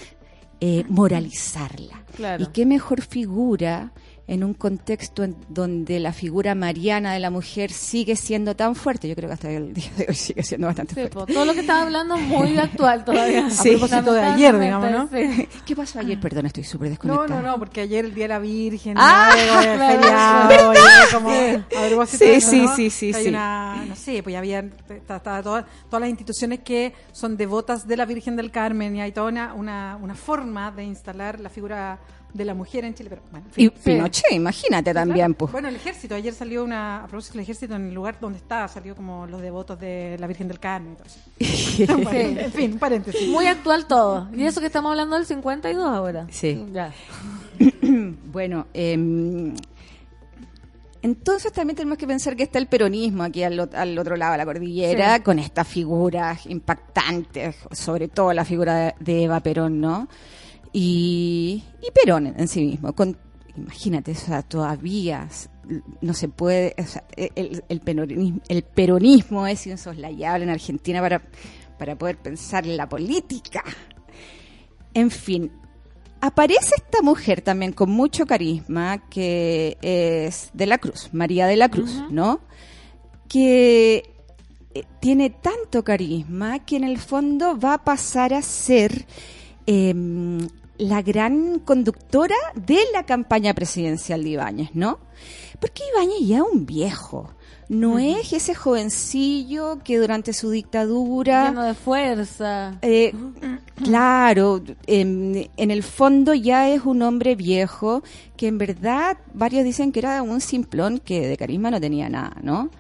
eh, 0.61 0.85
moralizarla. 0.89 2.05
Claro. 2.15 2.45
Y 2.45 2.47
qué 2.47 2.65
mejor 2.65 3.03
figura 3.03 3.93
en 4.31 4.45
un 4.45 4.55
contexto 4.55 5.25
en 5.25 5.35
donde 5.49 5.99
la 5.99 6.13
figura 6.13 6.55
mariana 6.55 7.13
de 7.13 7.19
la 7.19 7.31
mujer 7.31 7.73
sigue 7.73 8.15
siendo 8.15 8.55
tan 8.55 8.77
fuerte. 8.77 9.09
Yo 9.09 9.17
creo 9.17 9.29
que 9.29 9.35
hasta 9.35 9.51
el 9.51 9.75
día 9.75 9.91
de 9.97 10.07
hoy 10.09 10.15
sigue 10.15 10.45
siendo 10.45 10.69
bastante 10.69 10.95
Sí, 10.95 11.01
fuerte. 11.01 11.15
po, 11.17 11.27
todo 11.27 11.45
lo 11.45 11.53
que 11.53 11.61
estaba 11.61 11.83
hablando 11.83 12.15
es 12.15 12.23
muy 12.23 12.57
actual 12.57 13.05
todavía. 13.05 13.51
Sí. 13.51 13.71
A 13.75 13.79
propósito 13.79 14.13
de 14.13 14.23
ayer, 14.23 14.59
digamos, 14.61 14.91
¿no? 14.93 15.09
Sí. 15.09 15.49
¿Qué 15.67 15.75
pasó 15.75 15.99
ayer? 15.99 16.21
Perdón, 16.21 16.47
estoy 16.47 16.63
súper 16.63 16.87
No, 16.87 16.91
desconectada. 16.91 17.43
no, 17.43 17.47
no, 17.49 17.59
porque 17.59 17.81
ayer 17.81 18.05
el 18.05 18.15
Día 18.15 18.25
de 18.25 18.29
la 18.29 18.39
Virgen, 18.39 18.95
Ah, 18.97 19.33
¿no? 19.35 19.53
Algo 19.59 19.71
de 19.71 19.77
claro, 19.77 20.01
feriado, 20.01 20.49
¿verdad? 20.49 20.85
y 21.11 21.13
como, 21.15 21.31
a 21.31 21.89
propósito 21.89 22.25
Sí, 22.25 22.41
sí, 22.41 22.63
¿no? 22.63 22.77
sí, 22.77 22.91
sí, 22.91 23.13
Hay 23.13 23.23
sí. 23.25 23.29
una, 23.31 23.85
no 23.89 23.97
sé, 23.97 24.23
pues 24.23 24.33
ya 24.35 24.63
todas, 25.21 25.43
todas 25.43 26.01
las 26.01 26.09
instituciones 26.09 26.61
que 26.61 26.95
son 27.11 27.37
devotas 27.37 27.87
de 27.89 27.97
la 27.97 28.05
Virgen 28.07 28.37
del 28.37 28.53
Carmen 28.53 28.95
y 28.95 29.01
hay 29.01 29.11
toda 29.11 29.27
una, 29.29 29.55
una, 29.55 29.99
una 30.01 30.15
forma 30.15 30.71
de 30.71 30.85
instalar 30.85 31.41
la 31.41 31.49
figura 31.49 31.99
de 32.33 32.45
la 32.45 32.55
mujer 32.55 32.85
en 32.85 32.95
Chile, 32.95 33.09
pero 33.11 33.23
bueno, 33.31 33.47
en 33.47 33.53
fin. 33.53 33.65
Y 33.67 33.71
Pinochet, 33.71 34.33
imagínate 34.33 34.93
también, 34.95 35.35
pues. 35.35 35.53
Bueno, 35.53 35.69
el 35.69 35.77
ejército, 35.77 36.15
ayer 36.15 36.33
salió 36.33 36.65
una, 36.65 37.05
a 37.05 37.07
propósito 37.07 37.35
del 37.35 37.43
ejército, 37.43 37.75
en 37.75 37.89
el 37.89 37.95
lugar 37.95 38.19
donde 38.21 38.39
está, 38.39 38.67
salió 38.69 38.95
como 38.95 39.27
los 39.27 39.41
devotos 39.43 39.79
de 39.81 40.17
la 40.19 40.27
Virgen 40.27 40.49
del 40.49 40.61
Carmen 40.61 40.93
y 40.93 40.97
todo 40.97 41.07
eso. 41.07 41.97
Bueno, 42.03 42.41
en 42.41 42.53
fin, 42.53 42.79
paréntesis. 42.79 43.29
Muy 43.29 43.47
actual 43.47 43.87
todo. 43.87 44.29
Y 44.35 44.45
eso 44.45 44.61
que 44.61 44.67
estamos 44.67 44.91
hablando 44.91 45.17
del 45.17 45.27
52 45.27 45.85
ahora. 45.85 46.27
Sí. 46.31 46.67
Ya. 46.73 46.93
bueno, 48.33 48.67
em, 48.75 49.55
Entonces 51.03 51.53
también 51.53 51.77
tenemos 51.77 51.97
que 51.99 52.07
pensar 52.07 52.37
que 52.37 52.43
está 52.43 52.59
el 52.59 52.67
peronismo 52.67 53.23
aquí 53.23 53.43
al, 53.43 53.71
al 53.73 53.99
otro 53.99 54.17
lado 54.17 54.33
de 54.33 54.39
la 54.39 54.45
cordillera, 54.45 55.17
Sí. 55.17 55.23
con 55.23 55.39
estas 55.39 55.67
figuras 55.67 56.45
impactantes, 56.47 57.57
sobre 57.73 58.09
todo 58.09 58.33
la 58.35 58.45
figura 58.45 58.75
de, 58.77 58.95
de 59.01 59.25
Eva 59.25 59.41
Perón, 59.41 59.81
¿no? 59.81 60.09
Y, 60.73 61.65
y 61.83 61.91
Perón 61.93 62.29
en, 62.29 62.41
en 62.41 62.49
sí 62.49 62.65
mismo. 62.65 62.93
Con, 62.95 63.17
imagínate, 63.57 64.13
o 64.13 64.15
sea, 64.15 64.43
todavía 64.43 65.29
no 66.01 66.15
se 66.15 66.29
puede, 66.29 66.75
o 66.79 66.87
sea, 66.87 67.05
el, 67.17 67.63
el 67.69 67.81
peronismo, 67.81 68.41
el 68.49 68.63
peronismo 68.63 69.47
es 69.47 69.67
insoslayable 69.67 70.45
en 70.45 70.51
Argentina 70.51 71.01
para, 71.01 71.23
para 71.79 71.97
poder 71.97 72.19
pensar 72.19 72.67
en 72.67 72.77
la 72.77 72.89
política. 72.89 73.63
En 74.95 75.11
fin, 75.11 75.53
aparece 76.21 76.75
esta 76.77 77.03
mujer 77.03 77.43
también 77.43 77.73
con 77.73 77.91
mucho 77.91 78.27
carisma, 78.27 79.09
que 79.09 79.79
es 79.81 80.51
de 80.53 80.67
la 80.67 80.79
Cruz, 80.79 81.11
María 81.13 81.47
de 81.47 81.57
la 81.57 81.69
Cruz, 81.69 82.03
¿no? 82.11 82.41
Que 83.29 84.13
eh, 84.75 84.85
tiene 85.01 85.31
tanto 85.31 85.85
carisma 85.85 86.59
que 86.61 86.77
en 86.77 86.85
el 86.85 86.99
fondo 86.99 87.59
va 87.59 87.75
a 87.75 87.85
pasar 87.85 88.35
a 88.35 88.43
ser 88.43 89.07
em, 89.67 90.49
la 90.81 91.03
gran 91.03 91.59
conductora 91.61 92.35
de 92.55 92.79
la 92.93 93.05
campaña 93.05 93.55
presidencial 93.55 94.23
de 94.25 94.31
Ibáñez, 94.31 94.71
¿no? 94.75 94.99
Porque 95.61 95.83
Ibáñez 95.95 96.27
ya 96.27 96.37
es 96.39 96.45
un 96.53 96.65
viejo. 96.67 97.31
No 97.69 98.01
es 98.01 98.33
ese 98.33 98.55
jovencillo 98.55 99.79
que 99.85 99.99
durante 99.99 100.33
su 100.33 100.51
dictadura 100.51 101.51
Lleno 101.51 101.63
de 101.63 101.75
fuerza. 101.75 102.79
eh, 102.83 103.13
claro, 103.77 104.61
em, 104.87 105.47
en 105.57 105.71
el 105.71 105.83
fondo 105.85 106.35
ya 106.35 106.69
es 106.69 106.85
un 106.85 107.03
hombre 107.03 107.37
viejo 107.37 108.03
que 108.37 108.49
en 108.49 108.59
verdad 108.59 109.19
varios 109.35 109.63
dicen 109.65 109.93
que 109.93 110.01
era 110.01 110.23
un 110.23 110.41
simplón 110.41 110.99
que 110.99 111.29
de 111.29 111.37
carisma 111.37 111.71
no 111.71 111.81
tenía 111.81 112.09
nada, 112.09 112.37
¿no? 112.43 112.71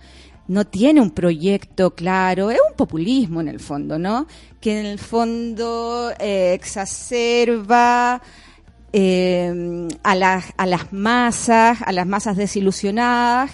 No 0.51 0.66
tiene 0.66 1.01
un 1.01 1.12
proyecto 1.12 1.94
claro, 1.94 2.51
es 2.51 2.59
un 2.68 2.74
populismo 2.77 3.40
en 3.40 3.47
el 3.47 3.60
fondo, 3.60 4.01
¿no? 4.01 4.27
Que 4.60 4.81
en 4.81 4.86
el 4.86 4.98
fondo 4.98 6.10
eh, 6.18 6.55
exacerba 6.55 8.20
eh, 8.93 9.86
a, 10.02 10.14
las, 10.16 10.47
a 10.56 10.66
las 10.66 10.93
masas, 10.93 11.78
a 11.82 11.93
las 11.93 12.05
masas 12.05 12.36
desilusionadas, 12.36 13.52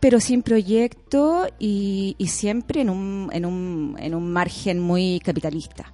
pero 0.00 0.20
sin 0.20 0.42
proyecto 0.42 1.46
y, 1.58 2.16
siempre 2.26 2.80
en 2.80 2.88
un, 2.88 3.28
en, 3.30 3.44
un, 3.44 3.96
en 3.98 4.14
un 4.14 4.32
margen 4.32 4.80
muy 4.80 5.20
capitalista. 5.22 5.92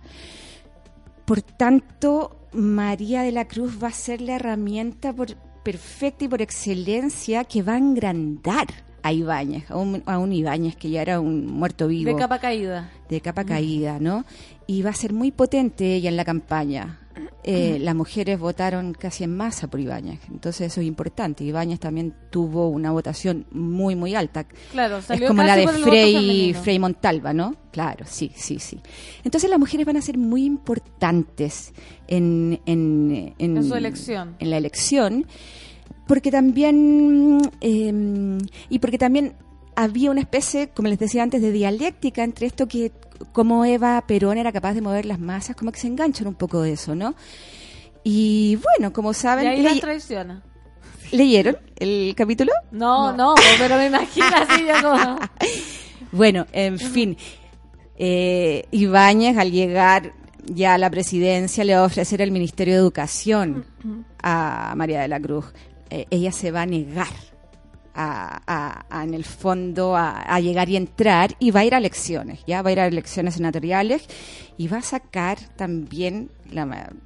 Por 1.25 1.43
tanto, 1.43 2.47
María 2.53 3.23
de 3.23 3.33
la 3.33 3.49
Cruz 3.49 3.83
va 3.83 3.89
a 3.89 3.93
ser 3.93 4.21
la 4.21 4.37
herramienta 4.37 5.13
por- 5.13 5.37
perfecta 5.65 6.27
y 6.27 6.29
por 6.29 6.43
excelencia 6.43 7.43
que 7.43 7.63
va 7.65 7.73
a 7.75 7.79
engrandar 7.79 8.67
a 9.03 9.13
Ibáñez, 9.13 9.71
a 9.71 9.77
un, 9.77 10.03
a 10.07 10.19
un 10.19 10.33
Ibáñez 10.33 10.77
que 10.77 10.91
ya 10.91 11.03
era 11.03 11.21
un 11.21 11.47
muerto 11.47 11.89
vivo 11.89 12.11
De 12.11 12.17
capa 12.17 12.39
caída. 12.39 12.91
de 13.09 13.21
capa 13.21 13.45
caída, 13.45 13.99
¿no? 14.01 14.25
Y 14.67 14.83
va 14.83 14.91
a 14.91 14.95
ser 14.95 15.13
muy 15.13 15.31
potente 15.31 15.95
ella 15.95 16.09
en 16.11 16.17
la 16.17 16.25
campaña. 16.25 17.01
Eh, 17.43 17.79
las 17.81 17.95
mujeres 17.97 18.39
votaron 18.39 18.93
casi 18.93 19.25
en 19.25 19.35
masa 19.37 19.67
por 19.67 19.81
Ibáñez, 19.81 20.21
entonces 20.31 20.71
eso 20.71 20.81
es 20.81 20.87
importante. 20.87 21.43
Ibáñez 21.43 21.81
también 21.81 22.15
tuvo 22.31 22.69
una 22.69 22.93
votación 22.93 23.47
muy, 23.51 23.97
muy 23.97 24.15
alta. 24.15 24.45
Claro, 24.71 24.99
es 24.99 25.05
salió 25.07 25.29
como 25.29 25.43
la 25.43 25.57
de 25.57 25.67
femenino. 25.67 26.61
Frei 26.63 26.79
Montalva, 26.79 27.33
¿no? 27.33 27.57
Claro, 27.73 28.05
sí, 28.07 28.31
sí, 28.37 28.59
sí. 28.59 28.81
Entonces 29.25 29.49
las 29.51 29.59
mujeres 29.59 29.85
van 29.87 29.97
a 29.97 30.03
ser 30.03 30.17
muy 30.19 30.45
importantes 30.45 31.73
en, 32.07 32.61
en, 32.67 33.35
en, 33.39 33.57
En 33.57 33.65
su 33.65 33.75
elección. 33.75 34.37
en 34.39 34.51
la 34.51 34.57
elección, 34.59 35.27
porque 36.09 36.31
también 36.33 37.39
eh, 37.61 38.39
y 38.69 38.79
porque 38.81 38.99
también 38.99 39.35
había 39.77 40.11
una 40.11 40.21
especie, 40.21 40.69
como 40.71 40.89
les 40.89 40.99
decía 40.99 41.23
antes, 41.23 41.41
de 41.41 41.53
dialéctica 41.53 42.25
entre 42.25 42.47
esto 42.47 42.67
que 42.67 42.91
como 43.33 43.65
Eva 43.65 44.03
Perón 44.09 44.39
era 44.39 44.51
capaz 44.51 44.75
de 44.75 44.81
mover 44.81 45.05
las 45.07 45.21
masas, 45.21 45.55
como 45.55 45.71
que 45.71 45.79
se 45.79 45.87
enganchan 45.87 46.27
un 46.27 46.35
poco 46.35 46.63
de 46.63 46.73
eso, 46.73 46.95
¿no? 46.97 47.15
Y 48.03 48.57
bueno, 48.57 48.93
como 48.93 49.11
Y 49.11 49.15
saben, 49.15 49.47
ahí 49.47 49.59
le- 49.63 49.71
las 49.71 49.81
traiciona. 49.81 50.43
¿leyeron 51.13 51.57
el 51.79 52.15
capítulo? 52.17 52.53
No, 52.71 53.13
no, 53.17 53.35
pero 53.59 53.77
me 53.77 53.87
imagino 53.87 54.27
así 54.35 54.63
yo 54.67 54.75
como... 54.83 55.19
Bueno, 56.13 56.47
en 56.53 56.79
fin, 56.79 57.17
eh, 57.97 58.65
Ibáñez 58.71 59.37
al 59.37 59.51
llegar 59.53 60.13
ya 60.47 60.75
a 60.75 60.79
la 60.79 60.89
presidencia 60.91 61.65
le 61.65 61.75
va 61.75 61.81
a 61.83 61.85
ofrecer 61.85 62.23
el 62.23 62.31
Ministerio 62.31 62.75
de 62.75 62.81
Educación 62.81 63.65
a 64.23 64.73
María 64.77 65.01
de 65.03 65.09
la 65.09 65.21
Cruz. 65.21 65.45
Eh, 65.91 66.07
ella 66.11 66.33
se 66.33 66.51
va 66.51 66.63
a 66.63 66.67
negar 66.67 67.09
a, 68.01 69.03
en 69.03 69.13
el 69.13 69.25
fondo 69.25 69.97
a, 69.97 70.39
llegar 70.41 70.69
y 70.69 70.77
entrar 70.77 71.35
y 71.41 71.51
va 71.51 71.61
a 71.61 71.65
ir 71.65 71.75
a 71.75 71.79
elecciones, 71.79 72.41
ya 72.47 72.63
va 72.63 72.71
a 72.71 72.73
ir 72.73 72.81
a 72.81 72.87
elecciones 72.87 73.35
senatoriales 73.35 74.07
y 74.57 74.69
va 74.69 74.79
a 74.79 74.83
sacar 74.83 75.39
también 75.57 76.31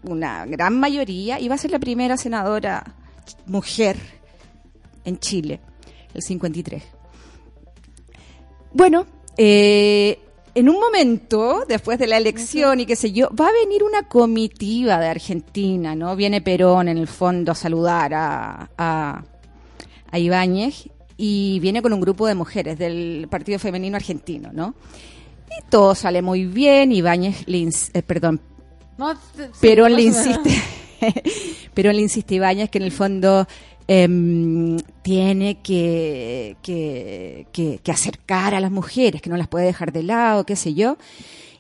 una 0.03 0.45
gran 0.47 0.79
mayoría 0.79 1.41
y 1.41 1.49
va 1.49 1.55
a 1.55 1.59
ser 1.59 1.71
la 1.71 1.79
primera 1.79 2.19
senadora 2.19 2.95
mujer 3.47 3.97
en 5.05 5.19
Chile, 5.19 5.61
el 6.13 6.23
53. 6.23 6.83
Bueno, 8.75 9.07
eh, 9.37 10.19
en 10.55 10.69
un 10.69 10.79
momento, 10.79 11.65
después 11.67 11.99
de 11.99 12.07
la 12.07 12.19
elección 12.19 12.81
y 12.81 12.87
qué 12.87 12.97
sé 12.97 13.13
yo, 13.13 13.31
va 13.31 13.49
a 13.49 13.53
venir 13.53 13.83
una 13.83 14.03
comitiva 14.03 14.99
de 14.99 15.09
Argentina, 15.09 15.95
¿no? 15.95 16.15
Viene 16.15 16.41
Perón 16.43 16.89
en 16.89 16.99
el 16.99 17.09
fondo 17.09 17.53
a 17.53 17.55
saludar 17.55 18.13
a, 18.13 18.71
a, 18.77 19.25
a 20.11 20.19
Ibáñez 20.19 20.89
y 21.17 21.59
viene 21.61 21.81
con 21.81 21.93
un 21.93 22.01
grupo 22.01 22.27
de 22.27 22.35
mujeres 22.35 22.79
del 22.79 23.29
Partido 23.31 23.59
Femenino 23.59 23.97
Argentino, 23.97 24.51
¿no? 24.53 24.75
Y 25.49 25.71
todo 25.71 25.95
sale 25.95 26.21
muy 26.21 26.47
bien, 26.47 26.93
Ibáñez 26.93 27.47
le, 27.47 27.69
eh, 27.95 28.03
perdón, 28.03 28.41
No, 28.99 29.15
Perón 29.61 29.95
le 29.95 30.03
insiste, 30.03 30.51
Perón 31.75 31.97
le 31.97 32.03
insiste 32.03 32.35
a 32.35 32.37
Ibáñez 32.37 32.71
que 32.71 32.79
en 32.79 32.85
el 32.85 32.93
fondo 32.93 33.47
em, 33.95 34.79
tiene 35.03 35.61
que, 35.63 36.57
que, 36.63 37.47
que- 37.53 37.79
que 37.83 37.93
acercar 37.93 38.55
a 38.55 38.61
las 38.61 38.71
mujeres, 38.71 39.21
que 39.21 39.29
no 39.31 39.37
las 39.37 39.49
puede 39.49 39.67
dejar 39.67 39.93
de 39.93 40.03
lado, 40.03 40.45
qué 40.47 40.57
sé 40.57 40.73
yo. 40.75 40.97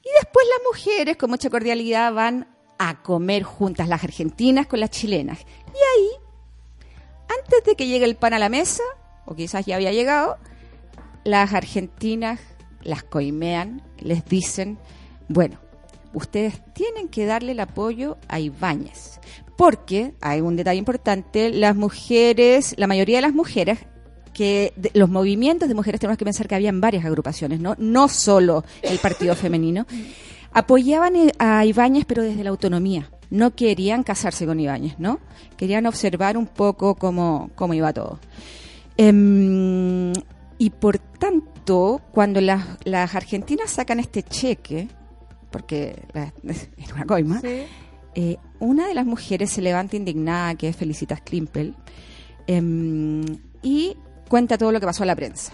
Y 0.05 0.09
después 0.21 0.47
las 0.49 0.61
mujeres, 0.67 1.17
con 1.17 1.31
mucha 1.31 1.51
cordialidad, 1.51 2.13
van 2.13 2.49
a 2.79 3.03
comer 3.03 3.43
juntas, 3.43 3.89
las 3.89 4.03
argentinas 4.03 4.67
con 4.67 4.81
las 4.81 4.91
chilenas. 4.91 5.41
Y 5.41 6.01
ahí, 6.01 6.09
antes 7.39 7.65
de 7.65 7.77
que 7.77 7.87
llegue 7.87 8.05
el 8.07 8.17
pan 8.17 8.35
a 8.35 8.39
la 8.39 8.49
mesa, 8.49 8.83
o 9.27 9.35
quizás 9.35 9.67
ya 9.67 9.77
había 9.77 9.93
llegado, 9.93 10.39
las 11.25 11.53
argentinas 11.53 12.41
las 12.83 13.03
coimean, 13.05 13.83
les 14.01 14.25
dicen, 14.25 14.79
bueno, 15.29 15.59
ustedes 16.15 16.61
tienen 16.75 17.09
que 17.09 17.27
darle 17.27 17.53
el 17.53 17.61
apoyo 17.61 18.17
a 18.29 18.41
Ibáñez. 18.41 19.21
Porque, 19.63 20.15
hay 20.21 20.41
un 20.41 20.57
detalle 20.57 20.79
importante, 20.81 21.51
las 21.51 21.77
mujeres, 21.77 22.75
la 22.79 22.89
mayoría 22.89 23.19
de 23.19 23.23
las 23.23 23.33
mujeres, 23.33 23.79
que 24.35 24.73
de- 24.75 24.91
los 24.95 25.09
movimientos 25.09 25.69
de 25.69 25.75
mujeres 25.77 26.01
tenemos 26.01 26.19
que 26.19 26.25
pensar 26.25 26.49
que 26.49 26.57
habían 26.57 26.81
varias 26.81 27.05
agrupaciones, 27.05 27.61
¿no? 27.61 27.77
No 27.79 28.09
solo 28.09 28.65
el 28.83 28.99
partido 28.99 29.37
femenino, 29.37 29.87
apoyaban 30.53 31.13
a 31.39 31.65
Ibáñez 31.65 32.07
pero 32.07 32.23
desde 32.25 32.43
la 32.43 32.51
autonomía. 32.51 33.09
No 33.31 33.55
querían 33.55 34.03
casarse 34.03 34.47
con 34.47 34.59
Ibáñez, 34.59 34.99
¿no? 34.99 35.21
Querían 35.57 35.87
observar 35.87 36.37
un 36.37 36.47
poco 36.49 36.97
cómo, 36.97 37.51
cómo 37.55 37.73
iba 37.73 37.93
todo. 37.93 38.19
Em, 38.97 40.13
y 40.59 40.71
por 40.71 40.99
tanto, 40.99 42.01
cuando 42.13 42.41
las, 42.41 42.65
las 42.85 43.15
argentinas 43.15 43.71
sacan 43.71 44.01
este 44.01 44.23
cheque, 44.23 44.89
porque 45.51 46.03
la- 46.13 46.33
es 46.49 46.93
una 46.93 47.05
coima, 47.05 47.41
Sí. 47.41 47.63
eh, 48.15 48.37
una 48.63 48.87
de 48.89 48.95
las 48.95 49.07
mujeres 49.07 49.51
se 49.51 49.61
levanta 49.63 49.97
indignada, 49.97 50.55
que 50.55 50.69
es 50.69 50.77
Felicitas 50.77 51.21
Klimpel, 51.21 51.75
em, 52.47 53.25
y 53.63 53.97
cuenta 54.29 54.57
todo 54.59 54.73
lo 54.73 54.81
que 54.81 54.87
pasó 54.87 55.03
a 55.03 55.07
la 55.07 55.17
prensa. 55.17 55.53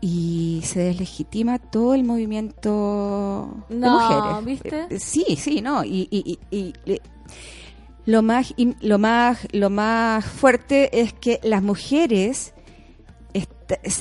Y 0.00 0.62
se 0.64 0.80
deslegitima 0.80 1.58
todo 1.58 1.94
el 1.94 2.04
movimiento 2.04 3.64
de 3.68 3.76
No, 3.76 3.98
mujeres. 4.00 4.44
¿viste? 4.44 4.86
Eh, 4.94 4.98
Sí, 4.98 5.36
sí, 5.36 5.60
no. 5.60 5.84
Y, 5.84 6.08
y- 6.10 6.38
y- 6.50 6.72
y 6.86 7.00
lo 8.06 8.22
más, 8.22 8.54
lo 8.80 8.98
más, 8.98 9.46
lo 9.52 9.68
más 9.68 10.24
fuerte 10.24 11.00
es 11.00 11.12
que 11.12 11.38
las 11.42 11.62
mujeres 11.62 12.54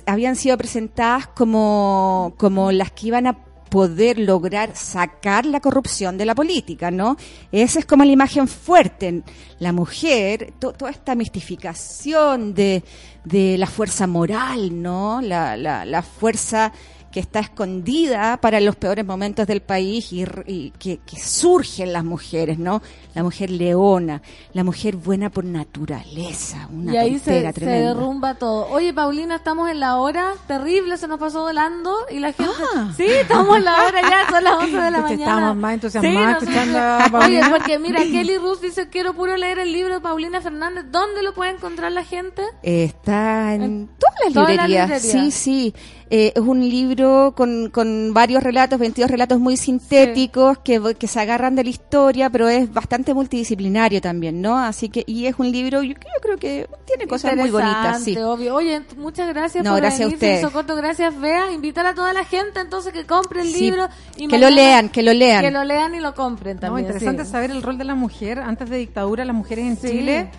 habían 0.08 0.36
sido 0.36 0.58
presentadas 0.58 1.28
como, 1.28 2.34
como 2.38 2.72
las 2.72 2.92
que 2.92 3.08
iban 3.08 3.28
a 3.28 3.38
poder 3.70 4.20
lograr 4.20 4.76
sacar 4.76 5.46
la 5.46 5.60
corrupción 5.60 6.18
de 6.18 6.26
la 6.26 6.36
política, 6.36 6.92
¿no? 6.92 7.16
Esa 7.52 7.80
es 7.80 7.86
como 7.86 8.04
la 8.04 8.12
imagen 8.12 8.48
fuerte. 8.48 9.24
La 9.60 9.72
mujer, 9.72 10.54
to- 10.60 10.74
toda 10.74 10.92
esta 10.92 11.16
mistificación 11.16 12.54
de, 12.54 12.84
de 13.26 13.58
la 13.58 13.68
fuerza 13.68 14.08
moral, 14.08 14.82
¿no? 14.82 15.22
La, 15.22 15.56
la 15.58 16.02
fuerza 16.02 16.72
que 17.20 17.24
está 17.24 17.42
escondida 17.42 18.38
para 18.38 18.62
los 18.62 18.78
peores 18.78 19.06
momentos 19.06 19.46
del 19.46 19.62
país 19.62 20.14
y, 20.14 20.24
y 20.48 20.72
que, 20.80 21.00
que 21.06 21.20
surge 21.20 21.84
en 21.84 21.92
las 21.92 22.06
mujeres, 22.06 22.58
¿no? 22.58 22.82
La 23.14 23.24
mujer 23.24 23.50
leona, 23.50 24.22
la 24.54 24.64
mujer 24.64 24.96
buena 24.96 25.30
por 25.30 25.44
naturaleza, 25.44 26.70
una 26.72 26.94
y 26.94 26.98
ahí 26.98 27.20
se, 27.20 27.52
se 27.52 27.66
derrumba 27.66 28.36
todo. 28.36 28.68
Oye, 28.70 28.94
Paulina, 28.94 29.36
estamos 29.36 29.70
en 29.70 29.82
la 29.82 29.98
hora 29.98 30.34
terrible, 30.48 30.96
se 30.98 31.08
nos 31.10 31.20
pasó 31.20 31.42
volando 31.42 31.94
y 32.10 32.20
la 32.20 32.32
gente... 32.32 32.54
Ah. 32.76 32.94
Sí, 32.96 33.06
estamos 33.06 33.58
en 33.58 33.66
la 33.66 33.84
hora 33.86 34.02
ya, 34.02 34.30
son 34.30 34.44
las 34.44 34.54
11 34.56 34.72
de 34.78 34.92
la 34.92 34.92
mañana. 35.02 35.14
estábamos 35.24 35.56
más 35.58 35.74
entusiasmadas 35.74 36.44
nosotros- 36.44 36.56
escuchando 36.56 36.80
a 36.80 37.26
Oye, 37.26 37.42
porque 37.50 37.80
mira, 37.80 38.00
Kelly 38.04 38.38
Rus 38.38 38.62
dice, 38.62 38.88
quiero 38.90 39.14
puro 39.14 39.36
leer 39.36 39.60
el 39.60 39.74
libro 39.74 39.96
de 39.96 40.00
Paulina 40.00 40.40
Fernández. 40.40 40.86
¿Dónde 40.90 41.22
lo 41.24 41.34
puede 41.34 41.52
encontrar 41.52 41.92
la 41.92 42.06
gente? 42.06 42.44
Está 42.64 43.56
en 43.56 43.90
todas 44.00 44.16
las 44.34 44.50
librerías. 44.50 45.02
Sí, 45.02 45.32
sí. 45.32 45.74
Eh, 46.12 46.34
es 46.36 46.42
un 46.42 46.60
libro 46.68 47.34
con, 47.38 47.70
con 47.70 48.16
varios 48.16 48.42
relatos, 48.42 48.80
22 48.80 49.12
relatos 49.12 49.40
muy 49.40 49.58
sintéticos 49.58 50.58
que, 50.58 50.96
que 50.98 51.08
se 51.08 51.20
agarran 51.20 51.56
de 51.56 51.64
la 51.64 51.70
historia, 51.70 52.30
pero 52.32 52.48
es 52.50 52.74
bastante 52.74 53.14
multidisciplinario 53.14 54.02
también, 54.02 54.42
¿no? 54.42 54.58
Así 54.58 54.90
que, 54.90 55.04
y 55.06 55.28
es 55.28 55.36
un 55.38 55.52
libro, 55.52 55.84
yo, 55.84 55.94
yo 55.94 56.22
creo 56.22 56.38
que 56.38 56.68
tiene 56.86 57.06
cosas 57.08 57.36
muy 57.36 57.52
bonitas, 57.52 58.04
sí. 58.04 58.12
Interesante, 58.12 58.24
obvio. 58.24 58.56
Oye, 58.56 58.82
muchas 58.98 59.28
gracias 59.30 59.64
No, 59.64 59.72
por 59.72 59.82
gracias 59.82 60.02
a 60.02 60.06
venir, 60.06 60.20
se 60.20 60.26
usted. 60.26 60.40
hizo 60.40 60.52
corto, 60.52 60.76
gracias, 60.76 61.20
Bea. 61.20 61.52
Invitar 61.52 61.86
a 61.86 61.94
toda 61.94 62.12
la 62.12 62.24
gente 62.26 62.60
entonces 62.60 62.92
que 62.92 63.06
compre 63.06 63.42
el 63.42 63.50
Sí, 63.54 63.62
libro. 63.62 63.88
Y 64.18 64.28
que 64.28 64.38
lo 64.40 64.50
lean, 64.50 64.90
que 64.90 65.04
lo 65.04 65.14
lean. 65.14 65.42
Que 65.44 65.52
lo 65.52 65.64
lean 65.64 65.94
y 65.94 66.00
lo 66.00 66.16
compren 66.16 66.56
No, 66.56 66.62
también. 66.62 66.88
interesante 66.88 67.24
sí. 67.26 67.32
saber 67.32 67.52
el 67.52 67.62
rol 67.62 67.78
de 67.78 67.84
la 67.84 67.94
mujer. 67.96 68.40
Antes 68.40 68.70
de 68.70 68.78
dictadura, 68.78 69.26
las 69.26 69.36
mujeres 69.36 69.66
en 69.66 69.78
Sí. 69.78 69.90
Chile 69.90 70.32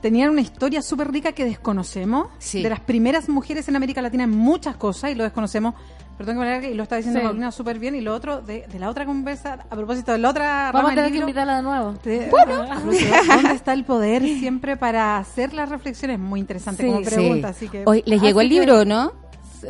tenían 0.00 0.30
una 0.30 0.40
historia 0.40 0.82
súper 0.82 1.10
rica 1.12 1.32
que 1.32 1.44
desconocemos. 1.44 2.28
Sí. 2.38 2.62
De 2.62 2.70
las 2.70 2.80
primeras 2.80 3.28
mujeres 3.28 3.68
en 3.68 3.76
América 3.76 4.00
Latina 4.02 4.24
en 4.24 4.30
muchas 4.30 4.76
cosas 4.76 5.10
y 5.10 5.14
lo 5.14 5.24
desconocemos. 5.24 5.74
Perdón 6.16 6.34
que 6.36 6.40
me 6.60 6.70
y 6.70 6.74
lo 6.74 6.82
está 6.82 6.96
diciendo 6.96 7.20
Sí. 7.20 7.26
Paulina 7.26 7.52
súper 7.52 7.78
bien. 7.78 7.94
Y 7.94 8.00
lo 8.00 8.12
otro, 8.12 8.40
de, 8.42 8.66
de 8.66 8.78
la 8.80 8.90
otra 8.90 9.04
conversa, 9.06 9.64
a 9.70 9.76
propósito 9.76 10.10
de 10.12 10.18
la 10.18 10.30
otra 10.30 10.70
Vamos 10.72 10.90
a 10.90 10.94
tener 10.96 11.12
que 11.12 11.18
invitarla 11.18 11.56
de 11.58 11.62
nuevo. 11.62 11.94
de- 12.02 12.28
¿Dónde 13.28 13.52
está 13.54 13.72
el 13.72 13.84
poder 13.84 14.22
siempre 14.22 14.76
para 14.76 15.18
hacer 15.18 15.54
las 15.54 15.68
reflexiones? 15.68 16.18
Muy 16.18 16.40
interesante 16.40 16.82
Sí. 16.82 16.88
como 16.90 17.02
pregunta. 17.04 17.48
Así 17.48 17.68
que, 17.68 17.84
Hoy, 17.86 18.02
¿Les 18.04 18.20
llegó 18.20 18.40
el 18.40 18.48
libro 18.48 18.84
no? 18.84 19.12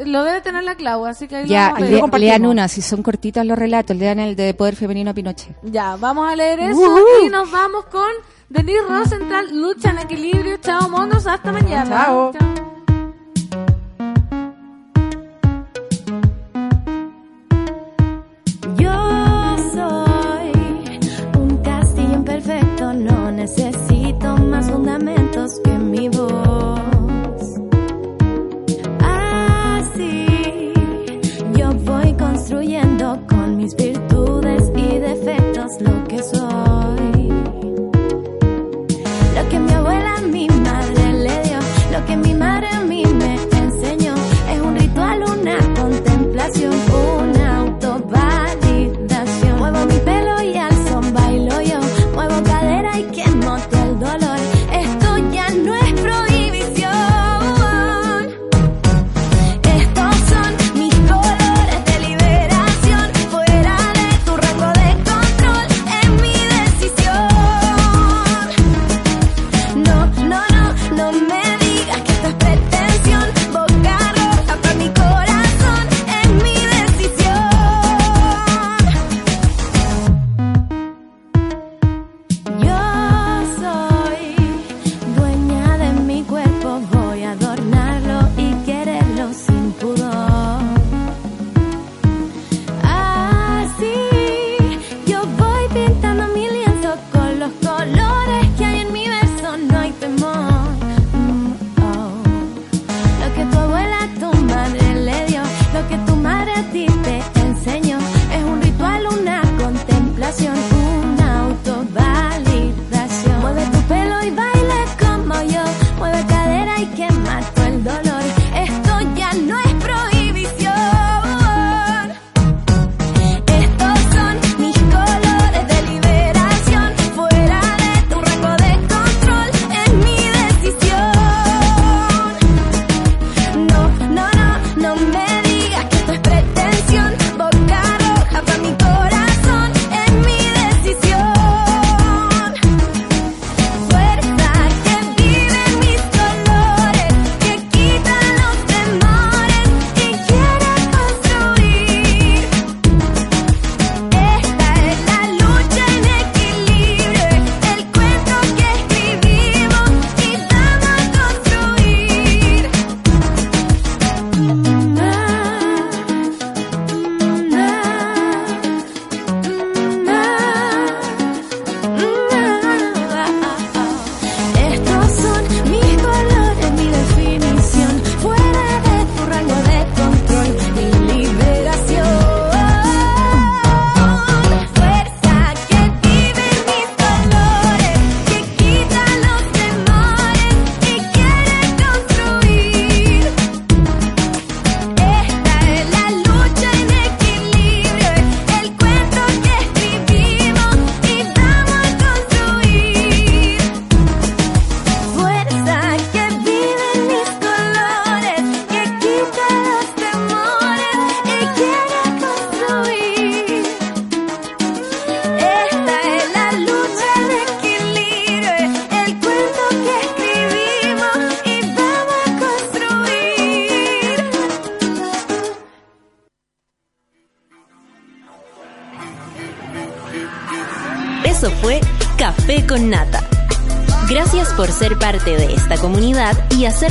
Lo 0.06 0.24
debe 0.24 0.40
tener 0.40 0.64
la 0.64 0.74
Clau, 0.74 1.04
así 1.06 1.28
que 1.28 1.36
ahí 1.36 1.42
lo 1.44 1.48
Ya, 1.48 1.68
vamos 1.72 2.10
a 2.12 2.18
le- 2.18 2.26
lean 2.26 2.46
una, 2.46 2.68
si 2.68 2.82
son 2.82 3.02
cortitos 3.02 3.44
los 3.44 3.58
relatos, 3.58 3.96
lean 3.96 4.18
el 4.18 4.36
de 4.36 4.54
Poder 4.54 4.76
Femenino 4.76 5.10
a 5.10 5.14
Pinochet. 5.14 5.56
Ya, 5.62 5.96
vamos 5.96 6.30
a 6.30 6.36
leer 6.36 6.60
eso 6.60 6.98
y 7.24 7.28
nos 7.28 7.50
vamos 7.50 7.84
con 7.86 8.08
Denise 8.48 8.80
Rosenthal, 8.88 9.46
Lucha 9.54 9.90
en 9.90 9.98
Equilibrio. 9.98 10.56
Chao, 10.58 10.88
monos, 10.88 11.26
hasta 11.26 11.52
mañana. 11.52 12.04
Chao. 12.06 12.32
Yo 12.32 12.38